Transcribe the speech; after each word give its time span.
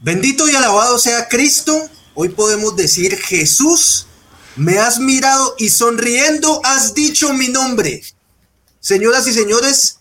Bendito 0.00 0.48
y 0.48 0.54
alabado 0.54 0.96
sea 0.96 1.26
Cristo. 1.26 1.76
Hoy 2.14 2.28
podemos 2.28 2.76
decir, 2.76 3.16
Jesús, 3.16 4.06
me 4.54 4.78
has 4.78 5.00
mirado 5.00 5.56
y 5.58 5.70
sonriendo 5.70 6.60
has 6.64 6.94
dicho 6.94 7.32
mi 7.32 7.48
nombre. 7.48 8.04
Señoras 8.78 9.26
y 9.26 9.32
señores, 9.32 9.98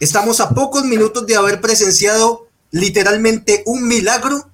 estamos 0.00 0.40
a 0.40 0.50
pocos 0.50 0.86
minutos 0.86 1.26
de 1.26 1.36
haber 1.36 1.60
presenciado 1.60 2.48
literalmente 2.70 3.62
un 3.66 3.86
milagro, 3.86 4.50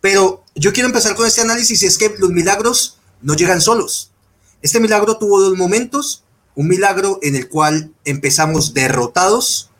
pero 0.00 0.44
yo 0.54 0.72
quiero 0.72 0.86
empezar 0.86 1.16
con 1.16 1.26
este 1.26 1.40
análisis 1.40 1.82
y 1.82 1.86
es 1.86 1.98
que 1.98 2.14
los 2.18 2.30
milagros 2.30 2.98
no 3.22 3.34
llegan 3.34 3.60
solos. 3.60 4.12
Este 4.62 4.78
milagro 4.78 5.18
tuvo 5.18 5.40
dos 5.40 5.58
momentos, 5.58 6.22
un 6.54 6.68
milagro 6.68 7.18
en 7.22 7.34
el 7.34 7.48
cual 7.48 7.92
empezamos 8.04 8.72
derrotados, 8.72 9.71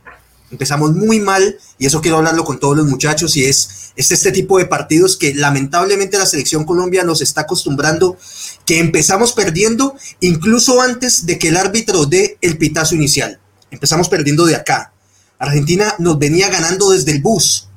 empezamos 0.53 0.95
muy 0.95 1.19
mal, 1.19 1.59
y 1.79 1.87
eso 1.87 2.01
quiero 2.01 2.19
hablarlo 2.19 2.45
con 2.45 2.61
todos 2.61 2.77
los 2.77 2.87
muchachos, 2.87 3.37
y 3.37 3.45
es, 3.45 3.93
este 3.97 4.33
tipo 4.33 4.59
de 4.59 4.67
partidos 4.67 5.17
que 5.17 5.35
lamentablemente 5.35 6.19
la 6.19 6.27
selección 6.27 6.65
Colombia 6.65 7.05
nos 7.05 7.21
está 7.23 7.43
acostumbrando, 7.43 8.17
que 8.65 8.79
empezamos 8.79 9.33
perdiendo 9.33 9.97
incluso 10.21 10.81
antes 10.81 11.27
de 11.27 11.39
que 11.39 11.49
el 11.49 11.57
árbitro 11.57 12.07
dé 12.07 12.39
el 12.41 12.59
pitazo 12.59 12.95
inicial. 12.95 13.41
Empezamos 13.71 14.09
perdiendo 14.09 14.47
de 14.47 14.55
acá. 14.55 14.93
Argentina 15.39 15.95
nos 15.99 16.19
venía 16.19 16.49
ganando 16.49 16.91
desde 16.91 17.13
el 17.13 17.23
bus. 17.23 17.69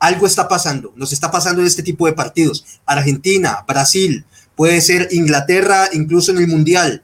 Algo 0.00 0.26
está 0.26 0.48
pasando, 0.48 0.92
nos 0.96 1.12
está 1.12 1.30
pasando 1.30 1.60
en 1.60 1.66
este 1.66 1.82
tipo 1.82 2.06
de 2.06 2.12
partidos. 2.12 2.64
Argentina, 2.86 3.64
Brasil, 3.66 4.24
puede 4.56 4.80
ser 4.80 5.08
Inglaterra, 5.12 5.88
incluso 5.92 6.32
en 6.32 6.38
el 6.38 6.48
Mundial. 6.48 7.02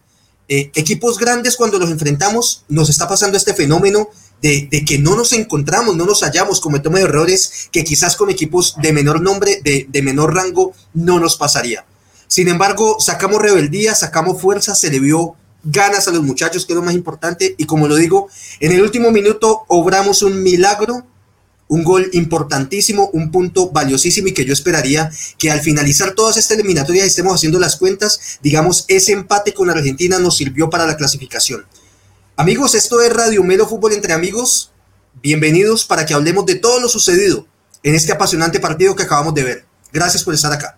Eh, 0.49 0.71
equipos 0.75 1.19
grandes 1.19 1.57
cuando 1.57 1.79
los 1.79 1.91
enfrentamos, 1.91 2.65
nos 2.69 2.91
está 2.91 3.09
pasando 3.09 3.37
este 3.37 3.55
fenómeno 3.55 4.09
de, 4.43 4.69
que 4.87 4.99
no 4.99 5.17
nos 5.17 5.33
encontramos, 5.33 5.97
no 5.97 6.05
nos 6.05 6.23
hallamos, 6.23 6.61
cometemos 6.61 7.01
errores 7.01 7.69
que 7.73 7.85
quizás 7.85 8.17
con 8.17 8.31
equipos 8.31 8.77
de 8.81 8.93
menor 8.93 9.21
nombre, 9.21 9.61
de, 9.65 9.87
de 9.89 10.03
menor 10.03 10.35
rango, 10.35 10.73
no 10.93 11.19
nos 11.19 11.37
pasaría. 11.37 11.87
Sin 12.29 12.49
embargo, 12.49 12.97
sacamos 13.01 13.41
rebeldía, 13.41 13.95
sacamos 13.95 14.41
fuerza, 14.41 14.75
se 14.75 14.91
le 14.91 15.01
vio 15.01 15.37
ganas 15.63 16.09
a 16.09 16.11
los 16.11 16.23
muchachos, 16.23 16.67
que 16.67 16.75
es 16.75 16.77
lo 16.77 16.83
más 16.83 16.95
importante, 16.95 17.55
y 17.57 17.65
como 17.65 17.89
lo 17.89 17.97
digo, 17.97 18.29
en 18.61 18.73
el 18.73 18.83
último 18.83 19.11
minuto 19.11 19.65
obramos 19.69 20.23
un 20.23 20.43
milagro 20.43 21.07
un 21.69 21.83
gol 21.83 22.09
importantísimo, 22.13 23.11
un 23.13 23.31
punto 23.31 23.71
valiosísimo 23.71 24.29
y 24.29 24.33
que 24.33 24.45
yo 24.45 24.53
esperaría 24.53 25.11
que 25.39 25.51
al 25.51 25.61
finalizar 25.61 26.15
todas 26.15 26.37
estas 26.37 26.59
eliminatorias 26.59 27.07
estemos 27.07 27.35
haciendo 27.35 27.59
las 27.59 27.77
cuentas, 27.77 28.39
digamos, 28.43 28.85
ese 28.89 29.13
empate 29.13 29.55
con 29.55 29.71
Argentina 29.71 30.19
nos 30.19 30.37
sirvió 30.37 30.71
para 30.71 30.87
la 30.87 30.97
clasificación. 30.97 31.65
Amigos, 32.37 32.75
esto 32.75 33.01
es 33.01 33.13
Radio 33.13 33.45
Melo 33.45 33.65
Fútbol 33.65 33.93
entre 33.93 34.13
amigos. 34.13 34.73
Bienvenidos 35.23 35.85
para 35.85 36.05
que 36.05 36.15
hablemos 36.15 36.45
de 36.45 36.57
todo 36.57 36.81
lo 36.81 36.89
sucedido 36.89 37.47
en 37.85 37.95
este 37.95 38.11
apasionante 38.11 38.59
partido 38.59 38.97
que 38.97 39.05
acabamos 39.05 39.35
de 39.35 39.45
ver. 39.45 39.67
Gracias 39.93 40.25
por 40.25 40.35
estar 40.35 40.53
acá. 40.53 40.77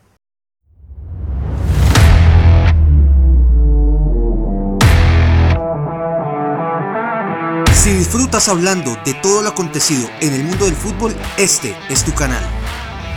Si 7.73 7.91
disfrutas 7.91 8.51
hablando 8.51 8.95
de 9.07 9.15
todo 9.15 9.41
lo 9.41 9.49
acontecido 9.49 10.11
en 10.21 10.35
el 10.35 10.45
mundo 10.45 10.67
del 10.67 10.77
fútbol, 10.77 11.17
este 11.39 11.75
es 11.89 12.05
tu 12.05 12.13
canal. 12.13 12.45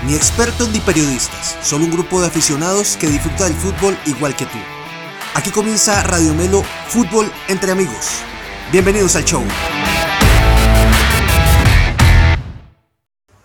Ni 0.06 0.16
expertos 0.16 0.70
ni 0.70 0.80
periodistas, 0.80 1.58
solo 1.62 1.84
un 1.84 1.92
grupo 1.92 2.22
de 2.22 2.28
aficionados 2.28 2.96
que 2.96 3.08
disfruta 3.08 3.44
del 3.44 3.56
fútbol 3.56 3.98
igual 4.06 4.34
que 4.38 4.46
tú. 4.46 4.79
Aquí 5.36 5.52
comienza 5.52 6.02
Radio 6.04 6.34
Melo 6.34 6.64
Fútbol 6.88 7.32
entre 7.48 7.72
amigos. 7.72 8.08
Bienvenidos 8.72 9.16
al 9.16 9.24
show. 9.26 9.44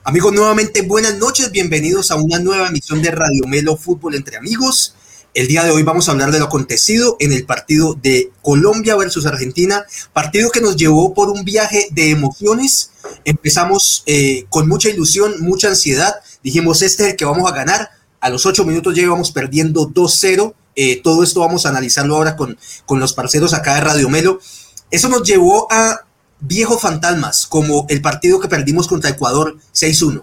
Amigos, 0.02 0.32
nuevamente 0.32 0.82
buenas 0.82 1.18
noches, 1.18 1.50
bienvenidos 1.50 2.10
a 2.10 2.16
una 2.16 2.38
nueva 2.38 2.68
emisión 2.68 3.02
de 3.02 3.10
Radio 3.10 3.46
Melo 3.46 3.77
Fútbol 3.77 4.14
entre 4.14 4.38
amigos. 4.38 4.94
El 5.34 5.46
día 5.46 5.62
de 5.62 5.72
hoy 5.72 5.82
vamos 5.82 6.08
a 6.08 6.12
hablar 6.12 6.32
de 6.32 6.38
lo 6.38 6.46
acontecido 6.46 7.16
en 7.20 7.32
el 7.32 7.44
partido 7.44 7.94
de 7.94 8.30
Colombia 8.40 8.96
versus 8.96 9.27
Argentina, 9.27 9.84
partido 10.12 10.50
que 10.50 10.61
nos 10.61 10.77
llevó 10.77 11.12
por 11.12 11.28
un 11.28 11.44
viaje 11.44 11.89
de 11.90 12.11
emociones. 12.11 12.92
Empezamos 13.24 14.05
eh, 14.06 14.46
con 14.48 14.68
mucha 14.68 14.89
ilusión, 14.89 15.34
mucha 15.40 15.68
ansiedad. 15.68 16.14
Dijimos, 16.42 16.83
este 16.83 17.05
es 17.05 17.11
el 17.11 17.17
que 17.17 17.24
vamos 17.24 17.50
a 17.50 17.55
ganar. 17.55 17.90
A 18.20 18.30
los 18.30 18.46
ocho 18.46 18.64
minutos 18.64 18.94
ya 18.94 19.02
íbamos 19.02 19.33
perdiendo 19.33 19.89
2-0. 19.90 20.55
Eh, 20.77 21.01
todo 21.02 21.23
esto 21.23 21.40
vamos 21.40 21.67
a 21.67 21.70
analizarlo 21.70 22.17
ahora 22.17 22.36
con, 22.36 22.58
con 22.86 23.01
los 23.01 23.12
parceros 23.12 23.55
acá 23.55 23.74
de 23.74 23.80
Radio 23.80 24.08
Melo. 24.08 24.40
Eso 24.90 25.08
nos 25.08 25.23
llevó 25.23 25.67
a 25.70 26.01
viejos 26.40 26.80
fantasmas, 26.80 27.46
como 27.46 27.86
el 27.89 28.02
partido 28.02 28.40
que 28.40 28.48
perdimos 28.48 28.86
contra 28.86 29.11
Ecuador 29.11 29.57
6-1, 29.73 30.23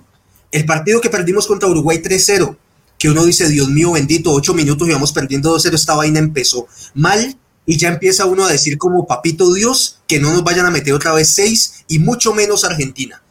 el 0.51 0.65
partido 0.65 1.01
que 1.01 1.09
perdimos 1.09 1.47
contra 1.47 1.69
Uruguay 1.69 1.97
3-0 1.97 2.57
que 3.01 3.09
uno 3.09 3.25
dice, 3.25 3.49
Dios 3.49 3.67
mío 3.67 3.93
bendito, 3.93 4.31
ocho 4.31 4.53
minutos 4.53 4.87
y 4.87 4.91
vamos 4.91 5.11
perdiendo 5.11 5.57
2-0, 5.57 5.73
esta 5.73 5.95
vaina 5.95 6.19
empezó 6.19 6.67
mal 6.93 7.35
y 7.65 7.75
ya 7.79 7.87
empieza 7.87 8.27
uno 8.27 8.45
a 8.45 8.51
decir 8.51 8.77
como 8.77 9.07
papito 9.07 9.51
Dios 9.55 10.01
que 10.07 10.19
no 10.19 10.31
nos 10.31 10.43
vayan 10.43 10.67
a 10.67 10.69
meter 10.69 10.93
otra 10.93 11.11
vez 11.11 11.33
seis 11.33 11.83
y 11.87 11.97
mucho 11.97 12.31
menos 12.35 12.63
Argentina. 12.63 13.23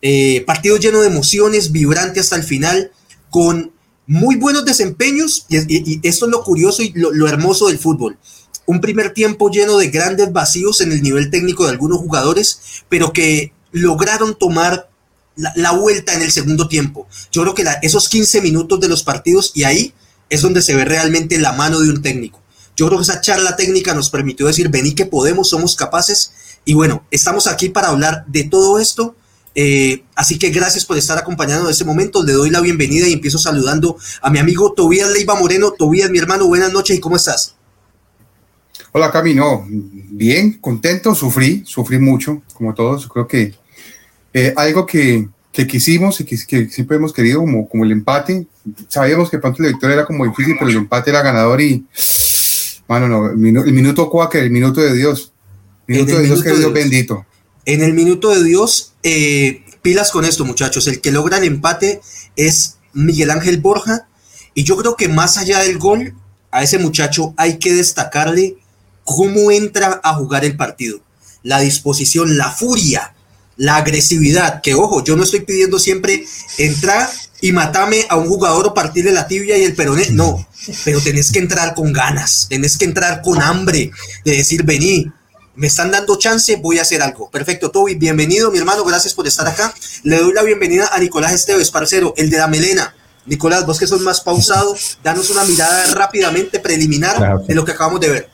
Eh, 0.00 0.42
partido 0.46 0.78
lleno 0.78 1.02
de 1.02 1.08
emociones, 1.08 1.72
vibrante 1.72 2.20
hasta 2.20 2.36
el 2.36 2.42
final, 2.42 2.90
con 3.28 3.72
muy 4.06 4.36
buenos 4.36 4.64
desempeños 4.64 5.46
y, 5.48 6.06
esto 6.06 6.26
es 6.26 6.30
lo 6.30 6.42
curioso 6.42 6.82
y 6.82 6.92
lo, 6.94 7.28
hermoso 7.28 7.68
del 7.68 7.78
fútbol. 7.78 8.18
Un 8.66 8.80
primer 8.80 9.12
tiempo 9.12 9.50
lleno 9.50 9.76
de 9.78 9.88
grandes 9.88 10.32
vacíos 10.32 10.80
en 10.80 10.92
el 10.92 11.02
nivel 11.02 11.30
técnico 11.30 11.64
de 11.64 11.70
algunos 11.70 11.98
jugadores, 11.98 12.84
pero 12.88 13.12
que 13.12 13.52
lograron 13.72 14.36
tomar 14.36 14.90
la, 15.36 15.72
vuelta 15.72 16.14
en 16.14 16.22
el 16.22 16.30
segundo 16.30 16.68
tiempo. 16.68 17.08
Yo 17.30 17.42
creo 17.42 17.54
que 17.54 17.64
esos 17.82 18.08
15 18.08 18.40
minutos 18.40 18.80
de 18.80 18.88
los 18.88 19.02
partidos 19.02 19.52
y 19.54 19.64
ahí 19.64 19.94
es 20.30 20.42
donde 20.42 20.62
se 20.62 20.74
ve 20.74 20.84
realmente 20.84 21.38
la 21.38 21.52
mano 21.52 21.80
de 21.80 21.90
un 21.90 22.02
técnico. 22.02 22.40
Yo 22.76 22.86
creo 22.86 22.98
que 22.98 23.04
esa 23.04 23.20
charla 23.20 23.56
técnica 23.56 23.94
nos 23.94 24.10
permitió 24.10 24.46
decir, 24.46 24.68
vení 24.68 24.94
que 24.94 25.06
podemos, 25.06 25.48
somos 25.50 25.76
capaces. 25.76 26.32
Y 26.64 26.74
bueno, 26.74 27.04
estamos 27.10 27.46
aquí 27.46 27.68
para 27.68 27.88
hablar 27.88 28.24
de 28.28 28.44
todo 28.44 28.78
esto. 28.78 29.14
Eh, 29.54 30.04
así 30.14 30.38
que 30.38 30.50
gracias 30.50 30.84
por 30.84 30.96
estar 30.96 31.18
acompañando 31.18 31.64
en 31.64 31.70
este 31.70 31.84
momento. 31.84 32.22
Le 32.22 32.32
doy 32.32 32.50
la 32.50 32.60
bienvenida 32.60 33.06
y 33.08 33.12
empiezo 33.12 33.38
saludando 33.38 33.96
a 34.20 34.30
mi 34.30 34.38
amigo 34.38 34.72
Tobías 34.72 35.10
Leiva 35.10 35.34
Moreno. 35.34 35.72
Tobías, 35.72 36.10
mi 36.10 36.18
hermano, 36.18 36.46
buenas 36.46 36.72
noches 36.72 36.96
y 36.96 37.00
¿cómo 37.00 37.16
estás? 37.16 37.54
Hola, 38.92 39.10
Camino. 39.10 39.66
Bien, 39.68 40.58
contento, 40.60 41.14
sufrí, 41.14 41.62
sufrí 41.66 41.98
mucho, 41.98 42.42
como 42.54 42.74
todos. 42.74 43.08
Creo 43.08 43.26
que 43.26 43.54
eh, 44.34 44.52
algo 44.56 44.86
que, 44.86 45.28
que, 45.50 45.66
quisimos 45.66 46.20
y 46.20 46.24
que, 46.24 46.36
siempre 46.68 46.96
hemos 46.96 47.12
querido, 47.12 47.40
como, 47.40 47.68
como 47.68 47.84
el 47.84 47.92
empate. 47.92 48.46
Sabíamos 48.88 49.30
que 49.30 49.38
pronto 49.38 49.62
la 49.62 49.70
victoria 49.70 49.94
era 49.94 50.06
como 50.06 50.26
difícil, 50.26 50.56
pero 50.58 50.70
el 50.70 50.76
empate 50.76 51.10
era 51.10 51.22
ganador 51.22 51.60
y, 51.60 51.86
no, 52.88 53.30
el, 53.30 53.72
minuto 53.72 54.10
cuáquer, 54.10 54.44
el 54.44 54.50
minuto 54.50 54.80
de 54.80 54.94
Dios. 54.94 55.32
Minuto 55.86 56.18
de 56.18 56.24
Dios, 56.24 56.42
que 56.42 56.54
Dios 56.54 56.72
bendito. 56.72 57.24
En 57.64 57.82
el 57.82 57.92
minuto 57.92 58.30
de 58.30 58.42
Dios, 58.42 58.94
eh, 59.02 59.64
pilas 59.82 60.10
con 60.10 60.24
esto, 60.24 60.44
muchachos. 60.44 60.86
El 60.86 61.00
que 61.00 61.12
logra 61.12 61.38
el 61.38 61.44
empate 61.44 62.00
es 62.36 62.78
Miguel 62.92 63.30
Ángel 63.30 63.60
Borja. 63.60 64.08
Y 64.54 64.64
yo 64.64 64.76
creo 64.76 64.96
que 64.96 65.08
más 65.08 65.38
allá 65.38 65.60
del 65.60 65.78
gol, 65.78 66.14
a 66.50 66.62
ese 66.62 66.78
muchacho 66.78 67.34
hay 67.36 67.58
que 67.58 67.72
destacarle 67.72 68.56
cómo 69.04 69.50
entra 69.50 70.00
a 70.02 70.14
jugar 70.14 70.44
el 70.44 70.56
partido. 70.56 71.00
La 71.42 71.60
disposición, 71.60 72.36
la 72.36 72.50
furia, 72.50 73.14
la 73.56 73.76
agresividad, 73.76 74.60
que 74.60 74.74
ojo, 74.74 75.04
yo 75.04 75.16
no 75.16 75.24
estoy 75.24 75.40
pidiendo 75.40 75.78
siempre 75.78 76.24
entrar 76.58 77.08
y 77.40 77.52
matame 77.52 78.06
a 78.08 78.16
un 78.16 78.28
jugador 78.28 78.68
o 78.68 78.74
partirle 78.74 79.12
la 79.12 79.26
tibia 79.26 79.58
y 79.58 79.64
el 79.64 79.74
peroné, 79.74 80.10
no, 80.10 80.48
pero 80.84 81.00
tenés 81.00 81.32
que 81.32 81.40
entrar 81.40 81.74
con 81.74 81.92
ganas, 81.92 82.46
tenés 82.48 82.78
que 82.78 82.84
entrar 82.84 83.20
con 83.22 83.42
hambre 83.42 83.90
de 84.24 84.36
decir, 84.36 84.62
vení, 84.62 85.10
me 85.54 85.66
están 85.66 85.90
dando 85.90 86.16
chance, 86.18 86.56
voy 86.56 86.78
a 86.78 86.82
hacer 86.82 87.02
algo. 87.02 87.30
Perfecto, 87.30 87.70
Toby, 87.70 87.94
bienvenido, 87.94 88.50
mi 88.50 88.58
hermano, 88.58 88.84
gracias 88.84 89.14
por 89.14 89.26
estar 89.26 89.46
acá. 89.46 89.72
Le 90.02 90.18
doy 90.18 90.32
la 90.32 90.42
bienvenida 90.42 90.88
a 90.92 90.98
Nicolás 90.98 91.32
Esteves, 91.32 91.70
parcero, 91.70 92.14
el 92.16 92.30
de 92.30 92.38
la 92.38 92.46
melena. 92.46 92.94
Nicolás, 93.26 93.66
vos 93.66 93.78
que 93.78 93.86
sos 93.86 94.00
más 94.00 94.20
pausado, 94.20 94.74
danos 95.02 95.30
una 95.30 95.44
mirada 95.44 95.94
rápidamente 95.94 96.58
preliminar 96.58 97.44
de 97.44 97.54
lo 97.54 97.64
que 97.64 97.72
acabamos 97.72 98.00
de 98.00 98.08
ver. 98.08 98.28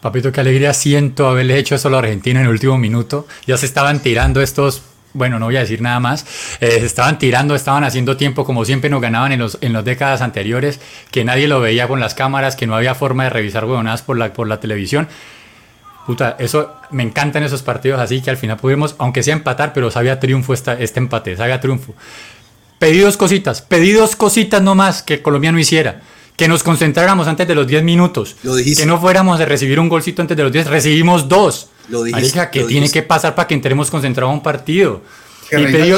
Papito, 0.00 0.30
qué 0.30 0.40
alegría 0.40 0.72
siento 0.74 1.26
haberle 1.26 1.58
hecho 1.58 1.74
eso 1.74 1.88
a 1.88 1.90
los 1.90 1.98
argentinos 1.98 2.40
en 2.40 2.46
el 2.46 2.52
último 2.52 2.78
minuto. 2.78 3.26
Ya 3.46 3.58
se 3.58 3.66
estaban 3.66 4.00
tirando 4.00 4.40
estos, 4.40 4.82
bueno, 5.12 5.40
no 5.40 5.46
voy 5.46 5.56
a 5.56 5.60
decir 5.60 5.82
nada 5.82 5.98
más, 5.98 6.24
eh, 6.60 6.70
se 6.70 6.86
estaban 6.86 7.18
tirando, 7.18 7.56
estaban 7.56 7.82
haciendo 7.82 8.16
tiempo 8.16 8.44
como 8.44 8.64
siempre 8.64 8.88
nos 8.88 9.02
ganaban 9.02 9.32
en, 9.32 9.40
los, 9.40 9.58
en 9.60 9.72
las 9.72 9.84
décadas 9.84 10.22
anteriores, 10.22 10.78
que 11.10 11.24
nadie 11.24 11.48
lo 11.48 11.60
veía 11.60 11.88
con 11.88 11.98
las 11.98 12.14
cámaras, 12.14 12.54
que 12.54 12.68
no 12.68 12.76
había 12.76 12.94
forma 12.94 13.24
de 13.24 13.30
revisar 13.30 13.64
huevonadas 13.64 14.02
por 14.02 14.16
la, 14.16 14.32
por 14.32 14.46
la 14.46 14.60
televisión. 14.60 15.08
Puta, 16.08 16.36
eso 16.38 16.72
me 16.90 17.02
encantan 17.02 17.42
esos 17.42 17.60
partidos 17.60 18.00
así 18.00 18.22
que 18.22 18.30
al 18.30 18.38
final 18.38 18.56
pudimos, 18.56 18.94
aunque 18.96 19.22
sea 19.22 19.34
empatar, 19.34 19.74
pero 19.74 19.90
sabía 19.90 20.18
triunfo 20.18 20.54
esta, 20.54 20.72
este 20.72 21.00
empate, 21.00 21.36
sabía 21.36 21.60
triunfo. 21.60 21.92
Pedí 22.78 23.00
dos 23.00 23.18
cositas, 23.18 23.60
pedí 23.60 23.92
dos 23.92 24.16
cositas 24.16 24.62
nomás 24.62 25.02
que 25.02 25.20
Colombia 25.20 25.52
no 25.52 25.58
hiciera 25.58 26.00
que 26.34 26.48
nos 26.48 26.62
concentráramos 26.62 27.28
antes 27.28 27.46
de 27.46 27.54
los 27.54 27.66
10 27.66 27.82
minutos. 27.82 28.36
Lo 28.42 28.54
dijiste. 28.54 28.84
Que 28.84 28.86
no 28.86 28.98
fuéramos 28.98 29.38
a 29.38 29.44
recibir 29.44 29.78
un 29.78 29.90
golcito 29.90 30.22
antes 30.22 30.34
de 30.34 30.44
los 30.44 30.50
10, 30.50 30.68
recibimos 30.68 31.28
dos. 31.28 31.68
Lo 31.90 32.02
dijiste. 32.04 32.48
que 32.50 32.64
tiene 32.64 32.88
que 32.90 33.02
pasar 33.02 33.34
para 33.34 33.46
que 33.46 33.52
entremos 33.52 33.90
concentrados 33.90 34.32
a 34.32 34.34
un 34.34 34.42
partido. 34.42 35.02
y 35.52 35.56
pedí, 35.56 35.92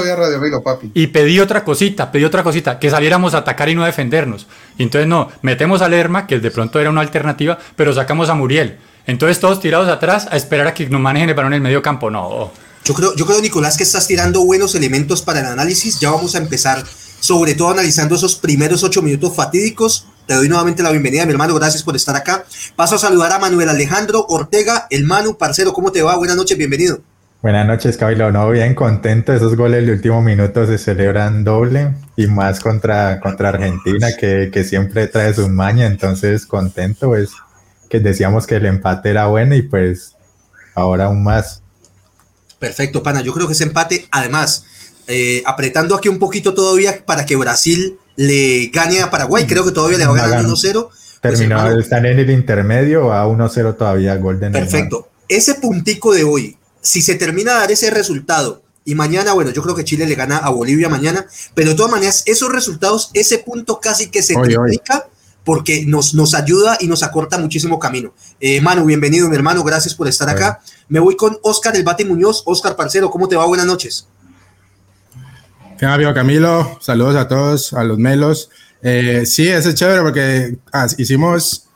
y 0.93 1.07
pedí 1.07 1.39
otra 1.39 1.63
cosita, 1.63 2.11
pedí 2.11 2.25
otra 2.25 2.43
cosita, 2.43 2.81
que 2.81 2.91
saliéramos 2.91 3.35
a 3.35 3.39
atacar 3.39 3.69
y 3.69 3.77
no 3.77 3.85
a 3.85 3.87
defendernos. 3.87 4.49
Y 4.77 4.83
entonces 4.83 5.07
no, 5.07 5.31
metemos 5.43 5.83
a 5.83 5.89
Lerma, 5.89 6.27
que 6.27 6.41
de 6.41 6.51
pronto 6.51 6.81
era 6.81 6.91
una 6.91 7.03
alternativa, 7.03 7.61
pero 7.77 7.93
sacamos 7.95 8.29
a 8.29 8.35
Muriel. 8.35 8.79
Entonces 9.07 9.41
todos 9.41 9.61
tirados 9.61 9.89
atrás 9.89 10.29
a 10.31 10.37
esperar 10.37 10.67
a 10.67 10.75
que 10.75 10.89
nos 10.89 11.01
manejen 11.01 11.29
el 11.29 11.35
balón 11.35 11.53
en 11.53 11.57
el 11.59 11.63
medio 11.63 11.83
campo. 11.83 12.11
No. 12.11 12.51
Yo 12.85 12.95
creo, 12.95 13.15
yo 13.15 13.27
creo, 13.27 13.41
Nicolás, 13.41 13.77
que 13.77 13.83
estás 13.83 14.07
tirando 14.07 14.45
buenos 14.45 14.75
elementos 14.75 15.23
para 15.23 15.41
el 15.41 15.47
análisis. 15.47 16.01
Ya 16.01 16.11
vamos 16.11 16.35
a 16.35 16.39
empezar, 16.39 16.85
sobre 17.21 17.55
todo 17.55 17.71
analizando 17.71 18.15
esos 18.15 18.37
primeros 18.37 18.83
ocho 18.83 19.03
minutos 19.03 19.35
fatídicos. 19.35 20.07
Te 20.27 20.35
doy 20.35 20.49
nuevamente 20.49 20.83
la 20.83 20.91
bienvenida, 20.91 21.27
mi 21.27 21.33
hermano. 21.33 21.55
Gracias 21.55 21.83
por 21.83 21.97
estar 21.97 22.17
acá. 22.17 22.45
Paso 22.77 22.95
a 22.95 22.99
saludar 22.99 23.33
a 23.33 23.39
Manuel 23.39 23.69
Alejandro 23.69 24.25
Ortega, 24.29 24.87
el 24.91 25.05
Manu, 25.05 25.37
parcero. 25.37 25.73
¿Cómo 25.73 25.93
te 25.93 26.03
va? 26.03 26.17
Buenas 26.17 26.37
noches, 26.37 26.57
bienvenido. 26.57 27.01
Buenas 27.43 27.67
noches, 27.67 27.97
Camilo. 27.97 28.31
No, 28.31 28.51
bien 28.51 28.75
contento. 28.75 29.33
Esos 29.33 29.57
goles 29.57 29.87
de 29.87 29.93
último 29.93 30.21
minuto 30.23 30.67
se 30.67 30.79
celebran 30.79 31.43
doble 31.43 31.95
y 32.17 32.27
más 32.27 32.61
contra, 32.61 33.19
contra 33.19 33.49
Argentina, 33.49 34.09
que, 34.19 34.51
que 34.53 34.63
siempre 34.63 35.07
trae 35.07 35.33
su 35.33 35.49
maña. 35.49 35.87
Entonces, 35.87 36.45
contento, 36.45 37.09
pues, 37.09 37.31
que 37.91 38.01
decíamos 38.01 38.47
que 38.47 38.55
el 38.55 38.67
empate 38.67 39.11
era 39.11 39.27
bueno 39.27 39.55
y 39.55 39.63
pues 39.63 40.17
ahora 40.75 41.07
aún 41.07 41.23
más. 41.23 41.63
Perfecto, 42.59 43.03
pana. 43.03 43.21
Yo 43.21 43.35
creo 43.35 43.47
que 43.47 43.53
ese 43.53 43.65
empate, 43.65 44.07
además, 44.13 44.65
eh, 45.09 45.43
apretando 45.45 45.97
aquí 45.97 46.09
un 46.09 46.21
poquito 46.21 46.55
todavía 46.55 47.05
para 47.05 47.27
que 47.27 47.37
Brasil 47.37 47.99
le 48.17 48.71
gane 48.73 49.01
a 49.01 49.11
Paraguay. 49.11 49.45
Creo 49.47 49.65
que 49.65 49.73
todavía 49.73 49.99
le 49.99 50.07
va 50.07 50.13
a 50.13 50.29
ganar 50.29 50.45
1-0. 50.45 50.89
Pues, 50.89 51.21
Terminó, 51.21 51.79
están 51.79 52.07
en 52.07 52.21
el 52.21 52.31
intermedio 52.31 53.13
a 53.13 53.27
1-0 53.27 53.77
todavía, 53.77 54.17
Golden. 54.17 54.53
Perfecto. 54.53 55.09
Ese 55.29 55.57
puntico 55.57 56.15
de 56.15 56.25
hoy, 56.25 56.57
si 56.81 57.03
se 57.03 57.17
termina 57.17 57.55
de 57.55 57.59
dar 57.61 57.73
ese 57.73 57.91
resultado 57.91 58.63
y 58.85 58.95
mañana, 58.95 59.33
bueno, 59.33 59.51
yo 59.51 59.63
creo 59.63 59.75
que 59.75 59.85
Chile 59.85 60.07
le 60.07 60.15
gana 60.15 60.39
a 60.39 60.51
Bolivia 60.51 60.89
mañana, 60.89 61.27
pero 61.55 61.71
de 61.71 61.77
todas 61.77 61.93
maneras, 61.93 62.23
esos 62.27 62.51
resultados, 62.51 63.11
ese 63.15 63.39
punto 63.39 63.81
casi 63.81 64.11
que 64.11 64.23
se 64.23 64.35
triplica 64.35 65.10
porque 65.51 65.85
nos, 65.85 66.15
nos 66.15 66.33
ayuda 66.35 66.79
y 66.79 66.87
nos 66.87 67.03
acorta 67.03 67.37
muchísimo 67.37 67.77
camino. 67.77 68.15
Eh, 68.39 68.61
Manu, 68.61 68.85
bienvenido, 68.85 69.29
mi 69.29 69.35
hermano, 69.35 69.65
gracias 69.65 69.97
por 69.97 70.07
estar 70.07 70.29
acá. 70.29 70.61
Me 70.89 71.01
voy 71.01 71.17
con 71.17 71.37
Oscar 71.43 71.75
El 71.75 71.83
Bate 71.83 72.05
Muñoz. 72.05 72.45
Oscar 72.47 72.77
Parcero, 72.77 73.11
¿cómo 73.11 73.27
te 73.27 73.35
va? 73.35 73.45
Buenas 73.47 73.67
noches. 73.67 74.07
¿Qué 75.77 75.87
amigo 75.87 76.15
Camilo? 76.15 76.79
Saludos 76.81 77.17
a 77.17 77.27
todos, 77.27 77.73
a 77.73 77.83
los 77.83 77.99
melos. 77.99 78.49
Eh, 78.81 79.25
sí, 79.27 79.49
es 79.49 79.75
chévere 79.75 80.03
porque 80.03 80.57
ah, 80.73 80.87
hicimos 80.97 81.67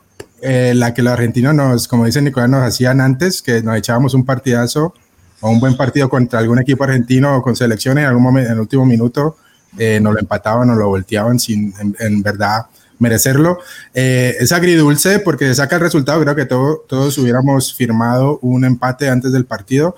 eh, 0.41 0.71
la 0.73 0.93
que 0.93 1.01
los 1.01 1.11
argentinos 1.11 1.53
nos, 1.53 1.89
como 1.89 2.05
dice 2.05 2.21
Nicolás, 2.21 2.49
nos 2.49 2.63
hacían 2.63 3.01
antes, 3.01 3.41
que 3.41 3.61
nos 3.61 3.75
echábamos 3.75 4.13
un 4.13 4.23
partidazo 4.23 4.93
o 5.41 5.49
un 5.49 5.59
buen 5.59 5.75
partido 5.75 6.07
contra 6.07 6.39
algún 6.39 6.59
equipo 6.59 6.85
argentino 6.85 7.35
o 7.35 7.41
con 7.41 7.57
selecciones 7.57 8.03
en 8.03 8.07
algún 8.07 8.23
momento, 8.23 8.51
en 8.51 8.53
el 8.53 8.61
último 8.61 8.85
minuto, 8.85 9.35
eh, 9.77 9.99
nos 9.99 10.13
lo 10.13 10.19
empataban, 10.21 10.69
nos 10.69 10.77
lo 10.77 10.87
volteaban 10.87 11.37
sin 11.37 11.73
en, 11.99 12.21
verdad 12.21 12.67
merecerlo. 12.99 13.59
Eh, 13.93 14.35
es 14.39 14.51
agridulce 14.51 15.19
porque 15.19 15.53
saca 15.55 15.75
el 15.75 15.81
resultado, 15.81 16.21
creo 16.21 16.35
que 16.35 16.45
todos 16.45 17.17
hubiéramos 17.17 17.73
firmado 17.73 18.39
un 18.41 18.65
empate 18.65 19.09
antes 19.09 19.31
del 19.31 19.45
partido, 19.45 19.95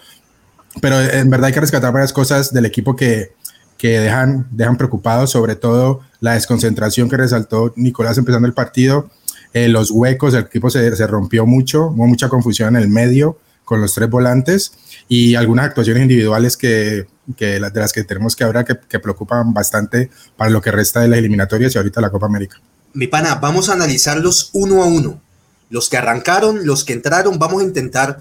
pero 0.82 1.00
en 1.00 1.30
verdad 1.30 1.48
hay 1.48 1.54
que 1.54 1.62
rescatar 1.62 1.92
varias 1.94 2.14
cosas 2.14 2.54
del 2.54 2.66
equipo 2.66 2.96
que, 2.96 3.34
que 3.78 4.00
dejan, 4.00 4.48
dejan 4.52 4.78
preocupados, 4.78 5.32
sobre 5.32 5.56
todo 5.56 6.02
la 6.20 6.34
desconcentración 6.34 7.10
que 7.10 7.18
resaltó 7.18 7.74
Nicolás 7.76 8.18
empezando 8.18 8.48
el 8.48 8.54
partido 8.54 9.10
eh, 9.54 9.68
los 9.70 9.92
huecos, 9.92 10.34
el 10.34 10.42
equipo 10.42 10.70
se, 10.70 10.96
se, 10.96 11.08
rompió 11.08 11.46
mucho, 11.46 11.88
hubo 11.88 12.06
mucha 12.06 12.30
confusión 12.30 12.76
en 12.76 12.84
el 12.84 12.90
medio 12.90 13.40
con 13.64 13.82
los 13.82 13.94
tres 13.94 14.10
volantes 14.10 14.74
y 15.08 15.36
algunas 15.36 15.66
actuaciones 15.66 16.04
individuales 16.04 16.58
que, 16.58 17.08
que 17.36 17.60
de 17.60 17.60
las 17.60 17.92
que 17.92 18.04
tenemos 18.04 18.36
que 18.36 18.44
hablar 18.44 18.66
que, 18.66 18.78
que, 18.88 19.00
preocupan 19.00 19.54
bastante 19.54 20.10
para 20.36 20.52
lo 20.52 20.62
que 20.62 20.72
resta 20.72 21.02
de 21.02 21.08
las 21.08 21.20
eliminatorias 21.20 21.74
y 21.74 21.78
ahorita 21.78 22.02
la 22.02 22.10
Copa 22.10 22.28
América. 22.28 22.62
Mi 22.98 23.06
pana, 23.06 23.36
vamos 23.36 23.70
a 23.70 23.74
analizarlos 23.74 24.50
uno 24.54 24.82
a 24.82 24.88
uno. 24.88 25.22
Los 25.70 25.88
que 25.88 25.98
arrancaron, 25.98 26.66
los 26.66 26.84
que 26.84 26.94
entraron, 26.94 27.38
vamos 27.38 27.62
a 27.62 27.66
intentar 27.66 28.20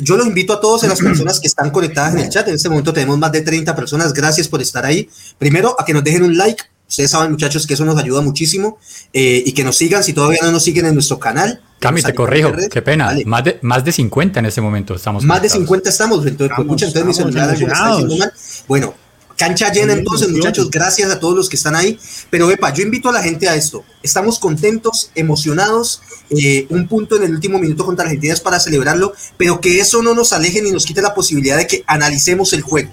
yo 0.00 0.16
los 0.16 0.26
invito 0.26 0.52
a 0.52 0.60
todos 0.60 0.84
a 0.84 0.86
las 0.86 1.00
personas 1.00 1.40
que 1.40 1.48
están 1.48 1.70
conectadas 1.70 2.14
en 2.14 2.20
el 2.20 2.28
chat. 2.28 2.46
En 2.46 2.54
este 2.54 2.68
momento 2.68 2.92
tenemos 2.92 3.18
más 3.18 3.32
de 3.32 3.42
30 3.42 3.74
personas. 3.74 4.12
Gracias 4.12 4.46
por 4.46 4.60
estar 4.60 4.84
ahí. 4.84 5.08
Primero, 5.38 5.74
a 5.78 5.84
que 5.84 5.92
nos 5.92 6.04
dejen 6.04 6.22
un 6.22 6.36
like, 6.36 6.62
Ustedes 6.88 7.10
saben, 7.10 7.30
muchachos, 7.32 7.66
que 7.66 7.74
eso 7.74 7.84
nos 7.84 7.98
ayuda 7.98 8.22
muchísimo 8.22 8.78
eh, 9.12 9.42
y 9.44 9.52
que 9.52 9.62
nos 9.62 9.76
sigan 9.76 10.02
si 10.02 10.14
todavía 10.14 10.38
no 10.42 10.52
nos 10.52 10.62
siguen 10.64 10.86
en 10.86 10.94
nuestro 10.94 11.18
canal. 11.18 11.60
Cami, 11.80 12.00
te 12.00 12.14
corrijo, 12.14 12.50
qué 12.70 12.80
pena. 12.80 13.14
Más, 13.26 13.44
de, 13.44 13.58
más 13.60 13.84
de 13.84 13.92
50 13.92 14.40
en 14.40 14.46
ese 14.46 14.60
momento 14.62 14.94
estamos. 14.94 15.22
Más 15.22 15.42
de 15.42 15.50
50 15.50 15.90
estamos. 15.90 16.26
Entonces, 16.26 16.56
pues, 16.56 16.82
estamos, 16.82 16.82
entonces 16.82 17.04
mi 17.04 17.14
celular 17.14 17.54
está 17.54 17.98
mal. 17.98 18.32
Bueno, 18.66 18.94
cancha 19.38 19.72
llena 19.72 19.94
entonces, 19.94 20.28
muchachos. 20.28 20.70
Gracias 20.70 21.10
a 21.10 21.18
todos 21.18 21.34
los 21.34 21.48
que 21.48 21.56
están 21.56 21.74
ahí. 21.74 21.98
Pero, 22.28 22.50
Epa, 22.50 22.74
yo 22.74 22.82
invito 22.82 23.08
a 23.08 23.12
la 23.12 23.22
gente 23.22 23.48
a 23.48 23.54
esto. 23.54 23.84
Estamos 24.02 24.38
contentos, 24.38 25.10
emocionados. 25.14 26.02
Eh, 26.28 26.66
un 26.68 26.88
punto 26.88 27.16
en 27.16 27.22
el 27.22 27.30
último 27.30 27.58
minuto 27.58 27.86
contra 27.86 28.04
Argentina 28.04 28.34
es 28.34 28.40
para 28.40 28.60
celebrarlo, 28.60 29.14
pero 29.38 29.60
que 29.60 29.80
eso 29.80 30.02
no 30.02 30.14
nos 30.14 30.34
aleje 30.34 30.60
ni 30.60 30.72
nos 30.72 30.84
quite 30.84 31.00
la 31.00 31.14
posibilidad 31.14 31.56
de 31.56 31.66
que 31.66 31.84
analicemos 31.86 32.52
el 32.52 32.60
juego. 32.60 32.90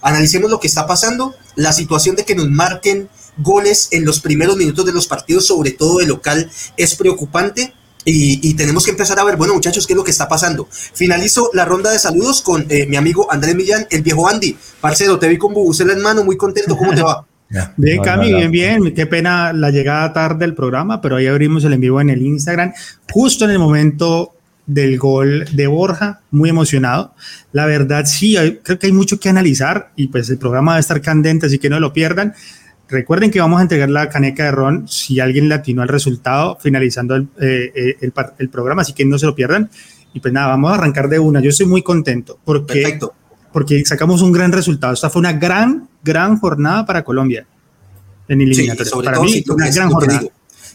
Analicemos 0.00 0.50
lo 0.50 0.60
que 0.60 0.68
está 0.68 0.86
pasando, 0.86 1.34
la 1.56 1.72
situación 1.72 2.14
de 2.14 2.24
que 2.24 2.36
nos 2.36 2.48
marquen 2.48 3.10
goles 3.36 3.88
en 3.90 4.04
los 4.04 4.20
primeros 4.20 4.56
minutos 4.56 4.86
de 4.86 4.92
los 4.92 5.06
partidos, 5.06 5.46
sobre 5.46 5.72
todo 5.72 5.98
de 5.98 6.06
local, 6.06 6.50
es 6.76 6.94
preocupante. 6.94 7.74
Y, 8.10 8.54
tenemos 8.54 8.84
que 8.84 8.90
empezar 8.92 9.18
a 9.18 9.24
ver, 9.24 9.36
bueno 9.36 9.54
muchachos, 9.54 9.86
¿qué 9.86 9.92
es 9.92 9.96
lo 9.96 10.04
que 10.04 10.10
está 10.10 10.28
pasando? 10.28 10.68
Finalizo 10.70 11.50
la 11.52 11.64
ronda 11.64 11.90
de 11.90 11.98
saludos 11.98 12.40
con 12.40 12.64
eh, 12.68 12.86
mi 12.86 12.96
amigo 12.96 13.30
Andrés 13.30 13.54
Millán, 13.54 13.86
el 13.90 14.02
viejo 14.02 14.28
Andy. 14.28 14.56
Parcero, 14.80 15.18
te 15.18 15.28
vi 15.28 15.36
con 15.36 15.52
Bubucela 15.52 15.92
en 15.92 16.00
mano, 16.00 16.24
muy 16.24 16.36
contento, 16.36 16.76
¿cómo 16.76 16.94
te 16.94 17.02
va? 17.02 17.24
Bien, 17.78 18.02
Cami, 18.02 18.34
bien, 18.34 18.50
bien. 18.50 18.94
Qué 18.94 19.06
pena 19.06 19.54
la 19.54 19.70
llegada 19.70 20.12
tarde 20.12 20.40
del 20.40 20.54
programa, 20.54 21.00
pero 21.00 21.16
ahí 21.16 21.26
abrimos 21.26 21.64
el 21.64 21.72
en 21.72 21.80
vivo 21.80 21.98
en 21.98 22.10
el 22.10 22.20
Instagram, 22.20 22.74
justo 23.10 23.46
en 23.46 23.52
el 23.52 23.58
momento 23.58 24.34
del 24.66 24.98
gol 24.98 25.46
de 25.52 25.66
Borja, 25.66 26.20
muy 26.30 26.50
emocionado. 26.50 27.14
La 27.52 27.64
verdad, 27.64 28.04
sí, 28.04 28.36
creo 28.62 28.78
que 28.78 28.88
hay 28.88 28.92
mucho 28.92 29.18
que 29.18 29.30
analizar 29.30 29.92
y 29.96 30.08
pues 30.08 30.28
el 30.28 30.36
programa 30.36 30.72
va 30.72 30.76
a 30.76 30.80
estar 30.80 31.00
candente, 31.00 31.46
así 31.46 31.58
que 31.58 31.70
no 31.70 31.80
lo 31.80 31.94
pierdan. 31.94 32.34
Recuerden 32.88 33.30
que 33.30 33.40
vamos 33.40 33.58
a 33.58 33.62
entregar 33.62 33.90
la 33.90 34.08
caneca 34.08 34.44
de 34.44 34.50
ron 34.50 34.88
si 34.88 35.20
alguien 35.20 35.48
latinó 35.48 35.82
al 35.82 35.88
resultado 35.88 36.56
finalizando 36.60 37.16
el, 37.16 37.28
eh, 37.40 37.72
eh, 38.00 38.12
el, 38.38 38.48
programa, 38.48 38.82
así 38.82 38.94
que 38.94 39.04
no 39.04 39.18
se 39.18 39.26
lo 39.26 39.34
pierdan. 39.34 39.70
Y 40.14 40.20
pues 40.20 40.32
nada, 40.32 40.46
vamos 40.48 40.72
a 40.72 40.74
arrancar 40.74 41.08
de 41.08 41.18
una. 41.18 41.40
Yo 41.40 41.50
estoy 41.50 41.66
muy 41.66 41.82
contento 41.82 42.38
porque, 42.44 42.98
porque 43.52 43.84
sacamos 43.84 44.22
un 44.22 44.32
gran 44.32 44.52
resultado. 44.52 44.94
Esta 44.94 45.10
fue 45.10 45.20
una 45.20 45.34
gran, 45.34 45.88
gran 46.02 46.38
jornada 46.38 46.86
para 46.86 47.04
Colombia 47.04 47.46
en 48.26 48.40
eliminatoria. 48.40 48.92
para 49.04 49.20
mí, 49.20 49.44
una 49.48 49.70
gran 49.70 49.90
jornada 49.90 50.22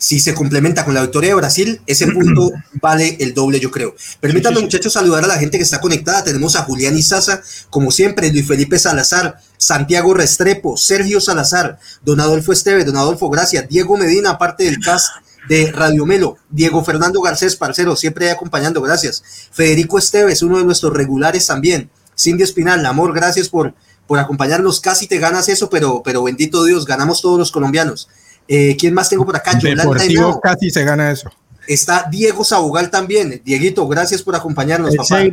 si 0.03 0.19
se 0.19 0.33
complementa 0.33 0.83
con 0.83 0.93
la 0.93 1.01
victoria 1.01 1.29
de 1.29 1.35
Brasil, 1.35 1.81
ese 1.87 2.07
punto 2.11 2.51
vale 2.81 3.15
el 3.21 3.33
doble, 3.33 3.61
yo 3.61 3.71
creo. 3.71 3.95
Permítanme, 4.19 4.59
muchachos, 4.59 4.91
saludar 4.91 5.23
a 5.23 5.27
la 5.27 5.37
gente 5.37 5.57
que 5.57 5.63
está 5.63 5.79
conectada. 5.79 6.25
Tenemos 6.25 6.57
a 6.57 6.63
Julián 6.63 6.97
Izaza, 6.97 7.41
como 7.69 7.89
siempre, 7.89 8.29
Luis 8.29 8.45
Felipe 8.45 8.77
Salazar, 8.77 9.39
Santiago 9.55 10.13
Restrepo, 10.13 10.75
Sergio 10.75 11.21
Salazar, 11.21 11.79
Don 12.03 12.19
Adolfo 12.19 12.51
Esteve, 12.51 12.83
Don 12.83 12.97
Adolfo 12.97 13.29
Gracia, 13.29 13.61
Diego 13.61 13.95
Medina, 13.95 14.37
parte 14.37 14.65
del 14.65 14.79
cast 14.79 15.07
de 15.47 15.71
Radio 15.71 16.05
Melo, 16.05 16.35
Diego 16.49 16.83
Fernando 16.83 17.21
Garcés, 17.21 17.55
parcero, 17.55 17.95
siempre 17.95 18.29
acompañando, 18.29 18.81
gracias. 18.81 19.23
Federico 19.53 19.97
Esteves, 19.97 20.41
uno 20.41 20.57
de 20.57 20.65
nuestros 20.65 20.93
regulares 20.93 21.47
también. 21.47 21.89
Cindy 22.19 22.43
Espinal, 22.43 22.85
amor, 22.85 23.13
gracias 23.13 23.47
por, 23.47 23.73
por 24.05 24.19
acompañarnos. 24.19 24.81
Casi 24.81 25.07
te 25.07 25.19
ganas 25.19 25.47
eso, 25.47 25.69
pero, 25.69 26.01
pero 26.03 26.23
bendito 26.23 26.65
Dios, 26.65 26.85
ganamos 26.85 27.21
todos 27.21 27.39
los 27.39 27.51
colombianos. 27.51 28.09
Eh, 28.47 28.75
¿Quién 28.77 28.93
más 28.93 29.09
tengo 29.09 29.25
por 29.25 29.35
acá? 29.35 29.57
Deportivo 29.61 30.39
casi 30.41 30.69
se 30.69 30.83
gana 30.83 31.11
eso. 31.11 31.29
Está 31.67 32.07
Diego 32.11 32.43
Sabugal 32.43 32.89
también. 32.89 33.41
Dieguito, 33.43 33.87
gracias 33.87 34.21
por 34.21 34.35
acompañarnos, 34.35 34.95
papá. 34.95 35.23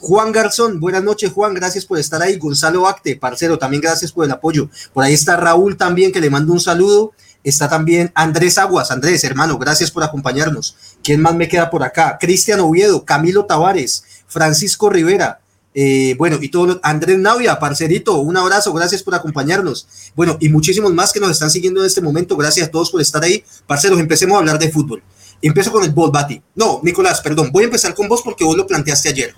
Juan 0.00 0.32
Garzón, 0.32 0.80
buenas 0.80 1.02
noches, 1.02 1.32
Juan, 1.32 1.54
gracias 1.54 1.86
por 1.86 1.98
estar 1.98 2.20
ahí. 2.20 2.36
Gonzalo 2.36 2.86
Acte, 2.86 3.16
parcero, 3.16 3.58
también 3.58 3.80
gracias 3.80 4.12
por 4.12 4.26
el 4.26 4.32
apoyo. 4.32 4.68
Por 4.92 5.02
ahí 5.02 5.14
está 5.14 5.36
Raúl 5.36 5.78
también, 5.78 6.12
que 6.12 6.20
le 6.20 6.28
mando 6.28 6.52
un 6.52 6.60
saludo. 6.60 7.12
Está 7.42 7.70
también 7.70 8.12
Andrés 8.14 8.58
Aguas, 8.58 8.90
Andrés, 8.90 9.24
hermano, 9.24 9.58
gracias 9.58 9.90
por 9.90 10.02
acompañarnos. 10.02 10.76
¿Quién 11.02 11.22
más 11.22 11.34
me 11.34 11.48
queda 11.48 11.70
por 11.70 11.82
acá? 11.82 12.18
Cristian 12.20 12.60
Oviedo, 12.60 13.04
Camilo 13.04 13.46
Tavares, 13.46 14.04
Francisco 14.26 14.90
Rivera, 14.90 15.40
eh, 15.76 16.14
bueno, 16.16 16.38
y 16.40 16.48
todo, 16.48 16.78
Andrés 16.84 17.18
Navia, 17.18 17.58
parcerito, 17.58 18.18
un 18.18 18.36
abrazo, 18.36 18.72
gracias 18.72 19.02
por 19.02 19.14
acompañarnos. 19.16 19.88
Bueno, 20.14 20.36
y 20.40 20.48
muchísimos 20.48 20.94
más 20.94 21.12
que 21.12 21.18
nos 21.18 21.32
están 21.32 21.50
siguiendo 21.50 21.80
en 21.80 21.86
este 21.86 22.00
momento, 22.00 22.36
gracias 22.36 22.68
a 22.68 22.70
todos 22.70 22.90
por 22.90 23.00
estar 23.00 23.22
ahí. 23.24 23.44
Parceros, 23.66 23.98
empecemos 23.98 24.36
a 24.36 24.38
hablar 24.38 24.58
de 24.58 24.70
fútbol. 24.70 25.02
Empiezo 25.42 25.72
con 25.72 25.82
el 25.82 25.90
bot, 25.90 26.12
Bati. 26.12 26.40
No, 26.54 26.80
Nicolás, 26.84 27.20
perdón, 27.20 27.50
voy 27.52 27.64
a 27.64 27.66
empezar 27.66 27.92
con 27.94 28.08
vos 28.08 28.22
porque 28.22 28.44
vos 28.44 28.56
lo 28.56 28.66
planteaste 28.66 29.08
ayer. 29.08 29.34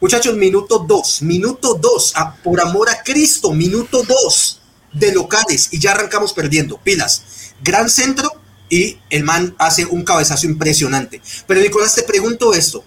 Muchachos, 0.00 0.36
minuto 0.36 0.78
2, 0.86 1.22
minuto 1.22 1.74
2, 1.74 2.14
por 2.44 2.60
amor 2.60 2.88
a 2.88 3.02
Cristo, 3.02 3.52
minuto 3.52 4.02
2 4.02 4.60
de 4.92 5.12
locales 5.12 5.68
y 5.72 5.80
ya 5.80 5.92
arrancamos 5.92 6.32
perdiendo. 6.32 6.78
Pilas, 6.78 7.22
gran 7.62 7.90
centro 7.90 8.30
y 8.68 8.98
el 9.10 9.24
man 9.24 9.54
hace 9.58 9.84
un 9.84 10.04
cabezazo 10.04 10.46
impresionante. 10.46 11.20
Pero 11.46 11.60
Nicolás, 11.60 11.94
te 11.94 12.02
pregunto 12.04 12.54
esto, 12.54 12.84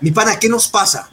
mi 0.00 0.12
pana, 0.12 0.38
¿qué 0.38 0.48
nos 0.48 0.68
pasa? 0.68 1.10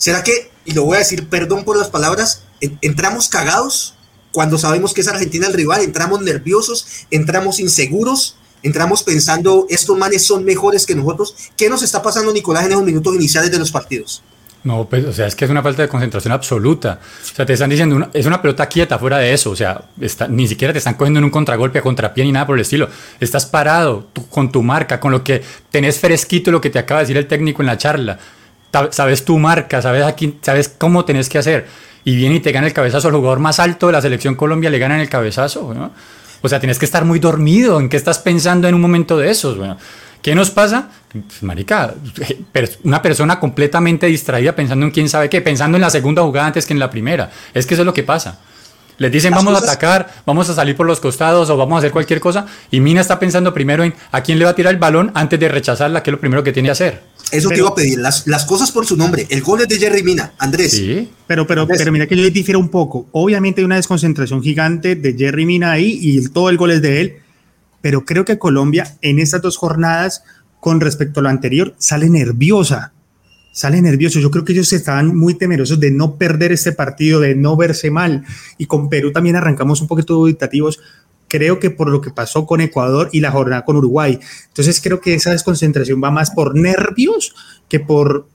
¿Será 0.00 0.24
que 0.24 0.50
y 0.64 0.72
lo 0.72 0.84
voy 0.84 0.96
a 0.96 1.00
decir, 1.00 1.28
perdón 1.28 1.64
por 1.64 1.76
las 1.76 1.88
palabras, 1.88 2.42
entramos 2.80 3.28
cagados 3.28 3.94
cuando 4.32 4.58
sabemos 4.58 4.94
que 4.94 5.00
es 5.00 5.08
Argentina 5.08 5.46
el 5.46 5.54
rival, 5.54 5.82
entramos 5.82 6.20
nerviosos, 6.20 6.86
entramos 7.10 7.58
inseguros, 7.58 8.36
entramos 8.62 9.02
pensando, 9.02 9.66
estos 9.68 9.98
manes 9.98 10.22
son 10.22 10.44
mejores 10.44 10.86
que 10.86 10.94
nosotros. 10.94 11.34
¿Qué 11.56 11.68
nos 11.68 11.82
está 11.82 12.02
pasando, 12.02 12.32
Nicolás, 12.32 12.66
en 12.66 12.72
esos 12.72 12.84
minutos 12.84 13.14
iniciales 13.14 13.50
de 13.50 13.58
los 13.58 13.72
partidos? 13.72 14.22
No, 14.62 14.86
pues, 14.88 15.06
o 15.06 15.12
sea, 15.12 15.26
es 15.26 15.34
que 15.34 15.46
es 15.46 15.50
una 15.50 15.62
falta 15.62 15.82
de 15.82 15.88
concentración 15.88 16.32
absoluta. 16.32 17.00
O 17.22 17.34
sea, 17.34 17.46
te 17.46 17.54
están 17.54 17.70
diciendo, 17.70 18.08
es 18.12 18.26
una 18.26 18.40
pelota 18.40 18.68
quieta 18.68 18.98
fuera 18.98 19.18
de 19.18 19.32
eso. 19.32 19.50
O 19.50 19.56
sea, 19.56 19.86
ni 20.28 20.46
siquiera 20.46 20.72
te 20.72 20.78
están 20.78 20.94
cogiendo 20.94 21.18
en 21.18 21.24
un 21.24 21.30
contragolpe 21.30 21.78
a 21.78 21.82
contrapié 21.82 22.24
ni 22.24 22.30
nada 22.30 22.46
por 22.46 22.56
el 22.56 22.62
estilo. 22.62 22.88
Estás 23.18 23.46
parado 23.46 24.08
con 24.28 24.52
tu 24.52 24.62
marca, 24.62 25.00
con 25.00 25.12
lo 25.12 25.24
que 25.24 25.42
tenés 25.70 25.98
fresquito 25.98 26.52
lo 26.52 26.60
que 26.60 26.70
te 26.70 26.78
acaba 26.78 27.00
de 27.00 27.04
decir 27.04 27.16
el 27.16 27.26
técnico 27.26 27.62
en 27.62 27.66
la 27.66 27.78
charla. 27.78 28.18
Sabes 28.90 29.24
tu 29.24 29.38
marca, 29.38 29.82
sabes, 29.82 30.04
aquí, 30.04 30.38
sabes 30.42 30.68
cómo 30.68 31.04
tenés 31.04 31.28
que 31.28 31.38
hacer. 31.38 31.66
Y 32.04 32.16
viene 32.16 32.36
y 32.36 32.40
te 32.40 32.52
gana 32.52 32.66
el 32.66 32.72
cabezazo. 32.72 33.08
El 33.08 33.14
jugador 33.14 33.40
más 33.40 33.60
alto 33.60 33.86
de 33.86 33.92
la 33.92 34.00
selección 34.00 34.34
Colombia 34.34 34.70
le 34.70 34.78
gana 34.78 34.94
en 34.94 35.00
el 35.02 35.08
cabezazo. 35.08 35.74
O 36.42 36.48
sea, 36.48 36.60
tienes 36.60 36.78
que 36.78 36.84
estar 36.84 37.04
muy 37.04 37.18
dormido. 37.18 37.80
¿En 37.80 37.88
qué 37.88 37.96
estás 37.96 38.18
pensando 38.18 38.68
en 38.68 38.74
un 38.74 38.80
momento 38.80 39.18
de 39.18 39.30
esos? 39.30 39.58
Bueno, 39.58 39.76
¿Qué 40.22 40.34
nos 40.34 40.50
pasa? 40.50 40.90
Pues, 41.12 41.42
marica, 41.42 41.94
una 42.84 43.00
persona 43.00 43.40
completamente 43.40 44.06
distraída 44.06 44.54
pensando 44.54 44.84
en 44.84 44.92
quién 44.92 45.08
sabe 45.08 45.30
qué, 45.30 45.40
pensando 45.40 45.78
en 45.78 45.82
la 45.82 45.90
segunda 45.90 46.22
jugada 46.22 46.48
antes 46.48 46.66
que 46.66 46.74
en 46.74 46.78
la 46.78 46.90
primera. 46.90 47.30
Es 47.54 47.66
que 47.66 47.74
eso 47.74 47.82
es 47.82 47.86
lo 47.86 47.94
que 47.94 48.02
pasa. 48.02 48.38
Les 49.00 49.10
dicen 49.10 49.32
vamos 49.32 49.54
a 49.54 49.64
atacar, 49.64 50.12
vamos 50.26 50.50
a 50.50 50.54
salir 50.54 50.76
por 50.76 50.86
los 50.86 51.00
costados 51.00 51.48
o 51.48 51.56
vamos 51.56 51.76
a 51.76 51.78
hacer 51.78 51.90
cualquier 51.90 52.20
cosa. 52.20 52.44
Y 52.70 52.80
Mina 52.80 53.00
está 53.00 53.18
pensando 53.18 53.54
primero 53.54 53.82
en 53.82 53.94
a 54.12 54.22
quién 54.22 54.38
le 54.38 54.44
va 54.44 54.50
a 54.50 54.54
tirar 54.54 54.74
el 54.74 54.78
balón 54.78 55.10
antes 55.14 55.40
de 55.40 55.48
rechazarla, 55.48 56.02
que 56.02 56.10
es 56.10 56.12
lo 56.12 56.20
primero 56.20 56.44
que 56.44 56.52
tiene 56.52 56.66
que 56.66 56.72
hacer. 56.72 57.02
Eso 57.32 57.48
te 57.48 57.56
iba 57.56 57.70
a 57.70 57.74
pedir, 57.74 57.98
las, 57.98 58.26
las, 58.26 58.44
cosas 58.44 58.70
por 58.70 58.84
su 58.84 58.98
nombre. 58.98 59.26
El 59.30 59.40
gol 59.40 59.62
es 59.62 59.68
de 59.68 59.78
Jerry 59.78 60.02
Mina, 60.02 60.34
Andrés. 60.36 60.72
Sí. 60.72 61.08
Pero, 61.26 61.46
pero, 61.46 61.66
pero 61.66 61.92
mira 61.92 62.06
que 62.06 62.14
yo 62.14 62.28
difiero 62.28 62.58
un 62.58 62.68
poco. 62.68 63.06
Obviamente 63.12 63.62
hay 63.62 63.64
una 63.64 63.76
desconcentración 63.76 64.42
gigante 64.42 64.96
de 64.96 65.14
Jerry 65.14 65.46
Mina 65.46 65.72
ahí 65.72 65.98
y 65.98 66.28
todo 66.28 66.50
el 66.50 66.58
gol 66.58 66.72
es 66.72 66.82
de 66.82 67.00
él. 67.00 67.16
Pero 67.80 68.04
creo 68.04 68.26
que 68.26 68.38
Colombia 68.38 68.98
en 69.00 69.18
estas 69.18 69.40
dos 69.40 69.56
jornadas 69.56 70.24
con 70.60 70.78
respecto 70.78 71.20
a 71.20 71.22
lo 71.22 71.30
anterior, 71.30 71.74
sale 71.78 72.10
nerviosa, 72.10 72.92
sale 73.52 73.80
nervioso. 73.82 74.20
Yo 74.20 74.30
creo 74.30 74.44
que 74.44 74.52
ellos 74.52 74.72
estaban 74.72 75.16
muy 75.16 75.34
temerosos 75.34 75.80
de 75.80 75.90
no 75.90 76.16
perder 76.16 76.52
este 76.52 76.72
partido, 76.72 77.20
de 77.20 77.34
no 77.34 77.56
verse 77.56 77.90
mal. 77.90 78.24
Y 78.58 78.66
con 78.66 78.88
Perú 78.88 79.12
también 79.12 79.36
arrancamos 79.36 79.80
un 79.80 79.88
poquito 79.88 80.14
dubitativos, 80.14 80.80
creo 81.28 81.60
que 81.60 81.70
por 81.70 81.88
lo 81.88 82.00
que 82.00 82.10
pasó 82.10 82.44
con 82.44 82.60
Ecuador 82.60 83.08
y 83.12 83.20
la 83.20 83.30
jornada 83.30 83.64
con 83.64 83.76
Uruguay. 83.76 84.18
Entonces 84.48 84.80
creo 84.80 85.00
que 85.00 85.14
esa 85.14 85.30
desconcentración 85.30 86.02
va 86.02 86.10
más 86.10 86.30
por 86.30 86.56
nervios 86.56 87.34
que 87.68 87.80
por 87.80 88.26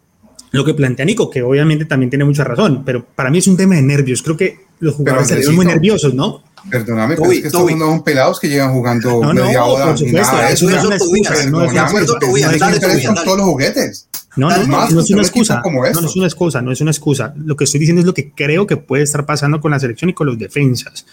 lo 0.51 0.63
que 0.63 0.73
plantea 0.73 1.05
Nico, 1.05 1.29
que 1.29 1.43
obviamente 1.43 1.85
también 1.85 2.09
tiene 2.09 2.23
mucha 2.23 2.45
razón, 2.45 2.83
pero 2.85 3.05
para 3.05 3.29
mí 3.29 3.39
es 3.39 3.47
un 3.47 3.57
tema 3.57 3.75
de 3.75 3.81
nervios. 3.81 4.23
Creo 4.23 4.37
que 4.37 4.65
los 4.79 4.95
jugadores 4.95 5.27
salieron 5.27 5.55
muy 5.55 5.65
nerviosos, 5.65 6.13
¿no? 6.13 6.43
Perdóname, 6.69 7.15
pero 7.15 7.31
es 7.31 7.41
que 7.41 7.47
estos 7.47 7.71
no 7.73 7.85
son 7.85 8.03
pelados 8.03 8.39
que 8.39 8.47
llegan 8.47 8.73
jugando 8.73 9.21
no, 9.21 9.33
media 9.33 9.59
no, 9.59 9.65
hora. 9.67 9.85
Por 9.87 9.97
supuesto, 9.99 10.41
eso 10.41 10.69
no 10.69 10.77
es 10.77 10.83
una 10.83 10.95
excusa. 10.95 11.49
No 11.49 11.63
es 11.63 11.71
una 11.71 11.81
excusa. 11.81 13.23
todos 13.23 13.37
los 13.37 13.45
juguetes. 13.45 14.07
No, 14.07 14.13
no, 14.13 14.13
no, 14.13 14.14
no 14.14 14.14
es 14.35 15.11
una 15.11 15.21
excusa. 15.21 15.61
No, 15.63 15.71
no 15.71 15.85
es 15.85 16.15
una 16.15 16.25
excusa, 16.27 16.61
no 16.61 16.71
es 16.71 16.81
una 16.81 16.91
excusa. 16.91 17.33
Lo 17.37 17.55
que 17.55 17.63
estoy 17.63 17.79
diciendo 17.79 18.01
es 18.01 18.05
lo 18.05 18.13
que 18.13 18.31
creo 18.31 18.67
que 18.67 18.77
puede 18.77 19.03
estar 19.03 19.25
pasando 19.25 19.61
con 19.61 19.71
la 19.71 19.79
selección 19.79 20.09
y 20.09 20.13
con 20.13 20.27
los 20.27 20.37
defensas. 20.37 21.05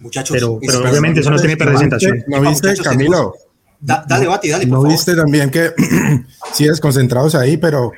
Muchachos, 0.00 0.36
pero, 0.36 0.58
pero 0.64 0.88
obviamente 0.88 1.20
eso 1.20 1.30
no 1.30 1.38
tiene 1.38 1.56
representación. 1.56 2.24
¿No 2.28 2.40
viste, 2.40 2.76
Camilo? 2.76 3.34
dale, 3.80 4.26
Bati, 4.26 4.48
dale, 4.48 4.66
¿No 4.66 4.82
viste 4.82 5.14
también 5.14 5.50
que 5.50 5.72
sí 6.52 6.66
desconcentrados 6.66 7.34
ahí, 7.34 7.56
pero 7.56 7.92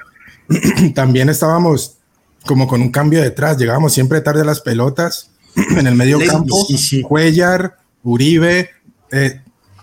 también 0.95 1.29
estábamos 1.29 1.97
como 2.47 2.67
con 2.67 2.81
un 2.81 2.91
cambio 2.91 3.21
detrás, 3.21 3.59
llegábamos 3.59 3.93
siempre 3.93 4.21
tarde 4.21 4.43
a 4.43 4.45
las 4.45 4.61
pelotas 4.61 5.31
en 5.77 5.87
el 5.87 5.95
medio 5.95 6.19
campo, 6.27 6.67
Cuellar, 7.07 7.79
Uribe, 8.03 8.71
eh, 9.11 9.41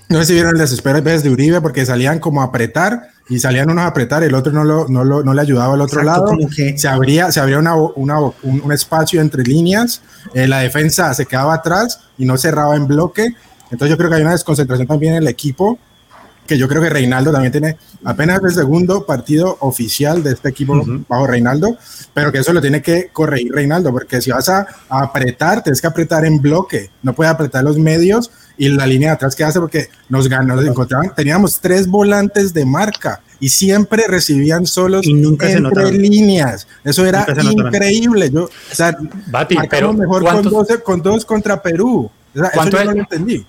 no 0.09 0.19
sé 0.19 0.25
si 0.25 0.33
vieron 0.33 0.53
el 0.53 0.59
desespero 0.59 1.01
de 1.01 1.29
Uribe 1.29 1.61
porque 1.61 1.85
salían 1.85 2.19
como 2.19 2.41
a 2.41 2.45
apretar 2.45 3.09
y 3.29 3.39
salían 3.39 3.69
unos 3.69 3.83
a 3.83 3.87
apretar, 3.87 4.23
el 4.23 4.33
otro 4.33 4.51
no, 4.51 4.63
lo, 4.63 4.87
no, 4.87 5.03
lo, 5.03 5.23
no 5.23 5.33
le 5.33 5.41
ayudaba 5.41 5.73
al 5.73 5.81
otro 5.81 6.03
lado, 6.03 6.27
se 6.75 6.87
abría, 6.87 7.31
se 7.31 7.39
abría 7.39 7.59
una, 7.59 7.75
una, 7.75 8.19
un, 8.19 8.71
espacio 8.71 9.21
entre 9.21 9.43
líneas, 9.43 10.01
eh, 10.33 10.47
la 10.47 10.59
defensa 10.59 11.13
se 11.13 11.25
quedaba 11.25 11.55
atrás 11.55 11.99
y 12.17 12.25
no 12.25 12.37
cerraba 12.37 12.75
en 12.75 12.87
bloque, 12.87 13.33
entonces 13.69 13.89
yo 13.89 13.97
creo 13.97 14.09
que 14.09 14.15
hay 14.15 14.21
una 14.21 14.31
desconcentración 14.31 14.87
también 14.87 15.15
en 15.15 15.23
el 15.23 15.27
equipo 15.27 15.77
que 16.47 16.57
yo 16.57 16.67
creo 16.67 16.81
que 16.81 16.89
Reinaldo 16.89 17.31
también 17.31 17.51
tiene 17.51 17.77
apenas 18.03 18.41
el 18.43 18.51
segundo 18.51 19.05
partido 19.05 19.57
oficial 19.59 20.23
de 20.23 20.31
este 20.31 20.49
equipo 20.49 20.81
bajo 21.07 21.27
Reinaldo, 21.27 21.77
pero 22.13 22.31
que 22.31 22.39
eso 22.39 22.53
lo 22.53 22.61
tiene 22.61 22.81
que 22.81 23.09
corregir 23.11 23.51
Reinaldo, 23.51 23.91
porque 23.91 24.21
si 24.21 24.31
vas 24.31 24.49
a, 24.49 24.65
apretar, 24.89 25.61
tienes 25.61 25.81
que 25.81 25.87
apretar 25.87 26.25
en 26.25 26.41
bloque, 26.41 26.89
no 27.03 27.13
puedes 27.13 27.31
apretar 27.31 27.63
los 27.63 27.77
medios 27.77 28.31
y 28.57 28.69
la 28.69 28.85
línea 28.85 29.09
de 29.09 29.15
atrás 29.15 29.35
que 29.35 29.43
hace 29.43 29.59
porque 29.59 29.89
nos 30.09 30.27
ganó, 30.27 30.55
nos 30.55 30.65
encontraban, 30.65 31.13
teníamos 31.15 31.59
tres 31.59 31.87
volantes 31.87 32.53
de 32.53 32.65
marca 32.65 33.21
y 33.39 33.49
siempre 33.49 34.07
recibían 34.07 34.65
solos 34.65 35.05
y 35.05 35.13
nunca 35.13 35.49
entre 35.49 35.91
líneas. 35.91 36.67
Eso 36.83 37.05
era 37.05 37.25
increíble. 37.43 38.31
Yo, 38.31 38.45
o 38.45 38.75
sea, 38.75 38.97
pero 39.69 39.93
mejor 39.93 40.23
con 40.23 40.43
dos, 40.43 40.67
con 40.83 41.01
dos, 41.01 41.25
contra 41.25 41.61
Perú. 41.61 42.09
eso 42.33 42.69
yo 42.69 42.83
no 42.83 42.93
lo 42.93 42.99
entendí 42.99 43.45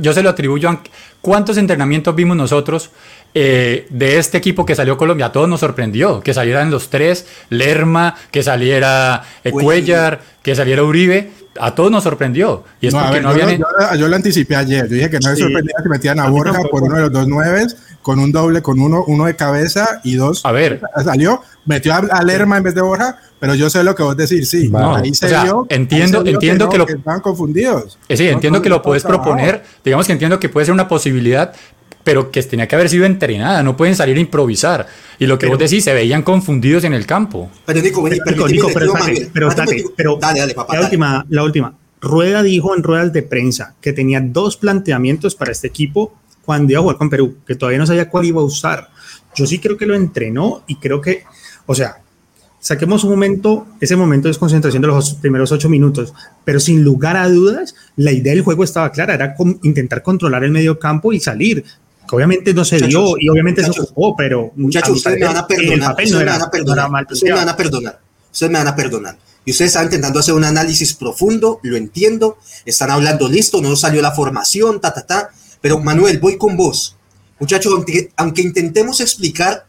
yo, 0.00 0.12
se 0.12 0.22
lo 0.22 0.30
atribuyo 0.30 0.68
a 0.68 0.82
cuántos 1.20 1.56
entrenamientos 1.56 2.14
vimos 2.14 2.36
nosotros 2.36 2.90
eh, 3.32 3.86
de 3.90 4.18
este 4.18 4.38
equipo 4.38 4.66
que 4.66 4.74
salió 4.74 4.96
Colombia. 4.96 5.26
A 5.26 5.32
todos 5.32 5.48
nos 5.48 5.60
sorprendió 5.60 6.20
que 6.20 6.34
salieran 6.34 6.70
los 6.70 6.90
tres, 6.90 7.26
Lerma, 7.48 8.16
que 8.30 8.42
saliera 8.42 9.22
eh, 9.44 9.52
Cuellar, 9.52 10.20
que 10.42 10.54
saliera 10.54 10.82
Uribe. 10.82 11.30
A 11.60 11.74
todos 11.74 11.90
nos 11.90 12.02
sorprendió. 12.04 12.64
Y 12.80 12.88
es 12.88 12.94
porque 12.94 13.20
no 13.20 13.36
yo, 13.36 13.46
yo, 13.96 14.08
lo 14.08 14.16
anticipé 14.16 14.56
ayer. 14.56 14.88
Yo 14.88 14.94
dije 14.94 15.10
que 15.10 15.18
no 15.18 15.30
me 15.30 15.36
sorprendía 15.36 15.74
que 15.82 15.88
metían 15.88 16.20
a 16.20 16.28
Borja 16.28 16.60
por 16.70 16.82
uno 16.82 16.94
de 16.94 17.02
los 17.02 17.12
dos 17.12 17.28
nueves, 17.28 17.76
con 18.02 18.18
un 18.18 18.32
doble, 18.32 18.62
con 18.62 18.80
uno, 18.80 19.04
uno 19.06 19.26
de 19.26 19.36
cabeza 19.36 20.00
y 20.04 20.14
dos. 20.14 20.44
A 20.44 20.52
ver. 20.52 20.80
Salió, 21.04 21.42
metió 21.66 21.92
a, 21.94 22.22
Lerma 22.22 22.56
en 22.56 22.62
vez 22.62 22.74
de 22.74 22.80
Borja, 22.80 23.18
pero 23.38 23.54
yo 23.54 23.68
sé 23.68 23.82
lo 23.84 23.94
que 23.94 24.02
vos 24.02 24.16
decís, 24.16 24.48
sí. 24.48 24.70
ahí 24.74 25.14
se 25.14 25.28
vio. 25.28 25.66
Entiendo, 25.68 26.24
entiendo 26.24 26.68
que, 26.68 26.78
lo. 26.78 26.86
estaban 26.86 27.20
confundidos. 27.20 27.98
Eh, 28.08 28.16
sí, 28.16 28.28
entiendo 28.28 28.62
que 28.62 28.68
lo 28.68 28.80
puedes 28.80 29.02
proponer. 29.02 29.62
Digamos 29.84 30.06
que 30.06 30.12
entiendo 30.12 30.38
que 30.38 30.48
puede 30.48 30.66
ser 30.66 30.72
una 30.74 30.88
posibilidad, 30.88 31.09
pero 32.04 32.30
que 32.30 32.42
tenía 32.42 32.66
que 32.66 32.74
haber 32.74 32.88
sido 32.88 33.04
entrenada, 33.04 33.62
no 33.62 33.76
pueden 33.76 33.94
salir 33.94 34.16
a 34.16 34.20
improvisar. 34.20 34.86
Y 35.18 35.26
lo 35.26 35.38
que 35.38 35.46
vos 35.46 35.58
decís, 35.58 35.84
se 35.84 35.92
veían 35.92 36.22
confundidos 36.22 36.84
en 36.84 36.94
el 36.94 37.06
campo. 37.06 37.50
Pero 37.66 37.82
Nico, 37.82 38.02
vení, 38.02 38.18
pero, 38.24 38.48
Nico, 38.48 38.68
pero, 38.72 38.92
pero, 39.34 39.52
pero 39.96 40.18
dale, 40.20 40.40
dale, 40.40 40.54
papá, 40.54 40.74
la 40.76 40.82
última, 40.82 41.26
la 41.28 41.44
última. 41.44 41.74
Rueda 42.00 42.42
dijo 42.42 42.74
en 42.74 42.82
ruedas 42.82 43.12
de 43.12 43.22
prensa 43.22 43.74
que 43.80 43.92
tenía 43.92 44.20
dos 44.20 44.56
planteamientos 44.56 45.34
para 45.34 45.52
este 45.52 45.66
equipo 45.66 46.14
cuando 46.44 46.72
iba 46.72 46.80
a 46.80 46.82
jugar 46.82 46.96
con 46.96 47.10
Perú, 47.10 47.36
que 47.46 47.54
todavía 47.54 47.78
no 47.78 47.86
sabía 47.86 48.08
cuál 48.08 48.24
iba 48.24 48.40
a 48.40 48.44
usar. 48.44 48.88
Yo 49.34 49.46
sí 49.46 49.58
creo 49.58 49.76
que 49.76 49.86
lo 49.86 49.94
entrenó 49.94 50.64
y 50.66 50.76
creo 50.76 51.00
que, 51.00 51.24
o 51.66 51.74
sea, 51.74 51.98
saquemos 52.60 53.02
un 53.04 53.10
momento, 53.10 53.66
ese 53.80 53.96
momento 53.96 54.28
de 54.28 54.30
desconcentración 54.30 54.82
de 54.82 54.88
los 54.88 55.14
primeros 55.14 55.50
ocho 55.50 55.68
minutos, 55.68 56.14
pero 56.44 56.60
sin 56.60 56.84
lugar 56.84 57.16
a 57.16 57.28
dudas, 57.28 57.74
la 57.96 58.12
idea 58.12 58.34
del 58.34 58.42
juego 58.42 58.62
estaba 58.62 58.92
clara, 58.92 59.14
era 59.14 59.34
intentar 59.62 60.02
controlar 60.02 60.44
el 60.44 60.52
medio 60.52 60.78
campo 60.78 61.12
y 61.12 61.20
salir 61.20 61.64
obviamente 62.12 62.54
no 62.54 62.64
se 62.64 62.78
dio 62.78 63.14
y 63.18 63.28
obviamente 63.28 63.62
se 63.64 63.72
jugó, 63.72 64.16
pero 64.16 64.52
muchachos, 64.56 64.96
ustedes 64.96 65.20
me 65.20 65.26
van 65.26 65.36
a 65.36 65.46
perdonar, 65.46 65.90
ustedes 65.90 66.12
me 66.12 66.24
van 66.24 66.42
a 66.42 66.50
perdonar, 66.50 67.06
ustedes 67.10 67.22
me 67.22 67.38
van 67.38 67.48
a 67.48 67.56
perdonar, 67.56 68.00
ustedes 68.32 68.52
me 68.52 68.58
van 68.58 68.68
a 68.68 68.76
perdonar. 68.76 69.18
Y 69.44 69.52
ustedes 69.52 69.70
están 69.70 69.84
intentando 69.84 70.20
hacer 70.20 70.34
un 70.34 70.44
análisis 70.44 70.92
profundo, 70.94 71.60
lo 71.62 71.76
entiendo, 71.76 72.38
están 72.64 72.90
hablando 72.90 73.28
listo, 73.28 73.60
no 73.62 73.74
salió 73.74 74.02
la 74.02 74.12
formación, 74.12 74.80
ta, 74.80 74.92
ta, 74.92 75.06
ta, 75.06 75.30
pero 75.60 75.78
Manuel, 75.78 76.18
voy 76.18 76.36
con 76.36 76.56
vos. 76.56 76.96
Muchachos, 77.38 77.72
aunque, 77.74 78.12
aunque 78.16 78.42
intentemos 78.42 79.00
explicar 79.00 79.66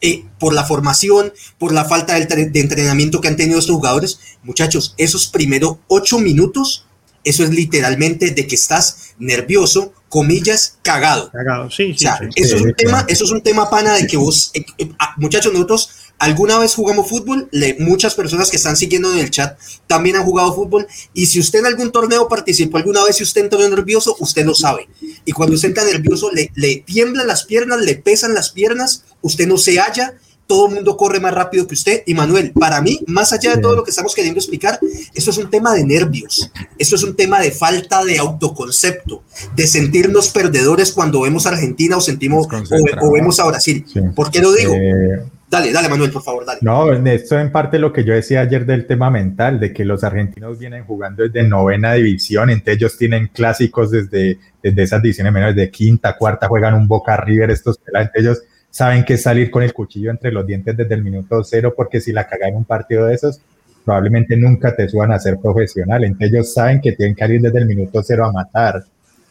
eh, 0.00 0.24
por 0.38 0.54
la 0.54 0.64
formación, 0.64 1.32
por 1.58 1.72
la 1.72 1.84
falta 1.84 2.14
de, 2.14 2.26
de 2.26 2.60
entrenamiento 2.60 3.20
que 3.20 3.28
han 3.28 3.36
tenido 3.36 3.58
estos 3.58 3.74
jugadores, 3.74 4.20
muchachos, 4.42 4.94
esos 4.96 5.26
primeros 5.26 5.78
ocho 5.88 6.18
minutos, 6.18 6.86
eso 7.24 7.44
es 7.44 7.50
literalmente 7.50 8.30
de 8.30 8.46
que 8.46 8.54
estás 8.54 9.14
nervioso, 9.18 9.92
comillas, 10.08 10.78
cagado. 10.82 11.30
Cagado, 11.30 11.70
sí, 11.70 11.94
sí. 11.96 12.06
eso, 12.36 12.56
es 12.56 12.62
un 12.62 12.72
tema, 12.74 13.04
eso 13.08 13.24
es 13.24 13.30
un 13.30 13.42
tema 13.42 13.68
pana 13.68 13.94
de 13.94 14.06
que 14.06 14.16
vos, 14.16 14.50
eh, 14.54 14.64
eh, 14.78 14.90
ah, 14.98 15.14
muchachos, 15.16 15.52
nosotros 15.52 15.90
alguna 16.18 16.58
vez 16.58 16.74
jugamos 16.74 17.08
fútbol, 17.08 17.48
le, 17.52 17.76
muchas 17.78 18.14
personas 18.14 18.50
que 18.50 18.56
están 18.56 18.76
siguiendo 18.76 19.12
en 19.12 19.18
el 19.18 19.30
chat 19.30 19.58
también 19.86 20.16
han 20.16 20.24
jugado 20.24 20.54
fútbol, 20.54 20.86
y 21.14 21.26
si 21.26 21.40
usted 21.40 21.60
en 21.60 21.66
algún 21.66 21.92
torneo 21.92 22.28
participó 22.28 22.76
alguna 22.76 23.04
vez 23.04 23.20
y 23.20 23.22
usted 23.22 23.42
entró 23.42 23.58
nervioso, 23.68 24.16
usted 24.18 24.44
lo 24.44 24.54
sabe. 24.54 24.88
Y 25.24 25.32
cuando 25.32 25.54
usted 25.54 25.70
está 25.70 25.84
nervioso, 25.84 26.30
le, 26.32 26.50
le 26.54 26.76
tiemblan 26.86 27.26
las 27.26 27.44
piernas, 27.44 27.80
le 27.80 27.94
pesan 27.94 28.34
las 28.34 28.50
piernas, 28.50 29.04
usted 29.22 29.46
no 29.46 29.58
se 29.58 29.78
halla, 29.78 30.14
todo 30.48 30.68
el 30.68 30.74
mundo 30.76 30.96
corre 30.96 31.20
más 31.20 31.32
rápido 31.32 31.68
que 31.68 31.74
usted. 31.74 32.02
Y 32.06 32.14
Manuel, 32.14 32.52
para 32.52 32.80
mí, 32.80 32.98
más 33.06 33.32
allá 33.32 33.54
de 33.54 33.62
todo 33.62 33.76
lo 33.76 33.84
que 33.84 33.90
estamos 33.90 34.14
queriendo 34.14 34.40
explicar, 34.40 34.80
esto 35.14 35.30
es 35.30 35.38
un 35.38 35.50
tema 35.50 35.74
de 35.74 35.84
nervios, 35.84 36.50
esto 36.78 36.96
es 36.96 37.02
un 37.04 37.14
tema 37.14 37.38
de 37.38 37.52
falta 37.52 38.04
de 38.04 38.18
autoconcepto, 38.18 39.22
de 39.54 39.66
sentirnos 39.68 40.30
perdedores 40.30 40.90
cuando 40.92 41.20
vemos 41.20 41.46
a 41.46 41.50
Argentina 41.50 41.98
o 41.98 42.00
sentimos 42.00 42.48
o, 42.48 43.12
vemos 43.12 43.38
a 43.38 43.46
Brasil. 43.46 43.84
¿Por 44.16 44.30
qué 44.30 44.40
lo 44.40 44.52
digo? 44.52 44.74
Eh, 44.74 45.22
Dale, 45.50 45.72
dale, 45.72 45.88
Manuel, 45.88 46.10
por 46.10 46.22
favor, 46.22 46.44
dale. 46.44 46.60
No, 46.60 46.92
esto 46.92 47.38
en 47.38 47.50
parte 47.50 47.78
lo 47.78 47.90
que 47.90 48.04
yo 48.04 48.12
decía 48.12 48.42
ayer 48.42 48.66
del 48.66 48.86
tema 48.86 49.10
mental, 49.10 49.58
de 49.58 49.72
que 49.72 49.82
los 49.82 50.04
argentinos 50.04 50.58
vienen 50.58 50.84
jugando 50.84 51.22
desde 51.22 51.48
novena 51.48 51.94
división, 51.94 52.50
entre 52.50 52.74
ellos 52.74 52.98
tienen 52.98 53.28
clásicos 53.28 53.90
desde, 53.90 54.38
desde 54.62 54.82
esas 54.82 55.00
divisiones 55.00 55.32
menores, 55.32 55.56
de 55.56 55.70
quinta, 55.70 56.18
cuarta, 56.18 56.48
juegan 56.48 56.74
un 56.74 56.86
Boca 56.86 57.16
River, 57.16 57.50
estos 57.50 57.80
entre 57.94 58.20
ellos 58.20 58.42
saben 58.70 59.04
que 59.04 59.16
salir 59.16 59.50
con 59.50 59.62
el 59.62 59.72
cuchillo 59.72 60.10
entre 60.10 60.32
los 60.32 60.46
dientes 60.46 60.76
desde 60.76 60.94
el 60.94 61.02
minuto 61.02 61.42
cero, 61.44 61.74
porque 61.76 62.00
si 62.00 62.12
la 62.12 62.26
cagan 62.26 62.50
en 62.50 62.56
un 62.56 62.64
partido 62.64 63.06
de 63.06 63.14
esos, 63.14 63.40
probablemente 63.84 64.36
nunca 64.36 64.74
te 64.74 64.88
suban 64.88 65.12
a 65.12 65.18
ser 65.18 65.38
profesional. 65.38 66.04
Entonces 66.04 66.32
ellos 66.32 66.52
saben 66.52 66.80
que 66.80 66.92
tienen 66.92 67.14
que 67.14 67.20
salir 67.20 67.40
desde 67.40 67.58
el 67.58 67.66
minuto 67.66 68.02
cero 68.02 68.26
a 68.26 68.32
matar. 68.32 68.84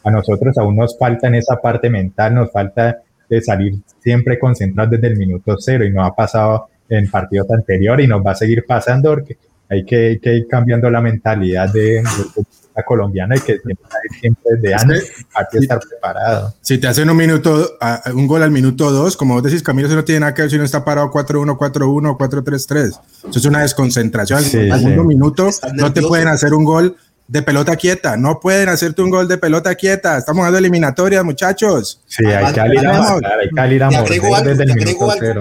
A 0.04 0.12
nosotros 0.12 0.58
aún 0.58 0.76
nos 0.76 0.98
falta 0.98 1.28
en 1.28 1.36
esa 1.36 1.58
parte 1.58 1.90
mental, 1.90 2.34
nos 2.34 2.52
falta 2.52 2.98
de 3.30 3.42
salir 3.42 3.76
siempre 4.00 4.40
concentrados 4.40 4.92
desde 4.92 5.08
el 5.08 5.18
minuto 5.18 5.56
cero 5.60 5.86
y 5.86 5.92
no 5.92 6.04
ha 6.04 6.16
pasado 6.16 6.70
en 6.90 7.10
partidos 7.10 7.52
anteriores 7.52 8.06
y 8.06 8.08
nos 8.08 8.26
va 8.26 8.32
a 8.32 8.36
seguir 8.36 8.66
pasando 8.66 9.10
porque 9.10 9.38
hay 9.70 9.84
que, 9.84 10.20
ir 10.24 10.48
cambiando 10.48 10.90
la 10.90 11.02
mentalidad 11.02 11.72
de, 11.72 12.02
colombiana 12.84 13.36
y 13.36 13.40
que 13.40 13.60
siempre, 14.20 14.44
desde 14.56 14.74
antes 14.74 15.12
hay 15.34 15.46
que 15.52 15.58
estar 15.60 15.80
preparado. 15.80 16.54
Si 16.62 16.78
te 16.78 16.88
hacen 16.88 17.10
un 17.10 17.18
minuto, 17.18 17.78
un 18.14 18.28
gol 18.28 18.44
al 18.44 18.52
minuto 18.52 18.92
dos, 18.92 19.18
como 19.18 19.36
vos 19.36 19.44
decís, 19.44 19.64
Camilo, 19.64 19.88
eso 19.88 19.96
no 19.96 20.04
tiene 20.04 20.22
nada 20.22 20.34
que 20.34 20.44
ver 20.44 20.52
si 20.52 20.58
no 20.58 20.64
está 20.64 20.84
parado 20.84 21.12
4-1, 21.12 21.58
4-1, 21.58 22.18
4-3-3. 22.18 23.00
Eso 23.30 23.40
es 23.40 23.46
una 23.46 23.62
desconcentración. 23.62 24.40
al 24.40 24.46
segundo 24.46 25.04
minuto 25.04 25.50
no 25.74 25.94
te 25.94 26.02
pueden 26.02 26.28
hacer 26.28 26.54
un 26.54 26.66
gol 26.66 26.96
de 27.28 27.42
pelota 27.42 27.76
quieta. 27.76 28.18
No 28.18 28.40
pueden 28.40 28.70
hacerte 28.70 29.02
un 29.02 29.10
gol 29.10 29.28
de 29.28 29.38
pelota 29.38 29.76
quieta. 29.76 30.18
Estamos 30.18 30.40
jugando 30.40 30.58
eliminatorias, 30.58 31.24
muchachos. 31.24 32.02
Sí, 32.08 32.26
hay 32.26 32.54
que 32.54 32.60
salir 32.60 32.88
a 33.84 33.88
hay 33.88 34.04
que 34.06 34.16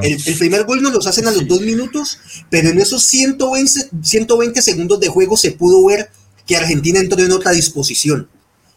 el, 0.03 0.19
el, 0.27 0.39
primer 0.39 0.65
gol 0.65 0.83
nos 0.83 0.93
los 0.93 1.07
hacen 1.07 1.27
a 1.29 1.31
los 1.31 1.47
dos 1.47 1.61
minutos, 1.61 2.19
pero 2.51 2.69
en 2.71 2.79
esos 2.79 3.05
120, 3.05 3.91
120 4.03 4.63
segundos 4.63 5.01
de 5.01 5.09
juego 5.09 5.37
se 5.37 5.53
pudo 5.53 5.87
ver 5.87 6.11
que 6.47 6.57
Argentina 6.57 7.01
entró 7.01 7.23
en 7.23 7.33
otra 7.33 7.53
disposición. 7.53 8.29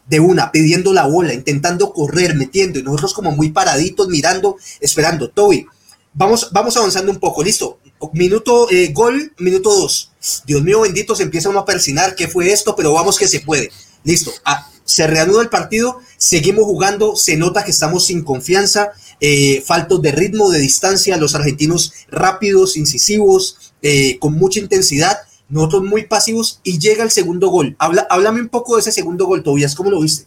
De 0.06 0.18
una, 0.18 0.50
pidiendo 0.50 0.92
la 0.92 1.06
bola, 1.06 1.32
intentando 1.32 1.92
correr, 1.92 2.34
metiendo, 2.34 2.80
y 2.80 2.82
nosotros 2.82 3.14
como 3.14 3.30
muy 3.30 3.52
paraditos, 3.52 4.08
mirando, 4.08 4.56
esperando. 4.80 5.30
Toby, 5.30 5.66
vamos, 6.12 6.48
vamos 6.52 6.76
avanzando 6.76 7.12
un 7.12 7.20
poco, 7.20 7.44
listo. 7.44 7.78
Minuto, 8.12 8.68
eh, 8.70 8.92
gol, 8.92 9.32
minuto 9.38 9.70
dos. 9.70 10.10
Dios 10.46 10.62
mío 10.62 10.80
bendito, 10.80 11.14
se 11.14 11.22
empieza 11.22 11.48
uno 11.48 11.60
a 11.60 11.64
persinar, 11.64 12.16
¿qué 12.16 12.26
fue 12.26 12.50
esto? 12.50 12.74
Pero 12.74 12.92
vamos 12.92 13.18
que 13.18 13.28
se 13.28 13.40
puede. 13.40 13.70
Listo, 14.02 14.32
ah, 14.44 14.68
se 14.84 15.06
reanuda 15.06 15.42
el 15.42 15.48
partido, 15.48 16.00
seguimos 16.16 16.64
jugando, 16.64 17.14
se 17.14 17.36
nota 17.36 17.64
que 17.64 17.70
estamos 17.70 18.06
sin 18.06 18.24
confianza, 18.24 18.92
eh, 19.20 19.62
faltos 19.64 20.02
de 20.02 20.10
ritmo, 20.12 20.50
de 20.50 20.58
distancia, 20.58 21.16
los 21.16 21.34
argentinos 21.34 21.92
rápidos, 22.10 22.76
incisivos, 22.76 23.72
eh, 23.82 24.18
con 24.18 24.34
mucha 24.34 24.58
intensidad, 24.58 25.18
nosotros 25.50 25.82
muy 25.82 26.06
pasivos 26.06 26.60
y 26.62 26.78
llega 26.78 27.04
el 27.04 27.10
segundo 27.10 27.48
gol. 27.48 27.76
Habla, 27.78 28.06
háblame 28.08 28.40
un 28.40 28.48
poco 28.48 28.76
de 28.76 28.80
ese 28.80 28.92
segundo 28.92 29.26
gol, 29.26 29.42
Tobias, 29.42 29.74
¿cómo 29.74 29.90
lo 29.90 30.00
viste? 30.00 30.26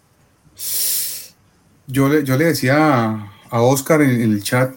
Yo 1.88 2.08
le, 2.10 2.24
yo 2.24 2.38
le 2.38 2.46
decía 2.46 3.32
a 3.50 3.62
Oscar 3.62 4.02
en, 4.02 4.22
el 4.22 4.44
chat, 4.44 4.74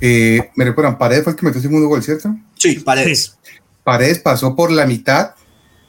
eh, 0.00 0.50
me 0.54 0.64
recuerdan, 0.64 0.98
Paredes 0.98 1.24
fue 1.24 1.32
el 1.32 1.38
que 1.38 1.46
metió 1.46 1.58
el 1.58 1.62
segundo 1.62 1.88
gol, 1.88 2.02
¿cierto? 2.02 2.34
Sí, 2.56 2.80
Paredes. 2.80 3.36
Paredes 3.82 4.18
pasó 4.18 4.56
por 4.56 4.70
la 4.70 4.86
mitad 4.86 5.34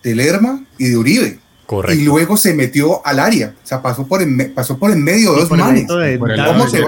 de 0.03 0.15
Lerma 0.15 0.65
y 0.77 0.89
de 0.89 0.97
Uribe. 0.97 1.39
Correcto. 1.65 1.99
Y 1.99 2.05
luego 2.05 2.37
se 2.37 2.53
metió 2.53 3.05
al 3.05 3.19
área, 3.19 3.55
o 3.63 3.67
sea, 3.67 3.81
pasó 3.81 4.05
por 4.05 4.21
en, 4.21 4.53
pasó 4.53 4.77
por 4.77 4.91
en 4.91 5.03
medio 5.03 5.33
de 5.33 5.41
dos 5.41 5.51
manes. 5.51 5.87
¿Cómo 5.87 6.69
se 6.69 6.79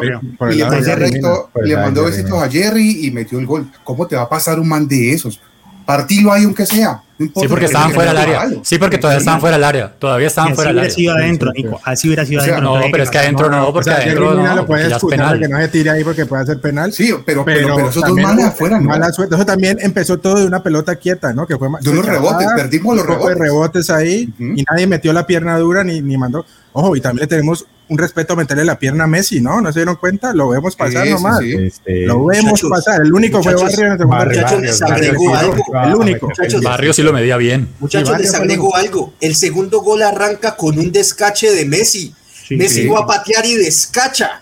y 0.54 1.68
le 1.68 1.76
mandó 1.78 2.04
besitos 2.04 2.34
a 2.34 2.48
Jerry 2.48 3.06
y 3.06 3.12
metió 3.12 3.40
el 3.40 3.48
gol. 3.48 3.72
¿Cómo 3.84 4.06
te 4.06 4.16
va 4.16 4.24
a 4.24 4.30
pasar 4.30 4.60
un 4.60 4.68
man 4.68 4.88
de 4.88 5.14
esos? 5.14 5.42
Partilo 5.88 6.34
ahí 6.34 6.44
aunque 6.44 6.66
sea. 6.66 7.02
sí, 7.18 7.48
porque 7.48 7.64
estaban 7.64 7.94
fuera 7.94 8.14
del 8.14 8.22
área. 8.22 8.50
Sí, 8.62 8.78
porque 8.78 8.98
todavía 8.98 9.20
estaban 9.20 9.40
fuera 9.40 9.56
del 9.56 9.64
área. 9.64 9.94
Todavía 9.98 10.28
estaban 10.28 10.54
fuera 10.54 10.72
del 10.72 10.80
área. 10.80 10.90
Así 10.90 11.00
hubiera 11.02 11.14
sido 11.14 11.24
adentro, 11.24 11.52
Nico. 11.54 11.80
Así 11.82 12.08
hubiera 12.10 12.26
sido 12.26 12.42
adentro. 12.42 12.62
No, 12.62 12.82
pero 12.92 13.04
es 13.04 13.10
que 13.10 13.18
adentro 13.18 13.50
no, 13.50 13.72
porque 13.72 13.92
adentro 13.92 14.34
no, 14.34 14.56
lo 14.56 14.66
puedes 14.66 14.90
ya 14.90 14.98
es 14.98 15.06
penal. 15.06 15.40
que 15.40 15.48
no 15.48 15.58
se 15.58 15.68
tire 15.70 15.90
ahí 15.92 16.04
porque 16.04 16.26
puede 16.26 16.46
ser 16.46 16.60
penal. 16.60 16.92
Sí, 16.92 17.14
pero, 17.26 17.46
pero, 17.46 17.74
pero, 17.74 17.90
esos 17.90 18.04
dos 18.04 18.18
malas 18.18 18.48
afuera, 18.48 18.82
¿no? 18.82 18.90
Mala 18.90 19.14
suerte. 19.14 19.36
Eso 19.36 19.46
también 19.46 19.78
empezó 19.80 20.18
todo 20.18 20.36
de 20.36 20.46
una 20.46 20.62
pelota 20.62 20.94
quieta, 20.98 21.32
¿no? 21.32 21.48
Que 21.48 21.56
fue 21.56 21.70
de 21.80 21.90
unos 21.90 22.06
rebotes, 22.06 22.48
perdimos 22.54 22.98
los 22.98 23.06
rebotes. 23.06 23.38
rebotes 23.38 23.90
ahí 23.90 24.30
y 24.38 24.66
nadie 24.70 24.88
metió 24.88 25.14
la 25.14 25.26
pierna 25.26 25.58
dura 25.58 25.86
ni, 25.86 26.02
ni 26.02 26.18
mandó. 26.18 26.46
Ojo, 26.74 26.98
y 26.98 27.00
también 27.00 27.22
le 27.22 27.28
tenemos 27.28 27.66
un 27.90 27.98
respeto 27.98 28.34
a 28.34 28.36
meterle 28.36 28.66
la 28.66 28.78
pierna 28.78 29.06
a 29.06 29.08
Messi, 29.08 29.40
¿no? 29.40 29.62
¿No 29.62 29.72
se 29.72 29.80
dieron 29.80 29.96
cuenta? 29.96 30.34
Lo 30.34 30.50
vemos 30.50 30.76
pasar 30.76 31.08
nomás. 31.08 31.42
Este, 31.42 32.06
lo 32.06 32.26
vemos 32.26 32.62
pasar. 32.70 33.02
El 33.02 33.14
único 33.14 33.42
fue 33.42 33.56
Barrio 33.56 33.86
en 33.86 33.92
el 33.94 34.06
Barrio, 34.08 35.36
algo. 35.36 35.56
El 35.86 35.96
único. 35.96 36.30
Barrio 36.62 36.94
sí 36.94 37.02
lo 37.02 37.14
medía 37.14 37.38
bien. 37.38 37.70
Muchachos, 37.80 38.18
les 38.20 38.34
agrego 38.34 38.76
algo. 38.76 39.14
El 39.22 39.36
segundo 39.36 39.82
gol 39.82 40.04
arranca 40.04 40.56
con 40.56 40.78
un 40.78 40.92
descache 40.92 41.52
de 41.52 41.66
Messi. 41.66 42.14
Messi 42.50 42.88
va 42.88 43.02
a 43.02 43.06
patear 43.06 43.46
y 43.46 43.56
descacha. 43.56 44.42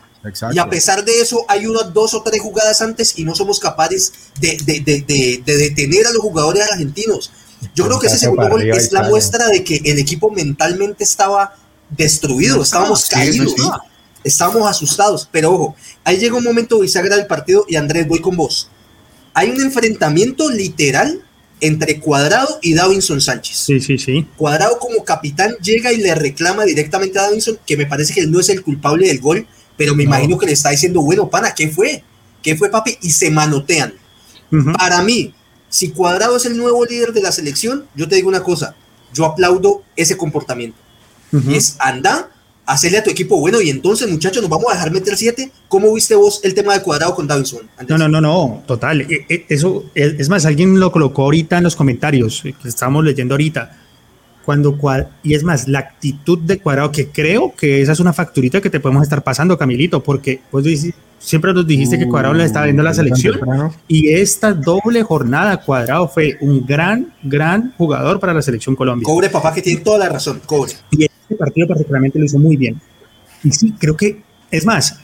Y 0.51 0.57
a 0.57 0.67
pesar 0.67 1.05
de 1.05 1.21
eso, 1.21 1.45
hay 1.47 1.67
unas 1.67 1.93
dos 1.93 2.15
o 2.15 2.23
tres 2.23 2.41
jugadas 2.41 2.81
antes 2.81 3.13
y 3.19 3.23
no 3.23 3.35
somos 3.35 3.59
capaces 3.59 4.11
de, 4.39 4.57
de, 4.65 4.79
de, 4.79 5.43
de 5.45 5.57
detener 5.57 6.07
a 6.07 6.11
los 6.11 6.21
jugadores 6.21 6.63
argentinos. 6.71 7.31
Yo 7.75 7.85
creo 7.85 7.99
que 7.99 8.07
ese 8.07 8.17
segundo 8.17 8.49
gol 8.49 8.63
es 8.63 8.91
la 8.91 9.03
muestra 9.03 9.47
de 9.49 9.63
que 9.63 9.81
el 9.85 9.99
equipo 9.99 10.31
mentalmente 10.31 11.03
estaba 11.03 11.55
destruido, 11.89 12.61
estábamos 12.61 13.05
caídos, 13.05 13.55
estábamos 14.23 14.67
asustados, 14.67 15.27
pero 15.31 15.53
ojo, 15.53 15.75
ahí 16.03 16.17
llega 16.17 16.35
un 16.35 16.43
momento 16.43 16.79
bisagra 16.79 17.15
del 17.15 17.27
partido 17.27 17.65
y 17.67 17.75
Andrés, 17.75 18.07
voy 18.07 18.19
con 18.19 18.35
vos. 18.35 18.69
Hay 19.33 19.49
un 19.49 19.61
enfrentamiento 19.61 20.49
literal 20.49 21.21
entre 21.61 21.99
Cuadrado 21.99 22.59
y 22.61 22.73
Davinson 22.73 23.21
Sánchez. 23.21 23.57
Sí, 23.57 23.79
sí, 23.79 23.97
sí. 23.97 24.27
Cuadrado 24.35 24.77
como 24.79 25.03
capitán 25.03 25.55
llega 25.61 25.93
y 25.93 25.97
le 25.97 26.15
reclama 26.15 26.65
directamente 26.65 27.19
a 27.19 27.23
Davinson, 27.23 27.59
que 27.65 27.77
me 27.77 27.85
parece 27.85 28.13
que 28.13 28.21
él 28.21 28.31
no 28.31 28.39
es 28.39 28.49
el 28.49 28.61
culpable 28.61 29.07
del 29.07 29.19
gol, 29.19 29.47
pero 29.77 29.95
me 29.95 30.03
imagino 30.03 30.37
que 30.37 30.45
le 30.45 30.53
está 30.53 30.69
diciendo, 30.69 31.01
bueno, 31.01 31.29
pana, 31.29 31.53
¿qué 31.53 31.69
fue? 31.69 32.03
¿Qué 32.41 32.55
fue, 32.55 32.69
papi? 32.69 32.97
Y 33.01 33.11
se 33.11 33.29
manotean. 33.29 33.93
Para 34.77 35.01
mí, 35.01 35.33
si 35.69 35.89
Cuadrado 35.89 36.37
es 36.37 36.45
el 36.45 36.57
nuevo 36.57 36.85
líder 36.85 37.11
de 37.11 37.21
la 37.21 37.31
selección, 37.31 37.87
yo 37.95 38.07
te 38.07 38.15
digo 38.15 38.29
una 38.29 38.43
cosa, 38.43 38.75
yo 39.13 39.25
aplaudo 39.25 39.83
ese 39.95 40.15
comportamiento 40.15 40.84
es 41.49 41.77
anda, 41.79 42.29
hacerle 42.65 42.97
a 42.97 43.03
tu 43.03 43.09
equipo 43.09 43.39
bueno 43.39 43.61
y 43.61 43.69
entonces 43.69 44.09
muchachos 44.09 44.41
nos 44.41 44.49
vamos 44.49 44.67
a 44.69 44.73
dejar 44.73 44.91
meter 44.91 45.15
siete. 45.15 45.51
¿Cómo 45.67 45.93
viste 45.93 46.15
vos 46.15 46.41
el 46.43 46.53
tema 46.53 46.73
de 46.73 46.81
cuadrado 46.81 47.15
con 47.15 47.27
Davidson? 47.27 47.61
No, 47.87 47.97
no, 47.97 48.07
no, 48.07 48.21
no, 48.21 48.63
total. 48.65 49.01
E, 49.01 49.25
e, 49.29 49.45
eso 49.49 49.85
es 49.93 50.29
más, 50.29 50.45
alguien 50.45 50.79
lo 50.79 50.91
colocó 50.91 51.23
ahorita 51.23 51.57
en 51.57 51.63
los 51.63 51.75
comentarios 51.75 52.43
eh, 52.45 52.53
que 52.61 52.67
estamos 52.67 53.03
leyendo 53.03 53.35
ahorita. 53.35 53.81
Cuando 54.43 54.77
y 55.23 55.33
es 55.33 55.43
más, 55.43 55.67
la 55.67 55.79
actitud 55.79 56.37
de 56.37 56.59
cuadrado, 56.59 56.91
que 56.91 57.07
creo 57.07 57.55
que 57.55 57.81
esa 57.81 57.93
es 57.93 57.99
una 57.99 58.13
facturita 58.13 58.61
que 58.61 58.69
te 58.69 58.79
podemos 58.79 59.01
estar 59.01 59.23
pasando, 59.23 59.57
Camilito, 59.57 60.03
porque 60.03 60.41
vos 60.51 60.63
siempre 61.17 61.51
nos 61.51 61.65
dijiste 61.65 61.97
que 61.97 62.07
Cuadrado 62.07 62.35
le 62.35 62.45
estaba 62.45 62.65
viendo 62.65 62.83
la 62.83 62.91
uh, 62.91 62.93
selección 62.93 63.39
y 63.87 64.09
esta 64.09 64.53
doble 64.53 65.01
jornada 65.01 65.57
Cuadrado 65.57 66.07
fue 66.07 66.37
un 66.41 66.63
gran, 66.63 67.11
gran 67.23 67.73
jugador 67.75 68.19
para 68.19 68.35
la 68.35 68.43
selección 68.43 68.75
Colombia. 68.75 69.03
Cobre, 69.03 69.29
papá, 69.29 69.51
que 69.51 69.63
tiene 69.63 69.81
toda 69.81 69.97
la 69.97 70.09
razón, 70.09 70.39
cobre. 70.45 70.73
Y 70.91 71.07
este 71.25 71.35
partido 71.35 71.67
particularmente 71.67 72.19
lo 72.19 72.25
hizo 72.25 72.37
muy 72.37 72.55
bien. 72.55 72.79
Y 73.43 73.51
sí, 73.51 73.73
creo 73.77 73.97
que, 73.97 74.21
es 74.51 74.65
más, 74.65 74.99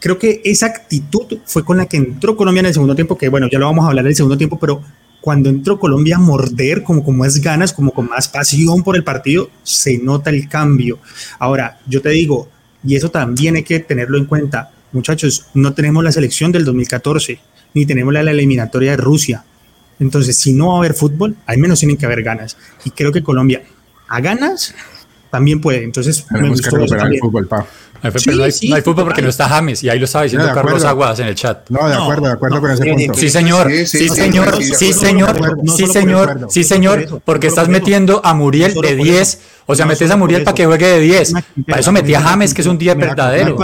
creo 0.00 0.18
que 0.18 0.40
esa 0.44 0.66
actitud 0.66 1.38
fue 1.44 1.64
con 1.64 1.76
la 1.76 1.86
que 1.86 1.96
entró 1.96 2.36
Colombia 2.36 2.60
en 2.60 2.66
el 2.66 2.74
segundo 2.74 2.94
tiempo, 2.94 3.18
que 3.18 3.28
bueno, 3.28 3.48
ya 3.50 3.58
lo 3.58 3.66
vamos 3.66 3.84
a 3.84 3.88
hablar 3.88 4.04
del 4.04 4.14
segundo 4.14 4.38
tiempo, 4.38 4.58
pero 4.58 4.82
cuando 5.20 5.48
entró 5.48 5.78
Colombia 5.80 6.16
a 6.16 6.20
morder 6.20 6.82
como 6.82 7.02
con 7.02 7.16
más 7.16 7.40
ganas, 7.40 7.72
como 7.72 7.92
con 7.92 8.08
más 8.08 8.28
pasión 8.28 8.82
por 8.82 8.94
el 8.94 9.02
partido, 9.02 9.50
se 9.62 9.98
nota 9.98 10.30
el 10.30 10.48
cambio. 10.48 10.98
Ahora, 11.38 11.80
yo 11.86 12.02
te 12.02 12.10
digo, 12.10 12.48
y 12.84 12.94
eso 12.94 13.10
también 13.10 13.56
hay 13.56 13.62
que 13.62 13.80
tenerlo 13.80 14.18
en 14.18 14.26
cuenta, 14.26 14.70
muchachos, 14.92 15.46
no 15.54 15.72
tenemos 15.74 16.04
la 16.04 16.12
selección 16.12 16.52
del 16.52 16.64
2014, 16.64 17.40
ni 17.72 17.86
tenemos 17.86 18.12
la, 18.12 18.22
la 18.22 18.30
eliminatoria 18.30 18.92
de 18.92 18.96
Rusia. 18.98 19.44
Entonces, 19.98 20.36
si 20.36 20.52
no 20.52 20.68
va 20.68 20.74
a 20.74 20.78
haber 20.78 20.94
fútbol, 20.94 21.36
al 21.46 21.58
menos 21.58 21.78
tienen 21.80 21.96
que 21.96 22.06
haber 22.06 22.22
ganas. 22.22 22.56
Y 22.84 22.90
creo 22.90 23.10
que 23.10 23.22
Colombia, 23.22 23.62
a 24.08 24.20
ganas, 24.20 24.74
también 25.34 25.60
puede. 25.60 25.82
Entonces, 25.82 26.24
me 26.30 26.48
gustó 26.48 26.76
el 26.76 27.18
fútbol, 27.18 27.48
pa. 27.48 27.66
No 28.04 28.10
hay, 28.44 28.52
no 28.68 28.76
hay, 28.76 28.82
fútbol 28.82 29.04
porque 29.04 29.22
no 29.22 29.30
está 29.30 29.48
James 29.48 29.82
y 29.82 29.88
ahí 29.88 29.98
lo 29.98 30.04
estaba 30.04 30.22
diciendo 30.24 30.48
Carlos 30.54 30.84
Aguas 30.84 31.18
en 31.18 31.26
el 31.26 31.34
chat. 31.34 31.68
No, 31.70 31.88
de 31.88 31.94
acuerdo, 31.94 32.26
de 32.26 32.32
acuerdo 32.32 32.60
con 32.60 32.70
ese 32.70 32.84
punto. 32.84 33.14
Sí, 33.14 33.30
señor, 33.30 33.68
sí, 33.86 34.08
señor, 34.10 34.62
sí, 34.62 34.92
señor, 34.92 35.34
sí, 35.74 35.86
señor, 35.86 36.46
sí, 36.50 36.62
señor, 36.62 37.22
porque 37.24 37.48
estás 37.48 37.68
metiendo 37.68 38.20
a 38.22 38.34
Muriel 38.34 38.74
de 38.74 38.94
10, 38.94 39.40
o 39.66 39.74
sea, 39.74 39.86
metes 39.86 40.08
a 40.10 40.16
Muriel 40.16 40.44
para 40.44 40.54
que 40.54 40.66
juegue 40.66 40.86
de 40.86 41.00
10. 41.00 41.32
Para 41.66 41.80
eso 41.80 41.90
metí 41.90 42.14
a 42.14 42.20
James, 42.20 42.54
que 42.54 42.60
es 42.60 42.68
un 42.68 42.78
día 42.78 42.94
verdadero. 42.94 43.56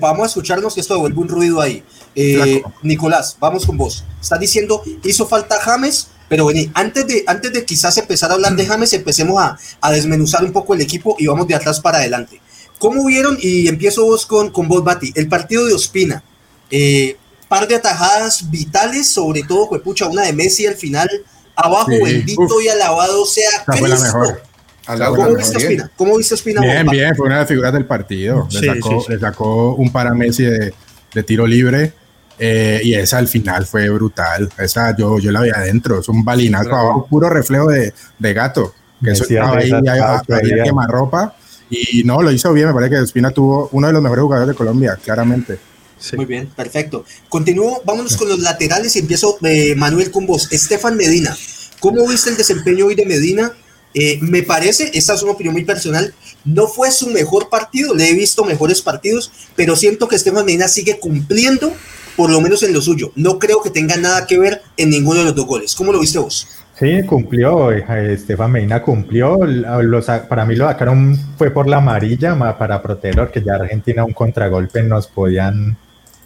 Vamos 0.00 0.22
a 0.22 0.26
escucharnos 0.26 0.74
que 0.74 0.80
esto 0.80 0.94
devuelve 0.94 1.20
un 1.20 1.28
ruido 1.28 1.60
ahí. 1.60 1.84
Eh, 2.16 2.62
Nicolás, 2.82 3.36
vamos 3.38 3.64
con 3.64 3.76
vos. 3.76 4.04
Estás 4.20 4.40
diciendo, 4.40 4.82
hizo 5.04 5.26
falta 5.26 5.60
James, 5.60 6.08
pero 6.32 6.46
vení, 6.46 6.70
antes 6.72 7.06
de, 7.06 7.24
antes 7.26 7.52
de 7.52 7.62
quizás 7.62 7.94
empezar 7.98 8.30
a 8.30 8.34
hablar 8.34 8.56
de 8.56 8.64
James, 8.64 8.90
empecemos 8.94 9.38
a, 9.38 9.58
a, 9.82 9.92
desmenuzar 9.92 10.42
un 10.42 10.50
poco 10.50 10.72
el 10.72 10.80
equipo 10.80 11.14
y 11.18 11.26
vamos 11.26 11.46
de 11.46 11.54
atrás 11.54 11.78
para 11.78 11.98
adelante. 11.98 12.40
¿Cómo 12.78 13.04
vieron? 13.04 13.36
Y 13.38 13.68
empiezo 13.68 14.06
vos 14.06 14.24
con, 14.24 14.48
con 14.48 14.66
vos, 14.66 14.82
Bati, 14.82 15.12
el 15.14 15.28
partido 15.28 15.66
de 15.66 15.74
Ospina. 15.74 16.24
Eh, 16.70 17.18
par 17.48 17.68
de 17.68 17.74
atajadas 17.74 18.50
vitales, 18.50 19.08
sobre 19.08 19.42
todo, 19.42 19.68
pucha, 19.82 20.06
una 20.06 20.22
de 20.22 20.32
Messi 20.32 20.64
al 20.64 20.76
final, 20.76 21.06
abajo, 21.54 21.90
Sí, 21.90 22.02
bendito 22.02 22.40
uf. 22.44 22.64
y 22.64 22.68
alabado 22.70 23.26
sea 23.26 23.50
Esa 23.50 23.76
fue 23.76 23.88
la 23.90 23.96
Cristo. 23.96 24.38
¿Cómo 24.86 25.26
sea 25.26 25.36
viste. 25.36 25.56
Ospina? 25.58 25.90
¿Cómo 25.96 26.16
viste 26.16 26.34
Ospina? 26.34 26.60
Bien, 26.62 26.86
bien, 26.86 27.14
fue 27.14 27.26
una 27.26 27.34
de 27.34 27.40
las 27.42 27.48
figuras 27.48 27.74
del 27.74 27.84
partido. 27.84 28.48
Le, 28.50 28.58
Sí, 28.58 28.66
sacó, 28.68 28.88
sí, 28.88 29.06
sí. 29.06 29.12
le 29.12 29.18
sacó 29.18 29.74
un 29.74 29.92
para 29.92 30.14
Messi 30.14 30.44
de, 30.44 30.72
de 31.12 31.22
tiro 31.24 31.46
libre 31.46 31.92
eh, 32.38 32.80
y 32.82 32.94
esa 32.94 33.18
al 33.18 33.28
final 33.28 33.66
fue 33.66 33.88
brutal. 33.88 34.50
Esa 34.58 34.96
yo, 34.96 35.18
yo 35.18 35.30
la 35.30 35.42
vi 35.42 35.50
adentro, 35.50 36.00
es 36.00 36.08
un 36.08 36.24
balinazo 36.24 36.68
bravo. 36.68 36.82
abajo, 36.82 37.06
puro 37.08 37.28
reflejo 37.28 37.68
de, 37.68 37.92
de 38.18 38.34
gato. 38.34 38.74
Que 39.02 39.10
eso 39.10 39.24
estaba 39.24 39.56
ahí, 39.58 39.72
ahí, 39.72 40.62
quemarropa. 40.64 41.34
Y 41.68 42.04
no, 42.04 42.22
lo 42.22 42.30
hizo 42.30 42.52
bien, 42.52 42.68
me 42.68 42.74
parece 42.74 42.94
que 42.94 43.02
Espina 43.02 43.30
tuvo 43.30 43.68
uno 43.72 43.86
de 43.86 43.92
los 43.92 44.02
mejores 44.02 44.22
jugadores 44.22 44.54
de 44.54 44.56
Colombia, 44.56 44.98
claramente. 45.02 45.58
Sí. 45.98 46.16
Muy 46.16 46.26
bien, 46.26 46.48
perfecto. 46.48 47.04
Continúo, 47.28 47.80
vámonos 47.84 48.16
con 48.16 48.28
los 48.28 48.40
laterales 48.40 48.94
y 48.96 48.98
empiezo, 48.98 49.38
eh, 49.42 49.74
Manuel, 49.76 50.10
con 50.10 50.26
vos. 50.26 50.52
Estefan 50.52 50.96
Medina, 50.96 51.36
¿cómo 51.80 52.06
viste 52.06 52.30
el 52.30 52.36
desempeño 52.36 52.86
hoy 52.86 52.94
de 52.94 53.06
Medina? 53.06 53.52
Eh, 53.94 54.18
me 54.22 54.42
parece, 54.42 54.90
esta 54.94 55.14
es 55.14 55.22
una 55.22 55.32
opinión 55.32 55.52
muy 55.52 55.64
personal, 55.64 56.14
no 56.44 56.66
fue 56.66 56.90
su 56.90 57.08
mejor 57.10 57.48
partido, 57.50 57.94
le 57.94 58.08
he 58.08 58.14
visto 58.14 58.44
mejores 58.44 58.80
partidos, 58.80 59.30
pero 59.54 59.76
siento 59.76 60.08
que 60.08 60.16
Estefan 60.16 60.46
Medina 60.46 60.66
sigue 60.66 60.98
cumpliendo, 60.98 61.74
por 62.16 62.30
lo 62.30 62.40
menos 62.40 62.62
en 62.62 62.72
lo 62.72 62.80
suyo. 62.80 63.12
No 63.16 63.38
creo 63.38 63.62
que 63.62 63.70
tenga 63.70 63.96
nada 63.96 64.26
que 64.26 64.38
ver 64.38 64.62
en 64.76 64.90
ninguno 64.90 65.20
de 65.20 65.26
los 65.26 65.34
dos 65.34 65.46
goles. 65.46 65.74
¿Cómo 65.74 65.92
lo 65.92 66.00
viste 66.00 66.18
vos? 66.18 66.46
Sí, 66.78 67.02
cumplió, 67.06 67.70
Estefan 67.70 68.50
Medina 68.50 68.82
cumplió, 68.82 69.36
lo 69.44 70.02
sa- 70.02 70.26
para 70.26 70.44
mí 70.44 70.56
lo 70.56 70.66
sacaron 70.66 71.16
fue 71.36 71.50
por 71.50 71.68
la 71.68 71.76
amarilla 71.76 72.34
ma- 72.34 72.56
para 72.58 72.82
protegerlo, 72.82 73.30
que 73.30 73.42
ya 73.42 73.54
Argentina 73.54 74.04
un 74.04 74.12
contragolpe 74.12 74.82
nos 74.82 75.06
podían 75.06 75.76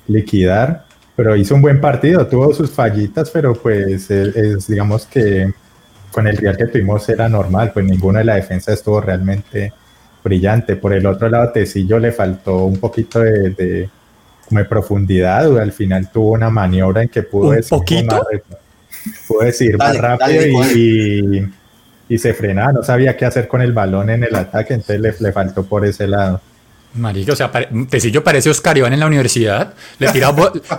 liquidar, 0.09 0.85
pero 1.15 1.37
hizo 1.37 1.55
un 1.55 1.63
buen 1.63 1.81
partido, 1.81 2.27
tuvo 2.27 2.55
sus 2.55 2.71
fallitas, 2.71 3.31
pero 3.31 3.55
pues 3.55 4.11
eh, 4.11 4.33
es, 4.35 4.67
digamos 4.69 5.07
que 5.07 5.53
con 6.13 6.27
el 6.27 6.37
rival 6.37 6.57
que 6.57 6.67
tuvimos 6.67 7.07
era 7.09 7.29
normal, 7.29 7.73
pues 7.75 7.85
ninguno 7.85 8.19
de 8.19 8.25
la 8.25 8.37
defensa 8.37 8.73
estuvo 8.73 9.01
realmente 9.01 9.73
brillante. 10.25 10.77
Por 10.77 10.95
el 10.95 11.05
otro 11.07 11.29
lado, 11.29 11.51
Tecillo 11.53 11.99
le 11.99 12.13
faltó 12.13 12.65
un 12.65 12.79
poquito 12.79 13.21
de, 13.21 13.91
como 14.49 14.59
de 14.61 14.65
profundidad, 14.67 15.59
al 15.59 15.73
final 15.73 16.11
tuvo 16.13 16.33
una 16.33 16.51
maniobra 16.51 17.03
en 17.03 17.09
que 17.09 17.23
pudo 17.23 17.51
¿Un 17.51 17.57
decir 17.57 17.71
poquito? 17.71 18.17
más 18.17 18.25
pudo 19.29 19.41
decir 19.43 19.77
Dale, 19.77 19.99
más 20.01 20.19
rápido 20.19 20.41
dale, 20.59 20.73
y, 20.75 21.37
y, 21.39 21.49
y 22.15 22.19
se 22.19 22.35
frenaba, 22.35 22.73
no 22.73 22.83
sabía 22.83 23.17
qué 23.17 23.25
hacer 23.25 23.47
con 23.49 23.61
el 23.63 23.73
balón 23.73 24.11
en 24.11 24.25
el 24.25 24.35
ataque, 24.35 24.75
entonces 24.75 25.01
le, 25.01 25.15
le 25.19 25.33
faltó 25.33 25.65
por 25.65 25.85
ese 25.85 26.07
lado. 26.07 26.41
Marica, 26.95 27.33
o 27.33 27.37
sea, 27.37 27.53
pare- 27.53 27.69
Tecillo 27.91 28.25
parece 28.25 28.49
Oscar 28.49 28.79
Iván 28.79 28.93
en 28.95 29.01
la 29.01 29.07
universidad. 29.07 29.75
Le 29.99 30.09
tiras 30.13 30.33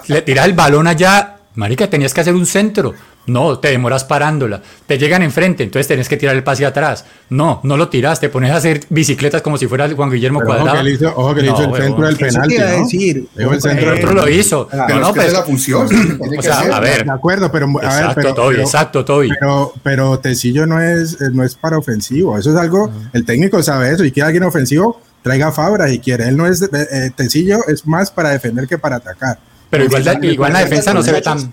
le 0.07 0.21
tiras 0.23 0.45
el 0.47 0.53
balón 0.53 0.87
allá. 0.87 1.35
Marica, 1.55 1.87
tenías 1.89 2.13
que 2.13 2.21
hacer 2.21 2.33
un 2.33 2.45
centro. 2.45 2.93
No, 3.27 3.59
te 3.59 3.67
demoras 3.69 4.03
parándola. 4.05 4.61
Te 4.85 4.97
llegan 4.97 5.21
enfrente, 5.21 5.63
entonces 5.63 5.85
tenés 5.87 6.07
que 6.07 6.15
tirar 6.17 6.35
el 6.35 6.43
pase 6.43 6.65
atrás. 6.65 7.03
No, 7.29 7.59
no 7.63 7.75
lo 7.75 7.89
tiras, 7.89 8.19
te 8.21 8.29
pones 8.29 8.51
a 8.51 8.55
hacer 8.55 8.85
bicicletas 8.89 9.41
como 9.41 9.57
si 9.57 9.67
fuera 9.67 9.89
Juan 9.93 10.09
Guillermo 10.09 10.39
Pero 10.39 10.51
ojo 10.51 10.59
Cuadrado. 10.61 10.77
que 10.77 10.83
le 10.89 10.95
hizo, 10.95 11.13
ojo 11.13 11.35
que 11.35 11.41
le 11.41 11.47
No, 11.49 11.53
hizo 11.61 11.75
el 11.75 11.81
centro 11.83 12.05
del 12.07 12.15
penalti, 12.17 12.55
te 12.55 12.61
iba 12.61 12.69
a 12.69 12.71
¿no? 12.77 12.83
decir. 12.83 13.27
Dijo 13.35 13.51
el 13.53 13.61
centro 13.61 13.89
El 13.91 13.95
del 13.97 14.05
otro 14.05 14.15
lo 14.15 14.29
hizo. 14.29 14.67
Pero 14.71 14.87
No, 14.87 14.99
no, 15.01 15.13
pues, 15.13 15.33
la 15.33 15.43
función. 15.43 15.87
tiene 15.89 16.17
que 16.31 16.37
o 16.39 16.41
sea, 16.41 16.59
hacer. 16.59 16.71
a 16.71 16.79
ver. 16.79 17.03
De 17.05 17.11
acuerdo, 17.11 17.51
pero 17.51 17.65
a 17.65 17.69
ver, 17.73 17.83
Exacto, 17.83 18.13
pero, 18.15 18.33
Toby, 18.33 18.49
pero- 18.55 18.63
exacto, 18.63 19.05
Toby. 19.05 19.29
Pero, 19.39 19.73
pero 19.83 20.19
Tecillo 20.19 20.65
no 20.65 20.81
es, 20.81 21.13
eh, 21.21 21.25
no 21.33 21.43
es 21.43 21.55
para 21.55 21.77
ofensivo. 21.77 22.37
Eso 22.37 22.51
es 22.51 22.55
algo, 22.57 22.89
el 23.11 23.25
técnico 23.25 23.61
sabe 23.61 23.91
eso. 23.91 24.05
Y 24.05 24.11
quiere 24.13 24.27
alguien 24.27 24.43
ofensivo, 24.43 25.01
traiga 25.21 25.47
a 25.47 25.51
Fabra 25.51 25.89
y 25.91 25.99
quiere. 25.99 26.29
Él 26.29 26.37
no 26.37 26.47
es, 26.47 26.61
eh, 26.61 26.69
eh, 26.71 27.11
Tecillo 27.13 27.59
es 27.67 27.85
más 27.85 28.09
para 28.09 28.29
defender 28.29 28.67
que 28.69 28.77
para 28.77 28.95
atacar. 28.95 29.37
Pero 29.69 29.83
igual, 29.83 30.23
igual 30.23 30.53
la 30.53 30.59
defensa 30.59 30.93
no 30.93 31.03
se 31.03 31.11
ve 31.11 31.21
tan. 31.21 31.51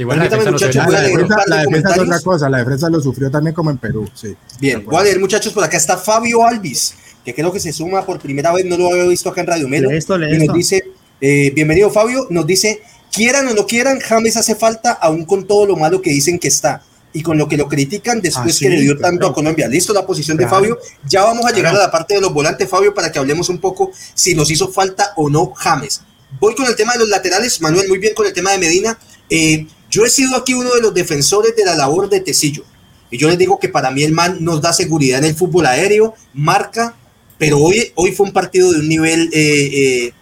Igual 0.00 0.18
la 0.18 0.28
Permítame, 0.28 0.58
defensa 0.58 0.84
a 0.84 0.90
la 0.90 1.00
defensa, 1.02 1.44
la 1.48 1.62
es 1.96 2.00
otra 2.00 2.20
cosa. 2.20 2.48
La 2.48 2.58
defensa 2.58 2.88
lo 2.90 3.00
sufrió 3.00 3.30
también 3.30 3.54
como 3.54 3.70
en 3.70 3.78
Perú. 3.78 4.08
Sí. 4.14 4.34
Bien, 4.60 4.84
voy 4.84 4.96
a 4.96 5.02
leer 5.04 5.18
muchachos, 5.18 5.52
por 5.52 5.64
acá 5.64 5.76
está 5.76 5.96
Fabio 5.96 6.44
Alvis, 6.46 6.94
que 7.24 7.34
creo 7.34 7.52
que 7.52 7.58
se 7.60 7.72
suma 7.72 8.04
por 8.06 8.18
primera 8.20 8.52
vez, 8.52 8.64
no 8.64 8.76
lo 8.76 8.90
había 8.92 9.04
visto 9.04 9.28
acá 9.28 9.40
en 9.40 9.46
Radio 9.48 9.68
Melo. 9.68 9.90
Esto, 9.90 10.16
y 10.16 10.20
nos 10.20 10.32
esto. 10.42 10.52
dice, 10.52 10.84
eh, 11.20 11.50
bienvenido 11.54 11.90
Fabio, 11.90 12.26
nos 12.30 12.46
dice, 12.46 12.80
quieran 13.12 13.48
o 13.48 13.54
no 13.54 13.66
quieran, 13.66 13.98
James 14.00 14.36
hace 14.36 14.54
falta 14.54 14.92
aún 14.92 15.24
con 15.24 15.46
todo 15.46 15.66
lo 15.66 15.76
malo 15.76 16.00
que 16.00 16.10
dicen 16.10 16.38
que 16.38 16.48
está 16.48 16.82
y 17.12 17.22
con 17.22 17.36
lo 17.38 17.48
que 17.48 17.56
lo 17.56 17.66
critican 17.68 18.20
después 18.20 18.54
Ah, 18.54 18.58
sí, 18.58 18.64
que 18.66 18.70
le 18.70 18.80
dio 18.82 18.96
claro. 18.96 19.10
tanto 19.10 19.26
a 19.26 19.34
Colombia. 19.34 19.66
Listo 19.66 19.92
la 19.92 20.06
posición 20.06 20.36
de. 20.36 20.46
Fabio. 20.46 20.78
Ya 21.08 21.24
vamos 21.24 21.44
a 21.46 21.48
llegar 21.48 21.72
Claro. 21.72 21.78
a 21.84 21.86
la 21.86 21.90
parte 21.90 22.14
de 22.14 22.20
los 22.20 22.32
volantes, 22.32 22.68
Fabio, 22.68 22.94
para 22.94 23.10
que 23.10 23.18
hablemos 23.18 23.48
un 23.48 23.58
poco 23.58 23.90
si 24.14 24.34
nos 24.34 24.50
hizo 24.50 24.68
falta 24.68 25.12
o 25.16 25.28
no 25.28 25.52
James. 25.56 26.02
Voy 26.38 26.54
con 26.54 26.66
el 26.66 26.76
tema 26.76 26.92
de 26.92 26.98
los 27.00 27.08
laterales, 27.08 27.60
Manuel, 27.62 27.88
muy 27.88 27.98
bien 27.98 28.14
con 28.14 28.26
el 28.26 28.32
tema 28.34 28.52
de 28.52 28.58
Medina. 28.58 28.98
Eh, 29.30 29.66
yo 29.90 30.04
he 30.04 30.10
sido 30.10 30.36
aquí 30.36 30.54
uno 30.54 30.74
de 30.74 30.80
los 30.80 30.92
defensores 30.94 31.54
de 31.56 31.64
la 31.64 31.74
labor 31.76 32.08
de 32.08 32.20
Tecillo. 32.20 32.64
Y 33.10 33.16
yo 33.18 33.28
les 33.28 33.38
digo 33.38 33.58
que 33.58 33.68
para 33.68 33.90
mí 33.90 34.02
el 34.02 34.12
man 34.12 34.36
nos 34.40 34.60
da 34.60 34.72
seguridad 34.72 35.18
en 35.20 35.24
el 35.26 35.34
fútbol 35.34 35.66
aéreo, 35.66 36.14
marca, 36.34 36.94
pero 37.38 37.58
hoy, 37.58 37.90
hoy 37.94 38.12
fue 38.12 38.26
un 38.26 38.32
partido 38.32 38.70
de 38.72 38.80
un 38.80 38.88
nivel 38.88 39.30
eh, 39.32 39.70
eh, 39.72 40.12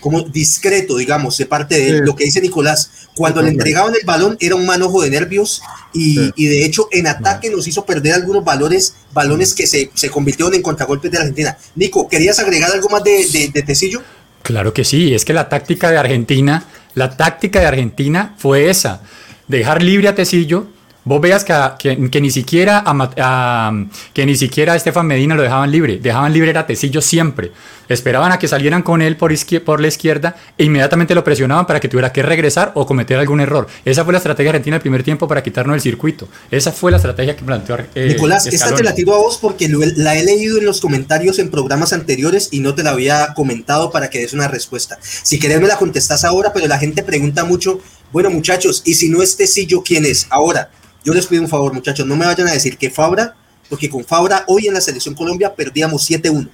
como 0.00 0.22
discreto, 0.22 0.96
digamos, 0.96 1.36
de 1.36 1.46
parte 1.46 1.74
de 1.74 1.88
él. 1.88 1.96
Sí. 1.98 2.02
Lo 2.04 2.14
que 2.14 2.24
dice 2.24 2.40
Nicolás, 2.40 2.90
cuando 3.14 3.40
Sí, 3.40 3.46
le 3.46 3.52
entregaban 3.52 3.92
el 3.94 4.06
balón 4.06 4.36
era 4.40 4.54
un 4.54 4.64
manojo 4.66 5.02
de 5.02 5.10
nervios 5.10 5.60
y, 5.92 6.14
Sí. 6.14 6.32
y 6.36 6.46
de 6.46 6.64
hecho 6.64 6.88
en 6.92 7.08
ataque 7.08 7.50
nos 7.50 7.66
hizo 7.66 7.84
perder 7.84 8.14
algunos 8.14 8.44
valores, 8.44 8.94
balones 9.12 9.52
que 9.52 9.66
se, 9.66 9.90
se 9.94 10.08
convirtieron 10.08 10.54
en 10.54 10.62
contragolpes 10.62 11.10
de 11.10 11.16
la 11.18 11.22
Argentina. 11.24 11.58
Nico, 11.74 12.08
¿querías 12.08 12.38
agregar 12.38 12.70
algo 12.70 12.88
más 12.88 13.02
de, 13.02 13.26
de, 13.26 13.48
de 13.52 13.62
Tecillo? 13.62 14.00
Claro 14.42 14.72
que 14.72 14.84
sí, 14.84 15.12
es 15.14 15.24
que 15.24 15.32
la 15.34 15.48
táctica 15.48 15.90
de 15.90 15.98
Argentina, 15.98 16.64
la 16.98 17.16
táctica 17.16 17.60
de 17.60 17.66
Argentina 17.66 18.34
fue 18.36 18.68
esa, 18.68 19.00
dejar 19.46 19.82
libre 19.82 20.08
a 20.08 20.14
Tecillo. 20.14 20.66
Vos 21.08 21.20
veas 21.22 21.42
que, 21.42 21.54
que, 21.78 22.10
que 22.10 22.20
ni 22.20 22.30
siquiera 22.30 22.82
a, 22.84 23.10
a- 23.16 23.84
que 24.12 24.26
ni 24.26 24.36
siquiera 24.36 24.74
a 24.74 24.76
Estefan 24.76 25.06
Medina 25.06 25.34
lo 25.34 25.42
dejaban 25.42 25.70
libre, 25.70 25.98
dejaban 25.98 26.32
libre 26.34 26.56
a 26.56 26.66
Tecillo 26.66 27.00
siempre. 27.00 27.50
Esperaban 27.88 28.30
a 28.32 28.38
que 28.38 28.46
salieran 28.46 28.82
con 28.82 29.00
él 29.00 29.16
por, 29.16 29.32
por 29.64 29.80
la 29.80 29.88
izquierda 29.88 30.36
e 30.58 30.64
inmediatamente 30.64 31.14
lo 31.14 31.24
presionaban 31.24 31.64
para 31.66 31.80
que 31.80 31.88
tuviera 31.88 32.12
que 32.12 32.22
regresar 32.22 32.72
o 32.74 32.84
cometer 32.84 33.18
algún 33.18 33.40
error. 33.40 33.66
Esa 33.86 34.04
fue 34.04 34.12
la 34.12 34.18
estrategia 34.18 34.50
argentina 34.50 34.74
del 34.74 34.82
primer 34.82 35.02
tiempo 35.02 35.26
para 35.26 35.42
quitarnos 35.42 35.74
el 35.76 35.80
circuito. 35.80 36.28
Esa 36.50 36.70
fue 36.72 36.90
la 36.90 36.98
estrategia 36.98 37.34
que 37.34 37.44
planteó 37.44 37.78
eh, 37.94 38.08
Nicolás, 38.08 38.46
esta 38.46 38.74
te 38.74 38.82
la 38.82 38.94
tiro 38.94 39.14
a 39.14 39.18
vos 39.18 39.38
porque 39.40 39.68
lo- 39.68 39.80
la 39.96 40.14
he 40.16 40.22
leído 40.22 40.58
en 40.58 40.66
los 40.66 40.82
comentarios 40.82 41.38
en 41.38 41.50
programas 41.50 41.94
anteriores 41.94 42.48
y 42.50 42.60
no 42.60 42.74
te 42.74 42.82
la 42.82 42.90
había 42.90 43.32
comentado 43.34 43.90
para 43.90 44.10
que 44.10 44.18
des 44.18 44.34
una 44.34 44.48
respuesta. 44.48 44.98
Si 45.00 45.38
querés 45.38 45.58
me 45.58 45.68
la 45.68 45.78
contestás 45.78 46.24
ahora, 46.24 46.52
pero 46.52 46.66
la 46.66 46.78
gente 46.78 47.02
pregunta 47.02 47.44
mucho, 47.46 47.80
bueno 48.12 48.28
muchachos, 48.28 48.82
y 48.84 48.92
si 48.94 49.08
no 49.08 49.22
es 49.22 49.38
Tecillo, 49.38 49.82
¿quién 49.82 50.04
es? 50.04 50.26
Ahora, 50.28 50.68
yo 51.04 51.14
les 51.14 51.26
pido 51.26 51.42
un 51.42 51.48
favor 51.48 51.72
muchachos, 51.72 52.06
no 52.06 52.16
me 52.16 52.26
vayan 52.26 52.48
a 52.48 52.52
decir 52.52 52.76
que 52.78 52.90
Fabra, 52.90 53.34
porque 53.68 53.88
con 53.88 54.04
Fabra 54.04 54.44
hoy 54.48 54.66
en 54.66 54.74
la 54.74 54.80
Selección 54.80 55.14
Colombia 55.14 55.54
perdíamos 55.54 56.08
7-1. 56.08 56.46
O 56.46 56.50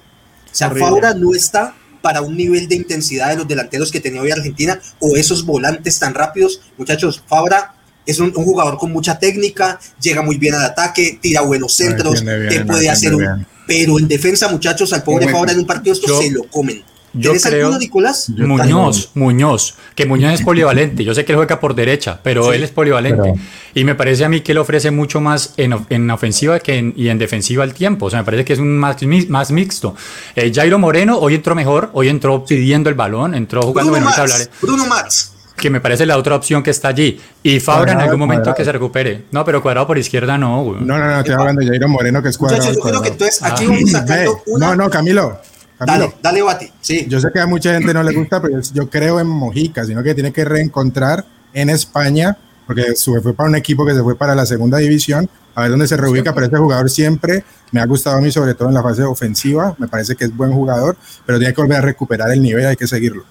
sea, 0.51 0.67
Horrible. 0.67 0.85
Fabra 0.89 1.13
no 1.13 1.33
está 1.33 1.75
para 2.01 2.21
un 2.21 2.37
nivel 2.37 2.67
de 2.67 2.75
intensidad 2.75 3.29
de 3.29 3.37
los 3.37 3.47
delanteros 3.47 3.91
que 3.91 3.99
tenía 3.99 4.21
hoy 4.21 4.31
Argentina 4.31 4.79
o 4.99 5.15
esos 5.15 5.45
volantes 5.45 5.97
tan 5.99 6.13
rápidos. 6.13 6.61
Muchachos, 6.77 7.23
Fabra 7.27 7.73
es 8.05 8.19
un, 8.19 8.31
un 8.35 8.43
jugador 8.45 8.77
con 8.77 8.91
mucha 8.91 9.17
técnica, 9.17 9.79
llega 9.99 10.21
muy 10.21 10.37
bien 10.37 10.53
al 10.53 10.63
ataque, 10.63 11.17
tira 11.21 11.41
buenos 11.41 11.73
centros, 11.75 12.21
bien, 12.23 12.47
te 12.49 12.65
puede 12.65 12.89
hacer 12.89 13.15
un... 13.15 13.47
Pero 13.67 13.97
en 13.97 14.07
defensa, 14.07 14.47
muchachos, 14.49 14.93
al 14.93 15.01
pobre 15.03 15.25
Fabra 15.31 15.51
en 15.53 15.59
un 15.59 15.65
partido 15.65 15.93
esto 15.93 16.07
yo- 16.07 16.21
se 16.21 16.29
lo 16.29 16.43
comen. 16.43 16.83
Yo 17.15 17.31
¿Tienes 17.31 17.45
creo- 17.45 17.65
alguno, 17.67 17.79
Nicolás? 17.79 18.29
Muñoz, 18.29 19.09
Muñoz, 19.15 19.75
que 19.95 20.05
Muñoz 20.05 20.33
es 20.33 20.41
polivalente. 20.45 21.03
Yo 21.03 21.13
sé 21.15 21.25
que 21.25 21.31
él 21.31 21.37
juega 21.37 21.59
por 21.59 21.73
derecha, 21.75 22.19
pero 22.21 22.43
Sí, 22.45 22.55
él 22.55 22.63
es 22.63 22.71
polivalente. 22.71 23.21
pero- 23.21 23.35
Y 23.73 23.83
me 23.83 23.95
parece 23.95 24.25
a 24.25 24.29
mí 24.29 24.41
que 24.41 24.51
él 24.51 24.57
ofrece 24.59 24.91
mucho 24.91 25.19
más 25.21 25.53
en, 25.57 25.75
en 25.89 26.09
ofensiva 26.11 26.59
que 26.59 26.77
en, 26.77 26.93
y 26.95 27.09
en 27.09 27.17
defensiva 27.17 27.63
al 27.63 27.73
tiempo. 27.73 28.05
O 28.05 28.09
sea, 28.09 28.19
me 28.19 28.25
parece 28.25 28.45
que 28.45 28.53
es 28.53 28.59
un 28.59 28.77
más, 28.77 28.97
más 29.29 29.51
mixto. 29.51 29.95
Eh, 30.35 30.51
Jairo 30.53 30.77
Moreno 30.79 31.17
hoy 31.17 31.35
entró 31.35 31.55
mejor, 31.55 31.89
hoy 31.93 32.09
entró 32.09 32.45
pidiendo 32.45 32.89
el 32.89 32.95
balón, 32.95 33.35
entró 33.35 33.61
jugando. 33.63 33.91
Bruno 33.91 34.05
bueno, 34.07 34.23
Mars, 34.23 34.49
Bruno 34.61 34.85
Mars. 34.85 35.31
que 35.57 35.69
me 35.69 35.79
parece 35.81 36.05
la 36.05 36.17
otra 36.17 36.35
opción 36.35 36.61
que 36.63 36.71
está 36.71 36.89
allí. 36.89 37.19
Y 37.43 37.59
Fabra 37.59 37.93
en 37.93 37.99
algún 38.01 38.19
momento 38.19 38.43
cuadrado. 38.43 38.57
que 38.57 38.65
se 38.65 38.71
recupere. 38.71 39.23
No, 39.31 39.43
pero 39.45 39.61
cuadrado 39.61 39.87
por 39.87 39.97
izquierda 39.97 40.37
no, 40.37 40.63
güey. 40.63 40.81
No, 40.81 40.97
no, 40.97 41.05
no, 41.05 41.19
estoy 41.19 41.33
hablando 41.33 41.61
de 41.61 41.67
Jairo 41.67 41.87
Moreno, 41.87 42.21
que 42.21 42.29
es 42.29 42.37
cuadrado. 42.37 42.63
Muchachos, 42.63 42.77
yo 42.83 42.89
creo 42.89 43.01
que 43.01 43.09
cuadrado. 43.09 43.13
entonces 43.13 43.43
aquí 43.43 43.63
Ah. 43.63 43.67
vamos 43.69 43.83
Ve, 43.85 43.91
sacando 43.91 44.41
una... 44.47 44.67
No, 44.67 44.75
no, 44.75 44.89
Camilo. 44.89 45.39
Camilo. 45.77 46.05
dale, 46.05 46.15
dale, 46.21 46.41
Bati. 46.41 46.71
Sí. 46.81 47.05
Yo 47.07 47.19
sé 47.19 47.29
que 47.33 47.39
a 47.39 47.47
mucha 47.47 47.73
gente 47.73 47.93
no 47.93 48.03
le 48.03 48.13
gusta, 48.13 48.41
pero 48.41 48.59
yo, 48.59 48.73
yo 48.73 48.89
creo 48.89 49.19
en 49.19 49.27
Mojica, 49.27 49.85
sino 49.85 50.01
que 50.03 50.13
tiene 50.13 50.31
que 50.31 50.45
reencontrar 50.45 51.25
en 51.53 51.69
España, 51.69 52.37
porque 52.67 52.95
se 52.95 53.21
fue 53.21 53.33
para 53.33 53.49
un 53.49 53.55
equipo 53.55 53.85
que 53.85 53.93
se 53.93 54.01
fue 54.01 54.15
para 54.15 54.35
la 54.35 54.45
segunda 54.45 54.77
división, 54.77 55.29
a 55.55 55.61
ver 55.61 55.71
dónde 55.71 55.87
se 55.87 55.97
reubica, 55.97 56.33
pero 56.33 56.47
este 56.47 56.57
jugador 56.57 56.89
siempre 56.89 57.43
me 57.71 57.79
ha 57.79 57.85
gustado 57.85 58.17
a 58.17 58.21
mí, 58.21 58.31
sobre 58.31 58.53
todo 58.53 58.67
en 58.67 58.73
la 58.73 58.83
fase 58.83 59.03
ofensiva, 59.03 59.75
me 59.77 59.87
parece 59.87 60.15
que 60.15 60.25
es 60.25 60.35
buen 60.35 60.51
jugador, 60.51 60.97
pero 61.25 61.39
tiene 61.39 61.53
que 61.53 61.61
volver 61.61 61.77
a 61.77 61.81
recuperar 61.81 62.31
el 62.31 62.41
nivel, 62.41 62.65
hay 62.65 62.75
que 62.75 62.87
seguirlo. 62.87 63.23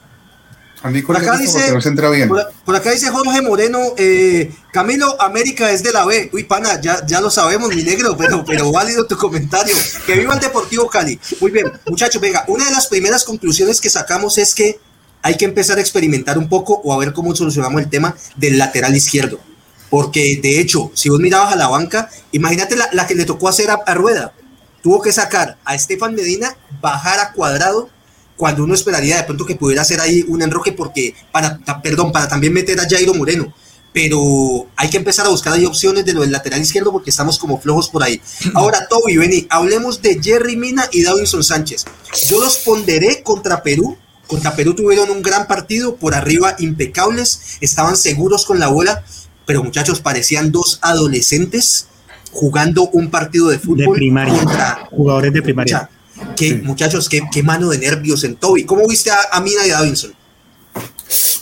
A 0.84 0.90
mí 0.90 1.00
Por 1.00 1.16
acá 1.16 1.38
dice- 1.38 1.72
bien. 2.10 2.28
Por, 2.28 2.52
por 2.62 2.76
acá 2.76 2.90
dice 2.90 3.08
Jorge 3.08 3.40
Moreno, 3.40 3.78
eh, 3.96 4.52
Camilo, 4.70 5.18
América 5.18 5.70
es 5.70 5.82
de 5.82 5.92
la 5.92 6.04
B. 6.04 6.28
Uy, 6.30 6.44
pana, 6.44 6.78
ya, 6.78 7.04
ya 7.06 7.22
lo 7.22 7.30
sabemos, 7.30 7.74
mi 7.74 7.82
negro, 7.82 8.14
pero, 8.18 8.44
pero 8.44 8.70
válido 8.70 9.06
tu 9.06 9.16
comentario. 9.16 9.74
Que 10.06 10.14
viva 10.14 10.34
el 10.34 10.40
Deportivo 10.40 10.86
Cali. 10.90 11.18
Muy 11.40 11.50
bien, 11.52 11.72
muchachos, 11.88 12.20
venga, 12.20 12.44
una 12.48 12.66
de 12.66 12.70
las 12.72 12.86
primeras 12.88 13.24
conclusiones 13.24 13.80
que 13.80 13.88
sacamos 13.88 14.36
es 14.36 14.54
que 14.54 14.78
hay 15.22 15.38
que 15.38 15.46
empezar 15.46 15.78
a 15.78 15.80
experimentar 15.80 16.36
un 16.36 16.50
poco 16.50 16.74
o 16.84 16.92
a 16.92 16.98
ver 16.98 17.14
cómo 17.14 17.34
solucionamos 17.34 17.80
el 17.80 17.88
tema 17.88 18.14
del 18.36 18.58
lateral 18.58 18.94
izquierdo. 18.94 19.40
Porque 19.88 20.38
de 20.42 20.60
hecho, 20.60 20.90
si 20.92 21.08
vos 21.08 21.18
mirabas 21.18 21.54
a 21.54 21.56
la 21.56 21.68
banca, 21.68 22.10
imagínate 22.32 22.76
la, 22.76 23.06
que 23.06 23.14
le 23.14 23.24
tocó 23.24 23.48
hacer 23.48 23.70
a, 23.70 23.94
Rueda. 23.94 24.34
Tuvo 24.82 25.00
que 25.00 25.12
sacar 25.12 25.56
a 25.64 25.74
Estefan 25.74 26.14
Medina, 26.14 26.54
bajar 26.82 27.20
a 27.20 27.32
cuadrado, 27.32 27.88
cuando 28.36 28.64
uno 28.64 28.74
esperaría 28.74 29.16
de 29.16 29.22
pronto 29.24 29.46
que 29.46 29.56
pudiera 29.56 29.82
hacer 29.82 30.00
ahí 30.00 30.24
un 30.28 30.42
enroque, 30.42 30.72
porque 30.72 31.14
para, 31.32 31.58
perdón, 31.82 32.12
para 32.12 32.28
también 32.28 32.52
meter 32.52 32.78
a 32.80 32.88
Jairo 32.88 33.14
Moreno. 33.14 33.52
Pero 33.92 34.66
hay 34.74 34.90
que 34.90 34.96
empezar 34.96 35.24
a 35.26 35.28
buscar 35.28 35.52
ahí 35.52 35.64
opciones 35.64 36.04
de 36.04 36.12
lo 36.12 36.22
del 36.22 36.32
lateral 36.32 36.60
izquierdo 36.60 36.90
porque 36.90 37.10
estamos 37.10 37.38
como 37.38 37.60
flojos 37.60 37.88
por 37.88 38.02
ahí. 38.02 38.20
Ahora, 38.54 38.88
Toby, 38.88 39.16
vení, 39.16 39.46
hablemos 39.50 40.02
de 40.02 40.20
Jerry 40.20 40.56
Mina 40.56 40.88
y 40.90 41.04
Davinson 41.04 41.44
Sánchez. 41.44 41.84
Yo 42.28 42.40
los 42.40 42.56
ponderé 42.58 43.22
contra 43.22 43.62
Perú 43.62 43.96
contra 44.26 44.56
Perú 44.56 44.74
tuvieron 44.74 45.10
un 45.10 45.22
gran 45.22 45.46
partido, 45.46 45.96
por 45.96 46.14
arriba 46.14 46.56
impecables, 46.58 47.58
estaban 47.60 47.96
seguros 47.96 48.46
con 48.46 48.58
la 48.58 48.68
bola, 48.68 49.04
pero 49.46 49.62
muchachos, 49.62 50.00
parecían 50.00 50.50
dos 50.50 50.78
adolescentes 50.82 51.88
jugando 52.32 52.88
un 52.88 53.10
partido 53.10 53.48
de 53.48 53.58
fútbol 53.58 53.96
contra 54.28 54.88
jugadores 54.90 55.32
de 55.32 55.42
primaria. 55.42 55.90
Qué, 56.36 56.54
Muchachos, 56.56 57.08
qué, 57.08 57.22
qué, 57.32 57.42
mano 57.42 57.70
de 57.70 57.78
nervios 57.78 58.24
en 58.24 58.36
Toby. 58.36 58.64
¿Cómo 58.64 58.86
viste 58.86 59.10
a, 59.10 59.40
Mina 59.40 59.66
y 59.66 59.70
a 59.70 59.78
Davinson? 59.78 60.14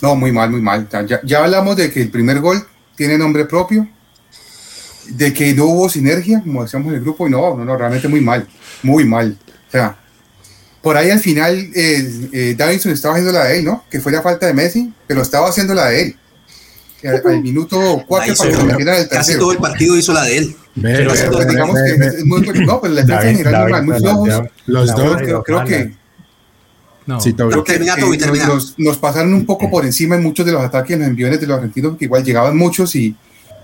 No, 0.01 0.15
muy 0.15 0.31
mal, 0.31 0.49
muy 0.49 0.61
mal. 0.61 0.87
Ya, 1.07 1.21
ya 1.23 1.43
hablamos 1.43 1.75
de 1.77 1.91
que 1.91 2.01
el 2.01 2.09
primer 2.09 2.39
gol 2.39 2.65
tiene 2.95 3.17
nombre 3.17 3.45
propio, 3.45 3.87
de 5.07 5.33
que 5.33 5.53
no 5.53 5.65
hubo 5.65 5.89
sinergia, 5.89 6.41
como 6.41 6.63
decíamos 6.63 6.89
en 6.89 6.95
el 6.95 7.01
grupo, 7.01 7.27
y 7.27 7.31
no, 7.31 7.55
no, 7.55 7.65
no, 7.65 7.77
realmente 7.77 8.07
muy 8.07 8.21
mal, 8.21 8.47
muy 8.81 9.05
mal. 9.05 9.37
O 9.67 9.71
sea, 9.71 9.97
por 10.81 10.97
ahí 10.97 11.09
al 11.09 11.19
final 11.19 11.57
eh, 11.73 12.29
eh, 12.33 12.55
Davidson 12.57 12.91
estaba 12.91 13.15
haciendo 13.15 13.31
la 13.31 13.45
de 13.45 13.59
él, 13.59 13.65
¿no? 13.65 13.85
Que 13.89 14.01
fue 14.01 14.11
la 14.11 14.21
falta 14.21 14.45
de 14.45 14.53
Messi, 14.53 14.93
pero 15.07 15.21
estaba 15.21 15.49
haciendo 15.49 15.73
la 15.73 15.87
de 15.87 16.01
él. 16.01 16.17
Al, 17.05 17.41
minuto 17.41 18.03
4 18.07 18.35
para 18.35 18.77
que 18.77 18.83
el 18.83 18.87
tercero. 18.87 19.09
Casi 19.09 19.37
todo 19.37 19.51
el 19.51 19.57
partido 19.57 19.97
hizo 19.97 20.13
la 20.13 20.23
de 20.23 20.37
él. 20.37 20.55
Pero, 20.81 21.09
pues, 21.09 21.47
digamos 21.47 21.75
que 21.75 22.05
es 22.05 22.25
muy, 22.25 22.41
no, 22.41 22.81
pero 22.81 22.93
la 22.93 23.03
defensa 23.03 23.29
en 23.29 23.37
general 23.37 23.85
muy 23.85 23.99
flojos. 23.99 24.41
Los 24.65 24.95
dos 24.95 25.17
creo, 25.17 25.43
creo 25.43 25.63
que 25.65 25.93
no. 27.05 27.19
Sí, 27.19 27.33
creo 27.33 27.63
que 27.63 27.73
termina, 27.73 27.95
eh, 27.95 28.17
termina. 28.17 28.47
Nos, 28.47 28.77
nos, 28.77 28.97
pasaron 28.97 29.33
un 29.33 29.45
poco 29.45 29.69
por 29.69 29.85
encima 29.85 30.15
en 30.15 30.23
muchos 30.23 30.45
de 30.45 30.53
los 30.53 30.61
ataques 30.61 30.93
en 30.93 30.99
los 30.99 31.09
envíos 31.09 31.39
de 31.39 31.47
los 31.47 31.57
argentinos, 31.57 31.97
que 31.97 32.05
igual 32.05 32.23
llegaban 32.23 32.57
muchos 32.57 32.95
y, 32.95 33.15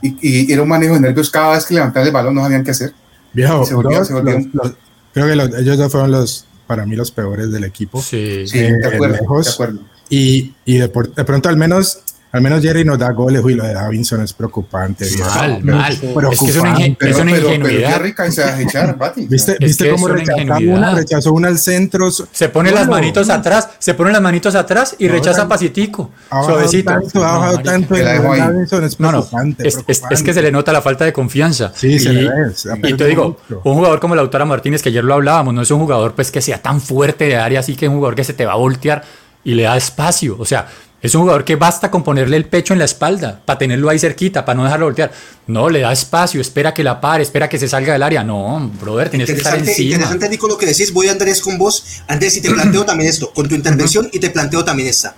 y, 0.01 0.17
y, 0.21 0.51
era 0.51 0.61
un 0.61 0.69
manejo 0.69 0.95
de 0.95 0.99
nervios 0.99 1.29
cada 1.29 1.55
vez 1.55 1.65
que 1.65 1.73
levantaban 1.73 2.07
el 2.07 2.13
balón, 2.13 2.35
no 2.35 2.41
sabían 2.41 2.63
qué 2.63 2.71
hacer. 2.71 2.93
Viejo, 3.33 3.65
se 3.65 3.75
volvió, 3.75 4.03
se 4.03 4.13
volvió. 4.13 4.39
Los, 4.53 4.73
creo 5.13 5.27
que 5.27 5.35
los, 5.35 5.57
ellos 5.57 5.77
dos 5.77 5.91
fueron 5.91 6.11
los 6.11 6.45
para 6.67 6.85
mí 6.85 6.95
los 6.95 7.11
peores 7.11 7.51
del 7.51 7.63
equipo. 7.63 8.01
Sí, 8.01 8.45
sí 8.45 8.59
de, 8.59 8.85
acuerdo, 8.85 9.41
de 9.41 9.49
acuerdo. 9.49 9.79
Y, 10.09 10.53
y 10.65 10.77
de, 10.77 10.87
de, 10.87 11.25
pronto 11.25 11.49
al 11.49 11.57
menos 11.57 11.99
al 12.31 12.41
menos 12.41 12.61
Jerry 12.61 12.85
nos 12.85 12.99
da 12.99 13.11
goles, 13.11 13.43
y 13.47 13.53
lo 13.55 13.63
de 13.63 13.73
Davinson 13.73 14.21
es 14.21 14.33
preocupante. 14.33 15.05
Mal, 15.19 15.63
mal. 15.63 15.97
Preocupante. 15.97 16.29
Es 16.31 16.39
que 16.39 16.49
es 16.49 16.57
una, 16.57 16.69
ingenuidad. 16.69 16.97
Pero, 16.99 17.11
es 17.11 17.19
una 17.19 17.31
ingenuidad. 17.31 17.89
Jerry 17.93 18.13
cansa 18.13 18.55
de 18.55 18.63
echar, 18.63 18.97
¿Viste, 19.15 19.57
¿viste 19.59 19.89
cómo 19.89 20.07
rechazó 20.09 20.59
una? 20.59 20.95
Rechazó 20.95 21.33
una 21.33 21.47
al 21.47 21.57
centro. 21.57 22.11
Se 22.11 22.49
pone 22.49 22.71
las 22.71 22.87
manitos 22.87 23.29
atrás, 23.31 23.69
se 23.79 23.95
pone 23.95 24.11
las 24.11 24.21
manitos 24.21 24.53
atrás 24.53 24.95
y 24.99 25.07
rechaza 25.07 25.47
pasitico. 25.47 26.11
Suavecito. 26.29 26.91
Tanto, 26.91 27.25
ha 27.25 27.37
bajado 27.37 27.59
tanto. 27.59 27.95
Davinson 27.95 28.83
es 28.83 28.95
preocupante. 28.95 29.63
No, 29.63 29.77
no. 29.77 29.83
Es, 29.87 30.03
es, 30.09 30.23
que 30.23 30.33
se 30.33 30.41
le 30.43 30.51
nota 30.51 30.71
la 30.71 30.83
falta 30.83 31.05
de 31.05 31.13
confianza. 31.13 31.71
Sí, 31.75 31.93
y, 31.93 31.99
se 31.99 32.13
le 32.13 32.29
ve. 32.29 32.89
Y 32.89 32.93
te 32.93 33.07
digo, 33.07 33.37
un 33.63 33.73
jugador 33.73 33.99
como 33.99 34.15
Lautaro 34.15 34.45
Martínez, 34.45 34.83
que 34.83 34.89
ayer 34.89 35.03
lo 35.03 35.15
hablábamos, 35.15 35.53
no 35.53 35.63
es 35.63 35.71
un 35.71 35.79
jugador 35.79 36.13
pues 36.13 36.29
que 36.29 36.41
sea 36.41 36.61
tan 36.61 36.79
fuerte 36.79 37.25
de 37.25 37.37
área, 37.37 37.61
así 37.61 37.75
que 37.75 37.85
es 37.85 37.89
un 37.89 37.95
jugador 37.95 38.15
que 38.15 38.23
se 38.23 38.33
te 38.33 38.45
va 38.45 38.53
a 38.53 38.57
voltear 38.57 39.03
y 39.43 39.55
le 39.55 39.63
da 39.63 39.77
espacio. 39.77 40.35
O 40.37 40.45
sea, 40.45 40.67
es 41.01 41.15
un 41.15 41.21
jugador 41.21 41.45
que 41.45 41.55
basta 41.55 41.89
con 41.89 42.03
ponerle 42.03 42.35
el 42.35 42.45
pecho 42.45 42.73
en 42.73 42.79
la 42.79 42.85
espalda 42.85 43.41
para 43.45 43.57
tenerlo 43.57 43.89
ahí 43.89 43.97
cerquita, 43.97 44.43
para 44.43 44.57
no 44.57 44.63
dejarlo 44.65 44.87
voltear. 44.87 45.11
No, 45.47 45.69
le 45.69 45.79
da 45.79 45.93
espacio, 45.93 46.41
espera 46.41 46.73
que 46.73 46.83
la 46.83 46.99
pare, 46.99 47.23
espera 47.23 47.47
que 47.47 47.57
se 47.57 47.69
salga 47.69 47.93
del 47.93 48.03
área. 48.03 48.23
No, 48.23 48.69
brother, 48.81 49.09
tienes 49.09 49.29
que 49.29 49.37
estar 49.37 49.57
encima. 49.57 49.95
Interesante, 49.95 50.29
Nico, 50.29 50.47
lo 50.47 50.57
que 50.57 50.65
decís. 50.65 50.91
Voy, 50.91 51.07
Andrés, 51.07 51.41
con 51.41 51.57
vos. 51.57 52.01
Andrés, 52.07 52.35
y 52.37 52.41
te 52.41 52.51
planteo 52.51 52.85
también 52.85 53.09
esto, 53.09 53.31
con 53.33 53.47
tu 53.47 53.55
intervención, 53.55 54.09
y 54.11 54.19
te 54.19 54.29
planteo 54.29 54.65
también 54.65 54.89
esta. 54.89 55.15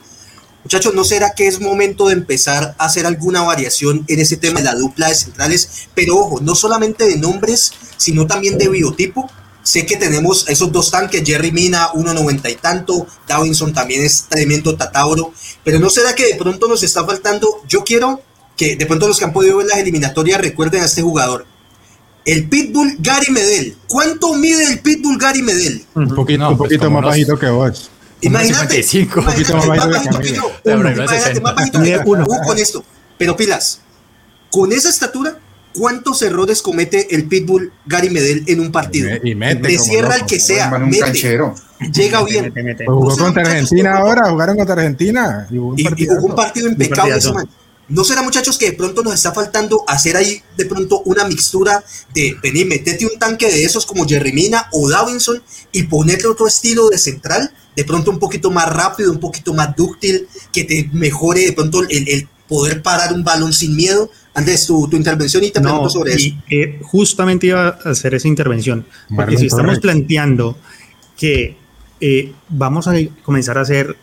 Muchachos, 0.63 0.93
¿no 0.93 1.03
será 1.03 1.33
que 1.35 1.47
es 1.47 1.59
momento 1.59 2.07
de 2.07 2.13
empezar 2.13 2.75
a 2.77 2.85
hacer 2.85 3.07
alguna 3.07 3.41
variación 3.41 4.05
en 4.07 4.19
ese 4.19 4.37
tema 4.37 4.59
de 4.59 4.65
la 4.65 4.75
dupla 4.75 5.09
de 5.09 5.15
centrales? 5.15 5.87
Pero 5.95 6.17
ojo, 6.17 6.39
no 6.41 6.53
solamente 6.53 7.05
de 7.05 7.17
nombres, 7.17 7.71
sino 7.97 8.27
también 8.27 8.59
de 8.59 8.69
biotipo 8.69 9.27
Sé 9.63 9.85
que 9.85 9.95
tenemos 9.97 10.47
esos 10.49 10.71
dos 10.71 10.89
tanques, 10.89 11.23
Jerry 11.23 11.51
Mina, 11.51 11.89
1.90 11.93 12.51
y 12.51 12.55
tanto, 12.55 13.05
Davinson 13.27 13.73
también 13.73 14.03
es 14.03 14.25
tremendo 14.27 14.75
Tatauro, 14.75 15.33
pero 15.63 15.79
¿no 15.79 15.89
será 15.89 16.15
que 16.15 16.25
de 16.25 16.35
pronto 16.35 16.67
nos 16.67 16.81
está 16.81 17.05
faltando? 17.05 17.61
Yo 17.67 17.83
quiero 17.83 18.21
que 18.57 18.75
de 18.75 18.85
pronto 18.85 19.07
los 19.07 19.19
que 19.19 19.25
han 19.25 19.33
podido 19.33 19.57
ver 19.57 19.67
las 19.67 19.77
eliminatorias 19.77 20.41
recuerden 20.41 20.81
a 20.81 20.85
este 20.85 21.01
jugador. 21.01 21.45
El 22.25 22.47
Pitbull 22.49 22.97
Gary 22.99 23.31
Medel. 23.31 23.75
¿Cuánto 23.87 24.33
mide 24.35 24.65
el 24.65 24.79
Pitbull 24.79 25.17
Gary 25.17 25.41
Medel? 25.41 25.85
Un 25.95 26.13
poquito, 26.13 26.49
un 26.49 26.57
poquito 26.57 26.89
más 26.91 27.03
bajito 27.03 27.37
que 27.37 27.49
vos. 27.49 27.89
Imagínate, 28.21 28.85
un 28.93 29.25
poquito 29.25 29.57
más 29.57 29.89
bajito 29.89 30.19
que 30.19 30.33
yo. 30.33 30.51
Imagínate, 30.65 31.41
más 31.41 31.55
bajito 31.55 31.81
que 31.81 32.03
con 32.03 32.57
esto. 32.57 32.83
Pero 33.17 33.35
pilas, 33.35 33.81
con 34.51 34.71
esa 34.71 34.89
estatura 34.89 35.39
¿Cuántos 35.73 36.21
errores 36.21 36.61
comete 36.61 37.15
el 37.15 37.27
Pitbull 37.27 37.71
Gary 37.85 38.09
Medel 38.09 38.43
en 38.47 38.59
un 38.59 38.71
partido? 38.71 39.09
Y 39.23 39.35
mete, 39.35 39.77
cierra 39.79 40.15
el 40.15 40.25
que 40.25 40.39
sea. 40.39 40.69
Mete, 40.69 41.13
llega 41.93 42.23
bien. 42.23 42.51
Pues 42.53 42.87
jugó 42.87 43.17
contra 43.17 43.43
Argentina 43.43 43.97
ahora, 43.97 44.29
jugaron 44.29 44.57
contra 44.57 44.75
Argentina. 44.75 45.47
Y, 45.49 46.05
jugó 46.05 46.25
un 46.25 46.35
partido 46.35 46.67
impecable. 46.67 47.19
¿No 47.87 48.05
será, 48.05 48.21
muchachos, 48.21 48.57
que 48.57 48.67
de 48.67 48.77
pronto 48.77 49.03
nos 49.03 49.15
está 49.15 49.33
faltando 49.33 49.83
hacer 49.85 50.15
ahí 50.15 50.41
de 50.55 50.65
pronto 50.65 51.01
una 51.03 51.25
mixtura 51.25 51.83
de 52.13 52.37
venir, 52.41 52.65
metete 52.65 53.05
un 53.05 53.19
tanque 53.19 53.47
de 53.47 53.65
esos 53.65 53.85
como 53.85 54.07
Jerry 54.07 54.31
Mina 54.31 54.69
o 54.71 54.89
Davinson 54.89 55.43
y 55.73 55.83
ponerle 55.83 56.29
otro 56.29 56.47
estilo 56.47 56.87
de 56.87 56.97
central, 56.97 57.51
de 57.75 57.83
pronto 57.83 58.09
un 58.09 58.17
poquito 58.17 58.49
más 58.49 58.69
rápido, 58.73 59.11
un 59.11 59.19
poquito 59.19 59.53
más 59.53 59.75
dúctil, 59.75 60.29
que 60.53 60.63
te 60.63 60.89
mejore 60.93 61.47
de 61.47 61.51
pronto 61.51 61.81
el, 61.81 62.07
el 62.07 62.29
poder 62.51 62.81
parar 62.81 63.13
un 63.13 63.23
balón 63.23 63.53
sin 63.53 63.75
miedo? 63.75 64.09
Andrés, 64.33 64.65
tu, 64.65 64.87
tu 64.87 64.95
intervención 64.95 65.43
y 65.43 65.51
te 65.51 65.59
pregunto 65.59 65.89
sobre 65.89 66.13
eso. 66.13 66.29
Eh, 66.49 66.79
justamente 66.83 67.47
iba 67.47 67.67
a 67.67 67.89
hacer 67.89 68.13
esa 68.15 68.27
intervención, 68.27 68.85
porque 69.13 69.37
si 69.37 69.47
estamos 69.47 69.79
planteando 69.79 70.57
que 71.17 71.57
eh, 71.99 72.31
vamos 72.49 72.87
a 72.87 72.93
comenzar 73.23 73.57
a 73.57 73.61
hacer 73.61 73.95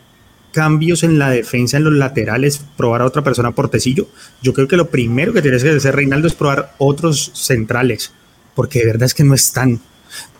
cambios 0.51 1.03
en 1.03 1.19
la 1.19 1.29
defensa, 1.29 1.77
en 1.77 1.83
los 1.83 1.93
laterales, 1.93 2.61
probar 2.77 3.01
a 3.01 3.05
otra 3.05 3.23
persona 3.23 3.51
por 3.51 3.69
Tecillo, 3.69 4.07
yo 4.41 4.53
creo 4.53 4.67
que 4.67 4.77
lo 4.77 4.89
primero 4.89 5.33
que 5.33 5.41
tienes 5.41 5.63
que 5.63 5.69
hacer, 5.69 5.95
Reinaldo, 5.95 6.27
es 6.27 6.35
probar 6.35 6.73
otros 6.77 7.31
centrales, 7.33 8.11
porque 8.55 8.79
de 8.79 8.85
verdad 8.85 9.03
es 9.03 9.13
que 9.13 9.23
no 9.23 9.33
están. 9.33 9.79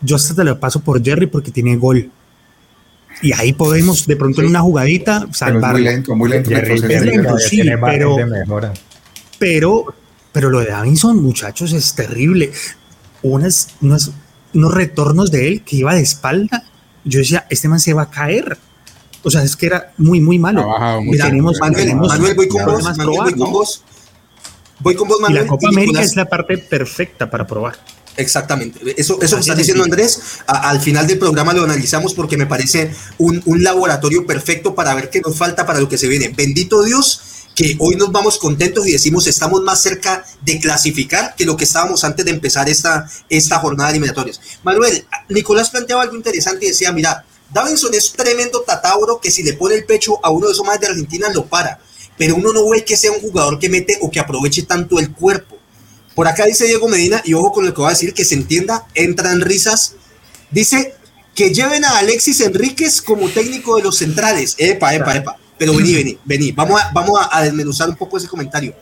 Yo 0.00 0.16
hasta 0.16 0.34
te 0.34 0.44
lo 0.44 0.58
paso 0.58 0.80
por 0.80 1.02
Jerry 1.02 1.26
porque 1.26 1.50
tiene 1.50 1.76
gol. 1.76 2.10
Y 3.22 3.32
ahí 3.32 3.52
podemos 3.52 4.06
de 4.06 4.16
pronto 4.16 4.40
en 4.40 4.48
una 4.48 4.60
jugadita 4.60 5.26
salvar. 5.32 5.72
Muy 5.72 5.82
lento, 5.82 6.16
muy 6.16 6.30
lento. 6.30 6.50
pero, 7.84 8.16
pero, 9.40 9.86
pero 10.32 10.50
lo 10.50 10.60
de 10.60 10.66
Davinson, 10.66 11.20
muchachos, 11.20 11.72
es 11.72 11.94
terrible. 11.94 12.52
Unas, 13.22 13.68
unos, 13.80 14.12
unos 14.52 14.74
retornos 14.74 15.30
de 15.30 15.48
él 15.48 15.62
que 15.64 15.76
iba 15.76 15.94
de 15.94 16.02
espalda. 16.02 16.62
Yo 17.04 17.20
decía, 17.20 17.46
este 17.48 17.66
man 17.66 17.80
se 17.80 17.94
va 17.94 18.02
a 18.02 18.10
caer. 18.10 18.58
O 19.22 19.30
sea, 19.30 19.42
es 19.42 19.56
que 19.56 19.66
era 19.66 19.94
muy, 19.96 20.20
muy 20.20 20.38
malo. 20.38 20.68
tenemos, 21.18 21.58
Manuel, 21.58 21.96
Manuel, 21.96 22.34
voy 22.34 22.48
con 22.48 22.66
vos. 22.66 22.82
Manuel, 22.82 23.08
voy 23.08 23.32
con 23.32 23.52
vos. 23.52 23.82
Voy 24.80 24.94
con 24.94 25.08
vos, 25.08 25.20
Manuel. 25.20 25.40
Y 25.40 25.44
la 25.44 25.48
Copa 25.48 25.68
América 25.68 26.02
es 26.02 26.14
la 26.16 26.26
parte 26.26 26.58
perfecta 26.58 27.30
para 27.30 27.46
probar. 27.46 27.78
Exactamente. 28.18 28.78
Eso, 28.98 29.18
eso 29.22 29.36
que 29.36 29.40
está 29.40 29.54
diciendo 29.54 29.82
Andrés, 29.82 30.40
al 30.46 30.80
final 30.80 31.06
del 31.06 31.18
programa 31.18 31.54
lo 31.54 31.64
analizamos 31.64 32.12
porque 32.12 32.36
me 32.36 32.44
parece 32.44 32.90
un, 33.16 33.40
un, 33.46 33.64
laboratorio 33.64 34.26
perfecto 34.26 34.74
para 34.74 34.94
ver 34.94 35.08
qué 35.08 35.22
nos 35.22 35.34
falta 35.34 35.64
para 35.64 35.80
lo 35.80 35.88
que 35.88 35.96
se 35.96 36.08
viene. 36.08 36.28
Bendito 36.28 36.82
Dios 36.82 37.29
que 37.60 37.76
hoy 37.78 37.94
nos 37.96 38.10
vamos 38.10 38.38
contentos 38.38 38.88
y 38.88 38.92
decimos 38.92 39.26
estamos 39.26 39.60
más 39.62 39.82
cerca 39.82 40.24
de 40.40 40.58
clasificar 40.58 41.34
que 41.36 41.44
lo 41.44 41.58
que 41.58 41.64
estábamos 41.64 42.02
antes 42.04 42.24
de 42.24 42.30
empezar 42.30 42.70
esta, 42.70 43.06
esta 43.28 43.58
jornada 43.58 43.90
de 43.90 43.98
eliminatorias. 43.98 44.40
Manuel, 44.62 45.04
Nicolás 45.28 45.68
planteaba 45.68 46.02
algo 46.02 46.16
interesante 46.16 46.64
y 46.64 46.68
decía, 46.70 46.90
mira, 46.90 47.22
Davinson 47.52 47.92
es 47.92 48.12
tremendo 48.12 48.62
tatauro 48.62 49.20
que 49.20 49.30
si 49.30 49.42
le 49.42 49.52
pone 49.52 49.74
el 49.74 49.84
pecho 49.84 50.24
a 50.24 50.30
uno 50.30 50.46
de 50.46 50.54
esos 50.54 50.64
más 50.64 50.80
de 50.80 50.86
Argentina 50.86 51.28
lo 51.34 51.44
para, 51.44 51.78
pero 52.16 52.34
uno 52.36 52.54
no 52.54 52.66
ve 52.70 52.82
que 52.82 52.96
sea 52.96 53.12
un 53.12 53.20
jugador 53.20 53.58
que 53.58 53.68
mete 53.68 53.98
o 54.00 54.10
que 54.10 54.20
aproveche 54.20 54.62
tanto 54.62 54.98
el 54.98 55.12
cuerpo. 55.12 55.58
Por 56.14 56.28
acá 56.28 56.46
dice 56.46 56.64
Diego 56.64 56.88
Medina, 56.88 57.20
y 57.26 57.34
ojo 57.34 57.52
con 57.52 57.66
lo 57.66 57.74
que 57.74 57.82
va 57.82 57.88
a 57.88 57.92
decir, 57.92 58.14
que 58.14 58.24
se 58.24 58.36
entienda, 58.36 58.86
entran 58.94 59.42
risas. 59.42 59.96
Dice 60.50 60.94
que 61.34 61.52
lleven 61.52 61.84
a 61.84 61.98
Alexis 61.98 62.40
Enríquez 62.40 63.02
como 63.02 63.28
técnico 63.28 63.76
de 63.76 63.82
los 63.82 63.98
centrales. 63.98 64.54
Epa, 64.56 64.94
epa, 64.94 65.14
epa. 65.14 65.36
Pero 65.60 65.74
vení, 65.76 65.94
vení, 66.00 66.18
vení. 66.24 66.52
Vamos 66.52 66.80
a, 66.80 66.90
vamos 66.92 67.20
a 67.30 67.42
desmenuzar 67.42 67.88
un 67.90 67.96
poco 67.96 68.16
ese 68.16 68.26
comentario. 68.26 68.74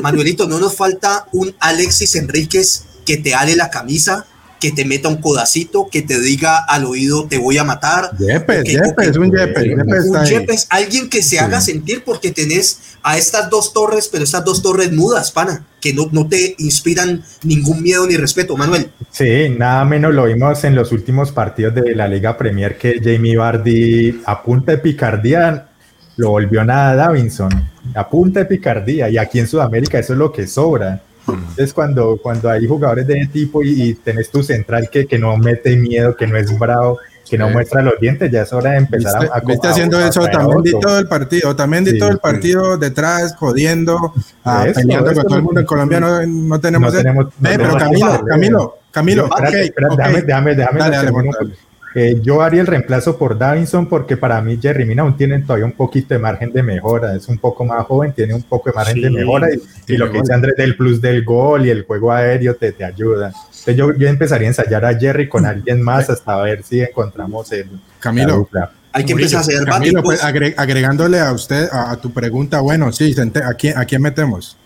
Manuelito, 0.00 0.46
no 0.48 0.58
nos 0.58 0.74
falta 0.74 1.26
un 1.32 1.54
Alexis 1.60 2.14
Enríquez 2.14 2.84
que 3.04 3.16
te 3.18 3.34
ale 3.34 3.56
la 3.56 3.68
camisa, 3.68 4.24
que 4.60 4.70
te 4.70 4.84
meta 4.84 5.08
un 5.08 5.16
codacito, 5.20 5.88
que 5.90 6.02
te 6.02 6.20
diga 6.20 6.58
al 6.68 6.84
oído 6.84 7.26
te 7.26 7.36
voy 7.38 7.58
a 7.58 7.64
matar. 7.64 8.10
Yepes, 8.16 8.62
que- 8.62 8.72
Yepes, 8.74 9.16
un 9.16 9.32
Yepes, 9.32 9.64
Yepes 9.64 10.04
un. 10.06 10.24
Yepes, 10.24 10.66
alguien 10.70 11.10
que 11.10 11.22
se 11.22 11.40
haga 11.40 11.60
sentir 11.60 12.04
porque 12.04 12.30
tenés 12.30 12.78
a 13.02 13.18
estas 13.18 13.50
dos 13.50 13.72
torres, 13.72 14.08
pero 14.10 14.22
estas 14.22 14.44
dos 14.44 14.62
torres 14.62 14.92
mudas, 14.92 15.32
pana, 15.32 15.66
que 15.80 15.92
no, 15.92 16.08
no 16.12 16.28
te 16.28 16.54
inspiran 16.58 17.24
ningún 17.42 17.82
miedo 17.82 18.06
ni 18.06 18.16
respeto, 18.16 18.56
Manuel. 18.56 18.92
Sí, 19.10 19.48
nada 19.58 19.84
menos 19.84 20.14
lo 20.14 20.24
vimos 20.26 20.62
en 20.62 20.76
los 20.76 20.92
últimos 20.92 21.32
partidos 21.32 21.74
de 21.74 21.96
la 21.96 22.06
Liga 22.06 22.38
Premier 22.38 22.78
que 22.78 23.00
Jamie 23.02 23.36
Vardy 23.36 24.22
a 24.24 24.42
punta 24.44 24.70
de 24.72 24.78
picardía 24.78 25.68
lo 26.16 26.30
volvió 26.30 26.64
nada 26.64 26.94
Davinson, 26.94 27.50
a 27.94 28.08
punta 28.08 28.40
de 28.40 28.46
picardía 28.46 29.08
y 29.08 29.18
aquí 29.18 29.38
en 29.40 29.46
Sudamérica 29.48 29.98
eso 29.98 30.12
es 30.12 30.18
lo 30.18 30.32
que 30.32 30.46
sobra. 30.46 31.00
Entonces 31.26 31.72
cuando, 31.72 32.18
cuando 32.20 32.50
hay 32.50 32.66
jugadores 32.66 33.06
de 33.06 33.20
ese 33.20 33.30
tipo 33.32 33.62
y, 33.62 33.80
y 33.82 33.94
tenés 33.94 34.30
tu 34.30 34.42
central 34.42 34.88
que, 34.90 35.06
que 35.06 35.18
no 35.18 35.36
mete 35.36 35.76
miedo, 35.76 36.16
que 36.16 36.26
no 36.26 36.36
es 36.36 36.58
bravo, 36.58 36.98
que 37.30 37.38
no 37.38 37.46
Sí. 37.46 37.52
muestra 37.54 37.80
los 37.80 37.94
dientes, 38.00 38.30
ya 38.30 38.42
es 38.42 38.52
hora 38.52 38.72
de 38.72 38.78
empezar 38.78 39.20
Viste, 39.20 39.34
a, 39.34 39.38
a, 39.38 39.40
viste 39.40 39.66
a- 39.66 39.70
haciendo 39.70 39.96
a 39.98 40.08
eso 40.08 40.20
traer 40.22 40.36
también 40.36 40.62
di 40.64 40.74
otro. 40.74 40.88
todo 40.88 40.98
el 40.98 41.06
partido, 41.08 41.56
también 41.56 41.84
di 41.84 41.92
Sí, 41.92 41.98
todo 41.98 42.08
el 42.10 42.16
sí. 42.16 42.20
partido 42.22 42.76
detrás, 42.76 43.34
jodiendo, 43.36 44.12
ah, 44.44 44.64
Eso, 44.66 44.80
peleando 44.80 45.10
eso 45.12 45.20
con 45.20 45.28
todo 45.28 45.38
el 45.38 45.44
mundo. 45.44 45.60
En 45.60 45.66
Colombia 45.66 46.00
no, 46.00 46.26
no 46.26 46.60
tenemos. 46.60 46.92
no 46.92 46.98
eso. 46.98 46.98
tenemos- 46.98 47.24
no 47.26 47.32
Ve, 47.38 47.56
pero 47.56 47.76
Camilo. 47.78 48.24
Camilo, 48.26 48.76
Camilo, 48.90 49.24
Espérate, 49.26 49.56
ok, 49.56 49.62
espérate, 49.64 49.94
ok. 49.94 49.98
déjame, 49.98 50.22
déjame, 50.22 50.54
déjame 50.56 50.78
Dale, 50.80 50.96
dale. 50.96 51.52
Eh, 51.94 52.18
yo 52.22 52.40
haría 52.40 52.60
el 52.62 52.66
reemplazo 52.66 53.18
por 53.18 53.36
Davinson 53.36 53.86
porque 53.86 54.16
para 54.16 54.40
mí 54.40 54.58
Jerry 54.60 54.86
Mina 54.86 55.02
aún 55.02 55.16
tiene 55.16 55.38
todavía 55.40 55.66
un 55.66 55.72
poquito 55.72 56.14
de 56.14 56.18
margen 56.20 56.52
de 56.52 56.62
mejora, 56.62 57.14
es 57.14 57.28
un 57.28 57.38
poco 57.38 57.64
más 57.64 57.84
joven, 57.86 58.12
tiene 58.12 58.32
un 58.34 58.42
poco 58.42 58.70
de 58.70 58.74
margen 58.74 59.00
de 59.00 59.10
mejora 59.10 59.48
y, 59.86 59.96
lo 59.96 60.10
que 60.10 60.20
dice 60.20 60.32
Andrés 60.32 60.54
del 60.56 60.76
plus 60.76 61.00
del 61.00 61.24
gol 61.24 61.66
y 61.66 61.70
el 61.70 61.82
juego 61.84 62.10
aéreo 62.12 62.54
te, 62.56 62.72
te 62.72 62.84
ayuda. 62.84 63.26
Entonces 63.28 63.76
yo, 63.76 63.94
yo 63.94 64.08
empezaría 64.08 64.46
a 64.48 64.50
ensayar 64.50 64.84
a 64.84 64.98
Jerry 64.98 65.28
con 65.28 65.44
alguien 65.44 65.82
más 65.82 66.08
hasta 66.08 66.36
ver 66.40 66.62
si 66.62 66.80
encontramos 66.80 67.52
el, 67.52 67.66
la 67.70 67.78
Camilo, 68.00 68.36
dupla. 68.36 68.70
Hay 68.94 69.04
que 69.04 69.14
Murillo. 69.14 69.38
empezar 69.38 69.54
a 69.56 69.58
hacer 69.58 69.68
Camilo, 69.68 70.02
pues, 70.02 70.22
agre- 70.24 70.54
agregándole 70.56 71.20
a 71.20 71.32
usted, 71.32 71.68
a, 71.70 71.92
a 71.92 71.96
tu 72.00 72.10
pregunta, 72.12 72.60
bueno, 72.60 72.90
sí, 72.92 73.14
¿a 73.44 73.54
quién, 73.54 73.76
¿a 73.78 73.84
quién 73.84 74.02
metemos? 74.02 74.56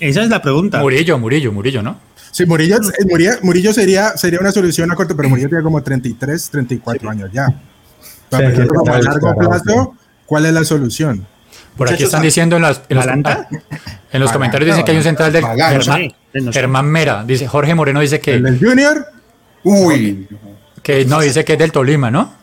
Esa 0.00 0.22
es 0.22 0.28
la 0.28 0.42
pregunta. 0.42 0.80
Murillo, 0.80 1.18
Murillo, 1.18 1.52
Murillo, 1.52 1.82
¿no? 1.82 1.98
Sí, 2.34 2.46
Murillo, 2.46 2.78
Murillo, 3.08 3.30
Murillo 3.42 3.72
sería, 3.72 4.16
sería 4.16 4.40
una 4.40 4.50
solución 4.50 4.90
a 4.90 4.96
corto, 4.96 5.14
pero 5.16 5.28
Murillo 5.28 5.48
tiene 5.48 5.62
como 5.62 5.80
33, 5.80 6.50
34 6.50 7.08
años 7.10 7.30
ya. 7.32 7.46
Pero 8.28 8.62
Sí, 8.62 8.66
como 8.68 8.92
a 8.92 8.98
largo 9.00 9.34
plazo, 9.36 9.94
¿cuál 10.26 10.46
es 10.46 10.52
la 10.52 10.64
solución? 10.64 11.24
Por 11.76 11.92
aquí 11.92 12.02
están 12.02 12.22
¿a- 12.22 12.24
diciendo 12.24 12.56
en, 12.56 12.62
las, 12.62 12.80
en 12.88 12.96
los, 12.96 13.06
en 13.06 14.20
los 14.20 14.32
comentarios 14.32 14.68
dicen 14.70 14.84
que 14.84 14.90
hay 14.90 14.96
un 14.96 15.02
central 15.04 15.32
del. 15.32 15.44
Germán. 15.44 16.52
Germán 16.52 16.86
Mera. 16.86 17.22
Dice 17.24 17.46
Jorge 17.46 17.72
Moreno 17.76 18.00
dice 18.00 18.16
¿El 18.16 18.20
que, 18.20 18.40
del 18.40 18.58
Junior? 18.58 19.06
Uy, 19.62 20.26
que 20.82 21.04
no, 21.04 21.20
dice 21.20 21.44
que 21.44 21.52
es 21.52 21.58
del 21.60 21.70
Tolima, 21.70 22.10
¿no? 22.10 22.34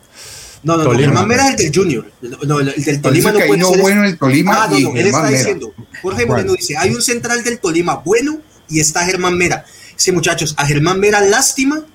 No, 0.62 0.76
no, 0.76 0.78
no, 0.78 0.84
Tolima. 0.84 1.04
Germán 1.08 1.28
Mera 1.28 1.48
es 1.48 1.50
el 1.50 1.56
del 1.70 1.74
Junior. 1.82 2.10
No, 2.46 2.60
el, 2.60 2.68
el 2.70 2.82
del 2.84 3.00
Tolima 3.02 3.32
no 3.32 3.38
puede 3.46 3.62
ser. 3.64 3.80
bueno 3.82 4.00
en 4.04 4.06
el 4.06 4.18
Tolima 4.18 4.52
Ah, 4.64 4.68
no, 4.70 4.80
no, 4.80 4.90
él 4.96 5.06
está 5.06 5.22
Mera. 5.22 5.36
diciendo. 5.36 5.74
Jorge. 6.00 6.24
Moreno 6.26 6.52
dice: 6.54 6.76
hay 6.78 6.90
un 6.94 7.02
central 7.02 7.44
del 7.44 7.58
Tolima 7.58 7.96
bueno 7.96 8.38
y 8.70 8.80
está 8.80 9.04
Germán 9.04 9.36
Mera. 9.36 9.64
Sí, 10.02 10.10
muchachos, 10.10 10.56
a 10.56 10.66
Germán 10.66 10.98
Mera, 10.98 11.20
lástima 11.20 11.86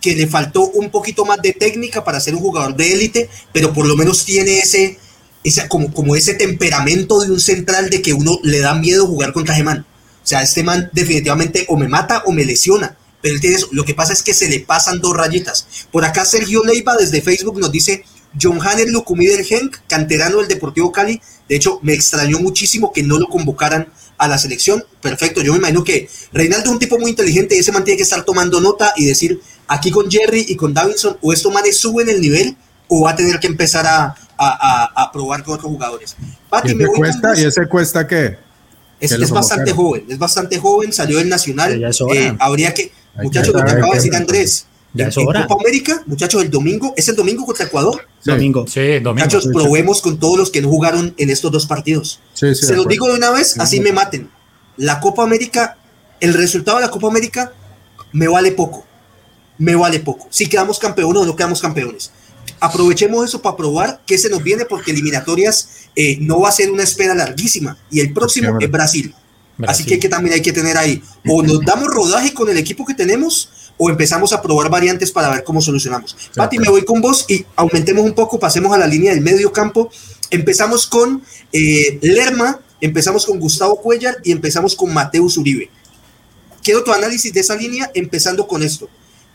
que 0.00 0.16
le 0.16 0.26
faltó 0.26 0.62
un 0.62 0.90
poquito 0.90 1.24
más 1.24 1.40
de 1.40 1.52
técnica 1.52 2.02
para 2.02 2.18
ser 2.18 2.34
un 2.34 2.40
jugador 2.40 2.74
de 2.74 2.92
élite, 2.92 3.30
pero 3.52 3.72
por 3.72 3.86
lo 3.86 3.94
menos 3.94 4.24
tiene 4.24 4.58
ese, 4.58 4.98
ese 5.44 5.68
como, 5.68 5.92
como 5.92 6.16
ese 6.16 6.34
temperamento 6.34 7.20
de 7.20 7.30
un 7.30 7.38
central 7.38 7.88
de 7.88 8.02
que 8.02 8.14
uno 8.14 8.40
le 8.42 8.58
da 8.58 8.74
miedo 8.74 9.06
jugar 9.06 9.32
contra 9.32 9.54
Germán. 9.54 9.86
O 10.24 10.26
sea, 10.26 10.42
este 10.42 10.64
man 10.64 10.90
definitivamente 10.92 11.66
o 11.68 11.76
me 11.76 11.86
mata 11.86 12.24
o 12.26 12.32
me 12.32 12.44
lesiona. 12.44 12.96
Pero 13.22 13.36
él 13.36 13.40
tiene 13.40 13.54
eso. 13.54 13.68
Lo 13.70 13.84
que 13.84 13.94
pasa 13.94 14.12
es 14.12 14.24
que 14.24 14.34
se 14.34 14.48
le 14.48 14.58
pasan 14.58 15.00
dos 15.00 15.16
rayitas. 15.16 15.68
Por 15.92 16.04
acá 16.04 16.24
Sergio 16.24 16.64
Leiva 16.64 16.96
desde 16.96 17.22
Facebook 17.22 17.60
nos 17.60 17.70
dice 17.70 18.02
John 18.42 18.58
Hanner 18.60 18.88
Lucumí 18.88 19.26
del 19.26 19.44
Genk, 19.44 19.76
canterano 19.86 20.38
del 20.38 20.48
Deportivo 20.48 20.90
Cali. 20.90 21.22
De 21.48 21.54
hecho, 21.54 21.78
me 21.82 21.94
extrañó 21.94 22.40
muchísimo 22.40 22.92
que 22.92 23.04
no 23.04 23.18
lo 23.18 23.28
convocaran 23.28 23.86
a 24.18 24.28
la 24.28 24.38
selección. 24.38 24.84
Perfecto, 25.00 25.42
yo 25.42 25.52
me 25.52 25.58
imagino 25.58 25.84
que 25.84 26.08
Reinaldo 26.32 26.66
es 26.66 26.70
un 26.72 26.78
tipo 26.78 26.98
muy 26.98 27.10
inteligente 27.10 27.56
y 27.56 27.58
ese 27.58 27.72
man 27.72 27.84
tiene 27.84 27.96
que 27.96 28.02
estar 28.02 28.24
tomando 28.24 28.60
nota 28.60 28.92
y 28.96 29.04
decir, 29.06 29.40
aquí 29.68 29.90
con 29.90 30.10
Jerry 30.10 30.46
y 30.48 30.56
con 30.56 30.72
Davinson, 30.74 31.16
o 31.20 31.32
estos 31.32 31.52
manes 31.52 31.76
suben 31.78 32.08
el 32.08 32.20
nivel 32.20 32.56
o 32.88 33.02
va 33.02 33.10
a 33.10 33.16
tener 33.16 33.38
que 33.40 33.46
empezar 33.48 33.86
a, 33.86 34.04
a, 34.04 34.14
a- 34.38 35.02
a 35.04 35.12
probar 35.12 35.42
con 35.42 35.54
otros 35.54 35.70
jugadores. 35.70 36.16
Pati, 36.48 36.70
¿Y 36.70 36.74
me 36.74 36.84
ese 36.84 36.88
voy 36.88 36.94
con 36.94 37.00
cuesta? 37.20 37.40
¿Y 37.40 37.44
ese 37.44 37.66
cuesta 37.66 38.06
qué? 38.06 38.38
Es, 38.98 39.30
bastante 39.30 39.72
joven, 39.72 40.04
es 40.08 40.18
bastante 40.18 40.58
joven, 40.58 40.92
salió 40.92 41.18
del 41.18 41.28
Nacional. 41.28 41.82
Eh, 42.14 42.36
habría 42.38 42.72
que, 42.72 42.92
muchachos, 43.22 43.52
lo 43.54 43.62
que 43.64 43.70
acaba 43.72 43.88
de 43.90 43.94
decir 43.96 44.14
Andrés, 44.16 44.66
Ya 44.96 45.04
en, 45.04 45.10
es 45.10 45.16
en 45.16 45.26
hora. 45.28 45.46
Copa 45.46 45.62
América, 45.62 46.02
muchachos, 46.06 46.42
el 46.42 46.50
domingo, 46.50 46.94
es 46.96 47.08
el 47.08 47.16
domingo 47.16 47.44
contra 47.44 47.66
Ecuador. 47.66 48.06
Sí. 48.20 48.30
Domingo. 48.30 48.66
Sí, 48.66 48.80
domingo. 48.80 49.14
Muchachos, 49.14 49.48
probemos 49.52 50.00
con 50.00 50.18
todos 50.18 50.38
los 50.38 50.50
que 50.50 50.60
no 50.62 50.68
jugaron 50.68 51.14
en 51.16 51.30
estos 51.30 51.52
dos 51.52 51.66
partidos. 51.66 52.20
Sí, 52.34 52.54
sí, 52.54 52.66
Se 52.66 52.72
los 52.72 52.86
acuerdo. 52.86 52.88
digo 52.88 53.08
de 53.08 53.14
una 53.14 53.30
vez, 53.30 53.58
así 53.58 53.80
me 53.80 53.92
maten. 53.92 54.30
La 54.76 55.00
Copa 55.00 55.22
América, 55.22 55.78
el 56.20 56.34
resultado 56.34 56.78
de 56.78 56.84
la 56.84 56.90
Copa 56.90 57.08
América 57.08 57.52
me 58.12 58.28
vale 58.28 58.52
poco. 58.52 58.84
Me 59.58 59.74
vale 59.74 60.00
poco. 60.00 60.26
Si 60.30 60.48
quedamos 60.48 60.78
campeones 60.78 61.22
o 61.22 61.26
no 61.26 61.36
quedamos 61.36 61.60
campeones. 61.60 62.10
Aprovechemos 62.60 63.24
eso 63.24 63.42
para 63.42 63.56
probar 63.56 64.00
qué 64.06 64.16
se 64.18 64.28
nos 64.30 64.42
viene, 64.42 64.64
porque 64.64 64.90
eliminatorias 64.90 65.68
eh, 65.94 66.16
no 66.20 66.40
va 66.40 66.48
a 66.48 66.52
ser 66.52 66.70
una 66.70 66.82
espera 66.82 67.14
larguísima. 67.14 67.76
Y 67.90 68.00
el 68.00 68.12
próximo 68.12 68.58
es 68.60 68.70
Brasil. 68.70 69.14
Brasil. 69.58 69.70
Así 69.70 69.84
que, 69.84 69.98
que 69.98 70.08
también 70.08 70.34
hay 70.34 70.42
que 70.42 70.52
tener 70.52 70.76
ahí. 70.76 71.02
O 71.26 71.42
nos 71.42 71.60
damos 71.64 71.88
rodaje 71.88 72.32
con 72.34 72.48
el 72.48 72.56
equipo 72.58 72.84
que 72.84 72.94
tenemos, 72.94 73.50
o 73.78 73.90
empezamos 73.90 74.32
a 74.32 74.40
probar 74.40 74.70
variantes 74.70 75.10
para 75.12 75.28
ver 75.28 75.44
cómo 75.44 75.60
solucionamos. 75.60 76.16
Pati, 76.34 76.58
me 76.58 76.68
voy 76.68 76.84
con 76.84 77.00
vos 77.00 77.24
y 77.28 77.44
aumentemos 77.56 78.04
un 78.04 78.14
poco, 78.14 78.38
pasemos 78.38 78.74
a 78.74 78.78
la 78.78 78.86
línea 78.86 79.12
del 79.12 79.22
medio 79.22 79.52
campo. 79.52 79.90
Empezamos 80.30 80.86
con 80.86 81.22
eh, 81.52 81.98
Lerma, 82.02 82.60
empezamos 82.80 83.26
con 83.26 83.38
Gustavo 83.38 83.80
Cuellar 83.80 84.16
y 84.24 84.32
empezamos 84.32 84.74
con 84.74 84.92
Mateus 84.92 85.36
Uribe. 85.36 85.70
Quiero 86.62 86.82
tu 86.82 86.92
análisis 86.92 87.32
de 87.32 87.40
esa 87.40 87.54
línea, 87.54 87.90
empezando 87.94 88.46
con 88.46 88.62
esto. 88.62 88.88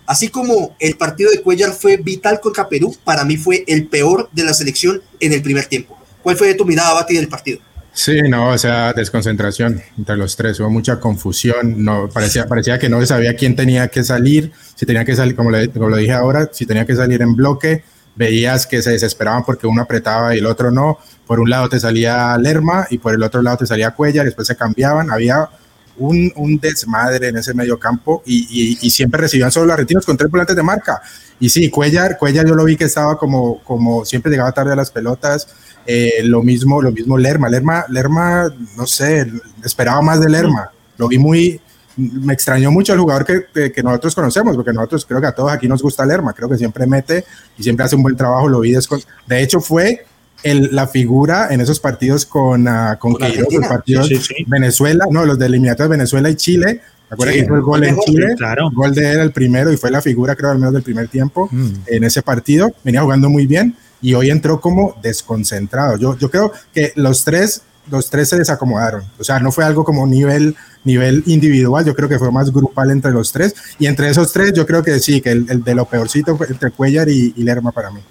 Así 0.05 0.27
como 0.27 0.75
el 0.79 0.97
partido 0.97 1.31
de 1.31 1.41
Cuellar 1.41 1.71
fue 1.71 1.97
vital 1.97 2.39
contra 2.41 2.67
Perú, 2.67 2.95
para 3.03 3.23
mí 3.23 3.37
fue 3.37 3.63
el 3.67 3.87
peor 3.87 4.29
de 4.33 4.43
la 4.43 4.53
selección 4.53 5.01
en 5.19 5.31
el 5.33 5.41
primer 5.41 5.65
tiempo. 5.67 5.97
¿Cuál 6.21 6.35
fue 6.35 6.53
tu 6.55 6.65
mirada, 6.65 6.93
Bati, 6.93 7.15
del 7.15 7.29
partido? 7.29 7.59
Sí, 7.93 8.21
no, 8.21 8.49
o 8.51 8.57
sea, 8.57 8.93
desconcentración 8.93 9.81
entre 9.97 10.15
los 10.15 10.37
tres, 10.37 10.57
hubo 10.61 10.69
mucha 10.69 10.97
confusión, 10.99 11.83
no, 11.83 12.07
parecía, 12.09 12.45
parecía 12.47 12.79
que 12.79 12.87
no 12.87 13.01
se 13.01 13.07
sabía 13.07 13.35
quién 13.35 13.53
tenía 13.53 13.89
que 13.89 14.01
salir, 14.03 14.53
si 14.75 14.85
tenía 14.85 15.03
que 15.03 15.13
salir, 15.13 15.35
como, 15.35 15.51
le- 15.51 15.67
lo 15.67 15.97
dije 15.97 16.13
ahora, 16.13 16.49
si 16.53 16.65
tenía 16.65 16.85
que 16.85 16.95
salir 16.95 17.21
en 17.21 17.35
bloque, 17.35 17.83
veías 18.15 18.65
que 18.65 18.81
se 18.81 18.91
desesperaban 18.91 19.43
porque 19.43 19.67
uno 19.67 19.81
apretaba 19.81 20.33
y 20.33 20.39
el 20.39 20.45
otro 20.45 20.71
no, 20.71 20.99
por 21.27 21.41
un 21.41 21.49
lado 21.49 21.67
te 21.67 21.81
salía 21.81 22.37
Lerma 22.37 22.87
y 22.89 22.97
por 22.97 23.13
el 23.13 23.23
otro 23.23 23.41
lado 23.41 23.57
te 23.57 23.65
salía 23.67 23.91
Cuellar, 23.91 24.23
después 24.25 24.47
se 24.47 24.55
cambiaban, 24.55 25.11
había 25.11 25.49
un, 25.97 26.31
un 26.37 26.57
desmadre 26.59 27.27
en 27.27 27.37
ese 27.37 27.53
medio 27.53 27.77
campo 27.77 28.23
y, 28.25 28.47
y- 28.49 28.77
y 28.81 28.89
siempre 28.89 29.19
recibían 29.19 29.51
solo 29.51 29.65
los 29.67 29.73
argentinos 29.73 30.05
con 30.05 30.15
tres 30.15 30.31
volantes 30.31 30.55
de 30.55 30.63
marca. 30.63 31.01
Y 31.41 31.49
sí, 31.49 31.69
Cuellar, 31.69 32.17
Cuellar 32.17 32.47
yo 32.47 32.55
lo 32.55 32.63
vi 32.63 32.77
que 32.77 32.85
estaba 32.85 33.17
como, 33.17 33.61
como 33.63 34.05
siempre 34.05 34.31
llegaba 34.31 34.51
tarde 34.53 34.73
a 34.73 34.75
las 34.75 34.91
pelotas, 34.91 35.47
eh, 35.85 36.21
lo 36.23 36.43
mismo, 36.43 36.81
lo 36.81 36.91
mismo 36.91 37.17
Lerma. 37.17 37.49
Lerma, 37.49 37.85
Lerma, 37.89 38.53
no 38.77 38.85
sé, 38.85 39.31
esperaba 39.63 40.01
más 40.01 40.19
de 40.19 40.29
Lerma. 40.29 40.71
Lo 40.97 41.07
vi 41.07 41.17
muy, 41.17 41.59
me 41.97 42.33
extrañó 42.33 42.71
mucho 42.71 42.93
el 42.93 42.99
jugador 42.99 43.25
que, 43.25 43.45
que- 43.53 43.71
que 43.71 43.83
nosotros 43.83 44.15
conocemos, 44.15 44.55
porque 44.55 44.71
nosotros 44.73 45.05
creo 45.05 45.19
que 45.21 45.27
a 45.27 45.31
todos 45.33 45.51
aquí 45.51 45.67
nos 45.67 45.81
gusta 45.81 46.05
Lerma. 46.05 46.33
Creo 46.33 46.47
que 46.49 46.57
siempre 46.57 46.85
mete 46.87 47.25
y 47.57 47.63
siempre 47.63 47.85
hace 47.85 47.95
un 47.95 48.03
buen 48.03 48.15
trabajo. 48.15 48.47
Lo 48.47 48.59
vi 48.61 48.71
descon- 48.73 49.03
De 49.27 49.41
hecho, 49.41 49.59
fue 49.61 50.05
el- 50.43 50.69
la 50.71 50.87
figura 50.87 51.47
en 51.51 51.61
esos 51.61 51.79
partidos 51.79 52.25
con, 52.25 52.67
ah, 52.67 52.97
con 52.99 53.13
Con 53.13 53.21
Queiroz, 53.21 53.53
los 53.53 53.67
partidos 53.67 54.07
Sí, 54.07 54.15
sí, 54.17 54.33
sí. 54.37 54.43
Venezuela, 54.47 55.05
no, 55.11 55.25
los 55.25 55.37
de 55.37 55.45
eliminatorios 55.45 55.89
Venezuela 55.89 56.29
y 56.29 56.35
Chile. 56.35 56.81
¿Te 57.09 57.13
acuerdas 57.15 57.33
Sí, 57.35 57.39
que 57.41 57.45
hizo 57.45 57.55
el 57.55 57.61
gol 57.61 57.83
en 57.83 57.97
Chile? 57.99 58.27
sí, 58.29 58.35
claro. 58.37 58.69
El 58.69 58.75
gol 58.75 58.95
de 58.95 59.11
él 59.11 59.19
el 59.19 59.31
primero 59.33 59.71
y 59.71 59.77
fue 59.77 59.91
la 59.91 60.01
figura, 60.01 60.35
creo, 60.35 60.51
al 60.51 60.57
menos 60.59 60.73
del 60.73 60.81
primer 60.83 61.09
tiempo 61.09 61.49
Mm. 61.51 61.69
en 61.87 62.03
ese 62.05 62.21
partido. 62.21 62.71
Venía 62.85 63.01
jugando 63.01 63.29
muy 63.29 63.45
bien 63.45 63.75
y 64.01 64.13
hoy 64.13 64.29
entró 64.29 64.59
como 64.59 64.95
desconcentrado. 65.01 65.97
Yo, 65.97 66.17
yo 66.17 66.29
creo 66.29 66.51
que 66.73 66.91
los 66.95 67.23
tres, 67.23 67.61
los 67.89 68.09
tres 68.09 68.29
se 68.29 68.37
desacomodaron. 68.37 69.03
O 69.19 69.23
sea, 69.23 69.39
no 69.39 69.51
fue 69.51 69.63
algo 69.63 69.83
como 69.83 70.05
nivel, 70.07 70.55
nivel 70.83 71.23
individual, 71.27 71.85
yo 71.85 71.95
creo 71.95 72.09
que 72.09 72.19
fue 72.19 72.31
más 72.31 72.51
grupal 72.51 72.91
entre 72.91 73.11
los 73.11 73.31
tres. 73.31 73.53
Y 73.79 73.85
entre 73.85 74.09
esos 74.09 74.33
tres, 74.33 74.53
yo 74.53 74.65
creo 74.65 74.83
que 74.83 74.99
sí, 74.99 75.21
que 75.21 75.31
el, 75.31 75.45
el 75.49 75.63
de 75.63 75.75
lo 75.75 75.85
peorcito 75.85 76.35
fue 76.37 76.47
entre 76.47 76.71
Cuellar 76.71 77.09
y, 77.09 77.33
y 77.35 77.43
Lerma 77.43 77.71
para 77.71 77.91
mí. 77.91 78.01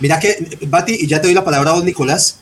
Mira 0.00 0.20
que, 0.20 0.58
Bati, 0.68 0.94
y 0.94 1.06
ya 1.06 1.20
te 1.20 1.26
doy 1.26 1.34
la 1.34 1.44
palabra 1.44 1.70
a 1.70 1.74
vos, 1.74 1.84
Nicolás. 1.84 2.40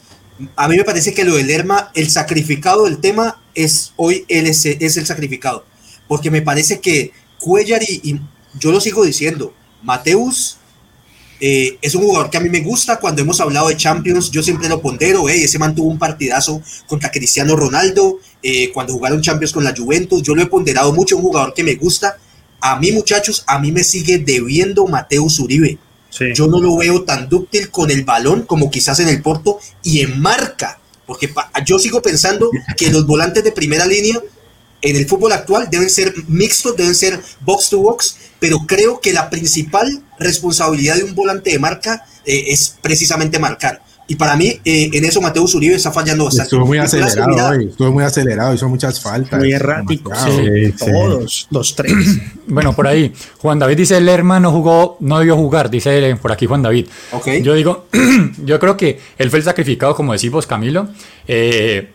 A 0.57 0.69
mí 0.69 0.77
me 0.77 0.85
parece 0.85 1.15
que 1.15 1.25
lo 1.25 1.37
del 1.37 1.47
Lerma, 1.47 1.91
el 1.95 2.11
sacrificado 2.11 2.85
del 2.85 2.99
tema 2.99 3.41
es 3.55 3.93
hoy 3.97 4.27
él 4.29 4.47
es, 4.47 4.67
es 4.67 4.97
el 4.97 5.07
sacrificado. 5.07 5.65
Porque 6.09 6.31
me 6.31 6.43
parece 6.43 6.81
que 6.81 7.13
Cuellar 7.39 7.83
y 7.83 8.21
yo 8.59 8.73
lo 8.73 8.81
sigo 8.81 9.05
diciendo, 9.05 9.55
Mateus 9.83 10.59
eh, 11.41 11.79
es 11.83 11.95
un 11.95 12.03
jugador 12.03 12.31
que 12.31 12.37
a 12.39 12.41
mí 12.41 12.49
me 12.49 12.61
gusta. 12.61 12.99
Cuando 12.99 13.23
hemos 13.23 13.41
hablado 13.41 13.69
de 13.69 13.77
Champions, 13.77 14.31
yo 14.31 14.43
siempre 14.43 14.69
lo 14.69 14.81
pondero. 14.81 15.29
eh, 15.29 15.45
ese 15.45 15.59
mantuvo 15.59 15.89
un 15.89 15.99
partidazo 15.99 16.63
contra 16.87 17.11
Cristiano 17.11 17.57
Ronaldo. 17.57 18.19
eh, 18.43 18.71
cuando 18.73 18.93
jugaron 18.93 19.21
Champions 19.21 19.53
con 19.53 19.65
la 19.65 19.75
Juventus, 19.77 20.23
yo 20.23 20.35
lo 20.35 20.43
he 20.43 20.47
ponderado 20.47 20.93
mucho. 20.93 21.17
Un 21.17 21.23
jugador 21.23 21.53
que 21.55 21.63
me 21.65 21.75
gusta. 21.75 22.19
a 22.61 22.79
mí 22.81 22.91
muchachos, 22.91 23.45
a 23.47 23.59
mí 23.59 23.71
me 23.71 23.85
sigue 23.85 24.19
debiendo 24.19 24.87
Mateus 24.87 25.39
Uribe. 25.39 25.79
Sí. 26.11 26.27
Yo 26.35 26.47
no 26.47 26.61
lo 26.61 26.77
veo 26.77 27.05
tan 27.05 27.29
dúctil 27.29 27.71
con 27.71 27.91
el 27.91 28.05
balón 28.05 28.43
como 28.43 28.71
quizás 28.71 28.99
en 29.01 29.09
el 29.09 29.21
Porto 29.21 29.59
y 29.83 30.01
en 30.01 30.19
marca, 30.21 30.81
porque 31.07 31.31
yo 31.67 31.79
sigo 31.79 32.01
pensando 32.01 32.51
que 32.77 32.91
los 32.91 33.07
volantes 33.07 33.45
de 33.45 33.53
primera 33.53 33.85
línea 33.87 34.21
en 34.83 34.97
el 34.97 35.07
fútbol 35.07 35.33
actual 35.33 35.69
deben 35.71 35.91
ser 35.91 36.15
mixtos, 36.29 36.77
deben 36.77 36.95
ser 36.95 37.21
box 37.41 37.71
to 37.71 37.79
box, 37.79 38.17
pero 38.39 38.59
creo 38.67 39.01
que 39.01 39.13
la 39.13 39.31
principal 39.31 40.03
responsabilidad 40.19 40.97
de 40.97 41.05
un 41.05 41.15
volante 41.15 41.51
de 41.51 41.59
marca 41.59 42.05
eh, 42.25 42.45
es 42.49 42.77
precisamente 42.81 43.39
marcar. 43.39 43.83
Y 44.09 44.15
para 44.15 44.37
mí, 44.37 44.61
eh, 44.65 44.91
en 44.93 45.05
eso 45.05 45.21
Mateus 45.21 45.55
Uribe 45.57 45.75
está 45.75 45.91
fallando 45.91 46.27
bastante. 46.27 46.45
Estuvo 46.45 46.65
muy 46.65 46.79
acelerado 46.79 47.49
hoy, 47.49 47.67
estuvo 47.71 47.91
muy 47.91 48.05
acelerado, 48.05 48.55
hizo 48.55 48.69
muchas 48.69 49.01
faltas. 49.01 49.41
Muy 49.41 49.53
errático. 49.53 50.13
Sí, 50.15 50.73
sí. 50.77 50.93
Todos, 50.93 51.49
los 51.51 51.75
tres. 51.75 51.93
Bueno, 52.49 52.77
por 52.77 52.87
ahí, 52.87 53.13
Juan 53.39 53.59
David 53.59 53.77
dice, 53.77 54.01
Lerma 54.01 54.39
no 54.39 54.53
jugó, 54.53 54.99
no 55.01 55.19
debió 55.19 55.35
jugar, 55.35 55.69
dice 55.69 56.15
por 56.23 56.31
aquí 56.31 56.47
Juan 56.47 56.63
David. 56.63 56.87
Ok. 57.11 57.29
Yo 57.43 57.55
digo, 57.55 57.89
yo 58.45 58.61
creo 58.61 58.77
que 58.77 59.01
él 59.19 59.31
fue 59.31 59.41
el 59.41 59.45
sacrificado, 59.45 59.97
como 59.97 60.13
decimos 60.13 60.47
Camilo. 60.47 60.89
Eh, 61.27 61.91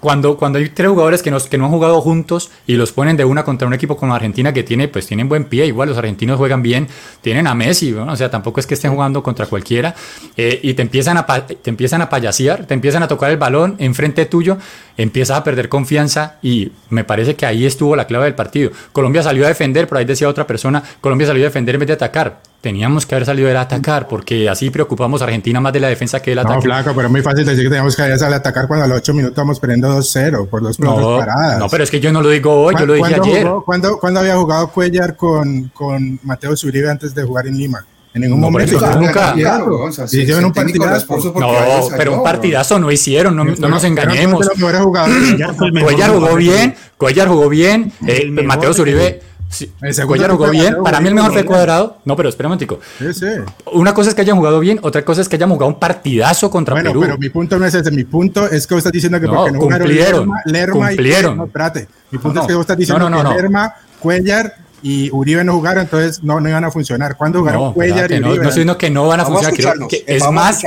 cuando, 0.00 0.36
cuando 0.36 0.58
hay 0.58 0.68
tres 0.68 0.88
jugadores 0.88 1.22
que, 1.22 1.30
nos, 1.30 1.46
que 1.46 1.58
no 1.58 1.64
han 1.66 1.70
jugado 1.70 2.00
juntos 2.00 2.50
y 2.66 2.74
los 2.74 2.92
ponen 2.92 3.16
de 3.16 3.24
una 3.24 3.44
contra 3.44 3.66
un 3.66 3.74
equipo 3.74 3.96
como 3.96 4.14
Argentina 4.14 4.52
que 4.52 4.62
tiene, 4.62 4.88
pues 4.88 5.06
tienen 5.06 5.28
buen 5.28 5.44
pie, 5.44 5.66
igual 5.66 5.88
los 5.88 5.98
argentinos 5.98 6.36
juegan 6.36 6.62
bien, 6.62 6.88
tienen 7.20 7.46
a 7.46 7.54
Messi, 7.54 7.92
¿no? 7.92 8.12
o 8.12 8.16
sea, 8.16 8.30
tampoco 8.30 8.60
es 8.60 8.66
que 8.66 8.74
estén 8.74 8.92
jugando 8.92 9.22
contra 9.22 9.46
cualquiera, 9.46 9.94
eh, 10.36 10.60
y 10.62 10.74
te 10.74 10.82
empiezan, 10.82 11.16
a, 11.16 11.26
te 11.26 11.70
empiezan 11.70 12.02
a 12.02 12.08
payasear, 12.08 12.66
te 12.66 12.74
empiezan 12.74 13.02
a 13.02 13.08
tocar 13.08 13.30
el 13.30 13.36
balón 13.36 13.76
enfrente 13.78 14.26
tuyo, 14.26 14.58
empiezas 14.96 15.38
a 15.38 15.44
perder 15.44 15.68
confianza 15.68 16.36
y 16.42 16.72
me 16.90 17.04
parece 17.04 17.34
que 17.34 17.46
ahí 17.46 17.66
estuvo 17.66 17.96
la 17.96 18.06
clave 18.06 18.24
del 18.24 18.34
partido. 18.34 18.70
Colombia 18.92 19.22
salió 19.22 19.44
a 19.44 19.48
defender, 19.48 19.88
por 19.88 19.98
ahí 19.98 20.04
decía 20.04 20.28
otra 20.28 20.46
persona, 20.46 20.82
Colombia 21.00 21.26
salió 21.26 21.44
a 21.44 21.48
defender 21.48 21.74
en 21.74 21.80
vez 21.80 21.88
de 21.88 21.94
atacar. 21.94 22.40
Teníamos 22.60 23.06
que 23.06 23.14
haber 23.14 23.24
salido 23.24 23.56
a 23.56 23.60
atacar 23.60 24.08
porque 24.08 24.48
así 24.48 24.68
preocupamos 24.70 25.22
a 25.22 25.26
Argentina 25.26 25.60
más 25.60 25.72
de 25.72 25.78
la 25.78 25.86
defensa 25.88 26.20
que 26.20 26.32
del 26.32 26.42
No, 26.42 26.50
ataque. 26.50 26.62
flaco, 26.62 26.90
pero 26.92 27.06
es 27.06 27.12
muy 27.12 27.22
fácil 27.22 27.44
decir 27.46 27.62
que 27.62 27.68
teníamos 27.68 27.94
que 27.94 28.02
ir 28.04 28.12
a 28.12 28.34
atacar 28.36 28.66
cuando 28.66 28.84
a 28.84 28.88
los 28.88 28.98
8 28.98 29.14
minutos 29.14 29.36
vamos 29.36 29.60
perdiendo 29.60 29.88
2-0 29.96 30.48
por 30.48 30.62
dos 30.62 30.80
No, 30.80 31.18
paradas. 31.18 31.60
no, 31.60 31.68
pero 31.68 31.84
es 31.84 31.90
que 31.90 32.00
yo 32.00 32.12
no 32.12 32.20
lo 32.20 32.30
digo 32.30 32.52
hoy, 32.52 32.74
yo 32.76 32.84
lo 32.84 32.94
dije 32.94 33.10
¿Cuándo 33.10 33.22
ayer. 33.24 33.46
jugó- 33.46 33.64
¿cuándo, 33.64 33.98
cuándo 34.00 34.20
había 34.20 34.36
jugado 34.36 34.68
Cuellar 34.72 35.14
con, 35.16 35.70
con 35.72 36.18
Mateo 36.24 36.56
Zuribe 36.56 36.90
antes 36.90 37.14
de 37.14 37.22
jugar 37.22 37.46
en 37.46 37.56
Lima? 37.58 37.86
En 38.12 38.22
ningún 38.22 38.40
No, 38.40 38.50
momento. 38.50 38.76
eso 38.76 38.98
nunca. 38.98 39.34
Claro, 39.34 39.82
o 39.84 39.92
sea, 39.92 40.06
hicieron 40.06 40.40
sí, 40.40 40.44
un 40.46 40.52
partidazo. 40.52 41.32
No, 41.38 41.48
pero 41.96 42.14
un 42.16 42.22
partidazo 42.24 42.78
no 42.80 42.90
hicieron, 42.90 43.36
no, 43.36 43.44
no 43.44 43.68
nos 43.68 43.84
engañemos. 43.84 44.48
Cuellar 44.58 46.10
jugó 46.10 46.34
bien, 46.36 46.74
Cuellar 46.96 47.28
jugó 47.28 47.48
bien, 47.48 47.92
eh, 48.06 48.28
Mateo 48.30 48.74
Zuribe. 48.74 49.20
Sí, 49.48 49.72
segundo 49.92 50.06
Cuellar 50.06 50.30
jugó 50.32 50.50
bien, 50.50 50.76
para 50.82 51.00
mí 51.00 51.08
el 51.08 51.14
mejor 51.14 51.32
fue 51.32 51.44
cuadrado. 51.44 51.98
No, 52.04 52.16
pero 52.16 52.28
espera 52.28 52.48
un 52.48 52.50
momentico. 52.50 52.80
Sí, 52.98 53.12
sí. 53.14 53.26
Una 53.72 53.94
cosa 53.94 54.10
es 54.10 54.14
que 54.14 54.20
hayan 54.22 54.36
jugado 54.36 54.60
bien, 54.60 54.78
otra 54.82 55.04
cosa 55.04 55.20
es 55.20 55.28
que 55.28 55.36
hayan 55.36 55.50
jugado 55.50 55.68
un 55.72 55.78
partidazo 55.78 56.50
contra 56.50 56.74
Bueno, 56.74 56.90
Perú. 56.90 57.00
pero 57.00 57.18
mi 57.18 57.28
punto 57.28 57.58
no 57.58 57.66
es 57.66 57.74
ese. 57.74 57.90
Mi 57.90 58.04
punto 58.04 58.46
es 58.48 58.66
que 58.66 58.74
vos 58.74 58.78
estás 58.80 58.92
diciendo 58.92 59.20
que 59.20 59.26
No, 59.26 59.34
porque 59.34 59.52
no 59.52 59.60
jugaron 59.60 59.86
cumplieron, 59.86 60.20
Lerma, 60.20 60.42
Lerma 60.44 60.86
cumplieron. 60.88 61.34
y 61.34 61.36
no, 61.38 61.44
espérate. 61.46 61.88
Mi 62.10 62.18
punto 62.18 62.34
No, 62.36 62.40
es 62.42 62.46
que 62.48 62.54
vos 62.54 62.60
estás 62.62 62.76
diciendo 62.76 63.08
no, 63.10 63.16
no, 63.16 63.22
no, 63.22 63.30
que. 63.30 63.36
Lerma, 63.42 63.74
Cuellar 64.00 64.54
y 64.80 65.10
Uribe 65.10 65.42
no 65.42 65.54
jugaron, 65.54 65.82
entonces 65.82 66.22
no, 66.22 66.40
no 66.40 66.48
iban 66.48 66.64
a 66.64 66.70
funcionar. 66.70 67.16
¿Cuándo 67.16 67.40
jugaron 67.40 67.62
No, 67.64 67.74
Cuellar 67.74 68.12
y 68.12 68.20
no, 68.20 68.28
Uribe? 68.28 68.28
no 68.28 68.34
estoy 68.34 68.46
diciendo 68.46 68.78
que 68.78 68.90
no 68.90 69.06
van 69.08 69.20
a 69.20 69.24
Vamos 69.24 69.42
a 69.44 69.48
funcionar, 69.48 69.74
escucharnos, 69.74 69.88
que 69.88 69.96
eh, 70.12 70.16
es 70.16 70.22
a 70.22 70.30
más, 70.30 70.62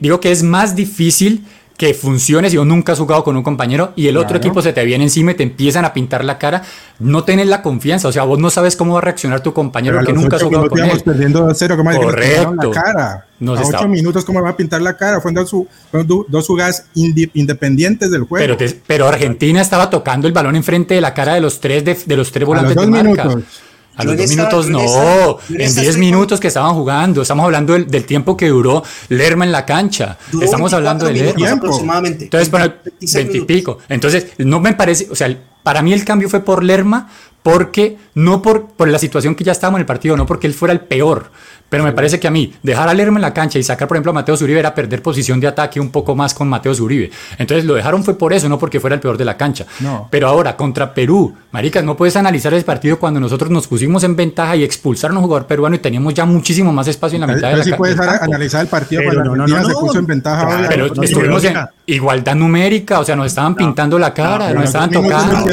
digo 0.00 0.20
que 0.20 0.30
es 0.30 0.42
más 0.42 0.76
difícil 0.76 1.44
que 1.78 1.94
funcione 1.94 2.50
si 2.50 2.56
vos 2.56 2.66
nunca 2.66 2.92
has 2.92 2.98
jugado 2.98 3.22
con 3.22 3.36
un 3.36 3.44
compañero 3.44 3.92
y 3.94 4.08
el 4.08 4.16
otro 4.16 4.36
equipo 4.36 4.60
se 4.60 4.72
te 4.72 4.84
viene 4.84 5.04
encima 5.04 5.30
y 5.30 5.34
te 5.34 5.44
empiezan 5.44 5.84
a 5.84 5.92
pintar 5.94 6.24
la 6.24 6.36
cara, 6.36 6.64
no 6.98 7.22
tenés 7.22 7.46
la 7.46 7.62
confianza, 7.62 8.08
o 8.08 8.12
sea, 8.12 8.24
vos 8.24 8.36
no 8.40 8.50
sabes 8.50 8.74
cómo 8.74 8.94
va 8.94 8.98
a 8.98 9.02
reaccionar 9.02 9.40
tu 9.44 9.52
compañero 9.54 10.04
que 10.04 10.12
nunca 10.12 10.34
has 10.36 10.42
ocho 10.42 10.48
jugado 10.48 10.68
con 10.68 10.80
él. 10.80 11.00
perdiendo 11.04 11.46
2-0, 11.48 11.76
¿cómo 11.76 11.90
es 11.92 11.96
que 11.98 12.04
nos 12.04 12.12
Correcto. 12.12 12.72
la 12.74 12.82
cara? 12.82 13.26
Nos 13.38 13.60
a 13.60 13.62
8 13.78 13.86
minutos, 13.88 14.24
¿cómo 14.24 14.42
va 14.42 14.50
a 14.50 14.56
pintar 14.56 14.82
la 14.82 14.96
cara? 14.96 15.20
Fueron 15.20 15.44
dos, 15.44 15.54
fueron 15.92 16.24
dos 16.28 16.46
jugadas 16.48 16.86
independientes 17.32 18.10
del 18.10 18.22
juego. 18.24 18.42
Pero, 18.44 18.56
te- 18.56 18.80
pero 18.86 19.06
Argentina 19.06 19.60
estaba 19.60 19.88
tocando 19.90 20.26
el 20.26 20.32
balón 20.32 20.56
enfrente 20.56 20.94
de 20.94 21.00
la 21.00 21.14
cara 21.14 21.34
de 21.34 21.40
los 21.40 21.60
tres 21.60 21.84
de, 21.84 21.96
de 22.04 22.16
los 22.16 22.32
tres 22.32 22.42
a 22.42 22.46
los 22.46 22.48
volantes 22.48 22.74
dos 22.74 22.84
de 22.86 22.90
marca. 22.90 23.24
minutos. 23.24 23.44
A 23.98 24.04
los 24.04 24.16
dos 24.16 24.28
minutos 24.28 24.68
no, 24.68 24.80
en 25.48 25.56
en 25.56 25.60
esta 25.60 25.80
10 25.80 25.88
estoy 25.88 26.00
minutos 26.00 26.40
que 26.40 26.48
estaban 26.48 26.72
jugando. 26.74 27.20
Estamos 27.20 27.44
hablando 27.44 27.72
del, 27.72 27.90
del 27.90 28.04
tiempo 28.04 28.36
que 28.36 28.48
duró 28.48 28.84
Lerma 29.08 29.44
en 29.44 29.52
la 29.52 29.66
cancha. 29.66 30.16
Duró 30.30 30.44
Estamos 30.44 30.70
24 30.70 30.76
hablando 30.76 31.06
de 31.06 31.12
Lerma. 31.12 31.56
Aproximadamente. 31.58 32.24
Entonces, 32.24 32.50
26 32.50 33.14
20 33.14 33.38
y 33.38 33.40
pico. 33.42 33.78
Entonces, 33.88 34.28
no 34.38 34.60
me 34.60 34.72
parece, 34.74 35.08
o 35.10 35.16
sea, 35.16 35.36
para 35.64 35.82
mí 35.82 35.92
el 35.92 36.04
cambio 36.04 36.28
fue 36.28 36.40
por 36.40 36.62
Lerma, 36.62 37.10
porque 37.42 37.96
no 38.14 38.42
por, 38.42 38.68
por 38.68 38.88
la 38.88 38.98
situación 38.98 39.34
que 39.34 39.44
ya 39.44 39.52
estábamos 39.52 39.78
en 39.78 39.82
el 39.82 39.86
partido, 39.86 40.16
no 40.16 40.26
porque 40.26 40.46
él 40.46 40.54
fuera 40.54 40.72
el 40.72 40.80
peor. 40.80 41.30
Pero 41.68 41.84
me 41.84 41.92
parece 41.92 42.18
que 42.18 42.26
a 42.26 42.30
mí, 42.30 42.54
dejar 42.62 42.88
a 42.88 42.94
Lerma 42.94 43.18
en 43.18 43.22
la 43.22 43.34
cancha 43.34 43.58
y 43.58 43.62
sacar, 43.62 43.86
por 43.88 43.96
ejemplo, 43.96 44.10
a 44.10 44.14
Mateo 44.14 44.36
Zuribe 44.36 44.58
era 44.58 44.74
perder 44.74 45.02
posición 45.02 45.38
de 45.38 45.46
ataque 45.46 45.78
un 45.78 45.90
poco 45.90 46.14
más 46.14 46.32
con 46.32 46.48
Mateo 46.48 46.74
Zuribe. 46.74 47.10
Entonces 47.36 47.66
lo 47.66 47.74
dejaron 47.74 48.02
fue 48.04 48.16
por 48.16 48.32
eso, 48.32 48.48
no 48.48 48.58
porque 48.58 48.80
fuera 48.80 48.94
el 48.94 49.00
peor 49.00 49.18
de 49.18 49.26
la 49.26 49.36
cancha. 49.36 49.66
No. 49.80 50.08
Pero 50.10 50.28
ahora, 50.28 50.56
contra 50.56 50.94
Perú, 50.94 51.34
maricas, 51.50 51.82
no 51.82 51.96
puedes 51.96 52.14
analizar 52.16 52.52
el 52.54 52.64
partido 52.64 52.98
cuando 52.98 53.20
nosotros 53.20 53.50
nos 53.50 53.66
pusimos 53.66 54.04
en 54.04 54.14
ventaja 54.16 54.54
y 54.56 54.64
expulsaron 54.64 55.16
a 55.16 55.20
un 55.20 55.26
jugador 55.26 55.46
peruano 55.46 55.76
y 55.76 55.78
teníamos 55.78 56.12
ya 56.14 56.24
muchísimo 56.26 56.72
más 56.72 56.88
espacio 56.88 57.16
en 57.16 57.22
la 57.22 57.26
mitad 57.26 57.48
de 57.48 57.54
Pero 57.54 57.56
la 57.58 57.64
sí 57.64 57.72
puedes 57.72 57.96
del 57.96 58.06
campo. 58.06 58.24
analizar 58.24 58.60
el 58.60 58.66
partido 58.68 59.00
Pero 59.02 59.14
cuando 59.14 59.36
no, 59.36 59.46
no, 59.46 59.58
no, 59.58 59.66
se 59.66 59.72
no. 59.72 59.80
puso 59.80 59.98
en 59.98 60.06
ventaja. 60.06 60.40
Claro, 60.42 60.56
ahora. 60.56 60.68
Pero 60.68 60.94
no, 60.94 61.02
estuvimos 61.02 61.44
en 61.44 61.56
igualdad 61.86 62.34
numérica, 62.34 63.00
o 63.00 63.04
sea, 63.04 63.16
nos 63.16 63.26
estaban 63.26 63.54
pintando 63.54 63.98
la 63.98 64.12
cara, 64.12 64.52
nos 64.52 64.64
estaban 64.64 64.90
tocando. 64.90 65.46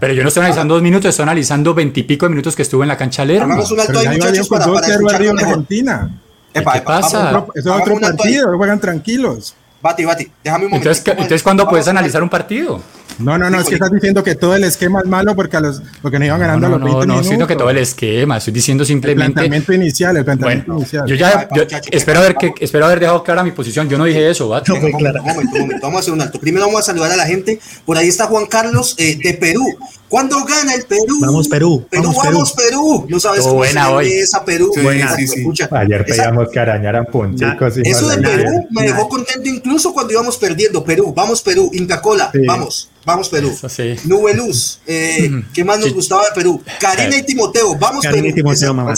Pero 0.00 0.14
yo 0.14 0.22
no 0.22 0.28
estoy 0.28 0.40
analizando 0.40 0.74
dos 0.74 0.82
minutos, 0.82 1.08
estoy 1.10 1.22
analizando 1.24 1.74
veintipico 1.74 2.26
de 2.26 2.30
minutos 2.30 2.56
que 2.56 2.62
estuvo 2.62 2.82
en 2.82 2.88
la 2.88 2.96
cancha 2.96 3.24
Lerma. 3.24 3.44
Hagamos 3.54 3.70
un 3.70 3.80
alto 3.80 3.92
Pero 3.92 3.98
ahí, 4.00 4.04
ya 4.06 4.12
iba 4.14 4.30
bien 4.30 4.42
muchachos, 4.42 4.48
por 4.48 4.58
para, 4.58 4.72
para 4.72 4.86
2-0 4.86 4.90
escucharlo 4.90 5.16
arriba 5.16 5.30
en 5.30 5.36
mejor. 5.36 5.50
Argentina. 5.52 6.10
Epa, 6.54 6.72
¿Qué 6.74 6.80
pasa? 6.82 7.28
Otro- 7.38 7.52
Es 7.54 7.66
otro 7.66 8.00
partido, 8.00 8.56
juegan 8.56 8.80
tranquilos. 8.80 9.54
Bati, 9.82 10.04
Bati, 10.04 10.30
déjame 10.44 10.66
un 10.66 10.70
momento. 10.70 10.88
Entonces, 10.90 11.04
¿qué- 11.04 11.10
entonces 11.10 11.42
¿cuándo 11.42 11.68
puedes 11.68 11.88
analizar 11.88 12.22
un 12.22 12.28
partido? 12.28 12.80
No, 13.18 13.38
no, 13.38 13.50
no, 13.50 13.60
es 13.60 13.68
que 13.68 13.74
estás 13.74 13.90
diciendo 13.92 14.22
que 14.24 14.34
todo 14.34 14.54
el 14.56 14.64
esquema 14.64 15.00
es 15.00 15.06
malo 15.06 15.34
porque, 15.36 15.56
a 15.56 15.60
los, 15.60 15.80
porque 16.00 16.18
nos 16.18 16.26
iban 16.26 16.40
No, 16.40 16.46
ganando 16.46 16.68
no, 16.68 16.74
a 16.76 16.78
los 16.78 16.84
20 16.84 16.92
no, 17.00 17.00
no, 17.00 17.06
minutos. 17.14 17.26
siento 17.28 17.46
que 17.46 17.56
todo 17.56 17.70
el 17.70 17.78
esquema, 17.78 18.38
estoy 18.38 18.52
diciendo 18.52 18.82
El 18.82 18.88
simplemente. 18.88 19.32
planteamiento 19.34 19.72
inicial, 19.72 20.16
el 20.16 20.24
planteamiento 20.24 20.66
Bueno, 20.72 20.80
inicial. 20.80 21.06
yo 21.06 21.14
ya 21.14 21.48
yo 21.54 21.62
espero 21.90 22.18
haber 22.20 22.34
que 22.36 22.52
espero 22.60 22.86
haber 22.86 23.00
dejado 23.00 23.22
clara 23.22 23.44
mi 23.44 23.52
posición. 23.52 23.88
Yo 23.88 23.98
no 23.98 24.04
dije 24.04 24.28
eso, 24.30 24.48
¿va? 24.48 24.62
No, 24.66 24.76
fue 24.76 24.90
Un 24.92 24.98
clara. 24.98 25.20
un 25.20 25.26
momento, 25.28 25.54
un 25.54 25.60
momento, 25.62 25.86
vamos 25.86 25.98
a 25.98 26.00
hacer 26.00 26.14
un 26.14 26.20
alto. 26.22 26.40
Primero 26.40 26.66
vamos 26.66 26.80
a 26.80 26.84
saludar 26.84 27.12
a 27.12 27.16
la 27.16 27.26
gente. 27.26 27.60
Por 27.84 27.96
ahí 27.96 28.08
está 28.08 28.26
Juan 28.26 28.46
Carlos 28.46 28.94
eh, 28.98 29.16
de 29.22 29.34
Perú. 29.34 29.64
¿Cuándo 30.08 30.44
gana 30.44 30.74
el 30.74 30.82
Perú? 30.84 31.18
Vamos, 31.22 31.48
Perú, 31.48 31.86
Perú, 31.90 32.02
vamos, 32.04 32.24
vamos, 32.24 32.52
Perú. 32.52 33.06
No 33.08 33.18
sabes 33.18 33.38
Estuvo 33.38 33.52
cómo 33.54 33.64
buena 33.64 33.88
hoy. 33.90 34.04
ve 34.10 34.20
esa 34.20 34.44
Perú. 34.44 34.70
Sí, 34.74 34.80
Buena, 34.82 35.16
sí, 35.16 35.26
sí. 35.26 35.40
escucha, 35.40 35.68
Ayer 35.72 36.04
esa- 36.06 36.24
pedíamos 36.24 36.50
que 36.50 36.60
arañaran 36.60 37.06
punticos. 37.06 37.78
y 37.78 37.88
Eso 37.88 38.02
no 38.02 38.08
de 38.08 38.18
Perú 38.18 38.66
me 38.70 38.82
dejó 38.82 39.08
contento 39.08 39.48
incluso 39.48 39.94
cuando 39.94 40.12
íbamos 40.12 40.36
perdiendo. 40.36 40.84
Perú, 40.84 41.14
vamos 41.16 41.40
Perú, 41.40 41.70
Inca 41.72 42.02
Cola, 42.02 42.28
Sí. 42.30 42.40
vamos, 42.46 42.90
vamos 43.04 43.28
Perú. 43.28 43.50
Eso 43.52 43.68
sí. 43.68 43.94
Nube 44.04 44.34
Luz, 44.34 44.80
eh, 44.86 45.30
¿qué 45.54 45.64
más 45.64 45.78
nos 45.78 45.88
Sí. 45.88 45.94
gustaba 45.94 46.24
de 46.24 46.30
Perú? 46.34 46.62
Karina 46.80 47.16
y 47.16 47.22
Timoteo, 47.24 47.76
vamos 47.76 48.02
Karina 48.02 48.28
y 48.28 48.32
Perú. 48.32 48.36
Timoteo, 48.54 48.70
Esa- 48.70 48.72
mamá. 48.72 48.94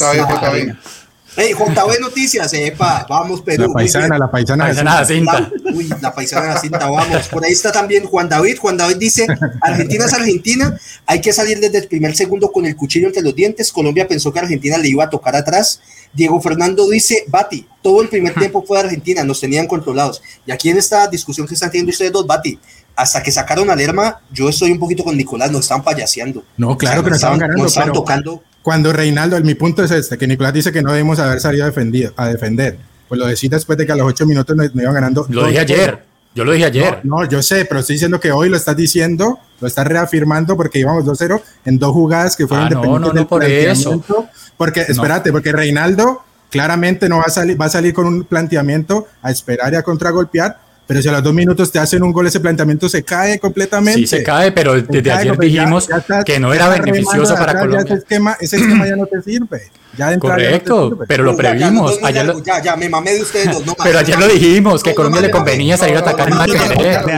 Hey, 1.36 1.52
JB 1.52 1.98
Noticias, 2.00 2.52
epa, 2.54 3.04
vamos 3.08 3.42
Perú. 3.42 3.66
La 3.66 3.72
paisana, 3.74 4.16
la 4.18 4.30
paisana. 4.30 4.66
Paisana 4.66 5.00
de- 5.00 5.06
cinta. 5.16 5.40
La- 5.40 5.50
uy, 5.74 5.88
la 6.00 6.14
paisana 6.14 6.46
de 6.46 6.54
la 6.54 6.60
cinta, 6.60 6.78
vamos. 6.88 7.26
Por 7.26 7.44
ahí 7.44 7.50
está 7.50 7.72
también 7.72 8.04
Juan 8.04 8.28
David. 8.28 8.56
Juan 8.60 8.76
David 8.76 8.98
dice, 8.98 9.26
Argentina 9.60 10.04
es 10.04 10.12
Argentina, 10.12 10.78
hay 11.06 11.20
que 11.20 11.32
salir 11.32 11.58
desde 11.58 11.78
el 11.78 11.88
primer 11.88 12.14
segundo 12.14 12.52
con 12.52 12.66
el 12.66 12.76
cuchillo 12.76 13.08
entre 13.08 13.20
los 13.22 13.34
dientes. 13.34 13.72
Colombia 13.72 14.06
pensó 14.06 14.32
que 14.32 14.38
Argentina 14.38 14.78
le 14.78 14.88
iba 14.88 15.02
a 15.02 15.10
tocar 15.10 15.34
atrás. 15.34 15.80
Diego 16.12 16.40
Fernando 16.40 16.88
dice, 16.88 17.24
Bati, 17.26 17.66
todo 17.82 18.00
el 18.00 18.08
primer 18.08 18.32
tiempo 18.34 18.62
fue 18.64 18.78
de 18.78 18.84
Argentina, 18.84 19.24
nos 19.24 19.40
tenían 19.40 19.66
controlados. 19.66 20.22
Y 20.46 20.52
aquí 20.52 20.70
en 20.70 20.78
esta 20.78 21.08
discusión 21.08 21.48
que 21.48 21.54
están 21.54 21.72
teniendo 21.72 21.90
ustedes 21.90 22.12
dos, 22.12 22.24
Bati, 22.28 22.60
hasta 22.96 23.22
que 23.22 23.30
sacaron 23.32 23.70
a 23.70 23.76
Lerma, 23.76 24.20
yo 24.32 24.48
estoy 24.48 24.70
un 24.72 24.78
poquito 24.78 25.02
con 25.04 25.16
Nicolás, 25.16 25.50
nos 25.50 25.62
están 25.62 25.82
payaseando. 25.82 26.44
No, 26.56 26.76
claro 26.78 27.02
que 27.02 27.10
nos 27.10 27.16
estaban 27.18 27.38
ganando, 27.38 27.62
Nos 27.62 27.72
estaban 27.72 27.90
pero- 27.90 28.00
tocando. 28.00 28.42
Cuando 28.62 28.92
Reinaldo, 28.94 29.38
mi 29.40 29.54
punto 29.54 29.84
es 29.84 29.90
este, 29.90 30.16
que 30.16 30.26
Nicolás 30.26 30.54
dice 30.54 30.72
que 30.72 30.80
no 30.80 30.90
debemos 30.90 31.18
haber 31.18 31.38
salido 31.40 31.64
a 31.64 31.66
defender, 31.66 32.12
a 32.16 32.28
defender. 32.28 32.78
Pues 33.08 33.18
lo 33.18 33.26
decís 33.26 33.50
después 33.50 33.76
de 33.76 33.84
que 33.84 33.92
a 33.92 33.96
los 33.96 34.06
ocho 34.06 34.24
minutos 34.24 34.56
nos, 34.56 34.74
nos 34.74 34.82
iban 34.82 34.94
ganando. 34.94 35.26
Lo 35.28 35.46
dije 35.46 35.60
2-0. 35.60 35.62
ayer. 35.64 36.04
Yo 36.34 36.44
lo 36.44 36.52
dije 36.52 36.64
ayer. 36.64 37.00
No, 37.04 37.18
no, 37.20 37.28
yo 37.28 37.42
sé, 37.42 37.64
pero 37.66 37.80
estoy 37.80 37.94
diciendo 37.96 38.18
que 38.18 38.32
hoy 38.32 38.48
lo 38.48 38.56
estás 38.56 38.74
diciendo, 38.76 39.38
lo 39.60 39.68
estás 39.68 39.86
reafirmando 39.86 40.56
porque 40.56 40.78
íbamos 40.78 41.04
2-0 41.04 41.40
en 41.66 41.78
dos 41.78 41.92
jugadas 41.92 42.36
que 42.36 42.46
fueron 42.46 42.66
Ah, 42.66 42.70
no, 42.70 42.76
dependientes 42.80 43.00
no, 43.02 43.12
no 43.12 43.18
del 43.20 43.26
por 43.26 43.40
planteamiento. 43.40 44.28
Porque, 44.56 44.80
espérate, 44.88 45.30
porque 45.30 45.52
Reinaldo 45.52 46.22
claramente 46.50 47.08
no 47.08 47.18
va 47.18 47.24
a 47.26 47.30
salir, 47.30 47.60
va 47.60 47.66
a 47.66 47.70
salir 47.70 47.92
con 47.92 48.06
un 48.06 48.24
planteamiento 48.24 49.06
a 49.22 49.30
esperar 49.30 49.72
y 49.72 49.76
a 49.76 49.82
contragolpear, 49.82 50.58
pero 50.86 51.00
si 51.00 51.08
a 51.08 51.12
los 51.12 51.22
dos 51.22 51.32
minutos 51.32 51.72
te 51.72 51.78
hacen 51.78 52.02
un 52.02 52.12
gol, 52.12 52.26
ese 52.26 52.40
planteamiento 52.40 52.88
se 52.88 53.02
cae 53.02 53.38
completamente. 53.38 54.00
Sí, 54.00 54.06
se 54.06 54.22
cae, 54.22 54.52
pero 54.52 54.74
desde 54.80 55.10
ayer 55.10 55.38
dijimos 55.38 55.88
que 56.24 56.38
no 56.38 56.52
era 56.52 56.68
beneficioso 56.68 57.34
para 57.34 57.58
Colombia. 57.58 57.84
ese, 57.84 57.94
esquema, 57.94 58.36
ese 58.40 58.56
esquema 58.56 58.86
ya 58.86 58.96
no 58.96 59.06
te 59.06 59.22
sirve. 59.22 59.70
Correcto, 60.18 60.98
pero 61.06 61.22
lo 61.22 61.36
previmos. 61.36 62.00
Ya, 62.00 62.08
ayer 62.08 62.26
lo, 62.26 62.42
ya, 62.42 62.60
ya, 62.60 62.76
me 62.76 62.88
mamé 62.88 63.12
de 63.12 63.22
ustedes 63.22 63.52
dos. 63.52 63.64
No, 63.64 63.74
pero 63.82 64.00
ayer 64.00 64.18
lo 64.18 64.26
dijimos, 64.26 64.82
que 64.82 64.90
a 64.90 64.94
Colombia 64.94 65.20
le 65.20 65.30
convenía 65.30 65.76
salir 65.76 65.96
a 65.96 66.00
atacar 66.00 66.28
en 66.28 66.36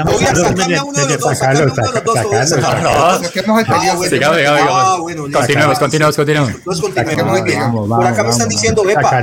Voy 0.04 0.24
a 0.24 0.34
sacarme 0.34 0.76
a 0.76 0.84
uno 0.84 0.98
de 0.98 1.08
los 1.08 1.18
dos. 1.18 1.38
Sacarlo, 1.38 1.72
Continuemos, 5.32 5.78
continuemos, 5.78 6.16
continuemos. 6.16 7.88
Por 7.88 8.06
acá 8.06 8.22
me 8.22 8.30
están 8.30 8.48
diciendo, 8.48 8.88
Epa, 8.88 9.22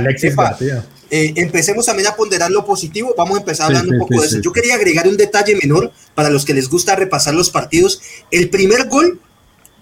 eh, 1.10 1.32
empecemos 1.36 1.86
también 1.86 2.08
a 2.08 2.16
ponderar 2.16 2.50
lo 2.50 2.64
positivo. 2.64 3.14
Vamos 3.16 3.36
a 3.36 3.40
empezar 3.40 3.66
hablando 3.66 3.92
un 3.92 3.98
poco 3.98 4.20
de 4.20 4.26
eso. 4.26 4.40
Yo 4.40 4.52
quería 4.52 4.74
agregar 4.74 5.06
un 5.08 5.16
detalle 5.16 5.56
menor 5.56 5.92
para 6.14 6.30
los 6.30 6.44
que 6.44 6.54
les 6.54 6.68
gusta 6.68 6.96
repasar 6.96 7.34
los 7.34 7.50
partidos. 7.50 8.00
El 8.30 8.50
primer 8.50 8.88
gol, 8.88 9.20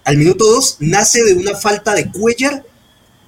al 0.03 0.17
minuto 0.17 0.45
2, 0.45 0.77
nace 0.79 1.23
de 1.23 1.33
una 1.33 1.55
falta 1.55 1.93
de 1.93 2.11
Cuellar 2.11 2.63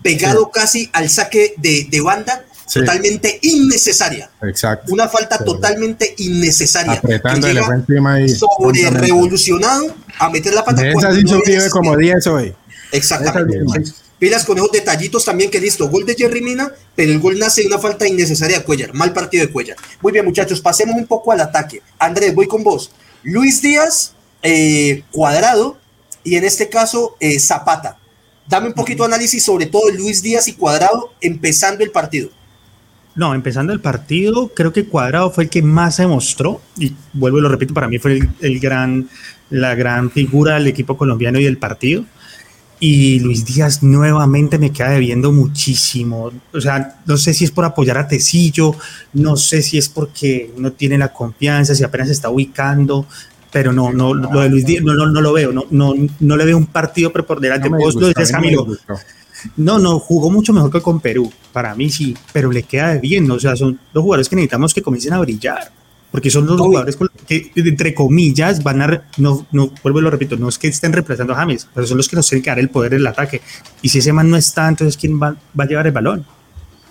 pegado 0.01 0.51
casi 0.51 0.89
al 0.93 1.09
saque 1.09 1.55
de, 1.57 1.87
de 1.89 2.01
banda, 2.01 2.45
totalmente 2.71 3.39
innecesaria. 3.41 4.29
Exacto. 4.43 4.93
Una 4.93 5.07
falta 5.07 5.37
totalmente 5.39 6.13
innecesaria. 6.17 6.93
Apretando 6.93 7.47
el 7.47 7.57
encima 7.57 8.21
y 8.21 8.29
sobre 8.29 8.89
revolucionado 8.89 9.95
a 10.19 10.29
meter 10.29 10.53
la 10.53 10.63
pata. 10.63 10.87
Esa 10.87 11.13
sí 11.13 11.23
no 11.23 11.39
como 11.71 11.97
10 11.97 12.27
hoy. 12.27 12.53
Exactamente. 12.91 13.91
Pilas 14.25 14.43
con 14.43 14.57
esos 14.57 14.71
detallitos 14.71 15.23
también 15.23 15.51
que 15.51 15.59
listo, 15.59 15.87
gol 15.87 16.03
de 16.03 16.15
Jerry 16.15 16.41
Mina, 16.41 16.71
pero 16.95 17.11
el 17.11 17.19
gol 17.19 17.37
nace 17.37 17.61
de 17.61 17.67
una 17.67 17.77
falta 17.77 18.07
innecesaria 18.07 18.57
de 18.57 18.63
Cuellar, 18.63 18.91
mal 18.91 19.13
partido 19.13 19.45
de 19.45 19.51
Cuellar. 19.51 19.77
Muy 20.01 20.11
bien 20.11 20.25
muchachos, 20.25 20.61
pasemos 20.61 20.95
un 20.95 21.05
poco 21.05 21.31
al 21.31 21.41
ataque. 21.41 21.83
Andrés, 21.99 22.33
voy 22.33 22.47
con 22.47 22.63
vos. 22.63 22.91
Luis 23.21 23.61
Díaz, 23.61 24.15
eh, 24.41 25.03
Cuadrado 25.11 25.77
y 26.23 26.37
en 26.37 26.43
este 26.43 26.69
caso 26.69 27.15
eh, 27.19 27.39
Zapata. 27.39 27.99
Dame 28.47 28.69
un 28.69 28.73
poquito 28.73 29.03
de 29.03 29.13
análisis 29.13 29.43
sobre 29.43 29.67
todo 29.67 29.91
Luis 29.91 30.23
Díaz 30.23 30.47
y 30.47 30.53
Cuadrado 30.53 31.13
empezando 31.21 31.83
el 31.83 31.91
partido. 31.91 32.31
No, 33.13 33.35
empezando 33.35 33.73
el 33.73 33.79
partido, 33.79 34.47
creo 34.55 34.73
que 34.73 34.85
Cuadrado 34.85 35.29
fue 35.29 35.43
el 35.43 35.49
que 35.51 35.61
más 35.61 35.97
se 35.97 36.07
mostró 36.07 36.61
y 36.79 36.95
vuelvo 37.13 37.37
y 37.37 37.41
lo 37.41 37.49
repito, 37.49 37.75
para 37.75 37.87
mí 37.87 37.99
fue 37.99 38.21
el, 38.41 38.59
gran, 38.59 39.07
la 39.51 39.75
gran 39.75 40.09
figura 40.09 40.55
del 40.55 40.65
equipo 40.65 40.97
colombiano 40.97 41.39
y 41.39 41.43
del 41.43 41.59
partido. 41.59 42.05
Y 42.79 43.19
Luis 43.19 43.45
Díaz 43.45 43.81
nuevamente 43.83 44.59
me 44.59 44.71
queda 44.71 44.89
debiendo 44.89 45.31
muchísimo. 45.31 46.31
O 46.53 46.61
sea, 46.61 46.99
no 47.05 47.17
sé 47.17 47.33
si 47.33 47.45
es 47.45 47.51
por 47.51 47.65
apoyar 47.65 47.97
a 47.97 48.07
Tecillo, 48.07 48.75
no 49.13 49.37
sé 49.37 49.61
si 49.61 49.77
es 49.77 49.87
porque 49.87 50.53
no 50.57 50.73
tiene 50.73 50.97
la 50.97 51.13
confianza, 51.13 51.73
si 51.73 51.83
apenas 51.83 52.07
se 52.07 52.13
está 52.13 52.29
ubicando, 52.29 53.05
pero 53.51 53.71
no, 53.71 53.93
no, 53.93 54.13
lo 54.13 54.41
de 54.41 54.49
Luis 54.49 54.65
Díaz 54.65 54.83
no, 54.83 54.93
no, 54.93 55.05
no 55.07 55.21
lo 55.21 55.31
veo, 55.31 55.53
no, 55.53 55.65
no, 55.69 55.93
no 56.19 56.37
le 56.37 56.45
veo 56.45 56.57
un 56.57 56.65
partido 56.65 57.13
preponderante. 57.13 57.69
No 57.69 57.77
Vos 57.77 57.95
lo 57.95 58.07
decías, 58.07 58.31
Camilo. 58.31 58.67
No, 59.57 59.79
no, 59.79 59.99
jugó 59.99 60.29
mucho 60.29 60.53
mejor 60.53 60.71
que 60.71 60.81
con 60.81 60.99
Perú, 60.99 61.31
para 61.53 61.75
mí 61.75 61.89
sí, 61.89 62.15
pero 62.33 62.51
le 62.51 62.63
queda 62.63 62.95
bien, 62.95 63.29
o 63.29 63.39
sea, 63.39 63.55
son 63.55 63.79
dos 63.93 64.03
jugadores 64.03 64.27
que 64.27 64.35
necesitamos 64.35 64.73
que 64.73 64.81
comiencen 64.81 65.13
a 65.13 65.19
brillar, 65.19 65.71
porque 66.15 66.31
son 66.31 66.45
los 66.45 66.61
jugadores 66.61 66.97
que, 67.27 67.51
entre 67.57 67.93
comillas, 67.93 68.63
van 68.63 68.81
a, 68.81 69.09
no, 69.17 69.45
no, 69.51 69.69
vuelvo 69.83 69.99
y 69.99 70.01
lo 70.01 70.09
repito, 70.09 70.37
no 70.37 70.47
es 70.47 70.57
que 70.57 70.69
estén 70.69 70.93
reemplazando 70.93 71.33
a 71.33 71.35
James, 71.35 71.67
pero 71.73 71.85
son 71.85 71.97
los 71.97 72.07
que 72.07 72.15
nos 72.15 72.29
tienen 72.29 72.41
que 72.41 72.49
dar 72.49 72.59
el 72.59 72.69
poder 72.69 72.93
del 72.93 73.05
ataque, 73.05 73.41
y 73.81 73.89
si 73.89 73.99
ese 73.99 74.13
man 74.13 74.29
no 74.29 74.37
está, 74.37 74.69
entonces 74.69 74.95
¿quién 74.95 75.21
va, 75.21 75.35
va 75.59 75.65
a 75.65 75.67
llevar 75.67 75.87
el 75.87 75.91
balón? 75.91 76.25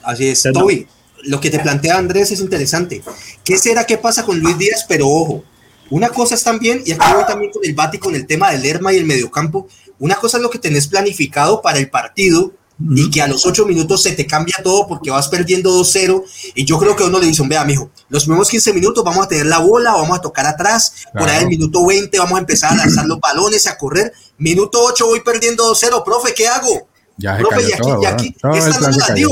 Así 0.03 0.29
es, 0.29 0.43
Toby, 0.53 0.87
lo 1.23 1.41
que 1.41 1.49
te 1.49 1.59
plantea 1.59 1.97
Andrés 1.97 2.33
es 2.33 2.41
interesante. 2.41 3.03
¿Qué 3.43 3.57
será 3.57 3.87
que 3.87 3.97
pasa 3.97 4.27
con 4.27 4.39
Luis 4.41 4.59
Díaz? 4.59 4.85
Pero 4.87 5.09
ojo, 5.09 5.43
una 5.89 6.11
cosa 6.11 6.35
es 6.35 6.45
también, 6.45 6.83
y 6.85 6.93
aquí 6.93 7.07
voy 7.15 7.25
también 7.25 7.51
con 7.51 7.65
el 7.65 7.73
Bati, 7.73 7.97
con 7.97 8.15
el 8.15 8.27
tema 8.27 8.51
del 8.51 8.61
Lerma 8.61 8.93
y 8.93 8.99
el 8.99 9.07
mediocampo, 9.07 9.69
una 10.01 10.17
cosa 10.17 10.37
es 10.37 10.43
lo 10.43 10.51
que 10.51 10.59
tenés 10.59 10.87
planificado 10.87 11.63
para 11.63 11.79
el 11.79 11.89
partido 11.89 12.53
y 12.81 13.11
que 13.11 13.23
a 13.23 13.29
los 13.29 13.47
ocho 13.47 13.67
minutos 13.67 14.03
se 14.03 14.13
te 14.13 14.27
cambia 14.27 14.57
todo 14.63 14.87
porque 14.87 15.11
vas 15.11 15.29
perdiendo 15.29 15.71
2-0 15.81 16.25
y 16.55 16.65
yo 16.65 16.79
creo 16.79 16.97
que 16.97 17.05
uno 17.05 17.21
le 17.21 17.27
dice, 17.27 17.43
vea, 17.47 17.65
mijo, 17.65 17.91
los 18.09 18.25
primeros 18.25 18.51
15 18.51 18.73
minutos 18.73 19.05
vamos 19.05 19.25
a 19.25 19.29
tener 19.29 19.47
la 19.47 19.59
bola, 19.59 19.93
vamos 19.93 20.19
a 20.19 20.21
tocar 20.21 20.47
atrás, 20.47 20.93
por 21.13 21.29
ahí 21.29 21.43
el 21.45 21.49
minuto 21.49 21.87
20 21.87 22.19
vamos 22.19 22.37
a 22.37 22.41
empezar 22.41 22.73
a 22.73 22.77
lanzar 22.77 23.07
los 23.07 23.21
balones, 23.21 23.67
a 23.67 23.79
correr, 23.79 24.13
minuto 24.39 24.83
8 24.83 25.07
voy 25.07 25.21
perdiendo 25.21 25.73
2-0, 25.73 26.05
profe, 26.05 26.35
¿qué 26.35 26.49
hago? 26.49 26.89
Ya 27.17 27.37
profe, 27.39 27.63
y 27.63 27.73
aquí, 27.73 27.89
y 28.03 28.07
aquí, 28.07 28.37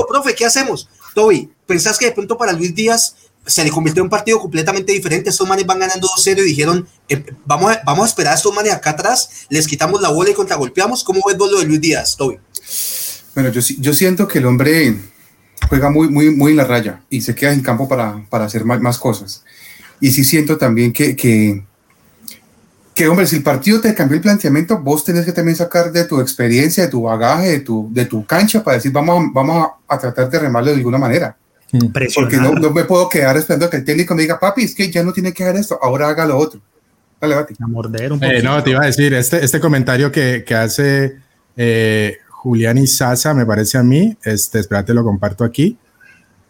profe, 0.08 0.34
¿qué 0.34 0.46
hacemos? 0.46 0.88
Toby, 1.14 1.50
¿pensás 1.66 1.98
que 1.98 2.06
de 2.06 2.12
pronto 2.12 2.38
para 2.38 2.52
Luis 2.52 2.74
Díaz 2.74 3.16
se 3.44 3.64
le 3.64 3.70
convirtió 3.70 4.02
en 4.02 4.04
un 4.04 4.10
partido 4.10 4.38
completamente 4.38 4.92
diferente. 4.92 5.30
Estos 5.30 5.48
manes 5.48 5.66
van 5.66 5.80
ganando 5.80 6.06
2-0 6.06 6.38
y 6.38 6.42
dijeron, 6.42 6.86
eh, 7.08 7.24
vamos, 7.44 7.72
a, 7.72 7.82
vamos 7.84 8.04
a 8.04 8.08
esperar 8.08 8.34
a 8.34 8.36
estos 8.36 8.54
manes 8.54 8.72
acá 8.72 8.90
atrás, 8.90 9.46
les 9.48 9.66
quitamos 9.66 10.00
la 10.00 10.10
bola 10.10 10.30
y 10.30 10.34
contragolpeamos. 10.34 11.02
¿Cómo 11.02 11.20
ves 11.26 11.36
vos 11.36 11.50
lo 11.50 11.58
de 11.58 11.64
Luis 11.64 11.80
Díaz, 11.80 12.16
Toby? 12.16 12.38
Bueno, 13.34 13.50
yo, 13.50 13.60
yo 13.60 13.94
siento 13.94 14.28
que 14.28 14.38
el 14.38 14.46
hombre 14.46 14.94
juega 15.68 15.90
muy, 15.90 16.08
muy, 16.08 16.30
muy 16.30 16.52
en 16.52 16.58
la 16.58 16.64
raya 16.64 17.00
y 17.08 17.20
se 17.20 17.34
queda 17.34 17.52
en 17.52 17.62
campo 17.62 17.88
para, 17.88 18.24
para 18.28 18.44
hacer 18.44 18.64
más, 18.64 18.80
más, 18.80 18.98
cosas. 18.98 19.44
Y 20.00 20.10
sí 20.10 20.24
siento 20.24 20.58
también 20.58 20.92
que, 20.92 21.16
que, 21.16 21.62
que, 22.94 23.08
hombre, 23.08 23.26
si 23.26 23.36
el 23.36 23.42
partido 23.42 23.80
te 23.80 23.94
cambió 23.94 24.16
el 24.16 24.22
planteamiento, 24.22 24.78
vos 24.78 25.04
tenés 25.04 25.24
que 25.24 25.32
también 25.32 25.56
sacar 25.56 25.92
de 25.92 26.04
tu 26.04 26.20
experiencia, 26.20 26.84
de 26.84 26.90
tu 26.90 27.02
bagaje, 27.02 27.50
de 27.50 27.60
tu, 27.60 27.88
de 27.92 28.04
tu 28.04 28.26
cancha 28.26 28.62
para 28.62 28.76
decir, 28.76 28.92
vamos, 28.92 29.32
vamos 29.32 29.68
a, 29.88 29.94
a 29.94 29.98
tratar 29.98 30.28
de 30.28 30.38
remarlo 30.38 30.70
de 30.70 30.76
alguna 30.76 30.98
manera. 30.98 31.36
Porque 32.14 32.36
no, 32.36 32.52
no, 32.52 32.70
me 32.70 32.84
puedo 32.84 33.08
quedar 33.08 33.36
esperando 33.36 33.70
que 33.70 33.78
el 33.78 33.84
técnico 33.84 34.14
me 34.14 34.22
diga, 34.22 34.38
papi, 34.38 34.64
es 34.64 34.74
que 34.74 34.90
ya 34.90 35.02
no 35.02 35.12
tiene 35.12 35.32
que 35.32 35.42
hacer 35.42 35.56
esto, 35.56 35.78
ahora 35.80 36.08
haga 36.08 36.26
lo 36.26 36.36
otro. 36.36 36.60
Dale, 37.18 37.34
Bati. 37.34 37.54
A 37.60 37.66
morder 37.66 38.12
un 38.12 38.22
eh, 38.22 38.42
no, 38.42 38.62
te 38.62 38.70
iba 38.70 38.82
a 38.82 38.86
decir, 38.86 39.14
este, 39.14 39.42
este 39.42 39.60
comentario 39.60 40.12
que, 40.12 40.44
que 40.44 40.54
hace 40.54 41.16
eh, 41.56 42.18
Julián 42.42 42.76
Isaza, 42.76 43.34
me 43.34 43.46
parece 43.46 43.78
a 43.78 43.84
mí, 43.84 44.16
este, 44.24 44.58
espérate, 44.58 44.92
lo 44.92 45.04
comparto 45.04 45.44
aquí. 45.44 45.78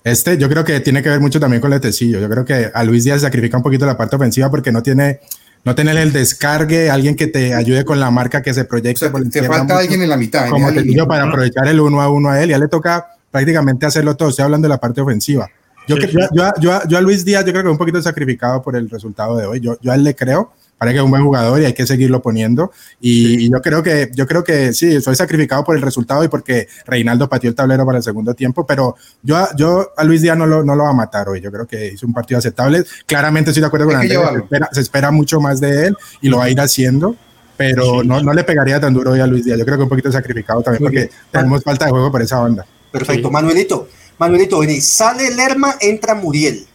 Este, 0.03 0.38
yo 0.38 0.49
creo 0.49 0.64
que 0.64 0.80
tiene 0.80 1.03
que 1.03 1.11
ver 1.11 1.20
mucho 1.20 1.38
también 1.38 1.61
con 1.61 1.70
Letecillo. 1.70 2.18
Yo 2.18 2.30
creo 2.30 2.47
que 2.47 2.70
a 2.72 2.82
Luis 2.82 3.05
Díaz 3.05 3.20
sacrifica 3.20 3.59
un 3.59 3.62
poquito 3.62 3.84
la 3.84 3.99
parte 3.99 4.16
ofensiva 4.16 4.51
porque 4.51 4.72
no 4.72 4.82
tiene, 4.82 5.20
no 5.66 5.74
tener 5.74 5.99
el 5.99 6.11
descargue, 6.11 6.88
alguien 6.88 7.14
que 7.14 7.26
te 7.26 7.53
ayude 7.53 7.84
con 7.84 8.01
la 8.01 8.11
marca 8.11 8.40
que 8.40 8.55
se 8.55 8.64
proyecte. 8.64 9.05
O 9.05 9.11
sea, 9.11 9.30
te 9.30 9.43
falta 9.43 9.76
alguien 9.76 10.01
en 10.01 10.09
la 10.09 10.16
mitad. 10.16 10.49
Como 10.49 10.72
Tecillo 10.72 11.07
para 11.07 11.24
aprovechar 11.24 11.68
el 11.68 11.78
uno 11.78 12.01
a 12.01 12.09
uno 12.09 12.30
a 12.30 12.43
él. 12.43 12.49
Ya 12.49 12.59
le 12.59 12.68
toca 12.68 13.09
prácticamente 13.30 13.84
hacerlo 13.84 14.16
todo. 14.16 14.30
Estoy 14.30 14.47
hablando 14.47 14.68
de 14.68 14.70
la 14.70 14.80
parte 14.80 15.03
ofensiva. 15.03 15.51
Yo, 15.86 15.99
yo, 15.99 16.51
yo, 16.59 16.80
yo, 16.88 16.99
a 16.99 17.01
Luis 17.03 17.22
Díaz, 17.22 17.45
yo 17.45 17.53
creo 17.53 17.64
que 17.64 17.68
un 17.68 17.76
poquito 17.76 18.01
sacrificado 18.01 18.62
por 18.62 18.76
el 18.76 18.88
resultado 18.88 19.36
de 19.36 19.45
hoy. 19.45 19.61
Yo, 19.61 19.76
yo 19.82 19.93
a 19.93 19.95
él 19.95 20.05
le 20.05 20.14
creo. 20.14 20.55
Parece 20.83 20.95
que 20.95 20.99
es 20.99 21.05
un 21.05 21.12
buen 21.12 21.22
jugador 21.22 21.62
y 21.62 21.64
hay 21.64 21.74
que 21.74 21.87
seguirlo 21.87 22.20
poniendo. 22.20 22.72
Y, 23.01 23.49
yo 23.49 23.62
creo 23.62 23.85
que 23.85 24.11
yo 24.16 24.26
creo 24.26 24.43
que 24.43 24.72
sí, 24.72 25.01
soy 25.01 25.14
sacrificado 25.14 25.62
por 25.62 25.76
el 25.76 25.83
resultado 25.83 26.24
y 26.24 26.28
porque 26.28 26.66
Reinaldo 26.87 27.28
pateó 27.28 27.51
el 27.51 27.55
tablero 27.55 27.87
para 27.87 27.99
el 27.99 28.03
segundo 28.03 28.35
tiempo, 28.35 28.66
pero 28.66 28.97
yo, 29.22 29.47
yo 29.57 29.93
a 29.97 30.03
Luis 30.03 30.22
Díaz 30.22 30.37
no 30.37 30.45
lo, 30.45 30.64
no 30.64 30.74
lo 30.74 30.83
va 30.83 30.91
a 30.91 30.93
matar 30.93 31.28
hoy. 31.28 31.41
Yo 31.41 31.53
creo 31.53 31.68
que 31.68 31.93
hizo 31.95 32.05
un 32.05 32.12
partido 32.12 32.39
aceptable. 32.39 32.83
Claramente 33.07 33.51
estoy 33.51 33.61
de 33.61 33.68
acuerdo 33.68 33.87
con 33.87 33.95
Andrés. 33.95 34.18
Se 34.18 34.39
espera, 34.39 34.68
se 34.72 34.80
espera 34.80 35.11
mucho 35.12 35.41
más 35.41 35.61
de 35.61 35.87
él 35.87 35.97
y 36.20 36.28
lo 36.28 36.39
va 36.39 36.47
a 36.47 36.51
ir 36.51 36.61
haciendo 36.61 37.14
pero 37.57 38.03
no, 38.03 38.20
no 38.20 38.33
le 38.33 38.43
pegaría 38.43 38.80
tan 38.80 38.93
duro 38.93 39.12
hoy 39.12 39.20
a 39.20 39.26
Luis 39.28 39.45
Díaz. 39.45 39.57
Yo 39.57 39.64
creo 39.64 39.76
que 39.76 39.85
un 39.85 39.89
poquito 39.89 40.11
sacrificado 40.11 40.62
también 40.62 40.83
porque 40.83 41.11
tenemos 41.30 41.62
falta 41.62 41.85
de 41.85 41.93
juego 41.93 42.11
por 42.11 42.22
esa 42.22 42.43
onda. 42.43 42.66
Perfecto, 42.91 43.30
Manuelito. 43.30 43.87
Manuelito, 44.18 44.59
vení, 44.59 44.80
sale 44.80 45.33
Lerma, 45.33 45.76
entra 45.80 46.16
Muriel. 46.16 46.66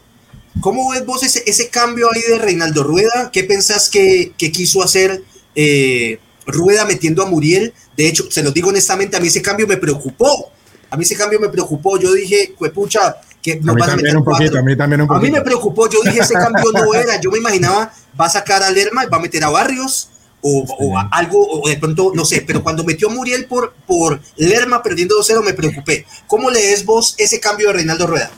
¿Cómo 0.62 0.92
ves 0.92 1.06
vos 1.06 1.24
ese, 1.24 1.44
ese 1.46 1.70
cambio 1.70 2.10
ahí 2.14 2.22
de 2.22 2.38
Reinaldo 2.38 2.84
Rueda? 2.84 3.30
¿Qué 3.32 3.44
pensás 3.44 3.90
que, 3.90 4.34
que 4.38 4.52
quiso 4.52 4.84
hacer 4.84 5.24
eh, 5.56 6.20
Rueda 6.46 6.86
metiendo 6.86 7.24
a 7.24 7.26
Muriel? 7.26 7.74
De 7.96 8.08
hecho, 8.08 8.30
se 8.30 8.44
lo 8.44 8.52
digo 8.52 8.70
honestamente, 8.70 9.18
a 9.18 9.20
mí 9.20 9.28
ese 9.28 9.42
cambio 9.42 9.68
me 9.68 9.78
preocupó. 9.78 10.52
A 10.90 10.98
mí 10.98 11.04
ese 11.04 11.16
cambio 11.16 11.40
me 11.40 11.50
preocupó. 11.50 12.00
Yo 12.00 12.14
dije, 12.14 12.54
pucha, 12.74 13.18
que 13.42 13.60
nos 13.60 13.76
van 13.76 13.92
a 13.92 13.96
meter 13.96 14.18
un 14.18 14.24
poquito, 14.24 14.58
a 14.58 14.62
mí 14.62 14.76
también 14.76 15.02
un 15.02 15.08
poquito. 15.08 15.26
A 15.26 15.30
mí 15.30 15.32
me 15.32 15.42
preocupó. 15.42 15.90
Yo 15.90 16.00
dije, 16.04 16.20
ese 16.20 16.34
cambio 16.34 16.72
no 16.74 16.94
era. 16.94 17.20
Yo 17.20 17.32
me 17.32 17.38
imaginaba, 17.38 17.92
va 18.20 18.26
a 18.26 18.30
sacar 18.30 18.64
a 18.64 18.72
Lerma 18.72 19.04
y 19.04 19.08
va 19.08 19.18
a 19.18 19.22
meter 19.22 19.44
a 19.44 19.50
Barrios 19.50 20.10
o, 20.42 20.66
o 20.80 20.98
algo, 21.12 21.62
o 21.62 21.68
de 21.68 21.78
pronto, 21.78 22.12
no 22.14 22.24
sé, 22.24 22.44
pero 22.46 22.64
cuando 22.64 22.84
metió 22.84 23.10
a 23.10 23.14
Muriel 23.14 23.46
por, 23.46 23.74
por 23.86 24.20
Lerma 24.38 24.84
perdiendo 24.84 25.16
2-0 25.16 25.44
me 25.44 25.54
preocupé. 25.54 26.06
¿Cómo 26.28 26.50
lees 26.50 26.86
vos 26.86 27.16
ese 27.18 27.40
cambio 27.40 27.68
de 27.68 27.74
Reinaldo 27.74 28.08
Rueda? 28.08 28.32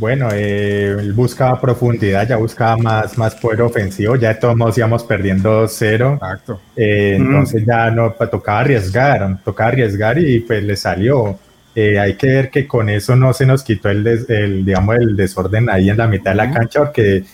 Bueno, 0.00 0.28
eh, 0.32 0.96
él 0.98 1.12
buscaba 1.12 1.60
profundidad, 1.60 2.26
ya 2.26 2.36
buscaba 2.36 2.78
más, 2.78 3.18
más 3.18 3.34
poder 3.34 3.60
ofensivo, 3.60 4.16
ya 4.16 4.28
de 4.28 4.36
todos 4.36 4.56
modos 4.56 4.78
íbamos 4.78 5.04
perdiendo 5.04 5.64
2-0. 5.64 6.14
Exacto. 6.14 6.60
Eh, 6.74 7.16
entonces 7.16 7.64
ya 7.66 7.90
no 7.90 8.10
tocaba 8.12 8.60
arriesgar, 8.60 9.38
tocaba 9.44 9.68
arriesgar 9.68 10.18
y 10.18 10.40
pues 10.40 10.64
le 10.64 10.74
salió. 10.74 11.38
Eh, 11.74 11.98
hay 11.98 12.14
que 12.14 12.28
ver 12.28 12.50
que 12.50 12.66
con 12.66 12.88
eso 12.88 13.14
no 13.14 13.34
se 13.34 13.44
nos 13.44 13.62
quitó 13.62 13.90
el, 13.90 14.02
des, 14.02 14.28
el, 14.30 14.64
digamos, 14.64 14.96
el 14.96 15.14
desorden 15.14 15.68
ahí 15.68 15.90
en 15.90 15.98
la 15.98 16.06
mitad 16.06 16.30
de 16.30 16.36
la 16.38 16.50
cancha, 16.50 16.80
porque 16.80 17.24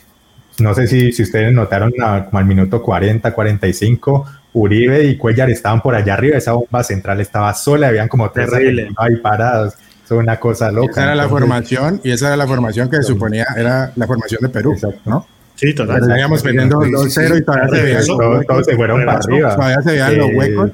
no 0.59 0.75
sé 0.75 0.89
si, 0.89 1.13
si 1.13 1.23
ustedes 1.23 1.53
notaron 1.53 1.93
como 1.93 2.39
al 2.39 2.47
minuto 2.47 2.83
40, 2.83 3.33
45, 3.33 4.27
Uribe 4.55 5.05
y 5.05 5.17
Cuellar 5.17 5.51
estaban 5.51 5.81
por 5.81 5.95
allá 5.95 6.15
arriba, 6.15 6.37
esa 6.37 6.53
bomba 6.53 6.83
central 6.83 7.21
estaba 7.21 7.55
sola, 7.55 7.87
habían 7.87 8.09
como 8.09 8.29
tres 8.33 8.51
ahí 8.53 9.17
parados. 9.23 9.75
Es 10.07 10.11
una 10.13 10.39
cosa 10.39 10.71
loca. 10.71 10.93
Esa 10.93 11.03
era 11.05 11.15
la 11.15 11.29
formación 11.29 12.01
y 12.05 12.13
esa 12.13 12.29
era 12.29 12.37
la 12.37 12.47
formación 12.47 12.89
que 12.89 12.97
se 12.99 13.03
suponía 13.03 13.47
era 13.57 13.93
la 13.97 14.07
formación 14.07 14.41
de 14.43 14.49
Perú, 14.49 14.77
¿no? 15.05 15.27
Sí, 15.57 15.75
total. 15.75 16.01
Estaríamos 16.03 16.43
perdiendo 16.43 16.79
2-0 16.81 17.39
y 17.39 17.45
todavía 17.45 17.69
se 17.77 17.83
veían 17.83 17.99
los 17.99 18.07
Todos, 18.07 18.21
huecos. 18.39 18.47
todos 18.47 18.67
se 18.67 18.77
fueron 18.77 19.05
para 19.07 19.19
arriba. 19.19 19.57
Todavía 19.57 19.83
se 19.83 19.91
veían 19.91 20.19
los 20.19 20.31
huecos. 20.35 20.71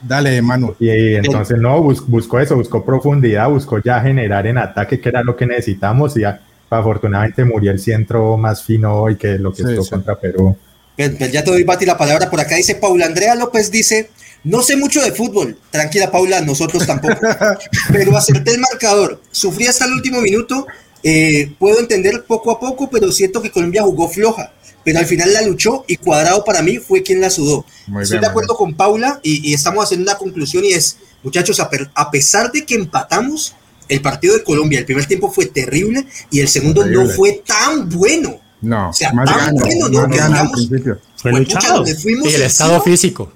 Dale, 0.00 0.40
Manu. 0.40 0.76
Y, 0.78 0.88
y 0.90 1.14
entonces 1.16 1.58
no, 1.58 1.82
bus- 1.82 2.06
buscó 2.06 2.38
eso, 2.38 2.54
buscó 2.54 2.84
profundidad, 2.84 3.48
buscó 3.48 3.78
ya 3.82 4.00
generar 4.00 4.46
en 4.46 4.56
ataque, 4.58 5.00
que 5.00 5.08
era 5.08 5.22
lo 5.24 5.34
que 5.36 5.44
necesitamos, 5.46 6.16
y 6.16 6.20
ya, 6.20 6.40
afortunadamente 6.70 7.44
Muriel 7.44 7.78
sí 7.80 7.90
entró 7.90 8.36
más 8.36 8.62
fino 8.62 8.94
hoy 8.94 9.16
que 9.16 9.38
lo 9.38 9.50
que 9.50 9.62
Sí, 9.62 9.68
estuvo 9.70 9.82
sí. 9.84 9.90
contra 9.90 10.14
Perú. 10.14 10.56
Bien, 10.96 11.16
ya 11.18 11.42
te 11.42 11.50
doy, 11.50 11.64
Bati, 11.64 11.84
la 11.84 11.98
palabra. 11.98 12.30
Por 12.30 12.40
acá 12.40 12.54
dice 12.54 12.76
Paula 12.76 13.06
Andrea 13.06 13.34
López, 13.34 13.70
dice, 13.72 14.10
no 14.44 14.62
sé 14.62 14.76
mucho 14.76 15.02
de 15.02 15.12
fútbol. 15.12 15.58
Tranquila, 15.70 16.10
Paula, 16.10 16.40
nosotros 16.40 16.86
tampoco. 16.86 17.16
pero 17.92 18.16
acerté 18.16 18.52
el 18.52 18.60
marcador. 18.60 19.20
Sufrí 19.30 19.66
hasta 19.66 19.84
el 19.84 19.92
último 19.92 20.20
minuto. 20.20 20.66
eh, 21.02 21.52
puedo 21.58 21.78
entender 21.80 22.24
poco 22.26 22.50
a 22.50 22.58
poco, 22.60 22.88
pero 22.90 23.10
siento 23.12 23.40
que 23.42 23.50
Colombia 23.50 23.82
jugó 23.82 24.08
floja. 24.08 24.52
Pero 24.84 25.00
al 25.00 25.06
final 25.06 25.32
la 25.32 25.42
luchó 25.42 25.84
y 25.86 25.96
Cuadrado 25.96 26.44
para 26.44 26.62
mí 26.62 26.78
fue 26.78 27.02
quien 27.02 27.20
la 27.20 27.28
sudó. 27.30 27.64
Muy 27.88 28.02
Estoy 28.04 28.14
bien, 28.16 28.22
de 28.22 28.28
acuerdo 28.28 28.56
con 28.56 28.74
Paula 28.74 29.20
y, 29.22 29.50
y 29.50 29.52
estamos 29.54 29.84
haciendo 29.84 30.10
una 30.10 30.18
conclusión 30.18 30.64
y 30.64 30.72
es, 30.72 30.96
muchachos, 31.22 31.60
a, 31.60 31.68
per- 31.68 31.90
a 31.94 32.10
pesar 32.10 32.50
de 32.52 32.64
que 32.64 32.74
empatamos, 32.74 33.54
el 33.88 34.00
partido 34.00 34.34
de 34.34 34.42
Colombia, 34.44 34.78
el 34.78 34.86
primer 34.86 35.04
tiempo 35.06 35.30
fue 35.30 35.46
terrible 35.46 36.06
y 36.30 36.40
el 36.40 36.48
segundo 36.48 36.86
no 36.86 37.06
fue 37.10 37.42
tan 37.46 37.88
bueno. 37.90 38.40
No, 38.62 38.88
O 38.90 38.92
sea, 38.92 39.12
más 39.12 39.26
tan 39.26 39.54
bueno, 39.54 39.88
¿no? 39.88 40.00
al 40.02 40.50
principio. 40.52 40.98
Fue 41.16 41.32
luchado. 41.32 41.60
pucha, 41.60 41.72
donde 41.74 41.94
fuimos 41.94 42.24
Y 42.24 42.28
el 42.28 42.34
encima, 42.42 42.46
estado 42.46 42.80
físico. 42.82 43.32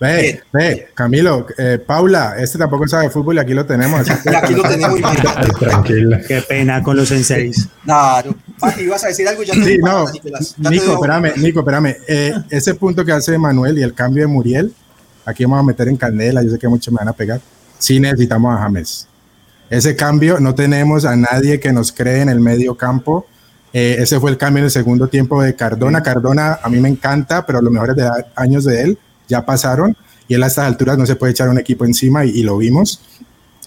Ve, 0.00 0.22
Bien. 0.22 0.40
ve, 0.52 0.88
Camilo, 0.94 1.46
eh, 1.56 1.78
Paula, 1.84 2.34
este 2.38 2.58
tampoco 2.58 2.86
sabe 2.88 3.08
fútbol 3.10 3.36
y 3.36 3.38
aquí 3.38 3.54
lo 3.54 3.64
tenemos. 3.64 4.00
así 4.00 4.22
que- 4.22 4.30
Y 4.32 4.34
aquí 4.42 4.54
lo 4.54 4.62
tenemos. 4.68 4.98
imagínate. 4.98 5.52
Tranquila. 5.58 6.20
Qué 6.26 6.42
pena 6.42 6.82
con 6.82 6.96
los 6.96 7.08
senseis. 7.08 7.68
Claro. 7.84 8.34
Fati, 8.58 8.82
ibas 8.82 9.04
a 9.04 9.08
decir 9.08 9.26
algo, 9.28 9.42
ya 9.44 9.54
Sí, 9.54 9.78
no, 9.78 10.10
Nicolás. 10.10 10.54
Ya 10.58 10.70
Nico, 10.70 10.94
espérame, 10.94 11.32
Nico, 11.36 11.60
espérame. 11.60 11.96
Eh, 12.08 12.34
ese 12.50 12.74
punto 12.74 13.04
que 13.04 13.12
hace 13.12 13.38
Manuel 13.38 13.78
y 13.78 13.82
el 13.82 13.94
cambio 13.94 14.22
de 14.24 14.26
Muriel, 14.26 14.74
aquí 15.24 15.44
vamos 15.44 15.60
a 15.60 15.62
meter 15.62 15.88
en 15.88 15.96
candela, 15.96 16.42
yo 16.42 16.50
sé 16.50 16.58
que 16.58 16.68
muchos 16.68 16.92
me 16.92 16.98
van 16.98 17.08
a 17.08 17.12
pegar. 17.12 17.40
Sí 17.78 18.00
necesitamos 18.00 18.54
a 18.58 18.62
James. 18.62 19.06
Ese 19.70 19.96
cambio, 19.96 20.38
no 20.40 20.54
tenemos 20.54 21.04
a 21.04 21.16
nadie 21.16 21.58
que 21.60 21.72
nos 21.72 21.92
cree 21.92 22.20
en 22.20 22.28
el 22.28 22.40
medio 22.40 22.74
campo. 22.76 23.26
Eh, 23.72 23.96
ese 24.00 24.20
fue 24.20 24.30
el 24.30 24.38
cambio 24.38 24.58
en 24.60 24.64
el 24.66 24.70
segundo 24.70 25.08
tiempo 25.08 25.42
de 25.42 25.54
Cardona. 25.54 26.02
Cardona 26.02 26.58
a 26.62 26.68
mí 26.68 26.78
me 26.80 26.88
encanta, 26.88 27.44
pero 27.46 27.60
los 27.62 27.72
mejores 27.72 27.96
de 27.96 28.08
años 28.36 28.64
de 28.64 28.82
él 28.82 28.98
ya 29.28 29.44
pasaron 29.44 29.96
y 30.28 30.34
él 30.34 30.42
a 30.42 30.46
estas 30.46 30.66
alturas 30.66 30.98
no 30.98 31.06
se 31.06 31.16
puede 31.16 31.32
echar 31.32 31.48
un 31.48 31.58
equipo 31.58 31.84
encima 31.84 32.24
y, 32.24 32.30
y 32.30 32.42
lo 32.42 32.56
vimos. 32.58 33.00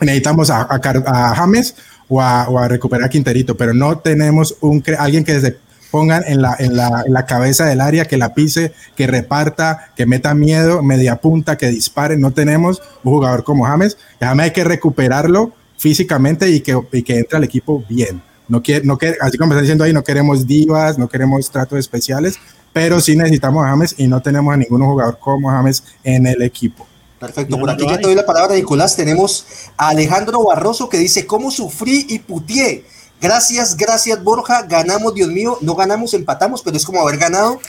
Necesitamos 0.01 0.49
a, 0.49 0.61
a 0.61 0.79
a 0.79 1.35
James 1.35 1.75
o 2.07 2.21
a, 2.21 2.47
o 2.49 2.59
a 2.59 2.67
recuperar 2.67 3.05
a 3.05 3.09
Quinterito, 3.09 3.55
pero 3.55 3.73
no 3.73 3.99
tenemos 3.99 4.55
un 4.61 4.83
alguien 4.97 5.23
que 5.23 5.39
se 5.39 5.57
pongan 5.91 6.23
en 6.27 6.41
la, 6.41 6.55
en, 6.59 6.75
la, 6.75 7.03
en 7.05 7.13
la 7.13 7.25
cabeza 7.25 7.65
del 7.65 7.81
área, 7.81 8.05
que 8.05 8.17
la 8.17 8.33
pise, 8.33 8.73
que 8.95 9.07
reparta, 9.07 9.91
que 9.95 10.05
meta 10.05 10.33
miedo, 10.33 10.83
media 10.83 11.15
punta, 11.15 11.57
que 11.57 11.69
dispare. 11.69 12.17
No 12.17 12.31
tenemos 12.31 12.81
un 13.03 13.13
jugador 13.13 13.43
como 13.43 13.65
James. 13.65 13.97
James 14.19 14.43
hay 14.43 14.51
que 14.51 14.63
recuperarlo 14.63 15.53
físicamente 15.77 16.49
y 16.49 16.61
que, 16.61 16.79
y 16.91 17.03
que 17.03 17.17
entre 17.17 17.37
al 17.37 17.43
equipo 17.43 17.83
bien. 17.89 18.21
No 18.49 18.61
quiere, 18.63 18.85
no 18.85 18.97
quiere, 18.97 19.17
así 19.21 19.37
como 19.37 19.51
están 19.53 19.63
diciendo 19.63 19.83
ahí, 19.83 19.93
no 19.93 20.03
queremos 20.03 20.47
divas, 20.47 20.97
no 20.97 21.09
queremos 21.09 21.49
tratos 21.51 21.79
especiales, 21.79 22.37
pero 22.77 23.01
sí 23.01 23.15
necesitamos 23.15 23.65
a 23.65 23.69
James 23.69 23.95
y 23.97 24.07
no 24.07 24.21
tenemos 24.21 24.53
a 24.53 24.57
ningún 24.57 24.85
jugador 24.85 25.17
como 25.17 25.49
James 25.49 25.83
en 26.03 26.27
el 26.27 26.43
equipo. 26.43 26.85
Perfecto, 27.19 27.55
No, 27.55 27.61
por 27.61 27.69
no 27.69 27.73
aquí 27.73 27.85
ya 27.85 27.93
hay. 27.93 27.97
te 27.97 28.03
doy 28.03 28.13
la 28.15 28.23
palabra, 28.23 28.53
Nicolás. 28.53 28.95
Tenemos 28.95 29.47
a 29.75 29.89
Alejandro 29.89 30.43
Barroso 30.43 30.87
que 30.87 30.99
dice, 30.99 31.25
¿cómo 31.25 31.49
sufrí 31.49 32.05
y 32.07 32.19
putié? 32.19 32.85
Gracias, 33.19 33.75
gracias 33.75 34.23
Borja, 34.23 34.61
ganamos, 34.61 35.15
Dios 35.15 35.29
mío, 35.29 35.57
no 35.61 35.73
ganamos, 35.73 36.13
empatamos, 36.13 36.61
pero 36.61 36.77
es 36.77 36.85
como 36.85 37.01
haber 37.01 37.17
ganado. 37.17 37.59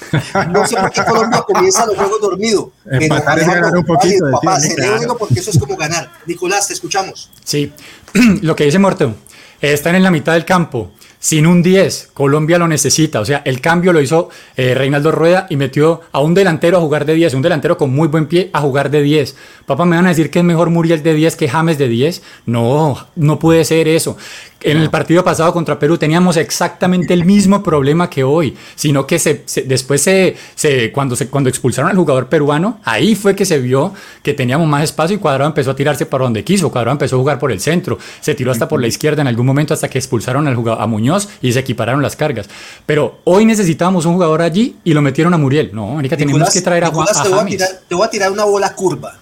No 0.53 0.67
sé 0.67 0.77
por 0.77 0.91
qué 0.91 1.03
Colombia 1.03 1.41
comienza 1.41 1.87
los 1.87 1.97
juegos 1.97 2.21
dormido. 2.21 2.71
Pero 2.85 3.01
Empatar 3.01 3.39
es 3.39 3.47
ganar 3.47 3.75
un 3.75 3.85
poquito, 3.85 4.25
vale, 4.25 4.37
papá, 4.37 4.57
decía, 4.61 4.75
celébrelo 4.75 5.17
porque 5.17 5.41
eso 5.41 5.51
es 5.51 5.59
como 5.59 5.75
ganar. 5.75 6.11
Nicolás, 6.27 6.67
te 6.69 6.75
escuchamos. 6.75 7.31
Sí, 7.45 7.73
lo 8.43 8.55
que 8.55 8.65
dice 8.65 8.79
Morteo, 8.79 9.15
eh, 9.63 9.73
están 9.73 9.95
en 9.95 10.03
la 10.03 10.11
mitad 10.11 10.35
del 10.35 10.45
campo, 10.45 10.93
sin 11.21 11.47
un 11.47 11.63
10, 11.63 12.11
Colombia 12.15 12.59
lo 12.59 12.69
necesita, 12.69 13.21
o 13.21 13.25
sea, 13.25 13.43
el 13.45 13.61
cambio 13.61 13.93
lo 13.93 14.01
hizo 14.01 14.29
eh, 14.57 14.75
Reinaldo 14.75 15.11
Rueda 15.11 15.47
y 15.51 15.57
metió 15.57 16.03
a 16.13 16.21
un 16.21 16.35
delantero 16.35 16.79
a 16.79 16.81
jugar 16.81 17.05
de 17.05 17.15
10, 17.15 17.35
un 17.35 17.43
delantero 17.43 17.77
con 17.77 17.91
muy 17.91 18.09
buen 18.09 18.27
pie 18.27 18.51
a 18.53 18.61
jugar 18.61 18.91
de 18.91 19.03
10. 19.03 19.37
Papá, 19.67 19.85
¿me 19.85 19.97
van 19.97 20.07
a 20.07 20.11
decir 20.11 20.31
que 20.31 20.39
es 20.39 20.45
mejor 20.45 20.71
Muriel 20.71 21.03
de 21.03 21.15
10 21.15 21.37
que 21.37 21.49
James 21.49 21.77
de 21.79 21.89
10? 21.89 22.23
No, 22.47 23.09
no 23.17 23.39
puede 23.39 23.65
ser 23.65 23.89
eso. 23.89 24.17
En 24.61 24.77
el 24.79 24.91
partido 24.91 25.23
pasado 25.23 25.53
contra 25.53 25.79
Perú 25.79 25.99
teníamos 25.99 26.37
exactamente 26.37 27.15
el 27.15 27.25
mismo 27.25 27.63
problema 27.63 28.11
que 28.11 28.25
hoy, 28.25 28.57
sino 28.75 29.07
que 29.07 29.21
se, 29.21 29.43
se- 29.47 29.63
después 29.63 30.03
se, 30.03 30.37
se- 30.57 30.91
cuando, 30.91 31.15
se, 31.15 31.29
cuando 31.29 31.49
expulsaron 31.49 31.89
al 31.91 31.97
jugador 31.97 32.29
peruano, 32.29 32.81
ahí 32.85 33.15
fue 33.15 33.37
que 33.37 33.45
se 33.45 33.61
vio 33.61 33.95
que 34.23 34.35
teníamos 34.35 34.67
más 34.67 34.83
espacio 34.83 35.17
y 35.17 35.21
Cuadrado 35.21 35.49
empezó 35.49 35.71
a 35.71 35.77
tirarse 35.77 36.07
para 36.07 36.25
donde 36.25 36.43
quiso, 36.43 36.71
Cuadrado 36.73 36.93
empezó 36.93 37.15
a 37.15 37.19
jugar 37.21 37.39
por 37.39 37.53
el 37.53 37.61
centro, 37.61 37.99
se 38.21 38.35
tiró 38.35 38.51
hasta 38.51 38.67
por 38.67 38.81
la 38.81 38.89
izquierda 38.89 39.23
en 39.23 39.29
algún 39.29 39.47
momento 39.47 39.75
hasta 39.75 39.89
que 39.89 39.99
expulsaron 39.99 40.49
al 40.49 40.57
jugador, 40.57 40.83
a 40.83 40.87
Muñoz 40.89 41.29
y 41.41 41.53
se 41.53 41.61
equipararon 41.61 42.03
las 42.03 42.17
cargas. 42.17 42.49
Pero 42.85 43.21
hoy 43.25 43.45
necesitábamos 43.45 44.07
un 44.07 44.15
jugador 44.15 44.43
allí 44.43 44.77
y 44.83 44.93
lo 44.93 45.03
metieron 45.03 45.35
a 45.35 45.39
Muriel. 45.39 45.71
No, 45.73 45.87
Mónica, 45.87 46.17
tenemos 46.17 46.53
que 46.53 46.63
traer 46.63 46.83
a, 46.85 46.89
Juan- 46.89 47.07
Nicolás, 47.07 47.21
a 47.21 47.23
te, 47.23 47.29
voy 47.29 47.37
a 47.39 47.41
James. 47.43 47.57
tirar, 47.57 47.71
te 47.89 47.95
voy 47.95 48.07
a 48.07 48.11
tirar 48.11 48.33
una 48.33 48.45
bola 48.45 48.75
curva. 48.75 49.19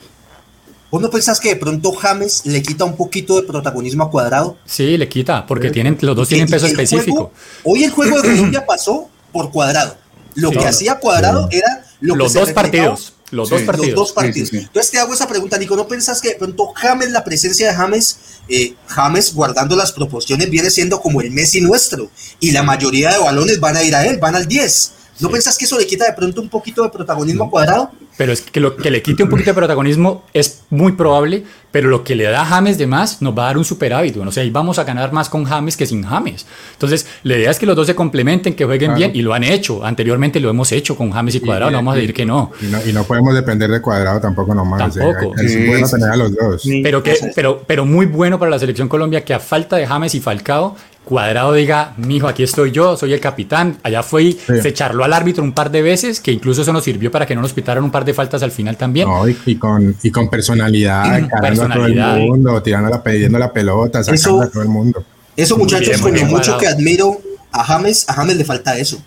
¿Vos 0.91 1.03
no 1.03 1.11
pensás 1.11 1.41
que 1.41 1.49
de 1.51 1.57
pronto 1.57 1.93
James 1.93 2.43
le 2.45 2.63
quita 2.63 2.85
un 2.85 2.97
poquito 2.97 3.37
de 3.41 3.43
protagonismo 3.47 4.05
a 4.05 4.11
Cuadrado? 4.11 4.57
Sí, 4.65 4.97
le 4.97 5.09
quita, 5.09 5.45
porque 5.47 5.71
tienen, 5.71 5.99
los 6.01 6.15
dos 6.17 6.29
Que- 6.29 6.37
tienen 6.37 6.51
peso 6.51 6.67
específico. 6.67 7.13
juego- 7.13 7.33
hoy 7.65 7.85
el 7.85 7.91
juego 7.91 8.17
de 8.23 8.29
Colombia 8.31 8.65
pasó 8.69 9.09
por 9.33 9.51
Cuadrado. 9.51 9.97
Lo 10.35 10.51
Sí. 10.51 10.59
que 10.59 10.67
hacía 10.67 10.99
Cuadrado 11.01 11.49
era 11.51 11.85
lo 12.01 12.15
que 12.15 12.19
los 12.19 12.33
se 12.33 12.41
dos 12.41 12.53
partidos, 12.53 13.15
los 13.31 13.49
Sí, 13.49 13.55
dos 13.55 13.63
partidos. 13.65 13.89
Los 13.89 13.97
dos 13.97 14.13
partidos. 14.13 14.53
Entonces 14.53 14.93
te 14.93 14.99
hago 14.99 15.13
esa 15.15 15.27
pregunta, 15.27 15.59
Nico. 15.59 15.75
¿No 15.77 15.89
pensás 15.89 16.21
que 16.21 16.29
de 16.31 16.35
pronto 16.37 16.69
James, 16.77 17.11
la 17.11 17.25
presencia 17.25 17.69
de 17.69 17.75
James, 17.75 18.19
eh, 18.49 18.75
James 18.87 19.35
guardando 19.35 19.75
las 19.77 19.93
proporciones, 19.93 20.51
viene 20.51 20.71
siendo 20.71 21.01
como 21.01 21.21
el 21.23 21.31
Messi 21.31 21.61
nuestro? 21.63 22.11
Y 22.39 22.53
la 22.53 22.63
mayoría 22.63 23.13
de 23.13 23.19
balones 23.19 23.59
van 23.61 23.77
a 23.77 23.83
ir 23.83 23.95
a 23.97 24.07
él, 24.07 24.19
van 24.19 24.37
al 24.37 24.47
10. 24.47 24.93
¿No 25.21 25.31
pensás 25.31 25.57
que 25.57 25.65
eso 25.65 25.79
le 25.79 25.87
quita 25.87 26.05
de 26.07 26.13
pronto 26.13 26.41
un 26.41 26.49
poquito 26.49 26.83
de 26.83 26.91
protagonismo 26.91 27.45
a 27.45 27.51
Cuadrado? 27.51 27.91
Pero 28.19 28.33
es 28.33 28.41
que 28.41 28.61
lo 28.61 28.77
que 28.77 28.91
le 28.91 29.03
quite 29.03 29.23
un 29.25 29.29
poquito 29.29 29.51
de 29.51 29.55
protagonismo 29.55 30.25
es 30.33 30.63
muy 30.71 30.93
probable, 30.93 31.45
pero 31.71 31.89
lo 31.91 32.03
que 32.03 32.15
le 32.15 32.25
da 32.25 32.43
a 32.43 32.45
James 32.47 32.79
de 32.79 32.87
más 32.87 33.21
nos 33.21 33.37
va 33.37 33.43
a 33.45 33.47
dar 33.49 33.59
un 33.59 33.65
superávit. 33.65 34.15
Bueno, 34.17 34.31
o 34.31 34.33
sea, 34.33 34.43
ahí 34.43 34.49
vamos 34.49 34.79
a 34.79 34.85
ganar 34.85 35.13
más 35.13 35.29
con 35.29 35.45
James 35.45 35.77
que 35.77 35.85
sin 35.87 36.03
James. 36.03 36.47
Entonces, 36.73 37.07
la 37.25 37.37
idea 37.37 37.51
es 37.51 37.59
que 37.59 37.67
los 37.67 37.77
dos 37.77 37.87
se 37.87 37.95
complementen, 37.95 38.55
que 38.55 38.65
jueguen 38.65 38.93
Claro. 38.93 38.99
bien, 38.99 39.11
y 39.15 39.21
lo 39.23 39.35
han 39.35 39.45
hecho. 39.45 39.85
Anteriormente 39.85 40.41
lo 40.41 40.49
hemos 40.49 40.73
hecho 40.73 40.97
con 40.97 41.11
James 41.11 41.35
y 41.35 41.41
Cuadrado, 41.41 41.71
no 41.71 41.79
vamos 41.79 41.93
a 41.93 41.97
decir 41.97 42.15
que 42.15 42.25
no. 42.25 42.53
Y 42.63 42.67
no, 42.67 42.79
y 42.87 42.93
no 42.95 43.05
podemos 43.05 43.35
depender 43.35 43.71
de 43.71 43.83
cuadrado 43.83 44.19
tampoco 44.21 44.55
nomás. 44.55 44.95
Tampoco. 44.95 45.35
Es 45.39 45.53
Sí, 45.53 45.67
bueno 45.67 45.87
sí, 45.87 45.93
tener 45.95 46.11
a 46.11 46.17
los 46.17 46.35
dos. 46.35 46.65
Ni- 46.65 46.83
Pero, 46.83 47.03
que, 47.03 47.15
pero, 47.35 47.63
pero 47.67 47.85
muy 47.85 48.07
bueno 48.07 48.39
para 48.39 48.51
la 48.51 48.59
selección 48.59 48.89
Colombia 48.89 49.25
que 49.25 49.35
a 49.35 49.41
falta 49.41 49.77
de 49.77 49.87
James 49.87 50.15
y 50.15 50.21
Falcao, 50.21 50.75
Cuadrado 51.07 51.53
diga, 51.53 51.95
mijo, 51.99 52.27
aquí 52.27 52.43
estoy 52.43 52.73
yo, 52.73 52.97
soy 52.97 53.13
el 53.13 53.21
capitán. 53.21 53.79
Allá 53.85 54.03
fue 54.03 54.25
y 54.25 54.33
Sí. 54.33 54.61
se 54.61 54.75
charló 54.75 55.05
al 55.05 55.13
árbitro 55.13 55.45
un 55.45 55.53
par 55.53 55.71
de 55.71 55.81
veces, 55.81 56.21
que 56.21 56.33
incluso 56.33 56.63
eso 56.63 56.73
nos 56.73 56.83
sirvió 56.83 57.13
para 57.13 57.25
que 57.27 57.37
no 57.37 57.43
nos 57.43 57.53
pitaran 57.53 57.85
un 57.85 57.93
par 57.93 58.05
de 58.05 58.13
faltas 58.13 58.43
al 58.43 58.51
final 58.51 58.77
también. 58.77 59.09
No, 59.09 59.29
y, 59.29 59.37
y 59.47 59.55
con, 59.55 59.95
y 60.03 60.11
con 60.11 60.29
personalidad, 60.29 61.17
encarando 61.19 61.63
a 61.63 61.67
todo 61.69 61.87
el 61.87 61.95
Personalidad. 61.95 62.17
mundo, 62.27 62.61
tirándola, 62.61 63.03
pidiendo 63.05 63.39
la 63.39 63.53
pelota, 63.53 64.03
sacando 64.03 64.15
Eso- 64.21 64.43
a 64.43 64.51
todo 64.51 64.63
el 64.63 64.69
mundo. 64.69 65.05
Eso, 65.37 65.57
muchachos, 65.57 65.89
bien, 65.89 66.01
con 66.01 66.13
lo 66.15 66.25
mucho 66.27 66.59
que 66.59 66.67
admiro 66.67 67.21
a 67.53 67.63
James, 67.63 68.05
a 68.09 68.15
James 68.15 68.37
le 68.37 68.45
falta 68.45 68.77
eso. 68.77 68.99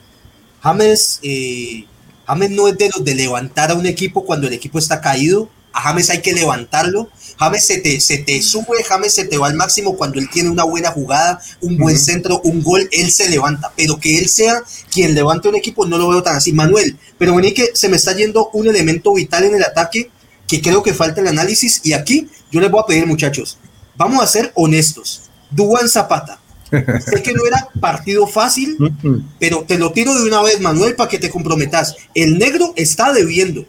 James, 0.62 1.20
eh, 1.24 1.86
James 2.28 2.52
no 2.52 2.68
es 2.68 2.78
de 2.78 2.90
los 2.96 3.04
de 3.04 3.16
levantar 3.16 3.72
a 3.72 3.74
un 3.74 3.86
equipo 3.86 4.24
cuando 4.24 4.48
el 4.48 4.54
equipo 4.54 4.80
está 4.80 5.02
caído. 5.02 5.50
A 5.74 5.82
James 5.82 6.10
hay 6.10 6.22
que 6.22 6.34
levantarlo. 6.34 7.10
James 7.38 7.66
se 7.66 7.78
te, 7.78 8.00
se 8.00 8.18
te 8.18 8.42
sube, 8.42 8.84
James 8.88 9.14
se 9.14 9.26
te 9.26 9.38
va 9.38 9.48
al 9.48 9.56
máximo 9.56 9.96
cuando 9.96 10.20
él 10.20 10.30
tiene 10.30 10.50
una 10.50 10.64
buena 10.64 10.92
jugada, 10.92 11.42
un 11.62 11.78
buen 11.78 11.98
centro, 11.98 12.42
un 12.44 12.62
gol, 12.62 12.88
él 12.92 13.12
se 13.12 13.30
levanta. 13.30 13.72
Pero 13.76 14.00
que 14.00 14.18
él 14.18 14.28
sea 14.28 14.62
quien 14.92 15.16
levante 15.16 15.48
un 15.48 15.56
equipo, 15.56 15.86
no 15.86 15.98
lo 15.98 16.10
veo 16.10 16.24
tan 16.24 16.36
así. 16.36 16.52
Manuel, 16.54 16.98
pero 17.18 17.36
vení 17.36 17.54
que 17.54 17.70
se 17.74 17.90
me 17.90 17.98
está 17.98 18.16
yendo 18.16 18.50
un 18.54 18.68
elemento 18.68 19.14
vital 19.14 19.46
en 19.46 19.56
el 19.56 19.64
ataque 19.64 20.10
que 20.48 20.62
creo 20.62 20.84
que 20.84 20.94
falta 20.94 21.22
el 21.22 21.28
análisis. 21.28 21.82
Y 21.84 21.94
aquí 21.94 22.28
yo 22.52 22.60
les 22.60 22.72
voy 22.72 22.82
a 22.82 22.88
pedir, 22.88 23.06
muchachos, 23.06 23.58
vamos 23.96 24.24
a 24.24 24.28
ser 24.28 24.52
honestos. 24.56 25.30
Duan 25.52 25.88
Zapata. 25.88 26.40
Sé 26.70 27.24
que 27.24 27.34
no 27.34 27.46
era 27.46 27.68
partido 27.80 28.28
fácil, 28.28 28.78
pero 29.40 29.64
te 29.68 29.78
lo 29.78 29.92
tiro 29.92 30.14
de 30.14 30.28
una 30.28 30.42
vez, 30.42 30.60
Manuel, 30.60 30.96
para 30.96 31.10
que 31.10 31.20
te 31.20 31.30
comprometas. 31.30 31.96
El 32.14 32.38
negro 32.38 32.74
está 32.76 33.12
debiendo. 33.12 33.66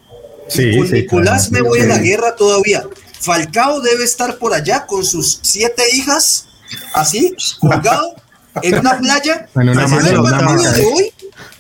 Sí, 0.51 0.77
con 0.77 0.87
sí, 0.87 0.93
Nicolás 0.95 1.49
claro. 1.49 1.65
me 1.65 1.69
voy 1.71 1.81
a 1.81 1.87
la 1.87 1.99
guerra 1.99 2.35
todavía. 2.35 2.85
Falcao 3.21 3.81
debe 3.81 4.05
estar 4.05 4.39
por 4.39 4.55
allá 4.55 4.87
con 4.87 5.05
sus 5.05 5.41
siete 5.43 5.83
hijas, 5.93 6.47
así, 6.95 7.35
colgado, 7.61 8.15
en 8.63 8.79
una 8.79 8.99
playa. 8.99 9.49
En 9.55 9.69
una 9.69 9.87
mano, 9.87 10.23
una 10.23 10.73
de 10.73 10.85
hoy, 10.85 11.13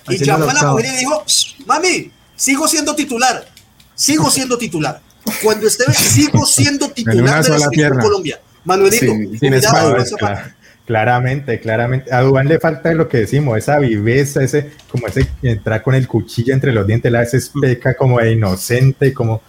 y 0.08 0.24
llamó 0.24 0.48
a 0.50 0.54
la 0.54 0.72
mujer 0.72 0.86
y 0.86 0.98
dijo, 0.98 1.24
mami, 1.66 2.10
sigo 2.34 2.66
siendo 2.66 2.94
titular, 2.94 3.46
sigo 3.94 4.30
siendo 4.30 4.58
titular. 4.58 5.00
Cuando 5.42 5.66
esté, 5.66 5.92
sigo 5.92 6.46
siendo 6.46 6.90
titular 6.92 7.44
de 7.44 7.58
la. 7.58 8.00
Colombia. 8.00 8.40
Manuelito, 8.64 9.06
Sí, 9.06 9.38
sin 9.38 9.50
cuidado, 9.50 9.96
espalda, 9.96 10.56
No, 10.90 10.94
Claramente, 10.94 11.60
claramente. 11.60 12.12
A 12.12 12.20
Dubán 12.20 12.48
le 12.48 12.58
falta 12.58 12.92
lo 12.94 13.08
que 13.08 13.18
decimos, 13.18 13.56
esa 13.56 13.78
viveza, 13.78 14.42
ese, 14.42 14.70
como 14.90 15.06
ese 15.06 15.24
entrar 15.40 15.82
con 15.82 15.94
el 15.94 16.08
cuchillo 16.08 16.52
entre 16.52 16.72
los 16.72 16.84
dientes, 16.84 17.12
la 17.12 17.20
veces 17.20 17.52
peca 17.60 17.94
como 17.94 18.18
de 18.18 18.32
inocente, 18.32 19.14
como 19.14 19.40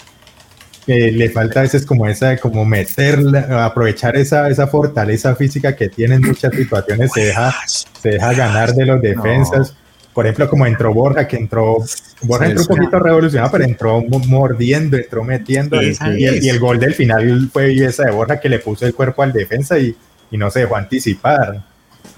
que 0.85 1.11
le 1.11 1.29
falta 1.29 1.61
a 1.61 1.63
veces 1.63 1.85
como 1.85 2.07
esa, 2.07 2.37
como 2.37 2.63
meterla, 2.63 3.65
aprovechar 3.65 4.17
esa, 4.17 4.49
esa 4.49 4.67
fortaleza 4.67 5.35
física 5.35 5.75
que 5.75 5.89
tiene 5.89 6.15
en 6.15 6.21
muchas 6.21 6.53
situaciones, 6.53 7.11
se 7.11 7.25
deja, 7.25 7.55
se 7.67 8.09
deja 8.09 8.33
ganar 8.33 8.73
de 8.73 8.85
los 8.85 9.01
defensas. 9.01 9.75
Por 10.13 10.25
ejemplo, 10.25 10.49
como 10.49 10.67
entró 10.67 10.93
Borja, 10.93 11.27
que 11.27 11.37
entró, 11.37 11.77
Borja 12.21 12.47
entró 12.47 12.61
un 12.61 12.67
poquito 12.67 12.99
revolucionado, 12.99 13.51
pero 13.51 13.63
entró 13.63 14.01
mordiendo, 14.27 14.97
entró 14.97 15.23
metiendo, 15.23 15.81
y, 15.81 15.95
el, 16.25 16.43
y, 16.43 16.49
el, 16.49 16.59
gol 16.59 16.79
del 16.79 16.93
final 16.93 17.49
fue 17.51 17.73
esa 17.73 18.03
de 18.03 18.11
Borja 18.11 18.39
que 18.39 18.49
le 18.49 18.59
puso 18.59 18.85
el 18.85 18.93
cuerpo 18.93 19.23
al 19.23 19.31
defensa 19.31 19.79
y, 19.79 19.95
y 20.31 20.37
no 20.37 20.49
se 20.49 20.61
dejó 20.61 20.75
anticipar. 20.75 21.61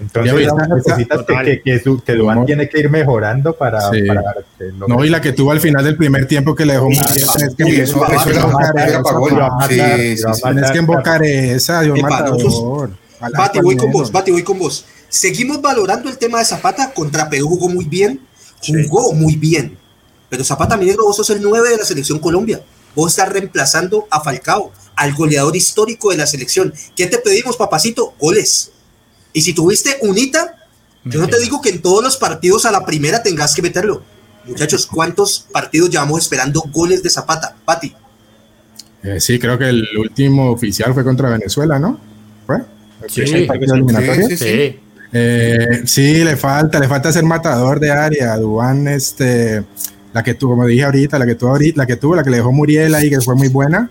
Entonces 0.00 0.52
necesitas 0.68 1.24
que, 1.24 1.34
que, 1.44 1.62
que, 1.62 1.78
su, 1.78 2.02
que 2.02 2.14
Duan 2.14 2.46
tiene 2.46 2.68
que 2.68 2.80
ir 2.80 2.90
mejorando 2.90 3.54
para, 3.54 3.80
sí. 3.90 4.02
para 4.06 4.34
No, 4.88 5.04
y 5.04 5.08
la 5.08 5.20
que 5.20 5.32
tuvo 5.32 5.52
al 5.52 5.60
final 5.60 5.84
del 5.84 5.96
primer 5.96 6.26
tiempo 6.26 6.54
que 6.54 6.64
le 6.64 6.74
dejó 6.74 6.86
muy 6.86 6.94
bien. 6.94 7.08
Es 7.08 7.54
que 7.54 7.82
eso, 7.82 8.04
Tienes 9.68 10.70
que 10.70 10.78
invocar 10.78 11.22
esa, 11.24 11.82
Dios 11.82 12.00
matador. 12.00 12.90
Bati, 13.20 13.60
voy 13.60 13.76
con 13.76 13.90
vos, 13.90 14.10
Bati, 14.10 14.30
voy 14.30 14.42
con 14.42 14.58
vos. 14.58 14.84
Seguimos 15.08 15.62
valorando 15.62 16.08
el 16.08 16.18
tema 16.18 16.40
de 16.40 16.44
Zapata. 16.44 16.92
Contra 16.92 17.28
Perú 17.28 17.48
jugó 17.48 17.68
muy 17.68 17.84
bien, 17.84 18.20
jugó 18.88 19.10
sí. 19.10 19.16
muy 19.16 19.36
bien. 19.36 19.78
Pero 20.28 20.42
Zapata 20.42 20.76
Minero, 20.76 21.04
vos 21.04 21.16
sos 21.16 21.30
el 21.30 21.40
9 21.40 21.70
de 21.70 21.76
la 21.76 21.84
selección 21.84 22.18
Colombia. 22.18 22.60
Vos 22.94 23.12
estás 23.12 23.28
reemplazando 23.28 24.06
a 24.10 24.20
Falcao, 24.20 24.72
al 24.96 25.14
goleador 25.14 25.56
histórico 25.56 26.10
de 26.10 26.16
la 26.16 26.26
selección. 26.26 26.72
¿Qué 26.96 27.06
te 27.06 27.18
pedimos, 27.18 27.56
papacito? 27.56 28.14
Goles. 28.18 28.72
Y 29.32 29.42
si 29.42 29.52
tuviste 29.52 29.96
unita, 30.02 30.56
yo 31.04 31.20
no 31.20 31.28
te 31.28 31.40
digo 31.40 31.60
que 31.60 31.70
en 31.70 31.82
todos 31.82 32.02
los 32.02 32.16
partidos 32.16 32.64
a 32.66 32.70
la 32.70 32.84
primera 32.84 33.22
tengas 33.22 33.54
que 33.54 33.62
meterlo. 33.62 34.02
Muchachos, 34.46 34.86
¿cuántos 34.86 35.46
partidos 35.52 35.90
llevamos 35.90 36.22
esperando 36.22 36.62
goles 36.72 37.02
de 37.02 37.10
Zapata? 37.10 37.56
Pati. 37.64 37.94
Eh, 39.02 39.20
sí, 39.20 39.38
creo 39.38 39.58
que 39.58 39.68
el 39.68 39.86
último 39.98 40.50
oficial 40.50 40.94
fue 40.94 41.04
contra 41.04 41.30
Venezuela, 41.30 41.78
¿no? 41.78 41.98
¿Fue? 42.46 42.58
Sí, 43.08 43.26
sí, 43.26 43.46
sí, 44.28 44.36
sí. 44.36 44.80
Eh, 45.12 45.82
sí, 45.84 46.24
le 46.24 46.36
falta, 46.36 46.80
le 46.80 46.88
falta 46.88 47.12
ser 47.12 47.24
matador 47.24 47.80
de 47.80 47.90
área. 47.90 48.36
Dubán, 48.36 48.88
este, 48.88 49.62
la 50.12 50.22
que 50.22 50.34
tuvo, 50.34 50.52
como 50.52 50.66
dije 50.66 50.84
ahorita, 50.84 51.18
la 51.18 51.26
que 51.26 51.34
tuvo 51.34 51.50
ahorita, 51.50 51.78
la 51.78 51.86
que 51.86 51.96
tuvo, 51.96 52.16
la 52.16 52.24
que 52.24 52.30
le 52.30 52.38
dejó 52.38 52.52
Muriel 52.52 52.94
ahí, 52.94 53.10
que 53.10 53.20
fue 53.20 53.34
muy 53.34 53.48
buena 53.48 53.90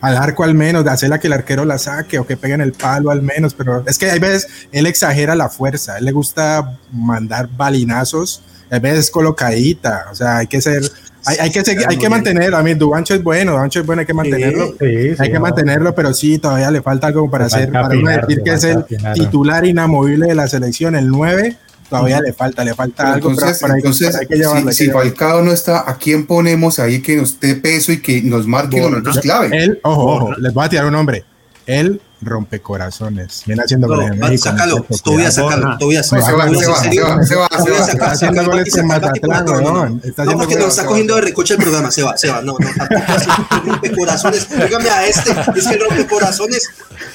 al 0.00 0.16
arco 0.16 0.44
al 0.44 0.54
menos, 0.54 0.84
de 0.84 0.90
hacerla 0.90 1.18
que 1.18 1.26
el 1.26 1.32
arquero 1.32 1.64
la 1.64 1.78
saque 1.78 2.18
o 2.18 2.26
que 2.26 2.36
pegue 2.36 2.54
en 2.54 2.60
el 2.60 2.72
palo 2.72 3.10
al 3.10 3.22
menos, 3.22 3.54
pero 3.54 3.84
es 3.86 3.98
que 3.98 4.10
hay 4.10 4.18
veces 4.18 4.48
él 4.72 4.86
exagera 4.86 5.34
la 5.34 5.48
fuerza, 5.48 5.98
él 5.98 6.04
le 6.04 6.12
gusta 6.12 6.78
mandar 6.92 7.48
balinazos, 7.56 8.42
a 8.70 8.78
veces 8.78 9.10
colocadita, 9.10 10.06
o 10.10 10.14
sea, 10.14 10.38
hay 10.38 10.46
que 10.46 10.60
ser, 10.60 10.82
hay, 11.26 11.36
hay 11.40 11.50
que 11.50 11.64
seguir, 11.64 11.84
hay 11.88 11.98
que 11.98 12.08
mantenerlo, 12.08 12.56
a 12.56 12.62
mí 12.62 12.74
Duancho 12.74 13.14
es 13.14 13.22
bueno, 13.22 13.52
Duancho 13.52 13.80
es 13.80 13.86
bueno, 13.86 14.00
hay 14.00 14.06
que 14.06 14.14
mantenerlo, 14.14 14.68
sí, 14.80 15.10
sí, 15.10 15.16
hay 15.18 15.28
que 15.28 15.34
no. 15.34 15.40
mantenerlo, 15.40 15.94
pero 15.94 16.14
sí, 16.14 16.38
todavía 16.38 16.70
le 16.70 16.80
falta 16.80 17.08
algo 17.08 17.30
para 17.30 17.46
hacer, 17.46 17.70
para 17.70 17.88
decir 17.88 18.42
que 18.42 18.52
es 18.52 18.64
el 18.64 18.84
titular 19.14 19.66
inamovible 19.66 20.26
de 20.26 20.34
la 20.34 20.48
selección, 20.48 20.96
el 20.96 21.08
9, 21.08 21.56
todavía 21.98 22.20
le 22.20 22.32
falta, 22.32 22.64
le 22.64 22.74
falta 22.74 23.02
pero 23.04 23.14
algo. 23.14 23.30
Entonces, 23.30 23.58
para, 23.58 23.74
entonces 23.74 24.14
hay 24.16 24.26
que 24.26 24.36
llevarlo, 24.36 24.72
si, 24.72 24.86
si 24.86 24.90
Falcao 24.90 25.42
no 25.42 25.52
está, 25.52 25.88
¿a 25.88 25.96
quién 25.96 26.26
ponemos 26.26 26.78
ahí 26.78 27.00
que 27.00 27.16
nos 27.16 27.38
dé 27.38 27.54
peso 27.54 27.92
y 27.92 28.00
que 28.00 28.22
nos 28.22 28.46
marque 28.46 28.78
los 28.78 28.90
momentos 28.90 29.18
clave? 29.18 29.50
Él, 29.52 29.80
ojo, 29.82 30.04
ojo, 30.04 30.32
les 30.38 30.52
voy 30.52 30.64
a 30.64 30.68
tirar 30.68 30.86
un 30.86 30.92
nombre. 30.92 31.24
Él 31.66 32.00
rompe 32.22 32.60
corazones. 32.60 33.42
Viene 33.46 33.62
haciendo 33.62 33.86
no, 33.88 33.96
goles 33.96 34.16
México, 34.16 34.50
sácalo, 34.50 34.86
todavía 35.02 35.30
sácalo, 35.30 35.78
todavía 35.78 36.02
sácalo. 36.02 36.58
Se 36.58 36.66
va, 36.66 36.76
se 36.76 37.00
va, 37.00 37.24
se 37.24 37.34
va, 37.36 37.48
se 37.64 37.70
va. 37.70 37.86
Está 37.86 38.10
haciendo 38.10 38.44
goles 38.44 38.76
en 38.76 38.86
Matatlán, 38.86 39.48
weón. 39.48 40.02
No, 40.16 40.38
porque 40.38 40.56
nos 40.56 40.68
está 40.68 40.86
cogiendo 40.86 41.16
de 41.16 41.20
recoche 41.22 41.54
el 41.54 41.60
programa, 41.60 41.90
se 41.90 42.02
va, 42.02 42.16
se 42.16 42.28
va. 42.28 42.42
No, 42.42 42.56
no, 42.58 42.68
tampoco 42.76 43.12
así, 43.12 43.30
rompe 43.64 43.92
corazones. 43.92 44.48
Dígame 44.48 44.90
a 44.90 45.06
este, 45.06 45.30
es 45.30 45.68
que 45.68 45.78
rompe 45.78 46.06
corazones. 46.06 46.68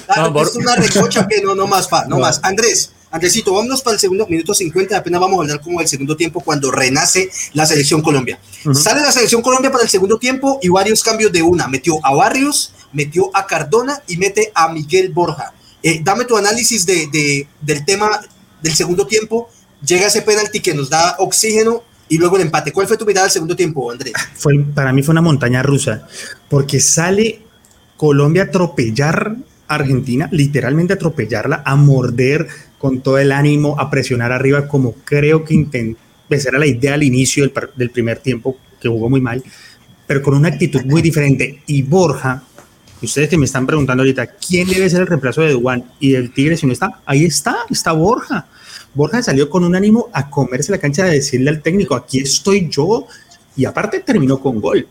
Claro, 0.06 0.42
es 0.42 0.56
una 0.56 0.76
recocha 0.76 1.28
que 1.28 1.42
no, 1.42 1.56
no 1.56 1.68
más, 1.68 1.88
pa, 1.88 2.06
no 2.06 2.20
más. 2.20 2.40
Andrés, 2.44 2.92
Andresito, 3.18 3.52
vámonos 3.52 3.82
para 3.82 3.96
el 3.96 4.00
segundo 4.00 4.28
minuto 4.28 4.54
50, 4.54 4.96
apenas 4.96 5.20
vamos 5.20 5.40
a 5.40 5.42
hablar 5.42 5.60
como 5.60 5.80
del 5.80 5.88
segundo 5.88 6.16
tiempo 6.16 6.40
cuando 6.40 6.70
renace 6.70 7.32
la 7.54 7.66
selección 7.66 8.04
Colombia. 8.04 8.40
Uh 8.64 8.70
-huh. 8.70 8.76
Sale 8.76 9.02
la 9.02 9.12
selección 9.12 9.42
Colombia 9.42 9.72
para 9.72 9.84
el 9.84 9.90
segundo 9.90 10.20
tiempo 10.20 10.60
y 10.62 10.70
varios 10.70 11.02
cambios 11.02 11.32
de 11.32 11.42
una. 11.42 11.68
Metió 11.68 11.96
a 12.04 12.14
Barrios, 12.14 12.74
metió 12.94 13.32
a 13.34 13.48
Cardona 13.48 14.04
y 14.08 14.18
mete 14.18 14.52
a 14.54 14.72
Miguel 14.72 15.10
Borja. 15.10 15.52
Eh, 15.82 16.00
dame 16.04 16.26
tu 16.26 16.38
análisis 16.38 16.86
de, 16.86 17.08
de, 17.08 17.48
del 17.60 17.84
tema 17.86 18.22
del 18.62 18.76
segundo 18.76 19.08
tiempo. 19.08 19.50
Llega 19.84 20.06
ese 20.06 20.22
penalti 20.22 20.60
que 20.60 20.76
nos 20.76 20.88
da 20.88 21.16
oxígeno 21.18 21.82
y 22.08 22.20
luego 22.20 22.36
el 22.36 22.44
empate. 22.44 22.72
¿Cuál 22.72 22.86
fue 22.86 22.98
tu 22.98 23.06
mirada 23.06 23.26
del 23.26 23.32
segundo 23.32 23.56
tiempo, 23.56 23.92
Andrés? 23.92 24.14
Fue, 24.36 24.54
para 24.76 24.94
mí 24.94 25.02
fue 25.02 25.14
una 25.14 25.22
montaña 25.22 25.64
rusa, 25.64 26.08
porque 26.50 26.80
sale 26.80 27.42
Colombia 27.98 28.44
a 28.44 28.46
atropellar 28.46 29.38
Argentina, 29.68 30.30
literalmente 30.32 30.94
atropellarla, 30.94 31.64
a 31.66 31.76
morder 31.76 32.48
con 32.78 33.02
todo 33.02 33.18
el 33.18 33.32
ánimo, 33.32 33.80
a 33.80 33.90
presionar 33.90 34.32
arriba, 34.32 34.68
como 34.68 34.94
creo 35.04 35.44
que 35.44 35.54
intentó, 35.54 36.00
esa 36.30 36.50
era 36.50 36.60
la 36.60 36.68
idea 36.68 36.94
al 36.94 37.04
inicio 37.04 37.44
del, 37.44 37.54
del, 37.76 37.90
primer 37.90 38.20
tiempo, 38.20 38.58
que 38.80 38.90
jugó 38.90 39.10
muy 39.10 39.22
mal, 39.22 39.44
pero 40.06 40.22
con 40.22 40.34
una 40.36 40.50
actitud 40.50 40.84
muy 40.86 41.02
diferente. 41.02 41.62
Y 41.68 41.82
Borja, 41.84 42.44
ustedes 43.02 43.30
que 43.30 43.38
me 43.38 43.46
están 43.46 43.66
preguntando 43.66 44.04
ahorita, 44.04 44.26
¿quién 44.28 44.68
debe 44.68 44.90
ser 44.90 45.02
el 45.02 45.08
reemplazo 45.08 45.42
de 45.42 45.54
Duan 45.54 45.86
y 46.00 46.12
del 46.12 46.32
Tigre 46.34 46.58
si 46.58 46.66
no 46.66 46.74
está? 46.74 47.02
Ahí 47.06 47.26
está, 47.26 47.58
está 47.70 47.92
Borja. 47.94 48.48
Borja 48.94 49.22
salió 49.22 49.50
con 49.50 49.64
un 49.64 49.76
ánimo 49.76 50.10
a 50.14 50.30
comerse 50.30 50.72
la 50.72 50.80
cancha 50.80 51.06
de 51.06 51.12
decirle 51.12 51.50
al 51.50 51.62
técnico, 51.62 51.96
aquí 51.96 52.20
estoy 52.20 52.68
yo, 52.70 53.08
y 53.56 53.66
aparte 53.66 54.00
terminó 54.00 54.40
con 54.40 54.60
gol. 54.60 54.88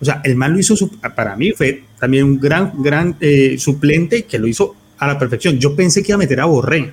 O 0.00 0.04
sea, 0.04 0.20
el 0.24 0.36
man 0.36 0.52
lo 0.52 0.58
hizo, 0.58 0.74
para 1.14 1.36
mí 1.36 1.52
fue 1.52 1.84
también 1.98 2.24
un 2.24 2.40
gran, 2.40 2.72
gran 2.82 3.16
eh, 3.20 3.56
suplente 3.58 4.24
que 4.24 4.38
lo 4.38 4.46
hizo 4.46 4.74
a 4.98 5.06
la 5.06 5.18
perfección. 5.18 5.58
Yo 5.58 5.76
pensé 5.76 6.02
que 6.02 6.12
iba 6.12 6.16
a 6.16 6.18
meter 6.18 6.40
a 6.40 6.46
Borré, 6.46 6.92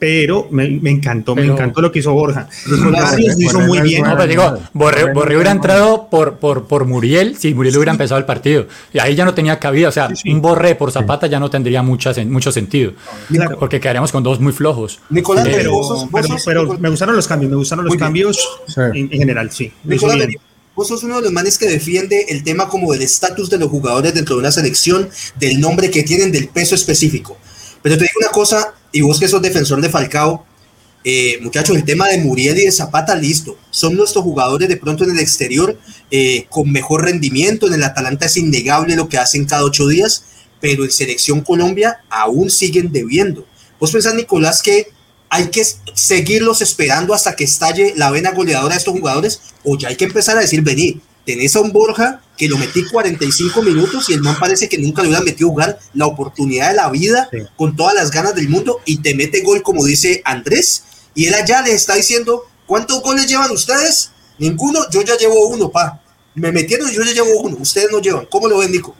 pero 0.00 0.48
me, 0.50 0.66
me 0.66 0.90
encantó, 0.90 1.34
pero, 1.34 1.46
me 1.46 1.52
encantó 1.52 1.82
lo 1.82 1.92
que 1.92 1.98
hizo 1.98 2.14
Borja. 2.14 2.48
Borré, 2.66 3.22
lo 3.22 3.38
hizo 3.38 3.60
muy 3.60 3.80
bien. 3.82 4.02
No, 4.02 4.16
pero 4.16 4.26
digo, 4.26 4.58
Borré, 4.72 5.12
Borré 5.12 5.34
hubiera 5.36 5.50
entrado 5.50 6.08
por, 6.08 6.38
por, 6.38 6.64
por 6.64 6.86
Muriel 6.86 7.36
si 7.36 7.52
Muriel 7.52 7.74
sí. 7.74 7.78
hubiera 7.78 7.92
empezado 7.92 8.18
el 8.18 8.24
partido. 8.24 8.66
Y 8.94 8.98
ahí 8.98 9.14
ya 9.14 9.26
no 9.26 9.34
tenía 9.34 9.58
cabida. 9.58 9.90
O 9.90 9.92
sea, 9.92 10.08
sí, 10.08 10.16
sí. 10.16 10.30
un 10.32 10.40
Borré 10.40 10.74
por 10.74 10.90
Zapata 10.90 11.26
ya 11.26 11.38
no 11.38 11.50
tendría 11.50 11.82
mucha, 11.82 12.12
mucho 12.24 12.50
sentido. 12.50 12.94
Claro. 13.28 13.58
Porque 13.58 13.78
quedaríamos 13.78 14.10
con 14.10 14.22
dos 14.22 14.40
muy 14.40 14.54
flojos. 14.54 15.00
Nicolás, 15.10 15.46
eh, 15.46 15.52
pero, 15.54 15.72
vos 15.72 15.86
sos, 15.86 16.10
vos 16.10 16.26
sos, 16.26 16.42
pero, 16.46 16.66
pero, 16.66 16.80
me 16.80 16.88
gustaron 16.88 17.14
los 17.14 17.28
cambios, 17.28 17.50
me 17.50 17.56
gustaron 17.58 17.84
los 17.84 17.96
cambios 17.96 18.38
en, 18.78 19.10
en, 19.12 19.18
general, 19.18 19.50
sí. 19.50 19.70
Nicolás, 19.84 20.16
vos 20.74 20.88
sos 20.88 21.02
uno 21.02 21.16
de 21.16 21.22
los 21.22 21.32
manes 21.32 21.58
que 21.58 21.66
defiende 21.66 22.26
el 22.28 22.42
tema 22.42 22.68
como 22.68 22.92
del 22.92 23.02
estatus 23.02 23.50
de 23.50 23.58
los 23.58 23.70
jugadores 23.70 24.14
dentro 24.14 24.36
de 24.36 24.40
una 24.40 24.52
selección, 24.52 25.10
del 25.38 25.60
nombre 25.60 25.90
que 25.90 26.02
tienen, 26.02 26.32
del 26.32 26.48
peso 26.48 26.74
específico. 26.74 27.36
Pero 27.82 27.96
te 27.96 28.04
digo 28.04 28.14
una 28.20 28.30
cosa, 28.30 28.74
y 28.92 29.00
vos 29.00 29.18
que 29.18 29.28
sos 29.28 29.42
defensor 29.42 29.80
de 29.80 29.88
Falcao, 29.88 30.46
eh, 31.02 31.38
muchachos, 31.40 31.76
el 31.76 31.84
tema 31.84 32.08
de 32.08 32.18
Muriel 32.18 32.58
y 32.58 32.66
de 32.66 32.72
Zapata, 32.72 33.14
listo. 33.14 33.56
Son 33.70 33.96
nuestros 33.96 34.22
jugadores 34.22 34.68
de 34.68 34.76
pronto 34.76 35.04
en 35.04 35.10
el 35.10 35.18
exterior 35.18 35.78
eh, 36.10 36.46
con 36.50 36.70
mejor 36.70 37.04
rendimiento. 37.04 37.66
En 37.66 37.74
el 37.74 37.82
Atalanta 37.82 38.26
es 38.26 38.36
innegable 38.36 38.96
lo 38.96 39.08
que 39.08 39.16
hacen 39.16 39.46
cada 39.46 39.64
ocho 39.64 39.88
días, 39.88 40.24
pero 40.60 40.84
en 40.84 40.90
Selección 40.90 41.40
Colombia 41.40 42.00
aún 42.10 42.50
siguen 42.50 42.92
debiendo. 42.92 43.46
Vos 43.78 43.92
pensás, 43.92 44.14
Nicolás, 44.14 44.60
que 44.62 44.88
hay 45.30 45.48
que 45.48 45.64
seguirlos 45.94 46.60
esperando 46.60 47.14
hasta 47.14 47.36
que 47.36 47.44
estalle 47.44 47.94
la 47.96 48.10
vena 48.10 48.32
goleadora 48.32 48.74
de 48.74 48.78
estos 48.78 48.94
jugadores, 48.94 49.40
o 49.64 49.78
ya 49.78 49.88
hay 49.88 49.96
que 49.96 50.04
empezar 50.04 50.36
a 50.36 50.40
decir, 50.40 50.62
vení, 50.62 51.00
tenés 51.24 51.54
a 51.56 51.60
un 51.60 51.72
Borja 51.72 52.22
que 52.36 52.48
lo 52.48 52.58
metí 52.58 52.84
45 52.84 53.62
minutos 53.62 54.10
y 54.10 54.14
el 54.14 54.22
man 54.22 54.36
parece 54.40 54.68
que 54.68 54.78
nunca 54.78 55.02
le 55.02 55.08
hubiera 55.08 55.24
metido 55.24 55.48
a 55.48 55.52
jugar 55.52 55.78
la 55.94 56.06
oportunidad 56.06 56.70
de 56.70 56.76
la 56.76 56.90
vida 56.90 57.28
sí. 57.30 57.38
con 57.56 57.76
todas 57.76 57.94
las 57.94 58.10
ganas 58.10 58.34
del 58.34 58.48
mundo 58.48 58.80
y 58.86 58.98
te 58.98 59.14
mete 59.14 59.42
gol 59.42 59.62
como 59.62 59.84
dice 59.84 60.22
Andrés 60.24 60.84
y 61.14 61.26
él 61.26 61.34
allá 61.34 61.60
les 61.60 61.74
está 61.74 61.94
diciendo 61.94 62.44
¿cuántos 62.66 63.02
goles 63.02 63.26
llevan 63.26 63.50
ustedes? 63.50 64.12
Ninguno, 64.38 64.88
yo 64.90 65.02
ya 65.02 65.16
llevo 65.16 65.48
uno, 65.48 65.70
pa. 65.70 66.00
Me 66.34 66.52
metieron 66.52 66.88
y 66.88 66.94
yo 66.94 67.02
ya 67.02 67.12
llevo 67.12 67.40
uno, 67.40 67.56
ustedes 67.60 67.88
no 67.90 68.00
llevan. 68.00 68.26
¿Cómo 68.30 68.48
lo 68.48 68.58
ven, 68.58 68.70
Nico? 68.70 68.94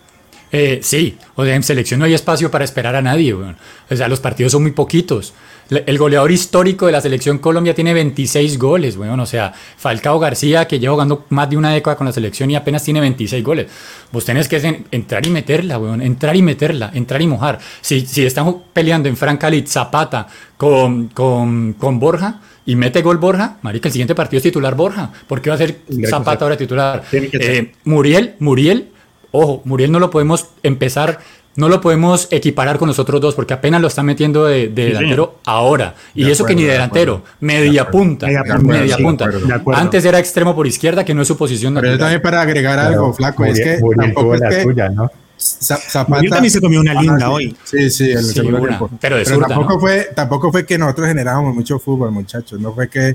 Eh, 0.53 0.81
sí, 0.83 1.17
o 1.37 1.45
sea, 1.45 1.55
en 1.55 1.63
selección 1.63 2.01
no 2.01 2.07
hay 2.07 2.15
espacio 2.15 2.51
para 2.51 2.65
esperar 2.65 2.97
a 2.97 3.03
nadie, 3.03 3.33
bueno. 3.33 3.55
o 3.89 3.97
sea, 3.97 4.09
los 4.09 4.21
partidos 4.21 4.53
son 4.53 4.63
muy 4.63 4.73
poquitos. 4.73 5.33
El 5.71 5.99
goleador 5.99 6.33
histórico 6.33 6.87
de 6.87 6.93
la 6.93 7.01
selección 7.01 7.39
Colombia 7.39 7.73
tiene 7.75 7.95
26 7.95 8.59
goles, 8.59 8.97
bueno, 8.97 9.23
o 9.23 9.27
sea, 9.27 9.53
Falcao 9.77 10.19
García, 10.19 10.67
que 10.67 10.81
lleva 10.81 10.95
jugando 10.95 11.27
más 11.29 11.49
de 11.49 11.57
una 11.57 11.71
década 11.71 11.97
con 11.97 12.07
la 12.07 12.13
selección 12.13 12.51
y 12.51 12.57
apenas 12.57 12.83
tiene 12.83 12.99
26 13.01 13.45
goles. 13.45 13.69
Vos 14.11 14.25
tenés 14.25 14.49
que 14.49 14.83
entrar 14.91 15.25
y 15.25 15.31
meterla, 15.31 15.79
weón, 15.79 16.03
entrar 16.03 16.35
y 16.35 16.43
meterla, 16.43 16.91
entrar 16.93 17.23
y 17.23 17.29
mojar. 17.29 17.61
Si, 17.81 18.05
si 18.05 18.27
están 18.27 18.53
peleando 18.73 19.09
en 19.09 19.17
Frank 19.17 19.41
Calit 19.41 19.69
Zapata 19.69 20.27
con, 20.57 21.07
con, 21.09 21.75
con 21.75 22.01
Borja, 22.01 22.41
y 22.67 22.77
mete 22.77 23.03
gol 23.03 23.19
Borja, 23.19 23.57
marica, 23.63 23.89
el 23.89 23.93
siguiente 23.93 24.15
partido 24.15 24.39
es 24.39 24.43
titular 24.43 24.75
Borja. 24.75 25.11
¿Por 25.27 25.41
qué 25.41 25.51
va 25.51 25.55
a 25.55 25.59
ser 25.59 25.81
Zapata 26.09 26.45
ahora 26.45 26.57
titular? 26.57 27.05
Eh, 27.13 27.73
Muriel, 27.85 28.35
Muriel, 28.39 28.91
ojo, 29.33 29.63
Muriel 29.65 29.93
no 29.93 29.99
lo 29.99 30.11
podemos 30.11 30.47
empezar 30.63 31.19
no 31.57 31.69
lo 31.69 31.81
podemos 31.81 32.29
equiparar 32.31 32.79
con 32.79 32.87
los 32.87 32.99
otros 33.01 33.21
dos 33.21 33.35
porque 33.35 33.53
apenas 33.53 33.81
lo 33.83 33.89
está 33.89 34.05
metiendo 34.05 34.45
de, 34.45 34.69
de 34.69 34.85
delantero 34.87 35.41
ahora. 35.45 35.97
Y 36.15 36.25
De 36.25 36.31
eso 36.33 36.45
que 36.47 36.53
acuerdo, 36.53 36.61
ni 36.61 36.67
de 36.67 36.73
delantero, 36.75 37.15
acuerdo. 37.17 37.37
media 37.41 37.91
punta. 37.91 38.27
Media 38.27 38.43
Media, 38.45 38.57
punta, 38.57 38.95
sí, 38.97 38.99
de 38.99 39.05
punta. 39.05 39.25
acuerdo. 39.25 39.47
De 39.49 39.55
acuerdo. 39.55 39.81
Antes 39.83 40.05
era 40.05 40.19
extremo 40.21 40.55
por 40.55 40.67
izquierda, 40.69 41.05
que 41.05 41.13
no 41.13 41.23
es 41.23 41.29
su 41.29 41.37
posición 41.37 41.75
Pero 41.75 41.87
yo 41.89 41.93
natural. 41.95 42.07
también 42.07 42.23
para 42.23 42.41
agregar 42.41 42.79
algo, 42.79 43.13
flaco, 43.13 43.45
es 43.45 43.59
que 43.61 43.79
Muriel 43.79 44.15
tampoco 44.15 44.35
es 44.37 44.41
la 44.41 44.49
que 44.49 44.63
suya, 44.63 44.89
¿no? 44.91 45.11
Za- 45.37 45.75
Muriel 45.75 45.91
Zapata 45.91 46.23
también 46.31 46.51
se 46.53 46.61
comió 46.61 46.81
una 46.81 46.93
Ah, 46.93 47.03
linda 47.03 47.27
sí. 47.27 47.33
hoy. 47.33 47.57
Sí, 47.65 47.91
sí, 47.91 48.11
en 48.13 48.19
el 48.19 48.25
Sí, 48.25 48.33
segundo 48.35 48.59
una, 48.61 48.69
tiempo. 48.69 48.91
pero 49.01 49.17
de 49.17 49.25
zurda, 49.25 49.49
tampoco 49.49 49.73
¿no? 49.75 49.81
fue, 49.81 50.09
tampoco 50.15 50.53
fue 50.53 50.65
que 50.65 50.79
nosotros 50.79 51.09
generábamos 51.09 51.53
mucho 51.55 51.81
fútbol, 51.81 52.13
muchachos. 52.13 52.61
No 52.61 52.73
fue 52.73 52.89
que 52.89 53.15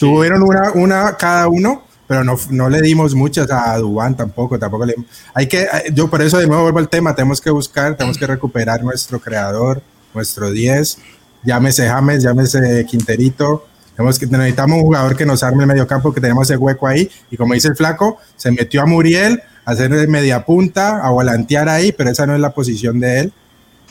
tuvieron 0.00 0.42
una, 0.42 0.72
una 0.74 1.16
cada 1.16 1.46
uno, 1.46 1.84
pero 2.06 2.24
no, 2.24 2.36
no 2.50 2.68
le 2.68 2.80
dimos 2.80 3.14
muchas 3.14 3.50
a 3.50 3.76
Dubán 3.78 4.16
tampoco, 4.16 4.58
tampoco 4.58 4.86
le 4.86 4.94
hay 5.34 5.46
que, 5.46 5.66
yo 5.92 6.08
por 6.08 6.22
eso 6.22 6.38
de 6.38 6.46
nuevo 6.46 6.62
vuelvo 6.62 6.78
al 6.78 6.88
tema, 6.88 7.14
tenemos 7.14 7.40
que 7.40 7.50
buscar, 7.50 7.96
tenemos 7.96 8.18
que 8.18 8.26
recuperar 8.26 8.82
nuestro 8.82 9.20
creador, 9.20 9.82
nuestro 10.14 10.50
10, 10.50 10.98
llámese 11.44 11.88
James, 11.88 12.22
llámese 12.22 12.86
Quinterito, 12.86 13.66
tenemos 13.94 14.18
que, 14.18 14.26
necesitamos 14.26 14.78
un 14.78 14.84
jugador 14.84 15.16
que 15.16 15.26
nos 15.26 15.42
arme 15.42 15.62
el 15.64 15.68
mediocampo, 15.68 16.12
que 16.12 16.20
tenemos 16.20 16.48
ese 16.48 16.56
hueco 16.56 16.86
ahí, 16.86 17.10
y 17.30 17.36
como 17.36 17.54
dice 17.54 17.68
el 17.68 17.76
flaco, 17.76 18.18
se 18.36 18.50
metió 18.52 18.82
a 18.82 18.86
Muriel, 18.86 19.42
a 19.64 19.72
hacer 19.72 19.90
media 20.08 20.44
punta, 20.44 20.98
a 20.98 21.10
volantear 21.10 21.68
ahí, 21.68 21.92
pero 21.92 22.10
esa 22.10 22.26
no 22.26 22.34
es 22.34 22.40
la 22.40 22.50
posición 22.50 23.00
de 23.00 23.20
él, 23.20 23.32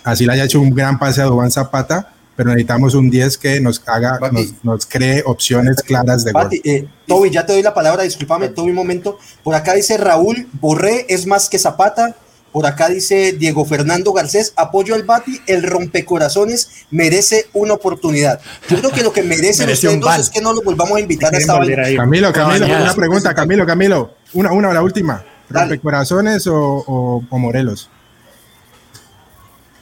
así 0.03 0.25
le 0.25 0.33
haya 0.33 0.45
hecho 0.45 0.61
un 0.61 0.73
gran 0.73 0.99
pase 0.99 1.21
a 1.21 1.25
Dubán 1.25 1.51
Zapata, 1.51 2.13
pero 2.35 2.49
necesitamos 2.49 2.93
un 2.95 3.09
10 3.09 3.37
que 3.37 3.59
nos 3.61 3.81
haga, 3.85 4.17
Bati. 4.19 4.35
nos, 4.35 4.63
nos 4.63 4.85
cree 4.85 5.23
opciones 5.25 5.81
claras 5.81 6.23
de 6.23 6.31
gol. 6.31 6.43
Pati, 6.43 6.61
eh, 6.63 6.87
Toby, 7.07 7.29
ya 7.29 7.45
te 7.45 7.53
doy 7.53 7.63
la 7.63 7.73
palabra, 7.73 8.03
discúlpame, 8.03 8.49
Toby, 8.49 8.69
un 8.69 8.75
momento. 8.75 9.17
Por 9.43 9.55
acá 9.55 9.73
dice 9.73 9.97
Raúl, 9.97 10.47
Borré 10.59 11.05
es 11.09 11.25
más 11.25 11.49
que 11.49 11.59
Zapata. 11.59 12.15
Por 12.51 12.65
acá 12.65 12.87
dice 12.87 13.33
Diego 13.33 13.65
Fernando 13.65 14.13
Garcés, 14.13 14.53
apoyo 14.55 14.95
al 14.95 15.03
Bati, 15.03 15.41
el 15.45 15.61
rompecorazones 15.61 16.85
merece 16.89 17.47
una 17.51 17.73
oportunidad. 17.73 18.39
Yo 18.69 18.77
creo 18.79 18.91
que 18.91 19.03
lo 19.03 19.11
que 19.11 19.23
merecen 19.23 19.65
Merece 19.65 19.87
ustedes 19.87 19.99
dos 19.99 20.19
es 20.19 20.29
que 20.29 20.39
no 20.39 20.53
los 20.53 20.63
volvamos 20.63 20.97
a 20.97 21.01
invitar 21.01 21.35
a 21.35 21.37
esta 21.37 21.57
vaina. 21.59 21.83
Camilo, 21.97 22.31
Camilo, 22.31 22.65
una 22.65 22.93
pregunta, 22.93 23.33
Camilo, 23.33 23.65
Camilo. 23.65 24.13
Una, 24.33 24.53
una, 24.53 24.73
la 24.73 24.81
última. 24.81 25.23
¿Rompecorazones 25.49 26.47
o, 26.47 26.55
o, 26.55 27.23
o 27.29 27.37
Morelos? 27.37 27.89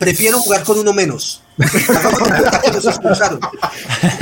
Prefiero 0.03 0.39
jugar 0.39 0.63
con 0.63 0.79
uno 0.79 0.93
menos. 0.93 1.41
Nos 1.57 2.85
expulsaron. 2.85 3.39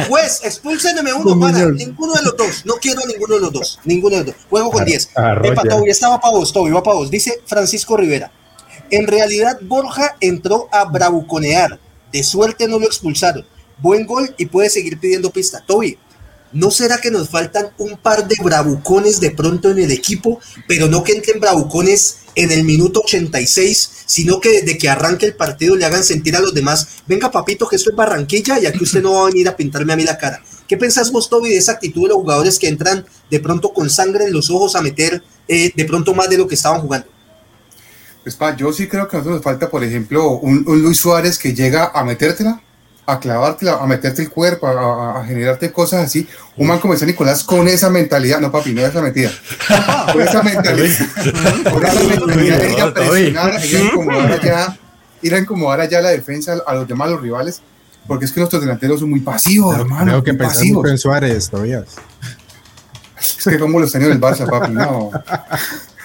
Pues, 0.07 0.41
expúlsenme 0.43 1.13
uno, 1.13 1.39
para. 1.39 1.65
Ninguno 1.69 2.13
de 2.13 2.23
los 2.23 2.37
dos. 2.37 2.65
No 2.65 2.75
quiero 2.75 3.01
ninguno 3.05 3.35
de 3.35 3.41
los 3.41 3.53
dos. 3.53 3.79
Ninguno 3.85 4.17
de 4.17 4.23
los 4.25 4.35
dos. 4.35 4.45
Juego 4.49 4.71
con 4.71 4.81
Ar- 4.81 4.87
10. 4.87 5.09
arrolla. 5.15 5.53
Epa, 5.53 5.63
Toby, 5.63 5.89
estaba 5.89 6.19
para 6.19 6.37
vos, 6.37 6.51
Toby, 6.53 6.71
va 6.71 6.83
para 6.83 6.97
vos. 6.97 7.09
Dice 7.09 7.41
Francisco 7.45 7.97
Rivera. 7.97 8.31
En 8.89 9.07
realidad, 9.07 9.57
Borja 9.61 10.15
entró 10.19 10.67
a 10.71 10.85
bravuconear. 10.85 11.79
De 12.11 12.23
suerte 12.23 12.67
no 12.67 12.77
lo 12.79 12.85
expulsaron. 12.85 13.45
Buen 13.77 14.05
gol 14.05 14.33
y 14.37 14.45
puede 14.47 14.69
seguir 14.69 14.99
pidiendo 14.99 15.31
pista. 15.31 15.63
Toby, 15.65 15.97
¿no 16.53 16.71
será 16.71 16.99
que 16.99 17.11
nos 17.11 17.29
faltan 17.29 17.69
un 17.77 17.97
par 17.97 18.27
de 18.27 18.35
bravucones 18.43 19.19
de 19.19 19.31
pronto 19.31 19.69
en 19.69 19.79
el 19.79 19.91
equipo? 19.91 20.39
Pero 20.67 20.87
no 20.87 21.03
que 21.03 21.13
entren 21.13 21.39
bravucones 21.39 22.17
en 22.35 22.51
el 22.51 22.63
minuto 22.63 23.01
86, 23.03 24.03
sino 24.05 24.39
que 24.39 24.61
desde 24.61 24.77
que 24.77 24.89
arranque 24.89 25.25
el 25.25 25.35
partido 25.35 25.75
le 25.75 25.85
hagan 25.85 26.03
sentir 26.03 26.35
a 26.35 26.39
los 26.39 26.53
demás, 26.53 27.03
venga 27.07 27.31
papito, 27.31 27.67
que 27.67 27.75
esto 27.75 27.89
es 27.89 27.95
Barranquilla 27.95 28.59
y 28.59 28.65
aquí 28.65 28.83
usted 28.83 29.01
no 29.01 29.13
va 29.13 29.23
a 29.23 29.25
venir 29.25 29.47
a 29.49 29.55
pintarme 29.55 29.93
a 29.93 29.95
mí 29.95 30.03
la 30.03 30.17
cara. 30.17 30.41
¿Qué 30.67 30.77
pensás 30.77 31.11
vos, 31.11 31.29
Toby, 31.29 31.49
de 31.49 31.57
esa 31.57 31.73
actitud 31.73 32.03
de 32.03 32.09
los 32.09 32.17
jugadores 32.17 32.57
que 32.57 32.67
entran 32.67 33.05
de 33.29 33.39
pronto 33.39 33.73
con 33.73 33.89
sangre 33.89 34.25
en 34.25 34.33
los 34.33 34.49
ojos 34.49 34.75
a 34.75 34.81
meter 34.81 35.21
eh, 35.47 35.71
de 35.75 35.85
pronto 35.85 36.13
más 36.13 36.29
de 36.29 36.37
lo 36.37 36.47
que 36.47 36.55
estaban 36.55 36.81
jugando? 36.81 37.07
Pues 38.23 38.35
pa, 38.35 38.55
yo 38.55 38.71
sí 38.71 38.87
creo 38.87 39.07
que 39.07 39.17
a 39.17 39.19
nosotros 39.19 39.37
nos 39.37 39.43
falta, 39.43 39.69
por 39.69 39.83
ejemplo, 39.83 40.29
un, 40.37 40.63
un 40.67 40.81
Luis 40.81 40.97
Suárez 40.97 41.39
que 41.39 41.53
llega 41.53 41.91
a 41.93 42.03
metértela, 42.03 42.61
a 43.11 43.19
clavártela, 43.19 43.73
a 43.73 43.85
meterte 43.87 44.21
el 44.21 44.29
cuerpo, 44.29 44.67
a, 44.67 45.23
generarte 45.25 45.71
cosas 45.71 46.05
así. 46.05 46.27
Un 46.55 46.67
man 46.67 46.79
como 46.79 46.93
ese 46.93 47.05
Nicolás 47.05 47.43
con 47.43 47.67
esa 47.67 47.89
mentalidad, 47.89 48.39
no 48.39 48.51
papi, 48.51 48.73
no 48.73 48.81
esa 48.81 49.01
metida, 49.01 49.31
con 50.13 50.21
esa 50.21 50.41
mentalidad, 50.41 50.97
con 51.71 51.85
esa 51.85 52.03
mentalidad 52.03 52.59
de 52.59 52.73
ir 52.73 52.81
a 52.81 52.93
presionar, 52.93 53.65
incomodar 53.65 54.31
allá, 54.31 54.77
ir 55.21 55.35
a 55.35 55.39
incomodar 55.39 55.81
allá 55.81 56.01
la 56.01 56.09
defensa 56.09 56.57
a 56.65 56.73
los 56.73 56.87
demás, 56.87 57.09
los 57.09 57.21
rivales, 57.21 57.61
porque 58.07 58.25
es 58.25 58.31
que 58.31 58.39
nuestros 58.39 58.61
delanteros 58.61 59.01
son 59.01 59.09
muy 59.09 59.19
pasivos, 59.19 59.75
hermano, 59.75 60.05
Creo 60.05 60.23
que 60.23 60.33
pasivos. 60.33 60.89
en 60.89 60.97
Suárez 60.97 61.49
todavía. 61.49 61.83
Es 63.19 63.43
que 63.43 63.59
como 63.59 63.79
los 63.79 63.91
tenía 63.91 64.07
el 64.07 64.21
Barça, 64.21 64.49
papi, 64.49 64.71
no. 64.71 65.11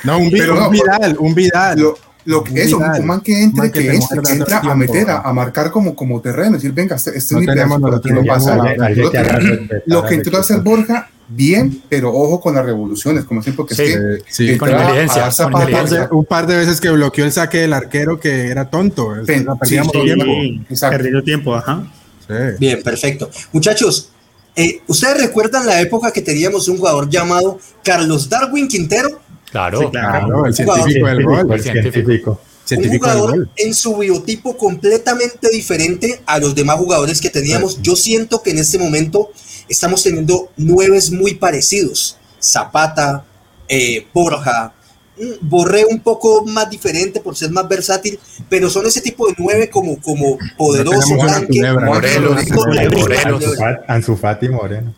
No, 0.04 0.18
un, 0.18 0.30
Pero 0.30 0.54
un 0.54 0.60
no, 0.60 0.70
Vidal, 0.70 1.16
un 1.18 1.34
Vidal. 1.34 1.80
Lo, 1.80 1.98
lo 2.26 2.44
que 2.44 2.52
Un 2.52 2.58
es, 2.58 2.72
un, 2.72 3.06
man 3.06 3.20
que 3.20 3.42
entre, 3.42 3.58
man 3.62 3.72
que 3.72 3.80
que, 3.80 3.94
entre, 3.94 4.20
que 4.22 4.32
entra 4.32 4.58
a 4.60 4.74
meter, 4.74 5.08
a, 5.10 5.20
a 5.20 5.32
marcar 5.32 5.70
como, 5.70 5.94
como 5.96 6.20
terreno, 6.20 6.52
decir, 6.56 6.72
venga, 6.72 6.96
este, 6.96 7.16
este 7.16 7.34
No 7.34 7.40
es 7.40 7.46
mi 7.46 7.52
tenemos 7.54 7.80
pedazo, 7.80 8.08
no 8.10 8.24
pasa 8.24 8.56
Nosotros- 8.56 8.88
respetar 8.88 9.82
Lo 9.86 10.04
que 10.04 10.14
entró 10.14 10.36
a 10.36 10.40
hacer. 10.40 10.60
Borja, 10.60 11.08
bien, 11.28 11.82
pero 11.88 12.12
ojo 12.12 12.40
con 12.40 12.54
las 12.54 12.64
revoluciones, 12.66 13.24
como 13.24 13.42
siempre, 13.42 13.56
porque 13.58 13.74
Sí, 13.74 13.82
es 13.82 13.88
que 13.96 14.14
Eh, 14.16 14.22
sí, 14.28 14.56
con 14.58 14.68
a 14.68 14.72
inteligencia, 14.82 15.22
con 15.22 15.32
zapatos, 15.32 15.46
un 15.46 15.52
par, 15.52 15.62
inteligencia. 15.70 16.00
de, 16.08 16.14
un 16.14 16.24
par 16.24 16.46
de 16.46 16.56
veces 16.56 16.80
que 16.80 16.90
bloqueó 16.90 17.24
el 17.24 17.32
saque 17.32 17.58
del 17.58 17.72
arquero 17.72 18.20
que 18.20 18.48
era 18.48 18.68
tonto. 18.68 19.14
Pen- 19.26 19.46
sí, 19.62 19.68
tiempo. 19.68 19.92
Sí, 20.02 20.64
Exacto. 20.70 20.96
perdió 20.98 21.22
tiempo, 21.24 21.54
ajá. 21.54 21.86
Sí. 22.26 22.34
Bien, 22.58 22.82
perfecto. 22.82 23.30
Muchachos, 23.52 24.10
eh, 24.56 24.80
¿ustedes 24.88 25.20
recuerdan 25.20 25.64
la 25.66 25.80
época 25.80 26.10
que 26.10 26.22
teníamos 26.22 26.66
un 26.68 26.78
jugador 26.78 27.08
llamado 27.08 27.58
Carlos 27.84 28.28
Darwin 28.28 28.66
Quintero? 28.68 29.20
Claro. 29.50 29.80
Sí, 29.80 29.86
claro. 29.90 30.26
Claro, 30.26 30.46
el 30.46 30.54
científico 30.54 31.06
del 31.06 31.24
gol. 31.24 31.52
el 31.52 31.62
científico. 31.62 32.40
Un 32.68 32.98
jugador 32.98 33.30
gol. 33.30 33.50
en 33.56 33.74
su 33.74 33.96
biotipo 33.96 34.56
completamente 34.56 35.48
diferente 35.50 36.20
a 36.26 36.38
los 36.38 36.54
demás 36.54 36.76
jugadores 36.76 37.20
que 37.20 37.30
teníamos. 37.30 37.80
Yo 37.80 37.94
siento 37.94 38.42
que 38.42 38.50
en 38.50 38.58
este 38.58 38.78
momento 38.78 39.30
estamos 39.68 40.02
teniendo 40.02 40.50
nueves 40.56 41.10
muy 41.10 41.34
parecidos. 41.34 42.16
Zapata, 42.42 43.24
eh, 43.68 44.06
Borja, 44.12 44.74
mm, 45.16 45.48
Borré 45.48 45.84
un 45.84 46.00
poco 46.00 46.44
más 46.44 46.68
diferente 46.68 47.20
por 47.20 47.36
ser 47.36 47.50
más 47.50 47.68
versátil, 47.68 48.18
pero 48.48 48.68
son 48.68 48.86
ese 48.86 49.00
tipo 49.00 49.28
de 49.28 49.34
nueve 49.38 49.70
como, 49.70 50.00
como 50.00 50.36
poderoso, 50.56 51.16
tanque, 51.18 51.46
culebra. 51.58 51.86
Morelos, 51.86 52.50
Morelos, 52.50 53.00
Morelos. 53.00 53.46
Morelos. 53.46 53.78
Ansu 53.86 54.16
Fati 54.16 54.48
Moreno. 54.48 54.92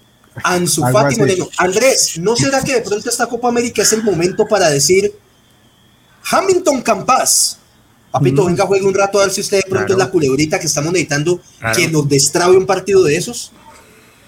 Ansu 0.45 0.83
Fati 0.83 1.07
así. 1.15 1.19
Moreno. 1.21 1.49
Andrés, 1.59 2.19
¿no 2.21 2.37
será 2.37 2.63
que 2.63 2.75
de 2.75 2.81
pronto 2.83 3.09
esta 3.09 3.27
Copa 3.27 3.49
América 3.49 3.83
es 3.83 3.93
el 3.93 4.03
momento 4.03 4.47
para 4.47 4.69
decir 4.71 5.13
Hamilton 6.31 6.83
Campas? 6.83 7.59
Papito, 8.11 8.47
venga, 8.47 8.65
juegue 8.67 8.87
un 8.87 8.95
rato 8.95 9.19
a 9.21 9.25
ver 9.25 9.31
si 9.31 9.41
usted 9.43 9.59
de 9.59 9.63
pronto 9.69 9.87
Claro. 9.87 10.01
es 10.03 10.07
la 10.07 10.11
culebrita 10.11 10.59
que 10.59 10.67
estamos 10.67 10.93
necesitando 10.93 11.41
Claro. 11.61 11.77
que 11.77 11.89
nos 11.89 12.09
destrabe 12.09 12.57
un 12.57 12.65
partido 12.67 13.03
de 13.05 13.17
esos. 13.17 13.53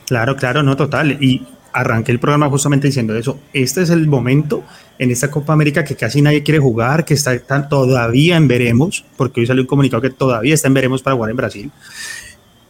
Claro, 0.06 0.36
claro, 0.36 0.62
no, 0.62 0.76
total. 0.76 1.12
Y 1.22 1.46
arranqué 1.72 2.12
el 2.12 2.20
programa 2.20 2.48
justamente 2.50 2.88
diciendo 2.88 3.16
eso. 3.16 3.38
Este 3.54 3.82
es 3.82 3.90
el 3.90 4.06
momento 4.06 4.64
en 4.98 5.10
esta 5.10 5.30
Copa 5.30 5.54
América 5.54 5.82
que 5.84 5.96
casi 5.96 6.20
nadie 6.20 6.42
quiere 6.42 6.58
jugar, 6.58 7.04
que 7.06 7.14
está 7.14 7.38
tan- 7.38 7.68
todavía 7.70 8.36
en 8.36 8.48
veremos, 8.48 9.04
porque 9.16 9.40
hoy 9.40 9.46
salió 9.46 9.62
un 9.62 9.68
comunicado 9.68 10.02
que 10.02 10.10
todavía 10.10 10.52
está 10.54 10.68
en 10.68 10.74
veremos 10.74 11.00
para 11.00 11.16
jugar 11.16 11.30
en 11.30 11.36
Brasil, 11.36 11.70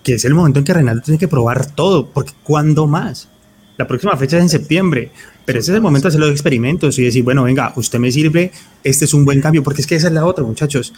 que 0.02 0.14
es 0.14 0.24
el 0.24 0.34
momento 0.34 0.58
en 0.58 0.64
que 0.64 0.74
Reinaldo 0.74 1.02
tiene 1.02 1.18
que 1.18 1.28
probar 1.28 1.66
todo, 1.66 2.06
porque 2.06 2.32
¿cuándo 2.42 2.86
más? 2.86 3.28
La 3.76 3.86
próxima 3.86 4.16
fecha 4.16 4.36
es 4.36 4.42
en 4.42 4.48
septiembre, 4.48 5.10
pero 5.44 5.58
ese 5.58 5.72
es 5.72 5.76
el 5.76 5.82
momento 5.82 6.06
de 6.06 6.10
hacer 6.10 6.20
los 6.20 6.30
experimentos 6.30 6.98
y 6.98 7.04
decir, 7.04 7.24
bueno, 7.24 7.44
venga, 7.44 7.72
usted 7.76 7.98
me 7.98 8.12
sirve, 8.12 8.52
este 8.84 9.04
es 9.04 9.14
un 9.14 9.24
buen 9.24 9.40
cambio, 9.40 9.62
porque 9.62 9.80
es 9.80 9.86
que 9.86 9.94
esa 9.94 10.08
es 10.08 10.12
la 10.12 10.26
otra, 10.26 10.44
muchachos. 10.44 10.92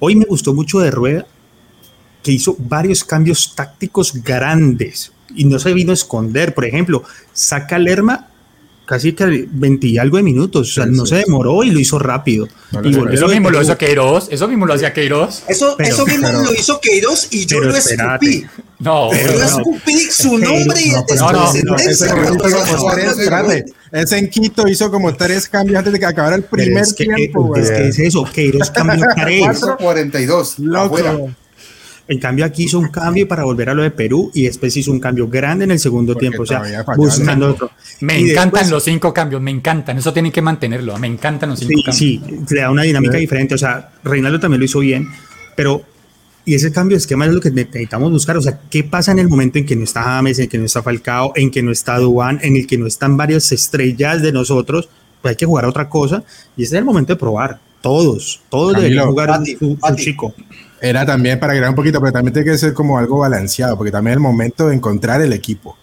Hoy 0.00 0.16
me 0.16 0.24
gustó 0.24 0.54
mucho 0.54 0.80
de 0.80 0.90
Rueda, 0.90 1.26
que 2.22 2.32
hizo 2.32 2.56
varios 2.58 3.04
cambios 3.04 3.54
tácticos 3.54 4.22
grandes 4.22 5.12
y 5.34 5.44
no 5.44 5.58
se 5.58 5.72
vino 5.72 5.92
a 5.92 5.94
esconder. 5.94 6.54
Por 6.54 6.64
ejemplo, 6.64 7.02
saca 7.32 7.78
Lerma 7.78 8.27
casi 8.88 9.12
que 9.12 9.46
20 9.50 9.86
y 9.86 9.98
algo 9.98 10.16
de 10.16 10.22
minutos, 10.22 10.70
o 10.70 10.72
sea, 10.72 10.84
Sí, 10.84 10.90
no 10.92 11.04
sí, 11.04 11.10
se 11.10 11.18
sí. 11.18 11.24
demoró 11.26 11.62
y 11.62 11.70
lo 11.70 11.78
hizo 11.78 11.98
rápido. 11.98 12.48
No 12.72 12.80
y 12.88 12.94
volvió 12.94 13.12
Eso 13.14 13.28
mismo 13.28 13.50
lo 13.50 13.60
hizo 13.62 13.76
Queiroz. 13.76 14.28
Eso 14.30 14.48
mismo 14.48 14.64
lo 14.64 14.72
hacía 14.72 14.94
Queiroz. 14.94 15.42
Eso, 15.46 15.74
Pero- 15.76 15.94
eso 15.94 16.06
mismo 16.06 16.26
pero- 16.26 16.42
lo 16.42 16.54
hizo 16.54 16.80
Queiroz 16.80 17.28
y 17.30 17.44
yo 17.44 17.60
lo 17.60 17.76
escupí. 17.76 18.46
No, 18.80 19.08
Pero 19.10 19.32
Yo 19.32 19.38
no. 19.40 19.44
escupí 19.44 19.98
su 20.10 20.38
nombre 20.38 20.80
y 20.80 20.90
No, 20.92 20.98
el 21.00 21.04
pero- 21.06 21.32
no, 21.32 21.52
no, 21.52 21.76
Ese 23.92 24.18
en 24.18 24.28
Quito 24.30 24.68
hizo 24.68 24.90
como 24.90 25.14
tres 25.14 25.48
cambios 25.48 25.78
antes 25.78 25.92
de 25.92 25.98
que 25.98 26.06
acabara 26.06 26.36
el 26.36 26.42
primer 26.44 26.82
es 26.82 26.92
que, 26.94 27.04
tiempo, 27.04 27.56
es, 27.56 27.68
güey. 27.70 27.82
que 27.82 27.88
es 27.88 27.98
eso, 27.98 28.24
Queiroz 28.32 28.70
cambió 28.70 29.04
tres. 29.16 29.42
4.42, 29.42 30.58
Loco. 30.58 30.84
afuera. 30.96 31.18
En 32.10 32.18
cambio, 32.18 32.44
aquí 32.46 32.64
hizo 32.64 32.78
un 32.78 32.88
cambio 32.90 33.28
para 33.28 33.44
volver 33.44 33.68
a 33.70 33.74
lo 33.74 33.82
de 33.82 33.90
Perú 33.90 34.30
y 34.34 34.44
después 34.44 34.74
hizo 34.76 34.90
un 34.90 34.98
cambio 34.98 35.28
grande 35.28 35.64
en 35.64 35.70
el 35.72 35.78
segundo 35.78 36.14
Porque 36.14 36.26
tiempo. 36.28 36.42
O 36.42 36.46
sea, 36.46 36.62
buscando 36.96 37.50
otro. 37.50 37.70
Me 38.00 38.18
Y 38.20 38.30
encantan 38.30 38.50
después- 38.62 38.70
los 38.70 38.82
cinco 38.84 39.12
cambios, 39.14 39.42
me 39.42 39.50
encantan. 39.50 39.98
Eso 39.98 40.12
tienen 40.12 40.32
que 40.32 40.40
mantenerlo. 40.42 40.96
Me 40.98 41.06
encantan 41.06 41.50
los 41.50 41.58
cinco 41.60 41.92
Sí, 41.92 42.18
cambios. 42.18 42.48
sí, 42.48 42.54
le 42.54 42.60
da 42.62 42.70
una 42.70 42.82
dinámica 42.82 43.12
Sí. 43.14 43.20
diferente. 43.20 43.54
O 43.54 43.58
sea, 43.58 43.90
Reinaldo 44.04 44.40
también 44.40 44.58
lo 44.60 44.64
hizo 44.64 44.80
bien, 44.80 45.06
pero 45.54 45.82
y 46.44 46.54
ese 46.54 46.72
cambio 46.72 46.96
de 46.96 47.00
esquema 47.00 47.26
es 47.26 47.32
lo 47.34 47.40
que 47.42 47.50
necesitamos 47.50 48.10
buscar. 48.10 48.38
O 48.38 48.40
sea, 48.40 48.58
¿qué 48.70 48.82
pasa 48.82 49.12
en 49.12 49.18
el 49.18 49.28
momento 49.28 49.58
en 49.58 49.66
que 49.66 49.76
no 49.76 49.84
está 49.84 50.02
James, 50.02 50.38
en 50.38 50.48
que 50.48 50.56
no 50.56 50.64
está 50.64 50.82
Falcao, 50.82 51.32
en 51.36 51.50
que 51.50 51.62
no 51.62 51.70
está 51.70 51.98
Duan, 51.98 52.38
en 52.42 52.56
el 52.56 52.66
que 52.66 52.78
no 52.78 52.86
están 52.86 53.18
varias 53.18 53.52
estrellas 53.52 54.22
de 54.22 54.32
nosotros? 54.32 54.88
Pues 55.20 55.32
hay 55.32 55.36
que 55.36 55.44
jugar 55.44 55.66
a 55.66 55.68
otra 55.68 55.90
cosa 55.90 56.24
y 56.56 56.62
este 56.62 56.76
es 56.76 56.78
el 56.78 56.86
momento 56.86 57.12
de 57.12 57.18
probar. 57.18 57.58
Todos, 57.82 58.40
todos 58.48 58.72
Camilo, 58.72 58.82
deberían 58.82 59.06
jugar 59.08 59.28
Pati, 59.28 59.56
su, 59.56 59.78
su 59.86 59.94
chico. 59.96 60.34
Era 60.80 61.04
también 61.04 61.38
para 61.40 61.52
agregar 61.52 61.70
un 61.70 61.76
poquito, 61.76 62.00
pero 62.00 62.12
también 62.12 62.32
tiene 62.32 62.50
que 62.50 62.58
ser 62.58 62.72
como 62.72 62.98
algo 62.98 63.18
balanceado, 63.18 63.76
porque 63.76 63.90
también 63.90 64.12
es 64.12 64.16
el 64.16 64.22
momento 64.22 64.68
de 64.68 64.76
encontrar 64.76 65.20
el 65.20 65.32
equipo. 65.32 65.76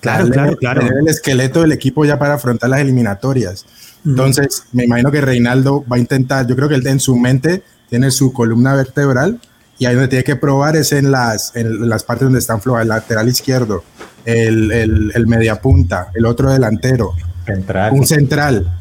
Claro, 0.00 0.28
claro, 0.28 0.56
claro. 0.56 0.82
el 0.82 1.08
esqueleto 1.08 1.62
del 1.62 1.72
equipo 1.72 2.04
ya 2.04 2.18
para 2.18 2.34
afrontar 2.34 2.68
las 2.68 2.80
eliminatorias. 2.80 3.64
Entonces, 4.04 4.64
me 4.72 4.84
imagino 4.84 5.10
que 5.10 5.22
Reinaldo 5.22 5.82
va 5.90 5.96
a 5.96 5.98
intentar, 5.98 6.46
yo 6.46 6.54
creo 6.54 6.68
que 6.68 6.74
él 6.74 6.86
en 6.86 7.00
su 7.00 7.16
mente 7.16 7.62
tiene 7.88 8.10
su 8.10 8.32
columna 8.32 8.74
vertebral 8.74 9.40
y 9.78 9.86
ahí 9.86 9.94
donde 9.94 10.08
tiene 10.08 10.24
que 10.24 10.36
probar 10.36 10.76
es 10.76 10.92
en 10.92 11.10
las, 11.10 11.56
en 11.56 11.88
las 11.88 12.04
partes 12.04 12.26
donde 12.26 12.38
están 12.38 12.60
flojas, 12.60 12.82
el 12.82 12.88
lateral 12.88 13.28
izquierdo, 13.28 13.82
el, 14.26 14.70
el, 14.72 15.12
el 15.14 15.26
mediapunta, 15.26 16.10
el 16.14 16.26
otro 16.26 16.52
delantero, 16.52 17.14
Central. 17.46 17.92
un 17.92 18.06
central. 18.06 18.78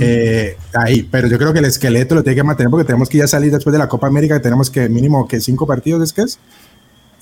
Eh, 0.00 0.56
ahí, 0.74 1.02
pero 1.04 1.28
yo 1.28 1.38
creo 1.38 1.52
que 1.52 1.60
el 1.60 1.64
esqueleto 1.66 2.14
lo 2.16 2.22
tiene 2.24 2.36
que 2.36 2.42
mantener 2.42 2.70
porque 2.70 2.84
tenemos 2.84 3.08
que 3.08 3.18
ya 3.18 3.26
salir 3.28 3.52
después 3.52 3.72
de 3.72 3.78
la 3.78 3.88
Copa 3.88 4.08
América, 4.08 4.34
que 4.36 4.42
tenemos 4.42 4.68
que 4.70 4.88
mínimo 4.88 5.28
que 5.28 5.40
cinco 5.40 5.66
partidos, 5.66 6.02
¿es 6.02 6.12
que 6.12 6.22
es? 6.22 6.38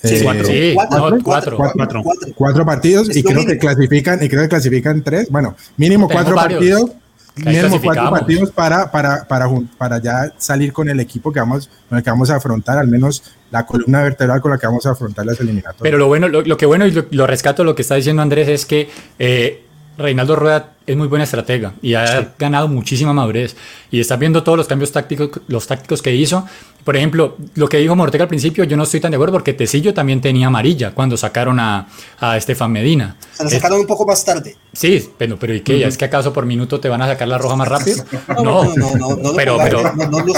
Sí, 0.03 0.15
Eh, 0.15 0.21
cuatro. 0.23 0.45
Sí, 0.47 0.73
Cuatro, 0.75 0.99
no, 1.11 1.23
cuatro, 1.23 1.57
cuatro. 1.57 1.75
Cuatro. 1.77 2.03
cuatro. 2.03 2.29
cuatro 2.37 2.65
partidos 2.65 3.09
Es 3.11 3.17
y 3.19 3.23
creo 3.23 3.45
que 3.45 3.59
clasifican 3.59 4.23
y 4.23 4.29
creo 4.29 4.43
que 4.43 4.49
clasifican 4.49 5.03
tres 5.03 5.29
bueno 5.29 5.57
mínimo 5.77 6.09
cuatro 6.09 6.37
varios. 6.37 6.61
partidos 6.61 6.91
mínimo 7.37 7.81
cuatro 7.83 8.09
partidos 8.11 8.51
para 8.53 8.91
para, 8.93 9.25
para 9.27 9.49
para 9.77 9.99
ya 10.01 10.33
salir 10.39 10.73
con 10.73 10.89
el 10.89 11.01
equipo 11.01 11.33
que 11.33 11.41
vamos 11.41 11.69
con 11.89 11.99
el 11.99 12.05
que 12.05 12.11
vamos 12.11 12.31
a 12.31 12.37
afrontar 12.37 12.79
al 12.79 12.87
menos 12.87 13.25
la 13.51 13.67
columna 13.67 14.03
vertebral 14.03 14.41
con 14.41 14.53
la 14.53 14.59
que 14.59 14.69
vamos 14.69 14.87
a 14.87 14.91
afrontar 14.93 15.27
las 15.27 15.41
eliminatorias 15.41 15.83
Pero 15.83 15.99
lo 15.99 16.07
bueno, 16.07 16.29
lo, 16.29 16.43
lo 16.43 16.57
que 16.57 16.67
bueno 16.67 16.87
y 16.87 16.93
lo, 16.93 17.05
lo 17.11 17.27
rescato 17.27 17.65
lo 17.65 17.75
que 17.75 17.83
está 17.83 17.97
diciendo 17.97 18.23
Andrés 18.23 18.49
es 18.49 18.67
que 18.67 18.89
eh, 19.19 19.65
Reinaldo 19.99 20.37
Rueda 20.37 20.75
es 20.89 20.97
muy 20.97 21.07
buena 21.07 21.23
estratega 21.25 21.75
y 21.83 21.93
ha 21.95 22.33
ganado 22.39 22.67
muchísima 22.67 23.13
madurez 23.13 23.55
y 23.91 24.01
está 24.01 24.17
viendo 24.17 24.43
todos 24.43 24.57
los 24.57 24.67
cambios 24.67 24.91
tácticos, 24.91 25.29
los 25.47 25.67
tácticos 25.67 26.01
que 26.01 26.15
hizo. 26.15 26.47
Por 26.83 26.97
ejemplo, 26.97 27.37
lo 27.57 27.69
que 27.69 27.77
dijo 27.77 27.95
Mortega 27.95 28.25
al 28.25 28.29
principio, 28.29 28.65
yo 28.65 28.75
no 28.77 28.85
estoy 28.85 29.01
tan 29.01 29.11
de 29.11 29.17
acuerdo 29.17 29.35
porque 29.35 29.53
Tecillo 29.53 29.93
también 29.93 30.23
tenía 30.23 30.47
amarilla 30.47 30.95
cuando 30.95 31.19
sacaron 31.19 31.61
a, 31.61 31.89
a 32.19 32.39
Estefan 32.39 32.73
Medina. 32.73 33.17
Se 33.33 33.45
la 33.45 33.51
sacaron 33.51 33.81
un 33.81 33.87
poco 33.87 34.07
más 34.07 34.25
tarde. 34.25 34.57
Sí, 34.73 35.11
pero, 35.19 35.39
pero 35.39 35.55
¿y 35.55 35.61
qué? 35.61 35.87
¿Es 35.87 35.99
que 35.99 36.07
acaso 36.07 36.33
por 36.33 36.47
minuto 36.47 36.81
te 36.81 36.89
van 36.89 37.03
a 37.03 37.07
sacar 37.07 37.29
la 37.29 37.37
roja 37.37 37.57
más 37.57 37.69
rápido? 37.69 38.03
No, 38.29 38.65
no, 38.65 38.65
no, 38.65 38.75
no, 38.75 38.97
no, 38.97 39.17
no, 39.17 39.35
pero, 39.35 39.59
no, 39.59 39.65
pero, 39.65 39.83
no, 39.83 39.93
no, 39.93 40.11
no, 40.11 40.11
no 40.11 40.25
No 40.25 40.27
no 40.27 40.33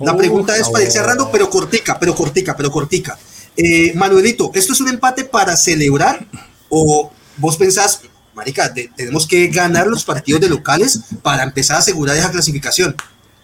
La 0.01 0.15
pregunta 0.17 0.55
es 0.57 0.69
para 0.69 0.83
ir 0.83 0.91
cerrando, 0.91 1.29
pero 1.31 1.49
cortica, 1.49 1.97
pero 1.99 2.13
cortica, 2.15 2.55
pero 2.55 2.69
cortica. 2.71 3.17
Eh, 3.55 3.93
Manuelito, 3.95 4.51
¿esto 4.53 4.73
es 4.73 4.81
un 4.81 4.89
empate 4.89 5.23
para 5.25 5.55
celebrar? 5.55 6.25
¿O 6.69 7.11
vos 7.37 7.55
pensás, 7.57 8.01
Marica, 8.33 8.67
de- 8.69 8.89
tenemos 8.95 9.25
que 9.27 9.47
ganar 9.47 9.87
los 9.87 10.03
partidos 10.03 10.41
de 10.41 10.49
locales 10.49 10.99
para 11.21 11.43
empezar 11.43 11.77
a 11.77 11.79
asegurar 11.79 12.17
esa 12.17 12.31
clasificación? 12.31 12.95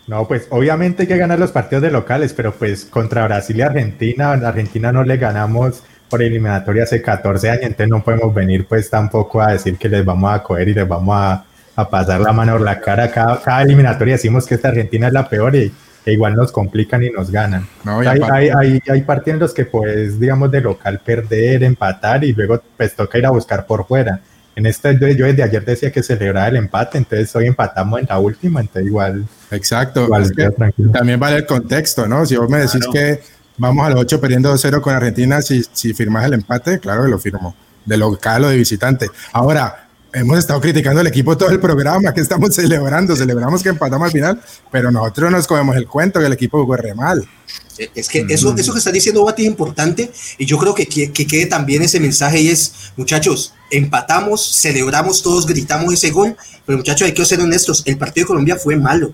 No, 0.08 0.28
pues 0.28 0.48
obviamente 0.50 1.04
hay 1.04 1.08
que 1.08 1.16
ganar 1.18 1.40
los 1.40 1.52
partidos 1.52 1.84
de 1.84 1.92
locales, 1.92 2.34
pero 2.34 2.54
pues 2.54 2.84
contra 2.86 3.26
Brasil 3.26 3.56
y 3.58 3.62
Argentina, 3.62 4.32
a 4.32 4.48
Argentina 4.48 4.92
no 4.92 5.04
le 5.04 5.16
ganamos 5.18 5.84
por 6.10 6.22
eliminatoria 6.22 6.84
hace 6.84 7.02
14 7.02 7.50
años, 7.50 7.64
entonces 7.64 7.88
no 7.88 8.04
podemos 8.04 8.34
venir 8.34 8.66
pues 8.68 8.90
tampoco 8.90 9.42
a 9.42 9.54
decir 9.54 9.78
que 9.78 9.88
les 9.88 10.04
vamos 10.04 10.34
a 10.34 10.44
coger 10.44 10.68
y 10.68 10.74
les 10.74 10.86
vamos 10.88 11.16
a, 11.18 11.46
a 11.78 11.90
pasar 11.90 12.20
la 12.20 12.34
mano 12.34 12.54
por 12.54 12.62
la 12.62 12.82
cara. 12.82 13.10
Cada, 13.10 13.42
cada 13.42 13.62
eliminatoria 13.62 14.16
decimos 14.16 14.46
que 14.46 14.56
esta 14.56 14.68
Argentina 14.70 15.08
es 15.08 15.14
la 15.14 15.30
peor 15.30 15.56
y 15.56 15.72
e 16.06 16.14
igual 16.14 16.36
nos 16.36 16.52
complican 16.52 17.04
y 17.04 17.10
nos 17.10 17.30
ganan. 17.32 17.68
No, 17.84 18.00
hay, 18.00 18.20
hay, 18.32 18.50
hay, 18.50 18.80
hay 18.90 19.02
partidos 19.02 19.36
en 19.36 19.40
los 19.40 19.54
que 19.54 19.66
pues 19.66 20.20
digamos 20.20 20.52
de 20.52 20.62
local 20.62 21.00
perder, 21.04 21.64
empatar 21.64 22.24
y 22.24 22.34
luego 22.34 22.62
pues 22.78 22.96
toca 22.96 23.18
ir 23.18 23.26
a 23.26 23.32
buscar 23.32 23.66
por 23.66 23.86
fuera. 23.86 24.22
En 24.56 24.66
este 24.66 24.98
yo, 25.00 25.26
desde 25.26 25.44
ayer 25.44 25.64
decía 25.64 25.92
que 25.92 26.04
celebraba 26.04 26.48
el 26.50 26.58
empate, 26.58 26.98
entonces 26.98 27.34
hoy 27.36 27.48
empatamos 27.48 28.02
en 28.02 28.08
la 28.10 28.20
última, 28.20 28.60
entonces 28.60 28.88
igual 28.88 29.26
exacto 29.50 30.04
Igual, 30.04 30.24
Es 30.24 30.32
que 30.32 30.50
también 30.92 31.20
vale 31.20 31.38
el 31.38 31.46
contexto 31.46 32.08
no 32.08 32.26
si 32.26 32.36
vos 32.36 32.50
me 32.50 32.58
decís 32.60 32.86
Claro. 32.86 32.92
que 32.92 33.20
vamos 33.58 33.86
a 33.86 33.92
los 33.92 34.02
8 34.02 34.20
perdiendo 34.20 34.54
2-0 34.54 34.82
con 34.82 34.94
Argentina 34.94 35.42
si, 35.42 35.64
si 35.72 35.94
firmas 35.94 36.26
el 36.26 36.34
empate 36.34 36.80
claro 36.80 37.04
que 37.04 37.10
lo 37.10 37.18
firmo 37.20 37.56
de 37.86 37.98
local 37.98 38.44
o 38.44 38.50
de 38.50 38.58
visitante 38.58 39.08
ahora 39.32 39.81
hemos 40.14 40.38
estado 40.40 40.60
criticando 40.60 41.00
al 41.02 41.08
equipo 41.08 41.38
todo 41.38 41.50
el 41.50 41.60
programa 41.60 42.14
que 42.14 42.22
estamos 42.22 42.54
celebrando 42.54 43.16
celebramos 43.16 43.64
que 43.64 43.70
empatamos 43.70 44.06
al 44.08 44.12
final 44.12 44.42
pero 44.72 44.92
nosotros 44.92 45.32
nos 45.32 45.48
comemos 45.48 45.76
el 45.76 45.88
cuento 45.88 46.20
que 46.20 46.26
el 46.26 46.34
equipo 46.34 46.62
jugó 46.62 46.76
re 46.76 46.94
mal 46.94 47.28
Eh, 47.78 47.90
Es 47.96 48.10
que 48.10 48.26
eso, 48.30 48.54
eso 48.56 48.74
que 48.74 48.80
está 48.80 48.92
diciendo 48.92 49.24
Bati 49.24 49.44
es 49.44 49.48
importante 49.48 50.12
y 50.38 50.46
yo 50.46 50.58
creo 50.58 50.74
que, 50.76 50.86
que, 50.86 51.12
que 51.12 51.26
quede 51.26 51.46
también 51.46 51.82
ese 51.82 52.00
mensaje 52.00 52.42
y 52.42 52.50
es, 52.50 52.74
muchachos, 52.98 53.54
empatamos, 53.72 54.60
celebramos 54.62 55.22
todos, 55.22 55.46
gritamos 55.48 55.94
ese 55.94 56.12
gol, 56.12 56.36
pero 56.66 56.78
muchachos, 56.78 57.08
hay 57.08 57.14
que 57.14 57.26
ser 57.26 57.40
honestos, 57.40 57.84
el 57.86 57.98
partido 57.98 58.26
de 58.26 58.28
Colombia 58.28 58.56
fue 58.58 58.76
malo. 58.76 59.14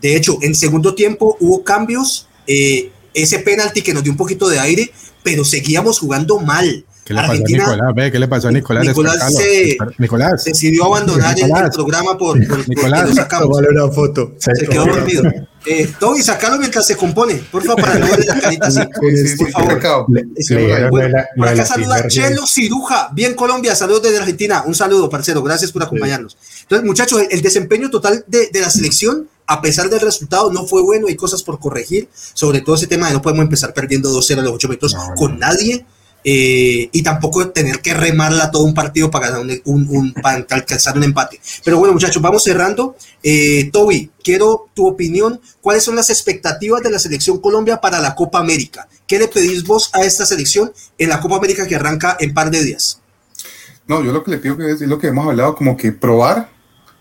De 0.00 0.16
hecho, 0.16 0.38
en 0.42 0.54
segundo 0.54 0.94
tiempo 0.94 1.36
hubo 1.40 1.64
cambios, 1.64 2.28
eh, 2.46 2.90
ese 3.14 3.40
penalti 3.40 3.82
que 3.82 3.92
nos 3.92 4.02
dio 4.02 4.12
un 4.12 4.18
poquito 4.18 4.48
de 4.48 4.58
aire, 4.60 4.92
pero 5.22 5.44
seguíamos 5.44 5.98
jugando 5.98 6.38
mal. 6.40 6.84
¿Qué 7.08 7.14
le 7.14 7.20
pasó 7.20 7.32
a 7.32 7.36
Nicolás? 7.48 7.94
Ve, 7.94 8.12
¿qué 8.12 8.18
le 8.18 8.28
pasó 8.28 8.48
a 8.48 8.52
Nicolás? 8.52 8.86
Nicolás 8.86 9.34
se- 9.34 9.76
Nicolás. 9.98 10.44
decidió 10.44 10.84
abandonar 10.84 11.34
el, 11.36 11.40
el 11.44 11.46
Nicolás. 11.48 11.74
programa 11.74 12.18
por, 12.18 12.46
por, 12.46 12.68
Nicolás. 12.68 13.14
sacamos. 13.14 13.58
una 13.58 13.88
foto. 13.90 14.32
Se 14.38 14.66
quedó 14.66 14.84
dormido. 14.86 15.22
Eh, 15.66 15.90
Toby, 15.98 16.22
sacalo 16.22 16.56
mientras 16.58 16.86
se 16.86 16.96
compone, 16.96 17.34
por 17.50 17.62
favor, 17.64 17.82
para 17.82 17.98
no 17.98 18.06
verle 18.06 18.26
la 18.26 18.40
carita 18.40 18.66
así. 18.68 18.80
Sí, 19.00 19.28
sí, 19.28 19.36
por 19.36 19.50
favor. 19.50 20.06
por 21.36 21.48
acá 21.48 21.66
saluda. 21.66 22.06
Chelo 22.08 22.46
Ciruja, 22.46 23.08
bien 23.12 23.34
Colombia, 23.34 23.74
saludos 23.74 24.02
desde 24.02 24.18
Argentina, 24.18 24.62
un 24.66 24.74
saludo, 24.74 25.08
parcero, 25.10 25.42
gracias 25.42 25.72
por 25.72 25.82
acompañarnos. 25.82 26.36
Entonces, 26.62 26.86
muchachos, 26.86 27.20
el, 27.22 27.28
el 27.30 27.42
desempeño 27.42 27.90
total 27.90 28.24
de, 28.26 28.48
de 28.52 28.60
la 28.60 28.70
selección, 28.70 29.28
a 29.46 29.60
pesar 29.60 29.88
del 29.90 30.00
resultado, 30.00 30.50
no 30.52 30.66
fue 30.66 30.82
bueno, 30.82 31.06
hay 31.08 31.16
cosas 31.16 31.42
por 31.42 31.58
corregir, 31.58 32.08
sobre 32.34 32.60
todo 32.60 32.76
ese 32.76 32.86
tema 32.86 33.08
de 33.08 33.14
no 33.14 33.22
podemos 33.22 33.42
empezar 33.44 33.72
perdiendo 33.74 34.10
2-0 34.12 34.38
a 34.38 34.42
los 34.42 34.52
8 34.54 34.68
metros 34.68 34.94
No, 34.94 35.08
no. 35.08 35.14
con 35.14 35.38
nadie. 35.38 35.84
Eh, 36.24 36.88
y 36.92 37.02
tampoco 37.02 37.48
tener 37.50 37.80
que 37.80 37.94
remarla 37.94 38.50
todo 38.50 38.64
un 38.64 38.74
partido 38.74 39.10
para, 39.10 39.36
alcanzar 40.50 40.96
un 40.96 41.04
empate. 41.04 41.40
Pero 41.64 41.78
bueno, 41.78 41.94
muchachos, 41.94 42.20
vamos 42.20 42.42
cerrando. 42.42 42.96
Eh, 43.22 43.70
Toby, 43.72 44.10
quiero 44.22 44.68
tu 44.74 44.86
opinión. 44.86 45.40
¿Cuáles 45.60 45.84
son 45.84 45.96
las 45.96 46.10
expectativas 46.10 46.82
de 46.82 46.90
la 46.90 46.98
selección 46.98 47.40
Colombia 47.40 47.80
para 47.80 48.00
la 48.00 48.14
Copa 48.14 48.40
América? 48.40 48.88
¿Qué 49.06 49.18
le 49.18 49.28
pedís 49.28 49.64
vos 49.64 49.90
a 49.94 50.04
esta 50.04 50.26
selección 50.26 50.72
en 50.98 51.08
la 51.08 51.20
Copa 51.20 51.36
América 51.36 51.66
que 51.66 51.76
arranca 51.76 52.16
en 52.20 52.34
par 52.34 52.50
de 52.50 52.62
días? 52.62 53.00
No, 53.86 54.04
yo 54.04 54.12
lo 54.12 54.22
que 54.22 54.32
le 54.32 54.38
pido 54.38 54.56
que 54.56 54.70
es, 54.70 54.80
lo 54.82 54.98
que 54.98 55.06
hemos 55.06 55.26
hablado, 55.26 55.54
como 55.54 55.76
que 55.76 55.92
probar, 55.92 56.50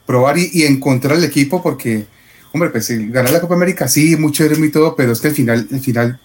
probar 0.05 0.37
y, 0.37 0.63
encontrar 0.63 1.17
el 1.17 1.25
equipo, 1.25 1.61
porque, 1.61 2.07
hombre, 2.53 2.69
pues 2.69 2.89
el 2.91 3.11
ganar 3.11 3.33
la 3.33 3.41
Copa 3.41 3.55
América 3.55 3.89
sí, 3.89 4.15
muy 4.15 4.31
chévere 4.31 4.65
y 4.65 4.71
todo, 4.71 4.95
pero 4.95 5.11
es 5.11 5.19
que 5.19 5.27
al 5.27 5.33
final, 5.33 5.67
al 5.69 5.79
final, 5.81 6.21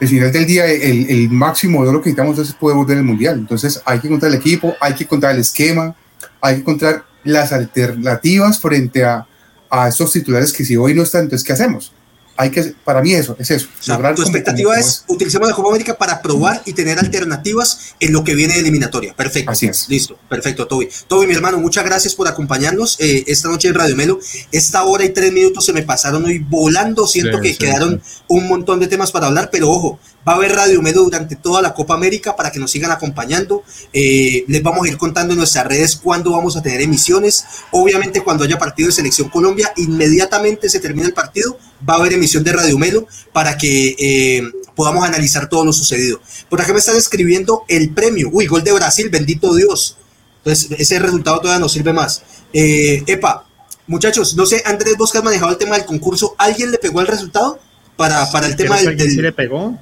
al 0.00 0.08
final 0.08 0.32
del 0.32 0.46
día, 0.46 0.66
el, 0.66 1.28
máximo 1.30 1.84
de 1.84 1.92
lo 1.92 2.00
que 2.00 2.10
necesitamos 2.10 2.38
es 2.38 2.54
poder 2.54 2.76
volver 2.76 2.98
al 2.98 3.04
Mundial. 3.04 3.38
Entonces 3.38 3.80
hay 3.84 4.00
que 4.00 4.06
encontrar 4.06 4.32
el 4.32 4.38
equipo, 4.38 4.74
hay 4.80 4.94
que 4.94 5.04
encontrar 5.04 5.34
el 5.34 5.40
esquema, 5.40 5.94
hay 6.40 6.54
que 6.54 6.60
encontrar 6.62 7.04
las 7.22 7.52
alternativas 7.52 8.58
frente 8.58 9.04
a, 9.04 9.26
a 9.68 9.88
estos 9.88 10.12
titulares 10.12 10.52
que 10.52 10.64
si 10.64 10.76
hoy 10.76 10.94
no 10.94 11.02
están, 11.02 11.24
entonces 11.24 11.46
¿qué 11.46 11.52
hacemos? 11.52 11.92
Hay 12.40 12.50
que, 12.50 12.72
para 12.84 13.02
mí 13.02 13.12
eso, 13.12 13.36
es 13.38 13.50
eso. 13.50 13.68
O 13.78 13.82
sea, 13.82 13.94
lograr 13.96 14.14
tu 14.14 14.22
expectativa 14.22 14.70
como- 14.74 14.80
es 14.86 15.04
utilicemos 15.08 15.46
la 15.46 15.54
Copa 15.54 15.68
América 15.68 15.98
para 15.98 16.22
probar 16.22 16.62
y 16.64 16.72
tener 16.72 16.98
alternativas 16.98 17.94
en 18.00 18.12
lo 18.12 18.24
que 18.24 18.34
viene 18.34 18.54
de 18.54 18.60
eliminatoria. 18.60 19.14
Perfecto. 19.14 19.50
Así 19.50 19.66
es. 19.66 19.86
Listo. 19.88 20.18
Perfecto, 20.28 20.66
Toby. 20.66 20.88
Toby, 21.06 21.26
mi 21.26 21.34
hermano, 21.34 21.58
muchas 21.58 21.84
gracias 21.84 22.14
por 22.14 22.26
acompañarnos 22.28 22.96
eh, 22.98 23.24
esta 23.26 23.48
noche 23.48 23.68
en 23.68 23.74
Radio 23.74 23.94
Melo. 23.94 24.18
Esta 24.52 24.84
hora 24.84 25.04
y 25.04 25.10
tres 25.10 25.32
minutos 25.32 25.64
se 25.66 25.72
me 25.74 25.82
pasaron 25.82 26.24
hoy 26.24 26.38
volando. 26.38 27.06
Siento 27.06 27.36
Sí, 27.38 27.42
que 27.42 27.48
sí, 27.52 27.58
quedaron 27.58 28.00
un 28.28 28.48
montón 28.48 28.80
de 28.80 28.86
temas 28.88 29.10
para 29.12 29.26
hablar, 29.26 29.50
pero 29.52 29.68
ojo, 29.70 29.98
va 30.26 30.32
a 30.32 30.36
haber 30.36 30.52
Radio 30.52 30.82
Melo 30.82 31.02
durante 31.02 31.36
toda 31.36 31.62
la 31.62 31.74
Copa 31.74 31.94
América 31.94 32.36
para 32.36 32.50
que 32.50 32.58
nos 32.58 32.70
sigan 32.70 32.90
acompañando. 32.90 33.62
Eh, 33.92 34.44
les 34.48 34.62
vamos 34.62 34.86
a 34.86 34.88
ir 34.88 34.98
contando 34.98 35.32
en 35.32 35.38
nuestras 35.38 35.66
redes 35.66 35.96
cuándo 35.96 36.32
vamos 36.32 36.56
a 36.56 36.62
tener 36.62 36.80
emisiones. 36.80 37.44
Obviamente, 37.70 38.22
cuando 38.22 38.44
haya 38.44 38.58
partido 38.58 38.88
de 38.88 38.92
Selección 38.92 39.28
Colombia, 39.28 39.72
inmediatamente 39.76 40.68
se 40.68 40.80
termina 40.80 41.06
el 41.06 41.14
partido, 41.14 41.58
va 41.88 41.94
a 41.94 41.96
haber 41.98 42.14
emisión 42.14 42.44
de 42.44 42.52
Radio 42.52 42.78
Melo 42.78 43.06
para 43.32 43.56
que 43.56 43.96
eh, 43.98 44.42
podamos 44.74 45.04
analizar 45.04 45.48
todo 45.48 45.64
lo 45.64 45.72
sucedido. 45.72 46.20
Por 46.48 46.60
acá 46.60 46.72
me 46.72 46.78
están 46.78 46.96
escribiendo 46.96 47.64
el 47.68 47.90
premio. 47.90 48.28
Uy, 48.32 48.46
gol 48.46 48.62
de 48.62 48.72
Brasil, 48.72 49.08
bendito 49.10 49.54
Dios. 49.54 49.96
Entonces, 50.38 50.70
ese 50.78 50.98
resultado 50.98 51.40
todavía 51.40 51.60
nos 51.60 51.72
sirve 51.72 51.92
más. 51.92 52.22
Eh, 52.52 53.02
epa, 53.06 53.46
muchachos, 53.86 54.34
no 54.36 54.46
sé, 54.46 54.62
Andrés, 54.64 54.96
vos 54.96 55.12
que 55.12 55.18
has 55.18 55.24
manejado 55.24 55.52
el 55.52 55.58
tema 55.58 55.76
del 55.76 55.84
concurso, 55.84 56.34
¿alguien 56.38 56.70
le 56.70 56.78
pegó 56.78 57.00
el 57.00 57.06
resultado 57.06 57.58
para, 57.96 58.30
para 58.30 58.46
el 58.46 58.56
tema 58.56 58.78
del, 58.78 58.96
del... 58.96 59.10
Sí 59.10 59.20
le 59.20 59.32
pegó. 59.32 59.78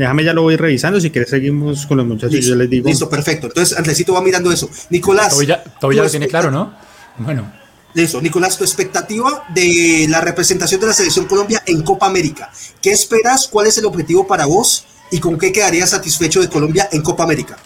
Déjame 0.00 0.24
ya 0.24 0.32
lo 0.32 0.40
voy 0.40 0.56
revisando. 0.56 0.98
Si 0.98 1.10
quieres, 1.10 1.28
seguimos 1.28 1.84
con 1.84 1.98
los 1.98 2.06
muchachos. 2.06 2.32
Listo, 2.32 2.48
yo 2.52 2.56
les 2.56 2.70
digo. 2.70 2.88
Listo, 2.88 3.10
perfecto. 3.10 3.48
Entonces, 3.48 3.76
Andresito 3.76 4.14
va 4.14 4.22
mirando 4.22 4.50
eso. 4.50 4.70
Nicolás. 4.88 5.28
Todavía, 5.28 5.62
todavía 5.78 6.04
lo 6.04 6.10
tiene 6.10 6.26
claro, 6.26 6.50
¿no? 6.50 6.74
Bueno. 7.18 7.52
Listo, 7.92 8.18
Nicolás, 8.22 8.56
tu 8.56 8.64
expectativa 8.64 9.44
de 9.52 10.06
la 10.08 10.22
representación 10.22 10.80
de 10.80 10.86
la 10.86 10.94
selección 10.94 11.26
Colombia 11.26 11.62
en 11.66 11.82
Copa 11.82 12.06
América. 12.06 12.50
¿Qué 12.80 12.92
esperas? 12.92 13.46
¿Cuál 13.48 13.66
es 13.66 13.76
el 13.76 13.84
objetivo 13.84 14.26
para 14.26 14.46
vos? 14.46 14.86
¿Y 15.10 15.20
con 15.20 15.36
qué 15.36 15.52
quedarías 15.52 15.90
satisfecho 15.90 16.40
de 16.40 16.48
Colombia 16.48 16.88
en 16.90 17.02
Copa 17.02 17.24
América? 17.24 17.58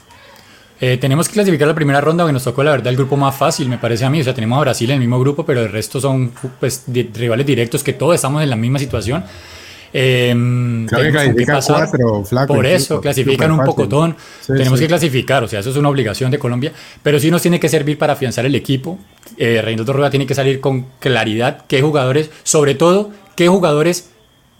Eh, 0.80 0.98
tenemos 1.00 1.28
que 1.28 1.34
clasificar 1.34 1.68
la 1.68 1.74
primera 1.76 2.00
ronda, 2.00 2.26
que 2.26 2.32
nos 2.32 2.42
tocó 2.42 2.64
la 2.64 2.72
verdad 2.72 2.88
el 2.88 2.96
grupo 2.96 3.16
más 3.16 3.36
fácil, 3.36 3.68
me 3.68 3.78
parece 3.78 4.06
a 4.06 4.10
mí. 4.10 4.20
O 4.20 4.24
sea, 4.24 4.34
tenemos 4.34 4.58
a 4.58 4.62
Brasil 4.62 4.90
en 4.90 4.94
el 4.94 5.00
mismo 5.00 5.20
grupo, 5.20 5.46
pero 5.46 5.60
el 5.60 5.70
resto 5.70 6.00
son 6.00 6.32
pues, 6.58 6.82
rivales 6.88 7.46
directos 7.46 7.84
que 7.84 7.92
todos 7.92 8.16
estamos 8.16 8.42
en 8.42 8.50
la 8.50 8.56
misma 8.56 8.80
situación. 8.80 9.24
Eh, 9.96 10.34
que 10.90 11.10
clasifican 11.12 11.62
cuatro, 11.64 12.24
flaco, 12.24 12.52
Por 12.52 12.66
eso, 12.66 13.00
clasifican 13.00 13.52
un 13.52 13.64
pocotón. 13.64 14.16
Sí, 14.40 14.52
tenemos 14.52 14.80
sí. 14.80 14.84
que 14.84 14.88
clasificar, 14.88 15.44
o 15.44 15.48
sea, 15.48 15.60
eso 15.60 15.70
es 15.70 15.76
una 15.76 15.88
obligación 15.88 16.32
de 16.32 16.40
Colombia, 16.40 16.72
pero 17.00 17.20
sí 17.20 17.30
nos 17.30 17.42
tiene 17.42 17.60
que 17.60 17.68
servir 17.68 17.96
para 17.96 18.14
afianzar 18.14 18.44
el 18.44 18.56
equipo. 18.56 18.98
Eh, 19.36 19.62
Reinaldo 19.62 19.92
Rueda 19.92 20.10
tiene 20.10 20.26
que 20.26 20.34
salir 20.34 20.60
con 20.60 20.86
claridad 20.98 21.64
qué 21.68 21.80
jugadores, 21.80 22.30
sobre 22.42 22.74
todo, 22.74 23.12
qué 23.36 23.46
jugadores 23.46 24.10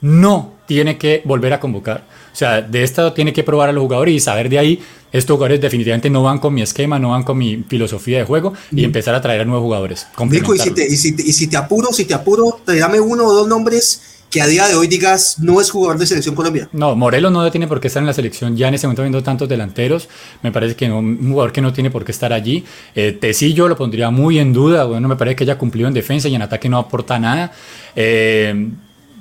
no 0.00 0.52
tiene 0.68 0.98
que 0.98 1.22
volver 1.24 1.52
a 1.52 1.58
convocar. 1.58 2.06
O 2.32 2.36
sea, 2.36 2.62
de 2.62 2.84
esto 2.84 3.12
tiene 3.12 3.32
que 3.32 3.42
probar 3.42 3.68
a 3.68 3.72
los 3.72 3.82
jugadores 3.82 4.14
y 4.14 4.20
saber 4.20 4.48
de 4.48 4.60
ahí, 4.60 4.82
estos 5.12 5.34
jugadores 5.34 5.60
definitivamente 5.60 6.10
no 6.10 6.22
van 6.22 6.38
con 6.38 6.54
mi 6.54 6.62
esquema, 6.62 7.00
no 7.00 7.10
van 7.10 7.24
con 7.24 7.38
mi 7.38 7.64
filosofía 7.68 8.18
de 8.18 8.24
juego 8.24 8.52
y 8.70 8.82
mm. 8.82 8.84
empezar 8.84 9.16
a 9.16 9.20
traer 9.20 9.40
a 9.40 9.44
nuevos 9.44 9.64
jugadores. 9.64 10.06
Nico, 10.28 10.54
y 10.54 10.58
si, 10.58 10.70
te, 10.70 10.86
y, 10.86 10.96
si 10.96 11.16
te, 11.16 11.22
y 11.22 11.32
si 11.32 11.48
te 11.48 11.56
apuro, 11.56 11.92
si 11.92 12.04
te 12.04 12.14
apuro, 12.14 12.60
te 12.64 12.78
dame 12.78 13.00
uno 13.00 13.24
o 13.24 13.32
dos 13.32 13.48
nombres 13.48 14.13
que 14.34 14.42
a 14.42 14.48
día 14.48 14.66
de 14.66 14.74
hoy 14.74 14.88
digas 14.88 15.36
no 15.38 15.60
es 15.60 15.70
jugador 15.70 15.96
de 15.96 16.08
selección 16.08 16.34
Colombia. 16.34 16.68
No, 16.72 16.96
Morelos 16.96 17.30
no 17.30 17.48
tiene 17.52 17.68
por 17.68 17.80
qué 17.80 17.86
estar 17.86 18.02
en 18.02 18.08
la 18.08 18.12
selección 18.12 18.56
ya 18.56 18.66
en 18.66 18.74
ese 18.74 18.88
momento 18.88 19.02
viendo 19.02 19.22
tantos 19.22 19.48
delanteros. 19.48 20.08
Me 20.42 20.50
parece 20.50 20.74
que 20.74 20.88
no, 20.88 20.98
un 20.98 21.30
jugador 21.30 21.52
que 21.52 21.60
no 21.60 21.72
tiene 21.72 21.88
por 21.88 22.04
qué 22.04 22.10
estar 22.10 22.32
allí. 22.32 22.64
Eh, 22.96 23.12
Tecillo 23.12 23.68
lo 23.68 23.76
pondría 23.76 24.10
muy 24.10 24.40
en 24.40 24.52
duda. 24.52 24.86
Bueno, 24.86 25.06
me 25.06 25.14
parece 25.14 25.36
que 25.36 25.44
haya 25.44 25.56
cumplido 25.56 25.86
en 25.86 25.94
defensa 25.94 26.26
y 26.26 26.34
en 26.34 26.42
ataque 26.42 26.68
no 26.68 26.78
aporta 26.78 27.16
nada. 27.16 27.52
Eh, 27.94 28.70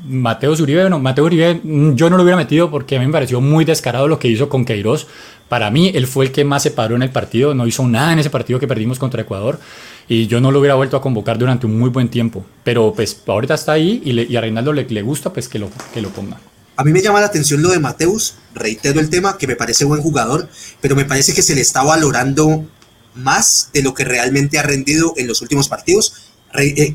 Mateo 0.06 0.52
Uribe, 0.52 0.90
no, 0.90 1.00
Mateo 1.00 1.26
Uribe 1.26 1.62
yo 1.64 2.10
no 2.10 2.18
lo 2.18 2.24
hubiera 2.24 2.38
metido 2.38 2.70
porque 2.70 2.98
a 2.98 3.00
mí 3.00 3.06
me 3.06 3.14
pareció 3.14 3.40
muy 3.40 3.64
descarado 3.64 4.08
lo 4.08 4.20
que 4.20 4.28
hizo 4.28 4.50
con 4.50 4.66
Queiroz. 4.66 5.08
Para 5.50 5.70
mí, 5.72 5.92
él 5.94 6.08
fue 6.08 6.26
el 6.26 6.32
que 6.32 6.44
más 6.44 6.64
se 6.64 6.72
paró 6.72 6.96
en 6.96 7.04
el 7.04 7.12
partido, 7.12 7.54
no 7.54 7.68
hizo 7.68 7.88
nada 7.88 8.12
en 8.14 8.20
ese 8.20 8.30
partido 8.30 8.60
que 8.60 8.68
perdimos 8.68 9.00
contra 9.00 9.22
Ecuador 9.22 9.60
y 10.08 10.28
yo 10.28 10.42
no 10.42 10.52
lo 10.52 10.60
hubiera 10.60 10.76
vuelto 10.76 10.98
a 10.98 11.02
convocar 11.02 11.38
durante 11.38 11.66
un 11.66 11.78
muy 11.78 11.90
buen 11.90 12.10
tiempo. 12.10 12.46
Pero 12.64 12.94
pues 12.94 13.22
ahorita 13.26 13.54
está 13.54 13.74
ahí 13.74 14.02
y, 14.04 14.36
a 14.36 14.42
Reinaldo 14.42 14.74
le, 14.74 14.86
le, 14.86 15.02
gusta, 15.02 15.32
pues 15.32 15.48
que 15.48 15.60
lo, 15.60 15.70
que 15.94 16.02
lo 16.02 16.10
ponga. 16.10 16.40
A 16.76 16.84
mí 16.84 16.92
me 16.92 17.02
llama 17.02 17.20
la 17.20 17.28
atención 17.28 17.62
lo 17.62 17.70
de 17.70 17.80
Mateus, 17.80 18.36
reitero 18.56 19.00
el 19.00 19.10
tema, 19.10 19.38
que 19.38 19.46
me 19.46 19.56
parece 19.56 19.86
buen 19.86 20.02
jugador, 20.02 20.50
pero 20.82 20.96
me 20.96 21.06
parece 21.06 21.34
que 21.34 21.44
se 21.44 21.54
le 21.54 21.62
está 21.62 21.84
valorando 21.84 22.66
más 23.14 23.70
de 23.74 23.84
lo 23.84 23.94
que 23.94 24.04
realmente 24.04 24.58
ha 24.58 24.64
rendido 24.64 25.14
en 25.18 25.28
los 25.28 25.42
últimos 25.42 25.70
partidos. 25.70 26.33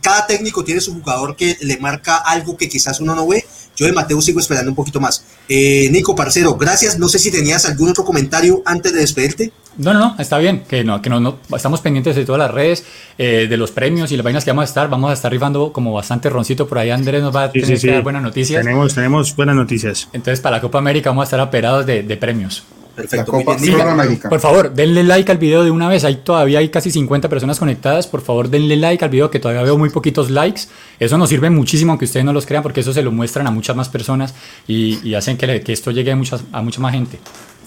Cada 0.01 0.27
técnico 0.27 0.65
tiene 0.65 0.81
su 0.81 0.95
jugador 0.95 1.37
que 1.37 1.57
le 1.61 1.79
marca 1.79 2.17
algo 2.17 2.57
que 2.57 2.69
quizás 2.69 3.01
uno 3.01 3.15
no 3.15 3.27
ve. 3.27 3.45
Yo 3.77 3.87
de 3.87 3.93
Mateo 3.93 4.21
sigo 4.21 4.41
esperando 4.41 4.71
un 4.71 4.75
poquito 4.75 5.01
más. 5.01 5.25
Eh, 5.49 5.89
Nico, 5.93 6.17
parcero, 6.17 6.57
gracias. 6.57 6.99
No 6.99 7.09
sé 7.09 7.19
si 7.19 7.31
tenías 7.31 7.65
algún 7.67 7.91
otro 7.91 8.05
comentario 8.05 8.63
antes 8.65 8.93
de 8.93 9.01
despedirte. 9.01 9.53
No, 9.77 9.93
no, 9.93 10.01
no, 10.01 10.17
está 10.19 10.39
bien, 10.39 10.65
que 10.69 10.83
no, 10.83 11.01
que 11.01 11.09
no, 11.09 11.21
no 11.21 11.39
estamos 11.55 11.81
pendientes 11.81 12.17
de 12.17 12.25
todas 12.25 12.41
las 12.41 12.51
redes, 12.51 12.85
eh, 13.17 13.47
de 13.49 13.57
los 13.57 13.71
premios 13.71 14.11
y 14.11 14.17
las 14.17 14.25
vainas 14.25 14.45
que 14.45 14.51
vamos 14.51 14.63
a 14.63 14.65
estar, 14.65 14.91
vamos 14.91 15.11
a 15.11 15.13
estar 15.13 15.31
rifando 15.31 15.73
como 15.73 15.93
bastante 15.93 16.29
roncito 16.29 16.67
por 16.67 16.79
ahí, 16.79 16.91
Andrés 16.91 17.23
nos 17.23 17.35
va 17.35 17.45
a 17.45 17.53
sí, 17.53 17.61
tener 17.61 17.67
sí, 17.67 17.73
que 17.75 17.79
sí. 17.79 17.87
dar 17.87 18.03
buenas 18.03 18.23
noticias. 18.23 18.65
Tenemos, 18.65 18.93
tenemos 18.93 19.37
buenas 19.37 19.55
noticias. 19.55 20.09
Entonces 20.13 20.41
para 20.41 20.57
la 20.57 20.63
Copa 20.63 20.79
América 20.79 21.11
vamos 21.11 21.23
a 21.23 21.27
estar 21.27 21.41
operados 21.41 21.87
de, 21.87 22.03
de 22.03 22.17
premios. 22.17 22.65
Perfecto. 22.99 23.33
Muy 23.33 23.45
bien. 23.59 24.21
Por 24.29 24.41
favor, 24.41 24.75
denle 24.75 25.05
like 25.05 25.31
al 25.31 25.39
video 25.39 25.63
de 25.63 25.71
una 25.71 25.89
vez. 25.89 26.05
Ahí 26.05 26.17
todavía 26.25 26.59
hay 26.59 26.69
casi 26.69 26.91
50 26.91 27.29
personas 27.29 27.59
conectadas. 27.59 28.09
Por 28.09 28.21
favor, 28.23 28.51
denle 28.51 28.77
like 28.77 29.05
al 29.05 29.11
video 29.11 29.31
que 29.31 29.39
todavía 29.39 29.63
veo 29.63 29.79
muy 29.79 29.91
poquitos 29.91 30.31
likes. 30.31 30.63
Eso 30.99 31.17
nos 31.17 31.29
sirve 31.29 31.49
muchísimo, 31.49 31.93
aunque 31.93 32.07
ustedes 32.07 32.27
no 32.27 32.33
los 32.33 32.45
crean, 32.45 32.63
porque 32.63 32.81
eso 32.81 32.93
se 32.93 33.03
lo 33.03 33.13
muestran 33.13 33.47
a 33.47 33.53
muchas 33.53 33.77
más 33.77 33.89
personas 33.89 34.35
y, 34.67 34.99
y 35.09 35.15
hacen 35.15 35.37
que, 35.37 35.47
le, 35.47 35.61
que, 35.61 35.73
esto 35.73 35.93
llegue 35.93 36.11
a, 36.11 36.17
muchas, 36.17 36.43
a 36.51 36.61
mucha 36.61 36.81
más 36.81 36.93
gente. 36.93 37.19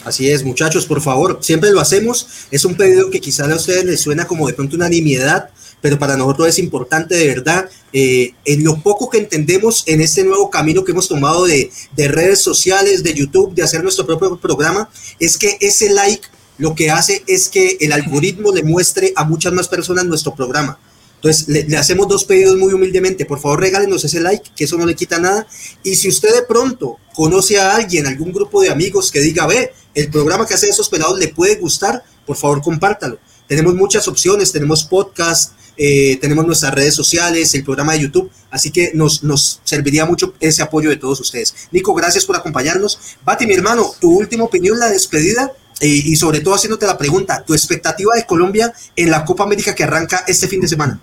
Así 0.03 0.29
es, 0.29 0.43
muchachos, 0.43 0.85
por 0.85 0.99
favor, 0.99 1.39
siempre 1.41 1.71
lo 1.71 1.79
hacemos. 1.79 2.27
Es 2.49 2.65
un 2.65 2.75
pedido 2.75 3.09
que 3.09 3.21
quizás 3.21 3.49
a 3.49 3.55
ustedes 3.55 3.85
les 3.85 4.01
suena 4.01 4.25
como 4.25 4.47
de 4.47 4.53
pronto 4.53 4.75
una 4.75 4.89
nimiedad, 4.89 5.49
pero 5.81 5.97
para 5.97 6.15
nosotros 6.15 6.47
es 6.47 6.59
importante 6.59 7.15
de 7.15 7.27
verdad, 7.27 7.69
eh, 7.91 8.33
en 8.45 8.63
lo 8.63 8.81
poco 8.81 9.09
que 9.09 9.17
entendemos 9.17 9.83
en 9.87 9.99
este 9.99 10.23
nuevo 10.23 10.49
camino 10.49 10.83
que 10.83 10.91
hemos 10.91 11.07
tomado 11.07 11.45
de, 11.45 11.71
de, 11.95 12.07
redes 12.07 12.41
sociales, 12.41 13.03
de 13.03 13.13
YouTube, 13.13 13.53
de 13.53 13.63
hacer 13.63 13.83
nuestro 13.83 14.05
propio 14.05 14.37
programa, 14.37 14.89
es 15.19 15.37
que 15.37 15.57
ese 15.59 15.89
like 15.89 16.27
lo 16.57 16.75
que 16.75 16.91
hace 16.91 17.23
es 17.27 17.49
que 17.49 17.77
el 17.81 17.91
algoritmo 17.91 18.51
le 18.51 18.63
muestre 18.63 19.11
a 19.15 19.23
muchas 19.23 19.51
más 19.51 19.67
personas 19.67 20.05
nuestro 20.05 20.35
programa. 20.35 20.77
Entonces, 21.15 21.47
le, 21.47 21.63
le, 21.63 21.77
hacemos 21.77 22.07
dos 22.07 22.23
pedidos 22.23 22.57
muy 22.57 22.73
humildemente. 22.73 23.25
Por 23.25 23.39
favor, 23.39 23.59
regálenos 23.59 24.03
ese 24.03 24.19
like, 24.19 24.51
que 24.55 24.63
eso 24.63 24.77
no 24.77 24.85
le 24.85 24.95
quita 24.95 25.19
nada. 25.19 25.47
Y 25.83 25.95
si 25.95 26.07
usted 26.07 26.33
de 26.33 26.43
pronto 26.43 26.97
conoce 27.13 27.59
a 27.59 27.75
alguien, 27.75 28.07
algún 28.07 28.31
grupo 28.31 28.61
de 28.61 28.69
amigos 28.69 29.11
que 29.11 29.19
diga, 29.19 29.45
ve, 29.45 29.71
el 29.93 30.09
programa 30.09 30.47
que 30.47 30.53
hacen 30.53 30.69
esos 30.69 30.89
pelados 30.89 31.19
le 31.19 31.27
puede 31.27 31.55
gustar, 31.55 32.03
por 32.25 32.37
favor, 32.37 32.61
compártalo. 32.61 33.19
Tenemos 33.47 33.75
muchas 33.75 34.07
opciones, 34.07 34.51
tenemos 34.51 34.83
podcast, 34.83 35.53
eh, 35.83 36.19
tenemos 36.21 36.45
nuestras 36.45 36.75
redes 36.75 36.93
sociales, 36.93 37.55
el 37.55 37.63
programa 37.63 37.93
de 37.93 38.01
YouTube, 38.01 38.29
así 38.51 38.69
que 38.69 38.91
nos, 38.93 39.23
nos 39.23 39.61
serviría 39.63 40.05
mucho 40.05 40.35
ese 40.39 40.61
apoyo 40.61 40.91
de 40.91 40.97
todos 40.97 41.19
ustedes. 41.21 41.55
Nico, 41.71 41.95
gracias 41.95 42.23
por 42.23 42.35
acompañarnos. 42.35 42.99
Bati, 43.25 43.47
mi 43.47 43.55
hermano, 43.55 43.91
tu 43.99 44.15
última 44.15 44.43
opinión, 44.43 44.77
la 44.77 44.91
despedida 44.91 45.51
y, 45.79 46.11
y 46.11 46.15
sobre 46.17 46.41
todo 46.41 46.53
haciéndote 46.53 46.85
la 46.85 46.99
pregunta, 46.99 47.43
tu 47.43 47.55
expectativa 47.55 48.13
de 48.13 48.27
Colombia 48.27 48.71
en 48.95 49.09
la 49.09 49.25
Copa 49.25 49.43
América 49.43 49.73
que 49.73 49.83
arranca 49.83 50.23
este 50.27 50.47
fin 50.47 50.61
de 50.61 50.67
semana. 50.67 50.99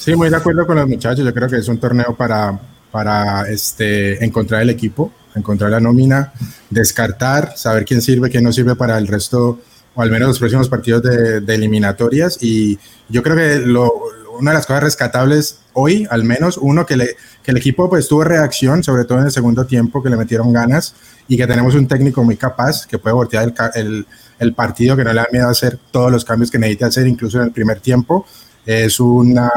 Sí, 0.00 0.16
muy 0.16 0.30
de 0.30 0.36
acuerdo 0.36 0.66
con 0.66 0.74
los 0.74 0.88
muchachos. 0.88 1.24
Yo 1.24 1.32
creo 1.32 1.48
que 1.48 1.58
es 1.58 1.68
un 1.68 1.78
torneo 1.78 2.16
para, 2.16 2.60
para 2.90 3.48
este, 3.48 4.24
encontrar 4.24 4.62
el 4.62 4.70
equipo, 4.70 5.12
encontrar 5.36 5.70
la 5.70 5.78
nómina, 5.78 6.32
descartar, 6.70 7.56
saber 7.56 7.84
quién 7.84 8.02
sirve, 8.02 8.30
quién 8.30 8.42
no 8.42 8.52
sirve 8.52 8.74
para 8.74 8.98
el 8.98 9.06
resto, 9.06 9.60
o 9.94 10.02
al 10.02 10.10
menos 10.10 10.28
los 10.28 10.38
próximos 10.38 10.68
partidos 10.68 11.02
de, 11.02 11.54
eliminatorias. 11.54 12.38
Y 12.40 12.78
yo 13.08 13.22
creo 13.22 13.36
que 13.36 13.66
lo, 13.66 13.92
una 14.38 14.52
de 14.52 14.56
las 14.56 14.66
cosas 14.66 14.82
rescatables 14.82 15.58
hoy, 15.74 16.06
al 16.10 16.24
menos, 16.24 16.58
uno, 16.58 16.86
que, 16.86 16.94
el 16.94 17.56
equipo 17.56 17.88
pues 17.88 18.08
tuvo 18.08 18.24
reacción, 18.24 18.82
sobre 18.82 19.04
todo 19.04 19.18
en 19.18 19.26
el 19.26 19.32
segundo 19.32 19.66
tiempo, 19.66 20.02
que 20.02 20.10
le 20.10 20.16
metieron 20.16 20.52
ganas 20.52 20.94
y 21.28 21.36
que 21.36 21.46
tenemos 21.46 21.74
un 21.74 21.86
técnico 21.86 22.22
muy 22.22 22.36
capaz 22.36 22.86
que 22.86 22.98
puede 22.98 23.14
voltear 23.14 23.52
el, 23.74 24.54
partido, 24.54 24.96
que 24.96 25.04
no 25.04 25.12
le 25.12 25.20
da 25.20 25.28
miedo 25.32 25.46
a 25.46 25.50
hacer 25.50 25.78
todos 25.90 26.10
los 26.10 26.24
cambios 26.24 26.50
que 26.50 26.58
necesita 26.58 26.86
hacer, 26.86 27.06
incluso 27.06 27.38
en 27.38 27.44
el 27.44 27.52
primer 27.52 27.80
tiempo. 27.80 28.26
Es 28.64 29.00
una 29.00 29.50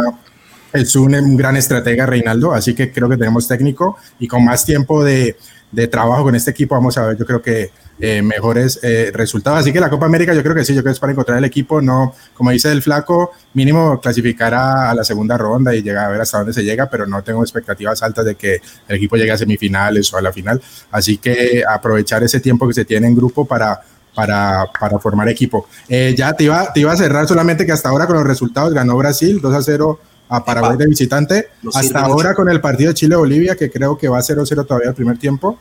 es 0.76 0.96
un, 0.96 1.38
gran 1.38 1.56
estratega 1.56 2.06
Reinaldo, 2.06 2.54
así 2.54 2.76
que 2.76 2.92
creo 2.92 3.08
que 3.08 3.18
tenemos 3.18 3.48
técnico 3.48 3.98
y 4.20 4.28
con 4.28 4.44
más 4.44 4.66
tiempo 4.66 5.04
de, 5.04 5.38
de 5.76 5.88
trabajo 5.88 6.24
con 6.24 6.36
este 6.36 6.52
equipo 6.52 6.74
vamos 6.74 6.98
a 6.98 7.08
ver, 7.08 7.18
yo 7.18 7.26
creo 7.26 7.42
que 7.42 7.70
eh, 8.00 8.22
mejores 8.22 8.80
eh, 8.82 9.12
resultados. 9.14 9.60
Así 9.60 9.74
que 9.74 9.80
la 9.80 9.90
Copa 9.90 10.06
América 10.06 10.34
yo 10.34 10.42
creo 10.42 10.56
que 10.56 10.64
sí, 10.64 10.74
yo 10.74 10.82
creo 10.82 10.92
que 10.92 10.96
es 10.96 11.00
para 11.00 11.12
encontrar 11.12 11.38
el 11.38 11.44
equipo, 11.44 11.82
no, 11.82 12.14
como 12.34 12.52
dice 12.52 12.72
el 12.72 12.82
flaco, 12.82 13.32
mínimo 13.54 14.00
clasificar 14.00 14.54
a, 14.54 14.94
la 14.96 15.04
segunda 15.04 15.38
ronda 15.38 15.76
y 15.76 15.82
llegar 15.82 16.06
a 16.06 16.10
ver 16.10 16.22
hasta 16.22 16.38
dónde 16.38 16.54
se 16.54 16.64
llega, 16.64 16.90
pero 16.90 17.06
no 17.06 17.22
tengo 17.24 17.42
expectativas 17.42 18.02
altas 18.02 18.26
de 18.26 18.36
que 18.36 18.62
el 18.88 18.96
equipo 18.96 19.18
llegue 19.18 19.32
a 19.32 19.38
semifinales 19.38 20.14
o 20.14 20.18
a 20.18 20.22
la 20.22 20.32
final. 20.32 20.62
Así 20.92 21.18
que 21.18 21.64
aprovechar 21.68 22.24
ese 22.24 22.40
tiempo 22.40 22.68
que 22.68 22.74
se 22.74 22.86
tiene 22.86 23.08
en 23.08 23.16
grupo 23.16 23.46
para, 23.46 23.82
para, 24.14 24.66
para 24.80 24.98
formar 25.00 25.28
equipo. 25.28 25.68
Eh, 25.90 26.16
ya 26.18 26.34
te 26.34 26.46
iba, 26.46 26.72
te 26.72 26.80
iba 26.80 26.94
a 26.94 26.98
cerrar 26.98 27.28
solamente 27.28 27.66
que 27.66 27.74
hasta 27.74 27.90
ahora 27.90 28.08
con 28.08 28.16
los 28.16 28.26
resultados 28.26 28.74
ganó 28.74 28.96
Brasil 28.96 29.42
2 29.42 29.54
a 29.54 29.62
0 29.62 30.00
a 30.30 30.44
Paraguay 30.44 30.78
de 30.78 30.88
visitante. 30.88 31.50
Hasta 31.74 32.00
ahora 32.00 32.30
mucho. 32.30 32.36
con 32.36 32.50
el 32.50 32.62
partido 32.62 32.94
Chile-Bolivia, 32.94 33.56
que 33.56 33.70
creo 33.70 33.98
que 33.98 34.08
va 34.08 34.20
0-0 34.20 34.66
todavía 34.66 34.90
el 34.90 34.96
primer 34.96 35.18
tiempo. 35.18 35.58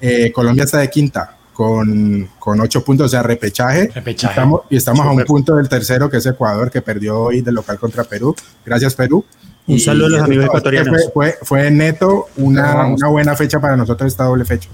Eh, 0.00 0.32
Colombia 0.32 0.64
está 0.64 0.78
de 0.78 0.90
quinta 0.90 1.36
con, 1.52 2.28
con 2.38 2.60
ocho 2.60 2.84
puntos, 2.84 3.06
o 3.06 3.08
sea, 3.08 3.22
repechaje. 3.22 3.90
repechaje. 3.92 4.32
Estamos, 4.32 4.60
y 4.70 4.76
estamos 4.76 5.00
Super. 5.00 5.10
a 5.10 5.22
un 5.22 5.24
punto 5.24 5.56
del 5.56 5.68
tercero, 5.68 6.08
que 6.08 6.18
es 6.18 6.26
Ecuador, 6.26 6.70
que 6.70 6.82
perdió 6.82 7.18
hoy 7.18 7.40
del 7.40 7.56
local 7.56 7.78
contra 7.78 8.04
Perú. 8.04 8.34
Gracias, 8.64 8.94
Perú. 8.94 9.24
Un 9.66 9.80
saludo 9.80 10.06
a 10.06 10.10
los 10.10 10.22
amigos 10.22 10.46
ecuatorianos. 10.46 11.10
Fue, 11.12 11.32
fue, 11.32 11.38
fue 11.42 11.70
neto 11.70 12.28
una, 12.36 12.86
una, 12.86 13.08
buena 13.08 13.36
fecha 13.36 13.60
para 13.60 13.76
nosotros, 13.76 14.06
esta 14.06 14.24
doble 14.24 14.44
fecha. 14.44 14.68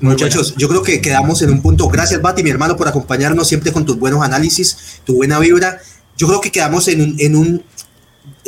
Muchachos, 0.00 0.54
yo 0.56 0.68
creo 0.68 0.82
que 0.82 1.00
quedamos 1.00 1.42
en 1.42 1.50
un 1.50 1.60
punto. 1.60 1.88
Gracias, 1.88 2.22
Bati, 2.22 2.42
mi 2.44 2.50
hermano, 2.50 2.76
por 2.76 2.86
acompañarnos 2.86 3.48
siempre 3.48 3.72
con 3.72 3.84
tus 3.84 3.98
buenos 3.98 4.22
análisis, 4.22 5.00
tu 5.04 5.16
buena 5.16 5.38
vibra. 5.40 5.80
Yo 6.16 6.28
creo 6.28 6.40
que 6.40 6.52
quedamos 6.52 6.86
en 6.88 7.00
un, 7.00 7.16
en 7.18 7.34
un 7.36 7.62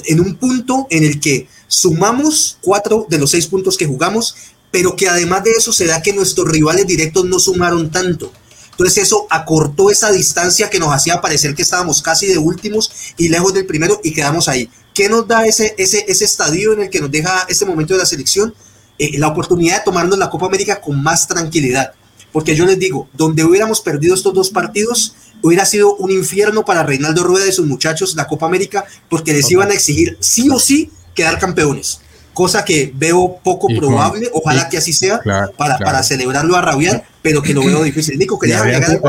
en 0.05 0.21
un 0.21 0.37
punto 0.37 0.87
en 0.91 1.05
el 1.05 1.21
que 1.21 1.49
sumamos 1.69 2.59
cuatro 2.61 3.07
de 3.09 3.19
los 3.19 3.31
seis 3.31 3.47
puntos 3.47 3.77
que 3.77 3.87
jugamos, 3.87 4.35
pero 4.71 4.97
que 4.97 5.09
además 5.09 5.45
de 5.45 5.51
eso 5.53 5.73
se 5.73 5.87
da 5.87 6.03
que 6.03 6.13
nuestros 6.13 6.49
rivales 6.49 6.87
directos 6.87 7.25
no 7.25 7.39
sumaron 7.39 7.91
tanto. 7.91 8.33
Entonces 8.71 9.05
eso 9.05 9.27
acortó 9.29 9.91
esa 9.91 10.11
distancia 10.11 10.71
que 10.71 10.79
nos 10.79 10.95
hacía 10.95 11.21
parecer 11.21 11.55
que 11.55 11.63
estábamos 11.63 12.01
casi 12.01 12.27
de 12.27 12.39
últimos 12.39 12.91
y 13.19 13.29
lejos 13.29 13.53
del 13.53 13.67
primero 13.67 14.01
y 14.03 14.13
quedamos 14.13 14.49
ahí. 14.49 14.71
¿Qué 14.95 15.09
nos 15.09 15.29
da 15.29 15.45
ese, 15.47 15.75
ese, 15.77 16.05
ese 16.09 16.25
estadio 16.25 16.73
en 16.73 16.83
el 16.83 16.91
que 16.91 17.01
nos 17.01 17.11
deja 17.11 17.45
este 17.49 17.67
momento 17.67 17.95
de 17.95 18.01
la 18.01 18.07
selección? 18.07 18.55
Eh, 18.99 19.19
la 19.19 19.29
oportunidad 19.29 19.79
de 19.79 19.85
tomarnos 19.85 20.19
la 20.19 20.31
Copa 20.31 20.47
América 20.47 20.81
con 20.81 21.03
más 21.03 21.27
tranquilidad. 21.27 21.93
Porque 22.33 22.55
yo 22.55 22.67
les 22.67 22.79
digo, 22.79 23.09
donde 23.13 23.45
hubiéramos 23.45 23.81
perdido 23.81 24.15
estos 24.15 24.35
dos 24.35 24.51
partidos, 24.51 25.15
hubiera 25.43 25.65
sido 25.65 25.97
un 25.97 26.11
infierno 26.11 26.65
para 26.65 26.83
Reinaldo 26.83 27.25
Rueda 27.25 27.47
y 27.49 27.53
sus 27.53 27.67
muchachos 27.67 28.15
la 28.15 28.27
Copa 28.27 28.47
América, 28.47 28.85
porque 29.09 29.33
les 29.33 29.51
iban 29.51 29.71
a 29.71 29.75
exigir 29.75 30.17
sí 30.21 30.49
o 30.51 30.59
sí 30.59 30.91
quedar 31.15 31.39
campeones. 31.39 32.01
Cosa 32.33 32.65
que 32.65 32.93
veo 32.95 33.39
poco 33.43 33.67
probable, 33.69 34.31
ojalá 34.33 34.69
que 34.69 34.79
así 34.79 34.93
sea, 34.93 35.21
para, 35.57 35.79
para 35.79 36.03
celebrarlo 36.03 36.57
a 36.57 36.63
rabiar, 36.63 37.05
pero 37.23 37.43
que 37.43 37.53
lo 37.53 37.65
veo 37.65 37.83
difícil. 37.83 38.19
Nico, 38.19 38.39
quería 38.39 38.61
agregar 38.61 39.01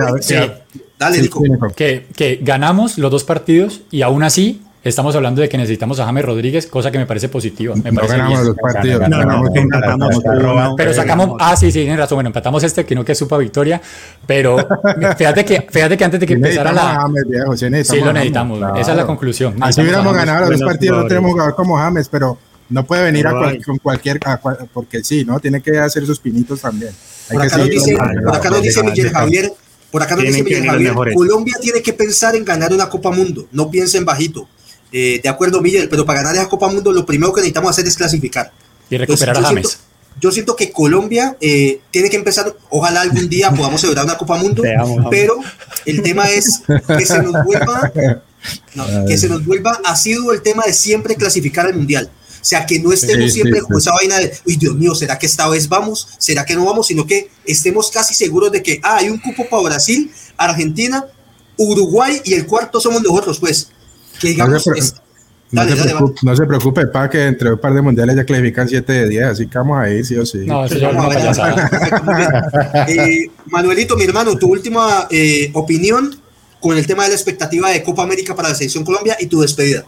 Dale, 0.98 1.20
Nico. 1.20 1.42
Que, 1.76 2.08
que 2.16 2.40
ganamos 2.42 3.00
los 3.00 3.10
dos 3.10 3.24
partidos 3.24 3.82
y 3.90 4.04
aún 4.04 4.22
así 4.22 4.62
Estamos 4.84 5.16
hablando 5.16 5.42
de 5.42 5.50
que 5.50 5.60
necesitamos 5.60 6.00
a 6.00 6.06
James 6.06 6.26
Rodríguez, 6.26 6.66
cosa 6.66 6.90
que 6.90 6.98
me 6.98 7.06
parece 7.06 7.30
positiva. 7.30 7.76
Me 7.76 7.92
no 7.92 8.08
ganamos 8.08 8.48
los 8.48 8.56
partidos. 8.56 9.08
No, 9.08 9.24
no, 9.24 9.44
empatamos. 9.54 10.20
Pero 10.76 10.94
sacamos. 10.94 11.38
Ah, 11.40 11.56
sí, 11.56 11.72
sí, 11.72 11.82
tienes 11.82 12.00
razón. 12.00 12.16
Bueno, 12.16 12.30
empatamos 12.30 12.64
este, 12.64 12.84
que 12.84 12.96
no 12.96 13.06
que 13.06 13.14
supa 13.14 13.38
victoria. 13.38 13.80
Pero 14.26 14.58
fíjate 15.18 15.46
que, 15.46 15.68
fíjate 15.70 15.96
que 15.96 16.04
antes 16.04 16.20
de 16.20 16.26
que 16.26 16.34
empezara 16.34 16.72
la. 16.72 16.96
James, 16.96 17.24
viejo, 17.28 17.56
sí, 17.56 18.00
lo 18.00 18.12
necesitamos. 18.12 18.60
Esa 18.80 18.92
es 18.92 18.98
la 18.98 19.06
conclusión. 19.06 19.56
Si 19.72 19.82
hubiéramos 19.82 20.16
ganado 20.16 20.50
los 20.50 20.60
dos 20.60 20.68
partidos, 20.68 21.04
no 21.04 21.08
tenemos 21.08 21.32
jugador 21.32 21.56
como 21.56 21.78
James, 21.78 22.10
pero 22.10 22.40
no 22.70 22.84
puede 22.84 23.04
venir 23.04 23.28
a 23.28 23.34
con 23.64 23.78
cualquier. 23.78 24.20
porque 24.74 25.04
sí, 25.04 25.24
¿no? 25.26 25.40
Tiene 25.40 25.62
que 25.62 25.78
hacer 25.78 26.08
sus 26.08 26.20
pinitos 26.20 26.62
también. 26.62 26.92
por 27.32 27.40
acá, 27.40 27.58
dice, 27.58 27.96
por 28.24 28.36
acá 28.36 28.50
nos 28.50 28.64
dice 28.64 28.82
Miguel 28.82 29.12
Javier. 29.12 29.54
Por 29.92 30.02
acá 30.02 30.16
nos 30.16 30.26
dice 30.26 30.42
Miguel 30.42 30.66
Javier. 30.66 30.94
Colombia 31.14 31.58
tiene 31.62 31.84
que 31.84 31.94
pensar 31.94 32.36
en 32.36 32.44
ganar 32.44 32.74
una 32.74 32.90
Copa 32.90 33.12
Mundo. 33.12 33.46
No 33.52 33.70
piensen 33.70 34.06
bajito. 34.06 34.48
Eh, 34.92 35.20
de 35.24 35.30
acuerdo, 35.30 35.62
Miguel, 35.62 35.88
pero 35.90 36.06
para 36.06 36.22
ganar 36.22 36.36
esa 36.36 36.50
Copa 36.50 36.68
Mundo 36.68 36.92
lo 36.92 37.06
primero 37.06 37.32
que 37.32 37.42
necesitamos 37.42 37.72
hacer 37.72 37.88
es 37.88 37.96
clasificar. 37.96 38.52
Y 38.90 38.98
recuperar 38.98 39.38
a 39.38 39.42
James. 39.42 39.80
yo 40.20 40.32
siento 40.32 40.56
que 40.56 40.72
Colombia 40.72 41.38
eh, 41.40 41.80
tiene 41.92 42.10
que 42.10 42.18
empezar, 42.18 42.54
ojalá 42.70 43.02
algún 43.02 43.30
día 43.30 43.52
podamos 43.56 43.80
celebrar 43.80 44.06
una 44.06 44.18
Copa 44.18 44.38
Mundo, 44.38 44.64
pero 45.10 45.36
el 45.86 46.02
tema 46.02 46.30
es 46.30 46.62
que 46.98 47.06
se 47.06 47.22
nos 47.22 47.46
vuelva, 47.46 47.92
que 49.08 49.18
se 49.18 49.30
nos 49.30 49.46
vuelva, 49.46 49.80
ha 49.86 49.96
sido 49.96 50.34
el 50.34 50.42
tema 50.42 50.64
de 50.66 50.74
siempre 50.74 51.16
clasificar 51.16 51.66
al 51.66 51.76
Mundial. 51.76 52.12
O 52.42 52.44
sea, 52.44 52.66
que 52.66 52.80
no 52.80 52.92
estemos 52.92 53.32
siempre 53.32 53.62
con 53.62 53.78
esa 53.78 53.94
vaina 53.94 54.18
de, 54.18 54.34
uy, 54.48 54.56
Dios 54.56 54.76
mío, 54.76 54.96
¿será 54.96 55.20
que 55.20 55.28
esta 55.28 55.48
vez 55.48 55.70
vamos? 55.70 56.08
¿Será 56.18 56.44
que 56.44 56.56
no 56.56 56.66
vamos? 56.66 56.88
Sino 56.88 57.06
que 57.06 57.30
estemos 57.46 57.92
casi 57.92 58.16
seguros 58.16 58.52
de 58.52 58.64
que 58.64 58.80
ah, 58.82 58.98
hay 58.98 59.10
un 59.10 59.20
cupo 59.20 59.48
para 59.48 59.62
Brasil, 59.62 60.12
Argentina, 60.38 61.06
Uruguay 61.56 62.20
y 62.26 62.34
el 62.34 62.48
cuarto 62.48 62.82
somos 62.82 63.04
nosotros, 63.04 63.38
pues 63.40 63.70
no, 65.52 66.36
se 66.36 66.46
preocupe, 66.46 66.88
para 66.88 67.10
que 67.10 67.26
entre 67.26 67.52
un 67.52 67.60
par 67.60 67.74
de 67.74 67.82
mundiales 67.82 68.16
ya 68.16 68.24
clasifican 68.24 68.70
7 68.70 68.92
de 68.92 69.10
10, 69.10 69.26
así 69.26 69.48
que 69.48 69.58
vamos 69.58 69.80
a 69.80 69.90
ir, 69.90 70.06
sí 70.06 70.16
o 70.16 70.26
sí. 70.26 70.46
No, 70.46 70.66
eso 70.66 70.78
ya 70.78 70.92
eh, 72.88 73.30
Manuelito, 73.48 73.98
mi 73.98 74.06
hermano, 74.06 74.38
tu 74.38 74.50
última 74.50 75.08
eh, 75.10 75.52
opinión 75.54 76.16
con 76.60 76.78
el 76.78 76.88
tema 76.88 77.04
de 77.04 77.10
la 77.10 77.16
expectativa 77.16 77.70
de 77.70 77.84
Copa 77.84 78.04
América 78.04 78.36
para 78.36 78.50
la 78.50 78.56
selección 78.56 78.86
Colombia 78.86 79.18
y 79.20 79.26
tu 79.26 79.42
despedida. 79.42 79.84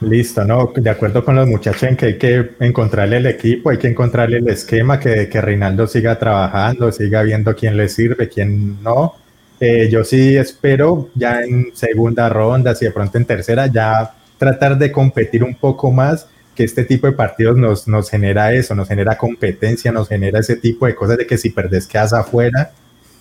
Listo, 0.00 0.44
no, 0.44 0.72
de 0.74 0.90
acuerdo 0.90 1.24
con 1.24 1.36
los 1.36 1.46
muchachos 1.46 1.84
en 1.84 1.96
que 1.96 2.06
hay 2.06 2.18
que 2.18 2.50
encontrarle 2.60 3.18
el 3.18 3.26
equipo, 3.26 3.70
hay 3.70 3.78
que 3.78 3.88
encontrarle 3.88 4.38
el 4.38 4.48
esquema, 4.48 4.98
que, 4.98 5.28
que 5.28 5.40
Reinaldo 5.40 5.86
siga 5.86 6.18
trabajando, 6.18 6.90
siga 6.90 7.22
viendo 7.22 7.54
quién 7.54 7.76
le 7.76 7.88
sirve, 7.88 8.28
quién 8.28 8.82
no 8.82 9.14
eh, 9.60 9.88
yo 9.90 10.04
sí 10.04 10.36
espero 10.36 11.08
ya 11.14 11.42
en 11.42 11.70
segunda 11.74 12.28
ronda, 12.28 12.74
si 12.74 12.84
de 12.84 12.90
pronto 12.90 13.18
en 13.18 13.24
tercera, 13.24 13.66
ya 13.66 14.14
tratar 14.38 14.76
de 14.76 14.92
competir 14.92 15.42
un 15.42 15.54
poco 15.54 15.90
más, 15.90 16.28
que 16.54 16.64
este 16.64 16.84
tipo 16.84 17.06
de 17.06 17.12
partidos 17.12 17.56
nos, 17.56 17.86
nos 17.86 18.10
genera 18.10 18.52
eso, 18.52 18.74
nos 18.74 18.88
genera 18.88 19.16
competencia, 19.16 19.92
nos 19.92 20.08
genera 20.08 20.40
ese 20.40 20.56
tipo 20.56 20.86
de 20.86 20.94
cosas 20.94 21.18
de 21.18 21.26
que 21.26 21.36
si 21.36 21.50
perdes 21.50 21.86
quedas 21.86 22.12
afuera. 22.12 22.70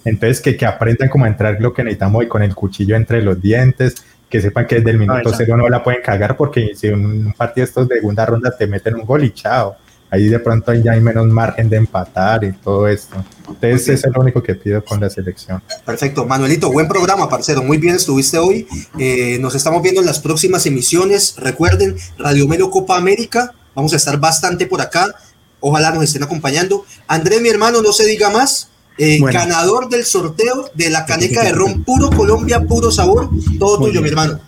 Entonces, 0.05 0.39
que, 0.39 0.55
que 0.55 0.65
aprendan 0.65 1.09
como 1.09 1.25
a 1.25 1.27
entrar 1.27 1.57
lo 1.59 1.73
que 1.73 1.83
necesitamos 1.83 2.23
y 2.23 2.27
con 2.27 2.43
el 2.43 2.55
cuchillo 2.55 2.95
entre 2.95 3.21
los 3.21 3.41
dientes, 3.41 3.95
que 4.29 4.39
sepan 4.41 4.67
que 4.67 4.75
desde 4.75 4.91
el 4.91 4.97
minuto 4.97 5.31
cero 5.35 5.57
no 5.57 5.67
la 5.69 5.83
pueden 5.83 6.01
cagar 6.01 6.35
porque 6.35 6.71
si 6.75 6.89
un 6.89 7.33
partido 7.37 7.65
de 7.65 7.69
estos 7.69 7.87
de 7.87 7.95
segunda 7.95 8.25
ronda 8.25 8.55
te 8.57 8.67
meten 8.67 8.95
un 8.95 9.05
gol 9.05 9.23
y 9.23 9.31
chao 9.31 9.77
ahí 10.09 10.27
de 10.27 10.39
pronto 10.39 10.73
ya 10.73 10.93
hay 10.93 11.01
menos 11.01 11.27
margen 11.27 11.69
de 11.69 11.77
empatar 11.77 12.43
y 12.43 12.53
todo 12.53 12.87
esto. 12.87 13.15
Entonces, 13.47 13.87
eso 13.89 14.07
es 14.07 14.13
lo 14.13 14.21
único 14.21 14.41
que 14.41 14.55
pido 14.55 14.83
con 14.83 14.99
la 14.99 15.09
selección. 15.09 15.61
Perfecto. 15.85 16.25
Manuelito, 16.25 16.71
buen 16.71 16.87
programa, 16.87 17.29
parcero. 17.29 17.63
Muy 17.63 17.77
bien 17.77 17.95
estuviste 17.95 18.37
hoy. 18.37 18.67
Eh, 18.97 19.37
nos 19.39 19.55
estamos 19.55 19.81
viendo 19.81 20.01
en 20.01 20.07
las 20.07 20.19
próximas 20.19 20.65
emisiones. 20.65 21.35
Recuerden, 21.37 21.95
Radio 22.17 22.47
Melo 22.47 22.69
Copa 22.69 22.97
América. 22.97 23.53
Vamos 23.75 23.93
a 23.93 23.97
estar 23.97 24.19
bastante 24.19 24.67
por 24.67 24.81
acá. 24.81 25.13
Ojalá 25.59 25.91
nos 25.91 26.03
estén 26.03 26.23
acompañando. 26.23 26.85
Andrés, 27.07 27.41
mi 27.41 27.49
hermano, 27.49 27.81
no 27.81 27.91
se 27.91 28.05
diga 28.05 28.29
más. 28.29 28.69
Eh, 28.97 29.19
ganador 29.19 29.89
del 29.89 30.05
sorteo 30.05 30.69
de 30.73 30.89
la 30.89 31.05
caneca 31.05 31.43
de 31.43 31.51
ron 31.51 31.83
puro 31.83 32.09
Colombia, 32.09 32.61
puro 32.61 32.91
sabor. 32.91 33.29
Todo 33.59 33.79
tuyo, 33.79 34.01
mi 34.01 34.07
hermano. 34.07 34.39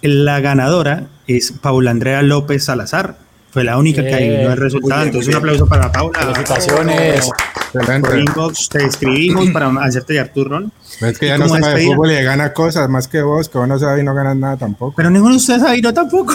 La 0.00 0.40
ganadora 0.40 1.08
es 1.26 1.52
Paula 1.52 1.90
Andrea 1.90 2.22
López 2.22 2.64
Salazar 2.64 3.18
fue 3.50 3.64
la 3.64 3.76
única 3.76 4.02
que 4.02 4.14
adivinó 4.14 4.52
el 4.52 4.58
resultado. 4.58 5.02
Entonces, 5.02 5.34
un 5.34 5.40
aplauso 5.40 5.66
para 5.66 5.90
Paula. 5.90 6.18
Felicitaciones. 6.20 7.30
Por 7.72 8.18
inbox 8.18 8.68
te 8.68 8.84
escribimos 8.84 9.50
para 9.52 9.68
hacerte 9.82 10.14
ya 10.14 10.32
turrón. 10.32 10.72
Es 11.00 11.18
que 11.18 11.26
ya 11.26 11.38
no 11.38 11.48
sabe 11.48 11.80
de 11.80 11.86
fútbol 11.86 12.10
y 12.10 12.22
gana 12.22 12.52
cosas 12.52 12.88
más 12.88 13.08
que 13.08 13.22
vos, 13.22 13.48
que 13.48 13.58
vos 13.58 13.68
no 13.68 13.78
sabes 13.78 14.02
y 14.02 14.04
no 14.04 14.14
ganas 14.14 14.36
nada 14.36 14.56
tampoco. 14.56 14.94
Pero 14.96 15.10
ninguno 15.10 15.32
de 15.32 15.36
ustedes 15.38 15.82
no 15.82 15.94
tampoco. 15.94 16.34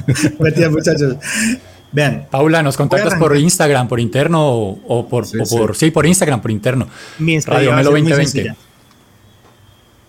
Mentira, 0.40 0.70
muchachos. 0.70 1.16
Vean. 1.90 2.26
Paula, 2.30 2.62
nos 2.62 2.76
contactas 2.76 3.14
por 3.14 3.36
Instagram, 3.36 3.88
por 3.88 4.00
interno 4.00 4.46
o, 4.46 5.08
por, 5.08 5.26
sí, 5.26 5.38
por 5.48 5.76
sí. 5.76 5.90
por 5.90 6.06
Instagram, 6.06 6.40
por 6.40 6.50
interno. 6.50 6.88
Mi 7.18 7.38
Radio 7.40 7.72
Melo 7.72 7.90
2020. 7.90 8.54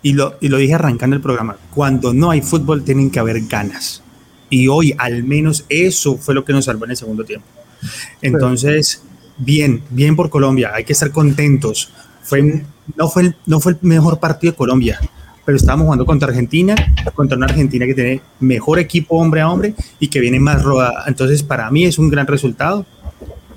Y 0.02 0.14
lo, 0.14 0.38
y 0.40 0.48
lo 0.48 0.58
dije 0.58 0.76
arrancando 0.76 1.16
el 1.16 1.22
programa. 1.22 1.58
Cuando 1.74 2.14
no 2.14 2.32
hay 2.32 2.42
fútbol, 2.42 2.84
tienen 2.84 3.12
que 3.12 3.20
haber 3.20 3.42
ganas. 3.48 4.02
Y 4.50 4.68
hoy 4.68 4.96
al 4.98 5.24
menos 5.24 5.66
eso 5.70 6.18
fue 6.18 6.34
lo 6.34 6.44
que 6.44 6.54
nos 6.54 6.66
salvó 6.66 6.86
en 6.86 6.92
el 6.92 6.98
segundo 6.98 7.24
tiempo. 7.24 7.46
Entonces, 8.22 9.02
bien, 9.38 9.84
bien 9.90 10.16
por 10.16 10.30
Colombia, 10.30 10.72
hay 10.74 10.84
que 10.84 10.94
estar 10.94 11.12
contentos. 11.12 11.92
Fue, 12.24 12.64
no, 12.96 13.10
fue 13.10 13.24
el, 13.24 13.36
no 13.46 13.60
fue 13.60 13.74
el 13.74 13.78
mejor 13.82 14.20
partido 14.20 14.52
de 14.52 14.58
Colombia, 14.58 15.00
pero 15.46 15.58
estábamos 15.58 15.86
jugando 15.86 16.06
contra 16.06 16.28
Argentina, 16.28 16.76
contra 17.16 17.38
una 17.38 17.48
Argentina 17.48 17.86
que 17.86 17.96
tiene 17.96 18.22
mejor 18.40 18.80
equipo 18.80 19.18
hombre 19.18 19.42
a 19.42 19.50
hombre 19.50 19.74
y 20.00 20.08
que 20.08 20.20
viene 20.20 20.40
más 20.40 20.62
rodada. 20.62 21.06
Entonces, 21.08 21.42
para 21.44 21.70
mí 21.72 21.86
es 21.86 21.98
un 21.98 22.10
gran 22.10 22.28
resultado, 22.28 22.86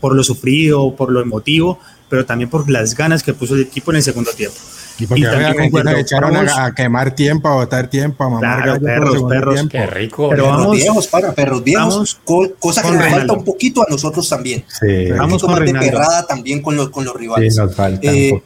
por 0.00 0.14
lo 0.14 0.24
sufrido, 0.24 0.94
por 0.96 1.12
lo 1.12 1.20
emotivo, 1.20 1.78
pero 2.08 2.24
también 2.24 2.50
por 2.50 2.68
las 2.70 2.94
ganas 2.94 3.22
que 3.22 3.34
puso 3.34 3.54
el 3.54 3.62
equipo 3.62 3.90
en 3.90 3.98
el 3.98 4.02
segundo 4.02 4.30
tiempo. 4.32 4.56
Y 4.98 5.06
porque 5.06 5.22
y 5.22 6.00
echaron 6.00 6.36
a, 6.36 6.74
quemar 6.74 7.14
tiempo, 7.14 7.48
a 7.48 7.54
botar 7.54 7.88
tiempo, 7.88 8.24
a 8.24 8.28
mamar 8.28 8.80
perros, 8.80 9.22
perros. 9.28 9.60
Qué 9.70 9.86
rico. 9.86 10.28
Pero 10.30 10.46
vamos, 10.46 10.76
viejos, 10.76 11.06
para 11.06 11.32
perros 11.32 11.64
viejos, 11.64 12.20
cosa 12.58 12.82
que 12.82 12.90
nos 12.92 13.08
falta 13.08 13.32
un 13.32 13.44
poquito 13.44 13.82
a 13.82 13.86
nosotros 13.90 14.28
también. 14.28 14.64
Sí. 14.68 15.10
Vamos 15.10 15.42
con 15.42 15.64
de 15.64 15.72
perrada 15.72 16.26
también 16.26 16.62
con 16.62 16.76
los, 16.76 16.90
con 16.90 17.04
los 17.04 17.14
rivales. 17.14 17.54
Sí, 17.54 17.60
nos 17.60 17.74
falta. 17.74 18.10
Eh, 18.10 18.42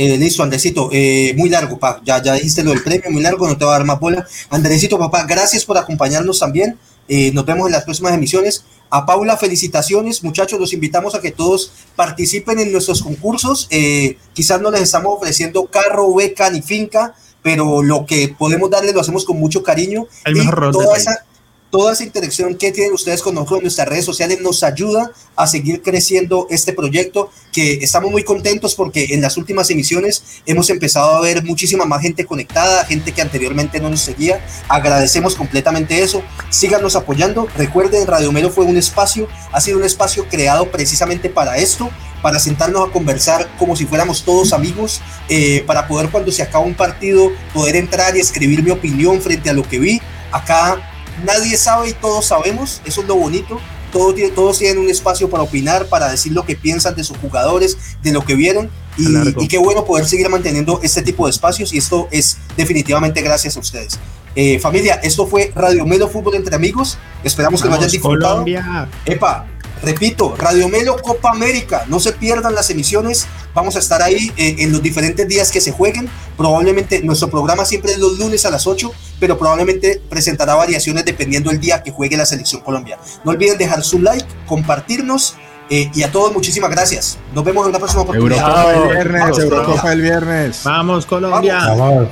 eh, 0.00 0.16
listo, 0.16 0.44
Andresito, 0.44 0.90
eh, 0.92 1.34
muy 1.36 1.48
largo, 1.48 1.76
pa. 1.76 2.00
Ya, 2.04 2.22
ya 2.22 2.34
dijiste 2.34 2.62
lo 2.62 2.70
del 2.70 2.82
premio, 2.84 3.10
muy 3.10 3.20
largo, 3.20 3.48
no 3.48 3.58
te 3.58 3.64
va 3.64 3.74
a 3.74 3.78
dar 3.78 3.86
más 3.86 3.98
bola. 3.98 4.24
Andresito, 4.48 4.96
papá, 4.96 5.24
gracias 5.28 5.64
por 5.64 5.76
acompañarnos 5.76 6.38
también. 6.38 6.78
Eh, 7.08 7.32
nos 7.32 7.44
vemos 7.46 7.66
en 7.66 7.72
las 7.72 7.84
próximas 7.84 8.14
emisiones. 8.14 8.64
A 8.90 9.04
Paula, 9.04 9.36
felicitaciones, 9.36 10.22
muchachos. 10.22 10.60
Los 10.60 10.72
invitamos 10.72 11.14
a 11.14 11.20
que 11.20 11.30
todos 11.30 11.72
participen 11.96 12.58
en 12.58 12.72
nuestros 12.72 13.02
concursos. 13.02 13.66
Eh, 13.70 14.16
quizás 14.34 14.60
no 14.60 14.70
les 14.70 14.82
estamos 14.82 15.14
ofreciendo 15.16 15.66
carro, 15.66 16.14
beca 16.14 16.50
ni 16.50 16.62
finca, 16.62 17.14
pero 17.42 17.82
lo 17.82 18.06
que 18.06 18.34
podemos 18.38 18.70
darles 18.70 18.94
lo 18.94 19.00
hacemos 19.00 19.24
con 19.24 19.38
mucho 19.38 19.62
cariño. 19.62 20.06
El 20.24 20.36
mejor 20.36 20.70
toda 20.70 20.96
esa, 20.96 21.24
toda 21.70 21.92
esa 21.92 22.04
interacción 22.04 22.54
que 22.54 22.72
tienen 22.72 22.92
ustedes 22.92 23.22
con 23.22 23.34
nosotros 23.34 23.58
en 23.58 23.64
nuestras 23.64 23.88
redes 23.88 24.04
sociales 24.04 24.40
nos 24.40 24.62
ayuda 24.62 25.12
a 25.36 25.46
seguir 25.46 25.82
creciendo 25.82 26.46
este 26.50 26.72
proyecto 26.72 27.30
que 27.52 27.74
estamos 27.74 28.10
muy 28.10 28.24
contentos 28.24 28.74
porque 28.74 29.08
en 29.10 29.20
las 29.20 29.36
últimas 29.36 29.70
emisiones 29.70 30.22
hemos 30.46 30.70
empezado 30.70 31.16
a 31.16 31.20
ver 31.20 31.44
muchísima 31.44 31.84
más 31.84 32.02
gente 32.02 32.24
conectada, 32.24 32.84
gente 32.84 33.12
que 33.12 33.22
anteriormente 33.22 33.80
no 33.80 33.90
nos 33.90 34.00
seguía. 34.00 34.44
Agradecemos 34.68 35.34
completamente 35.34 36.02
eso. 36.02 36.22
Síganos 36.50 36.96
apoyando. 36.96 37.48
Recuerden, 37.56 38.06
Radio 38.06 38.32
Melo 38.32 38.50
fue 38.50 38.64
un 38.64 38.76
espacio, 38.76 39.28
ha 39.52 39.60
sido 39.60 39.78
un 39.78 39.84
espacio 39.84 40.26
creado 40.28 40.70
precisamente 40.70 41.28
para 41.28 41.58
esto, 41.58 41.90
para 42.22 42.38
sentarnos 42.38 42.88
a 42.88 42.92
conversar 42.92 43.48
como 43.58 43.76
si 43.76 43.84
fuéramos 43.84 44.24
todos 44.24 44.52
amigos, 44.52 45.00
eh, 45.28 45.62
para 45.66 45.86
poder 45.86 46.10
cuando 46.10 46.32
se 46.32 46.42
acaba 46.42 46.64
un 46.64 46.74
partido 46.74 47.30
poder 47.52 47.76
entrar 47.76 48.16
y 48.16 48.20
escribir 48.20 48.62
mi 48.62 48.70
opinión 48.70 49.20
frente 49.20 49.50
a 49.50 49.52
lo 49.52 49.62
que 49.62 49.78
vi. 49.78 50.00
Acá 50.32 50.97
nadie 51.24 51.56
sabe 51.56 51.90
y 51.90 51.92
todos 51.92 52.26
sabemos, 52.26 52.80
eso 52.84 53.00
es 53.02 53.06
lo 53.08 53.14
bonito. 53.16 53.58
todos, 53.92 54.14
tienen- 54.14 54.34
todos 54.34 54.58
tienen 54.58 54.82
un 54.82 54.90
espacio 54.90 55.30
para 55.30 55.42
opinar, 55.42 55.86
para 55.86 56.10
decir 56.10 56.32
lo 56.32 56.44
que 56.44 56.54
piensan 56.54 56.94
de 56.94 57.02
sus 57.04 57.16
jugadores, 57.16 57.78
de 58.02 58.12
lo 58.12 58.22
que 58.22 58.34
vieron. 58.34 58.68
Y, 58.98 59.04
y 59.44 59.48
qué 59.48 59.56
bueno 59.56 59.86
poder 59.86 60.04
seguir 60.06 60.28
manteniendo 60.28 60.80
este 60.82 61.00
tipo 61.00 61.24
de 61.24 61.30
espacios 61.30 61.72
y 61.72 61.78
esto 61.78 62.06
es 62.10 62.36
definitivamente 62.54 63.22
gracias 63.22 63.56
a 63.56 63.60
ustedes. 63.60 63.98
Eh, 64.34 64.58
familia, 64.58 64.96
esto 65.02 65.26
fue 65.26 65.52
Radio 65.54 65.86
Melo 65.86 66.06
Fútbol 66.08 66.34
entre 66.34 66.54
amigos. 66.54 66.98
Esperamos 67.24 67.62
que 67.62 67.68
lo 67.68 67.74
hayan 67.76 67.90
disfrutado. 67.90 68.32
Colombia. 68.34 68.88
Epa, 69.06 69.46
repito, 69.82 70.34
Radio 70.36 70.68
Melo 70.68 70.96
Copa 71.02 71.30
América, 71.30 71.84
no 71.88 72.00
se 72.00 72.12
pierdan 72.12 72.54
las 72.54 72.70
emisiones, 72.70 73.26
vamos 73.54 73.76
a 73.76 73.78
estar 73.78 74.02
ahí 74.02 74.32
eh, 74.36 74.56
en 74.58 74.72
los 74.72 74.82
diferentes 74.82 75.26
días 75.28 75.50
que 75.50 75.60
se 75.60 75.72
jueguen, 75.72 76.08
probablemente 76.36 77.02
nuestro 77.02 77.28
programa 77.30 77.64
siempre 77.64 77.92
es 77.92 77.98
los 77.98 78.18
lunes 78.18 78.44
a 78.46 78.50
las 78.50 78.66
8, 78.66 78.90
pero 79.20 79.38
probablemente 79.38 80.00
presentará 80.08 80.54
variaciones 80.54 81.04
dependiendo 81.04 81.50
el 81.50 81.60
día 81.60 81.82
que 81.82 81.90
juegue 81.90 82.16
la 82.16 82.26
selección 82.26 82.62
Colombia. 82.62 82.98
No 83.24 83.30
olviden 83.32 83.58
dejar 83.58 83.82
su 83.82 84.00
like, 84.00 84.26
compartirnos 84.46 85.34
eh, 85.70 85.90
y 85.94 86.02
a 86.02 86.10
todos 86.10 86.32
muchísimas 86.32 86.70
gracias. 86.70 87.18
Nos 87.34 87.44
vemos 87.44 87.64
en 87.64 87.70
una 87.70 87.78
próxima 87.78 88.02
oportunidad. 88.02 88.38
Eurocopa 88.38 88.72
el 88.72 88.90
viernes, 88.90 89.20
Vamos, 89.20 89.38
Eurocopa 89.38 89.92
el 89.92 90.00
viernes. 90.02 90.60
Vamos, 90.64 91.06
Colombia. 91.06 91.58
Vamos. 91.76 92.08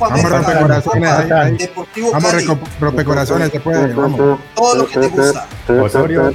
Ahí, 0.00 1.30
ahí. 1.30 1.56
Deportivo 1.56 2.10
Vamos, 2.12 2.30
Cali, 2.30 2.46
reco- 2.46 2.58
rompecorazones, 2.80 3.50
se 3.50 3.60
puede, 3.60 3.94
vamos. 3.94 4.38
todo 4.54 4.74
lo 4.74 4.86
que 4.86 4.98
te 4.98 5.08
gusta. 5.08 5.46
Osorio. 5.82 6.34